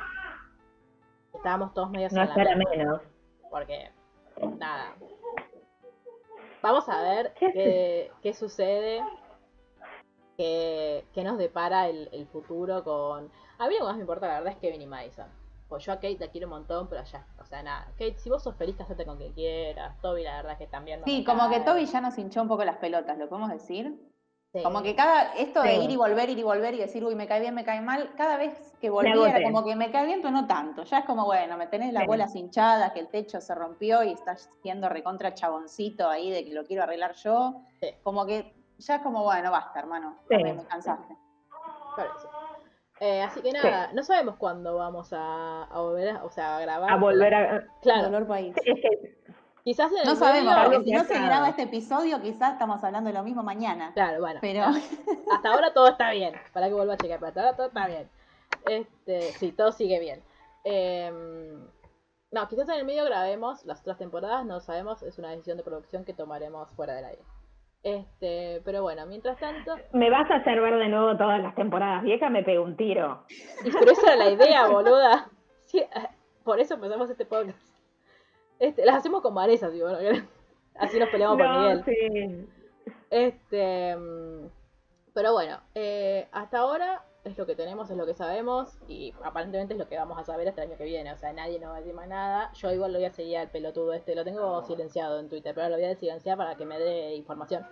Estábamos 1.33 1.73
todos 1.73 1.89
medio 1.89 2.09
No 2.11 2.23
es 2.23 2.29
para 2.29 2.55
menos. 2.55 3.01
Porque 3.51 3.91
nada. 4.57 4.95
Vamos 6.63 6.87
a 6.89 7.01
ver 7.01 7.33
¿Qué 7.33 8.11
qué, 8.21 8.33
sucede, 8.33 9.03
qué, 10.37 11.05
qué 11.13 11.23
nos 11.23 11.37
depara 11.37 11.87
el, 11.87 12.09
el 12.11 12.25
futuro 12.27 12.83
con... 12.83 13.31
A 13.59 13.67
mí 13.67 13.73
lo 13.73 13.79
que 13.79 13.83
más 13.83 13.95
me 13.95 14.01
importa, 14.01 14.27
la 14.27 14.35
verdad, 14.35 14.53
es 14.53 14.59
Kevin 14.59 14.81
y 14.81 14.87
Madison. 14.87 15.27
Pues 15.67 15.85
yo 15.85 15.93
a 15.93 15.95
Kate 15.95 16.17
la 16.19 16.27
quiero 16.27 16.47
un 16.47 16.51
montón, 16.51 16.89
pero 16.89 17.03
ya, 17.03 17.25
o 17.39 17.45
sea, 17.45 17.63
nada. 17.63 17.85
Kate, 17.91 18.17
si 18.17 18.29
vos 18.29 18.43
sos 18.43 18.55
feliz, 18.55 18.75
casate 18.75 19.05
con 19.05 19.17
quien 19.17 19.33
quieras. 19.33 19.99
Toby, 20.01 20.23
la 20.23 20.35
verdad, 20.37 20.57
que 20.57 20.67
también 20.67 20.99
no 20.99 21.05
Sí, 21.05 21.23
como 21.23 21.49
que. 21.49 21.61
Toby 21.61 21.85
ya 21.85 22.01
nos 22.01 22.17
hinchó 22.17 22.41
un 22.41 22.49
poco 22.49 22.65
las 22.65 22.77
pelotas, 22.77 23.17
¿lo 23.17 23.29
podemos 23.29 23.49
decir? 23.51 23.97
Sí. 24.53 24.61
Como 24.63 24.83
que 24.83 24.95
cada, 24.97 25.33
esto 25.35 25.61
de 25.61 25.75
Sí. 25.77 25.83
ir 25.85 25.91
y 25.91 25.95
volver, 25.95 26.29
ir 26.29 26.37
y 26.37 26.43
volver 26.43 26.73
y 26.73 26.79
decir, 26.79 27.05
uy, 27.05 27.15
me 27.15 27.25
cae 27.25 27.39
bien, 27.39 27.55
me 27.55 27.63
cae 27.63 27.79
mal, 27.79 28.13
cada 28.17 28.35
vez 28.35 28.73
que 28.81 28.89
volvía 28.89 29.29
era 29.29 29.43
como 29.43 29.63
que 29.63 29.77
me 29.77 29.91
cae 29.91 30.05
bien, 30.05 30.19
pero 30.21 30.31
no 30.31 30.45
tanto. 30.45 30.83
Ya 30.83 30.99
es 30.99 31.05
como, 31.05 31.23
bueno, 31.23 31.55
me 31.55 31.67
tenés 31.67 31.93
las 31.93 32.03
Sí. 32.03 32.07
bolas 32.07 32.35
hinchadas, 32.35 32.91
que 32.91 32.99
el 32.99 33.07
techo 33.07 33.39
se 33.39 33.55
rompió 33.55 34.03
y 34.03 34.11
estás 34.11 34.49
siendo 34.61 34.89
recontra 34.89 35.33
chaboncito 35.33 36.09
ahí 36.09 36.29
de 36.31 36.43
que 36.43 36.53
lo 36.53 36.65
quiero 36.65 36.83
arreglar 36.83 37.13
yo. 37.13 37.61
Sí. 37.79 37.95
Como 38.03 38.25
que 38.25 38.53
ya 38.77 38.95
es 38.95 39.01
como, 39.01 39.23
bueno, 39.23 39.51
basta, 39.51 39.79
hermano, 39.79 40.17
Sí. 40.29 40.35
me, 40.35 40.65
cansaste. 40.65 41.15
Eh, 42.99 43.21
así 43.21 43.41
que 43.41 43.51
nada, 43.53 43.91
no 43.93 44.03
sabemos 44.03 44.35
cuándo 44.35 44.75
vamos 44.75 45.13
a, 45.13 45.63
a 45.63 45.79
volver 45.79 46.09
a, 46.09 46.23
o 46.25 46.29
sea, 46.29 46.57
a 46.57 46.61
grabar. 46.61 46.91
A 46.91 46.97
volver 46.97 47.33
a... 47.33 47.63
Claro, 47.81 48.03
Dolor 48.09 48.27
país. 48.27 48.53
Es 48.57 48.75
que 48.75 49.17
quizás 49.63 49.91
en 49.91 49.99
el 49.99 50.05
No 50.05 50.15
sabemos, 50.15 50.55
medio- 50.55 50.69
porque 50.69 50.83
si 50.85 50.91
no 50.91 51.03
se 51.03 51.19
graba 51.19 51.49
este 51.49 51.63
episodio, 51.63 52.21
quizás 52.21 52.53
estamos 52.53 52.83
hablando 52.83 53.09
de 53.09 53.13
lo 53.17 53.23
mismo 53.23 53.43
mañana. 53.43 53.91
Claro, 53.93 54.19
bueno. 54.19 54.39
Pero 54.41 54.65
Hasta 55.31 55.49
ahora 55.53 55.73
todo 55.73 55.87
está 55.89 56.11
bien. 56.11 56.33
Para 56.53 56.67
que 56.67 56.73
vuelva 56.73 56.93
a 56.93 56.97
checar, 56.97 57.19
pero 57.19 57.27
hasta 57.29 57.41
ahora 57.41 57.55
todo 57.55 57.67
está 57.67 57.87
bien. 57.87 58.09
Este, 58.67 59.21
sí, 59.33 59.51
todo 59.51 59.71
sigue 59.71 59.99
bien. 59.99 60.21
Em, 60.63 61.59
no, 62.31 62.47
quizás 62.47 62.69
en 62.69 62.75
el 62.75 62.85
medio 62.85 63.03
grabemos 63.05 63.65
las 63.65 63.81
otras 63.81 63.97
temporadas, 63.97 64.45
no 64.45 64.59
sabemos, 64.59 65.01
es 65.03 65.17
una 65.17 65.29
decisión 65.31 65.57
de 65.57 65.63
producción 65.63 66.05
que 66.05 66.13
tomaremos 66.13 66.69
fuera 66.71 66.93
del 66.93 67.05
aire. 67.05 67.21
Este, 67.83 68.61
pero 68.63 68.83
bueno, 68.83 69.05
mientras 69.07 69.39
tanto, 69.39 69.75
me 69.93 70.11
vas 70.11 70.29
a 70.29 70.35
hacer 70.35 70.61
ver 70.61 70.77
de 70.77 70.87
nuevo 70.87 71.17
todas 71.17 71.41
las 71.41 71.55
temporadas 71.55 72.03
viejas, 72.03 72.29
me 72.29 72.43
pego 72.43 72.63
un 72.63 72.77
tiro. 72.77 73.25
y 73.65 73.71
pero 73.71 73.91
esa 73.91 74.13
era 74.13 74.15
la 74.17 74.29
idea, 74.29 74.67
boluda. 74.67 75.29
Sí, 75.65 75.79
eh, 75.79 75.89
por 76.43 76.59
eso 76.59 76.75
empezamos 76.75 77.09
este 77.09 77.25
podcast. 77.25 77.57
Este, 78.61 78.85
las 78.85 78.97
hacemos 78.97 79.21
con 79.21 79.33
Vanessa, 79.33 79.69
digo, 79.71 79.89
¿no? 79.89 79.97
así 80.75 80.99
nos 80.99 81.09
peleamos 81.09 81.35
por 81.37 81.47
No, 81.47 81.59
Miguel. 81.61 81.83
sí. 81.83 82.47
Este, 83.09 83.95
mm, 83.95 84.47
pero 85.13 85.33
bueno, 85.33 85.59
eh, 85.73 86.27
hasta 86.31 86.59
ahora 86.59 87.03
es 87.23 87.35
lo 87.39 87.47
que 87.47 87.55
tenemos, 87.55 87.89
es 87.89 87.97
lo 87.97 88.05
que 88.05 88.13
sabemos 88.13 88.77
y 88.87 89.13
aparentemente 89.23 89.73
es 89.73 89.79
lo 89.79 89.87
que 89.87 89.97
vamos 89.97 90.19
a 90.19 90.23
saber 90.23 90.47
hasta 90.47 90.61
el 90.61 90.69
año 90.69 90.77
que 90.77 90.83
viene. 90.85 91.11
O 91.11 91.17
sea, 91.17 91.33
nadie 91.33 91.59
nos 91.59 91.71
va 91.71 91.75
a 91.77 91.79
decir 91.79 91.95
más 91.95 92.07
nada. 92.07 92.51
Yo 92.53 92.71
igual 92.71 92.93
lo 92.93 92.99
voy 92.99 93.07
a 93.07 93.11
seguir 93.11 93.37
al 93.37 93.49
pelotudo 93.49 93.93
este, 93.93 94.13
lo 94.15 94.23
tengo 94.23 94.63
silenciado 94.63 95.19
en 95.19 95.27
Twitter, 95.27 95.53
pero 95.55 95.69
lo 95.69 95.75
voy 95.75 95.85
a 95.85 95.95
silenciar 95.95 96.37
para 96.37 96.55
que 96.55 96.65
me 96.65 96.77
dé 96.79 97.15
información. 97.15 97.65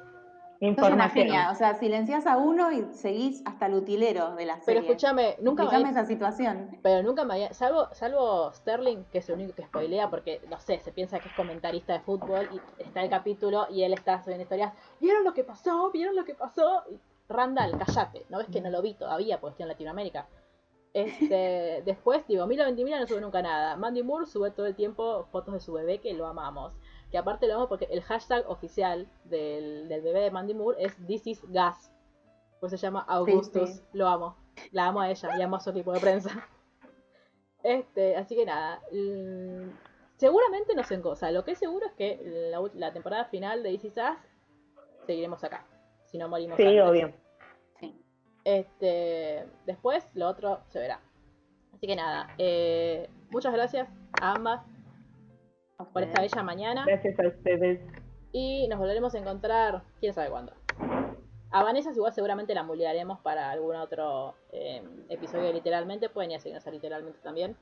Información. 0.62 1.30
O 1.52 1.56
sea, 1.56 1.76
silenciás 1.76 2.28
a 2.28 2.38
uno 2.38 2.72
y 2.72 2.86
seguís 2.92 3.42
hasta 3.46 3.68
el 3.68 3.76
utilero 3.76 4.36
de 4.36 4.46
la 4.46 4.56
Pero 4.56 4.66
serie. 4.66 4.82
escúchame, 4.82 5.38
nunca 5.42 5.64
me 5.64 5.90
esa 5.90 6.06
situación. 6.06 6.78
pero 6.82 7.02
nunca 7.02 7.24
me 7.24 7.36
había, 7.36 7.54
salvo, 7.54 7.88
salvo 7.94 8.52
Sterling, 8.54 9.06
que 9.06 9.20
es 9.20 9.30
el 9.30 9.36
único 9.36 9.54
que 9.54 9.64
spoilea 9.64 10.10
porque, 10.10 10.42
no 10.50 10.60
sé, 10.60 10.80
se 10.80 10.92
piensa 10.92 11.20
que 11.20 11.30
es 11.30 11.36
comentarista 11.36 11.94
de 11.94 12.02
fútbol 12.02 12.50
y 12.52 12.84
está 12.84 13.02
el 13.02 13.10
capítulo 13.10 13.68
y 13.70 13.84
él 13.84 13.94
está 13.94 14.22
subiendo 14.22 14.44
historias, 14.44 14.74
¿vieron 15.00 15.24
lo 15.24 15.34
que 15.34 15.46
pasó? 15.46 15.92
¿Vieron 15.92 16.16
lo 16.16 16.26
que 16.26 16.36
pasó? 16.36 16.84
Y, 16.92 17.00
Randall, 17.30 17.78
callate, 17.78 18.26
¿no 18.30 18.40
ves 18.40 18.48
que 18.52 18.60
no 18.60 18.70
lo 18.70 18.82
vi 18.82 18.96
todavía 18.96 19.40
porque 19.40 19.52
estoy 19.54 19.64
en 19.64 19.70
Latinoamérica? 19.70 20.28
Este, 20.94 21.84
después, 21.86 22.28
digo, 22.28 22.48
Mila 22.48 22.66
Ventimiglia 22.66 23.00
no 23.00 23.08
sube 23.08 23.22
nunca 23.22 23.42
nada. 23.42 23.78
Mandy 23.78 24.04
Moore 24.04 24.26
sube 24.26 24.52
todo 24.52 24.66
el 24.66 24.76
tiempo 24.76 25.26
fotos 25.32 25.54
de 25.54 25.60
su 25.60 25.72
bebé 25.72 26.00
que 26.00 26.14
lo 26.14 26.28
amamos. 26.28 26.74
Que 27.12 27.18
aparte 27.18 27.48
lo 27.48 27.54
amamos 27.54 27.70
porque 27.70 27.88
el 27.92 28.02
hashtag 28.04 28.48
oficial 28.50 29.08
del, 29.26 29.88
del 29.90 30.02
bebé 30.02 30.20
de 30.22 30.32
Mandy 30.32 30.54
Moore 30.54 30.84
es 30.84 30.96
This 31.08 31.26
is 31.28 31.42
Gas. 31.52 31.92
Pues 32.60 32.72
se 32.72 32.78
llama 32.78 33.06
Augustus. 33.08 33.70
sí. 33.70 33.82
Lo 33.94 34.08
amo. 34.08 34.36
La 34.72 34.88
amo 34.88 35.02
a 35.02 35.10
ella 35.10 35.38
y 35.38 35.42
amo 35.42 35.56
a 35.56 35.60
su 35.60 35.70
equipo 35.72 35.92
de 35.94 36.00
prensa. 36.00 36.30
Este, 37.62 38.16
así 38.16 38.36
que 38.38 38.46
nada. 38.46 38.80
mm, 38.92 39.70
seguramente 40.16 40.74
no 40.76 40.84
sé 40.84 40.96
en 40.96 41.02
cosa. 41.02 41.30
Lo 41.32 41.44
que 41.44 41.52
es 41.52 41.60
seguro 41.60 41.86
es 41.88 41.92
que 41.94 42.22
la, 42.52 42.62
la 42.74 42.94
temporada 42.94 43.26
final 43.26 43.64
de 43.64 43.72
This 43.72 43.84
is 43.86 43.98
Us 43.98 44.18
seguiremos 45.06 45.44
acá. 45.44 45.66
Si 46.06 46.18
no 46.18 46.30
morimos 46.30 46.56
Sí, 46.58 46.64
antes. 46.66 46.84
obvio. 46.84 47.14
Sí. 47.80 48.02
Este, 48.46 49.46
después 49.66 50.06
lo 50.16 50.30
otro 50.30 50.62
se 50.70 50.80
verá. 50.80 51.02
Así 51.74 51.86
que 51.88 51.96
nada, 51.98 52.34
eh, 52.38 53.10
muchas 53.30 53.52
gracias 53.54 53.90
a 54.22 54.36
ambas 54.36 54.66
por 55.88 56.04
esta 56.04 56.22
bella 56.22 56.44
mañana 56.44 56.84
Gracias 56.86 57.18
a 57.20 57.28
ustedes. 57.28 57.80
y 58.32 58.68
nos 58.68 58.80
volveremos 58.80 59.16
a 59.16 59.18
encontrar, 59.20 59.84
quién 60.00 60.14
sabe 60.14 60.30
cuándo. 60.30 60.54
A 61.52 61.64
Vanessa 61.64 61.92
igual 61.92 62.14
seguramente 62.14 62.54
la 62.54 62.64
mulearemos 62.64 63.20
para 63.22 63.50
algún 63.50 63.76
otro 63.76 64.36
eh, 64.52 64.84
episodio 65.10 65.52
literalmente, 65.52 66.10
pueden 66.10 66.32
ir 66.32 66.38
a 66.38 66.40
seguirnos 66.40 66.68
a 66.68 66.72
literalmente 66.72 67.20
también. 67.24 67.56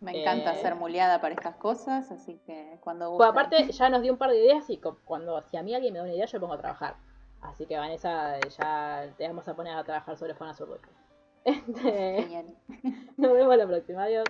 Me 0.00 0.20
encanta 0.20 0.52
Eh. 0.54 0.58
ser 0.62 0.76
muleada 0.76 1.20
para 1.20 1.34
estas 1.34 1.56
cosas, 1.56 2.10
así 2.12 2.38
que 2.46 2.78
cuando 2.80 3.16
Pues 3.16 3.28
gusten. 3.28 3.28
aparte 3.58 3.72
ya 3.72 3.88
nos 3.88 4.02
dio 4.02 4.12
un 4.12 4.18
par 4.18 4.30
de 4.30 4.38
ideas 4.44 4.68
y 4.70 4.78
cuando 5.04 5.42
si 5.42 5.56
a 5.56 5.62
mí 5.62 5.74
alguien 5.74 5.92
me 5.94 5.98
da 5.98 6.04
una 6.04 6.14
idea 6.14 6.26
yo 6.26 6.38
me 6.38 6.40
pongo 6.40 6.54
a 6.54 6.58
trabajar. 6.58 6.94
Así 7.40 7.66
que 7.66 7.76
Vanessa 7.76 8.38
eh, 8.38 8.40
ya 8.56 9.12
te 9.16 9.26
vamos 9.26 9.48
a 9.48 9.54
poner 9.56 9.76
a 9.76 9.82
trabajar 9.84 10.16
sobre 10.16 10.34
Juana 10.34 10.54
Zurduy. 10.54 10.78
Este, 11.44 12.22
Genial. 12.22 12.54
nos 13.16 13.32
vemos 13.32 13.56
la 13.56 13.66
próxima, 13.66 14.02
adiós. 14.04 14.24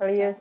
Adiós. 0.00 0.36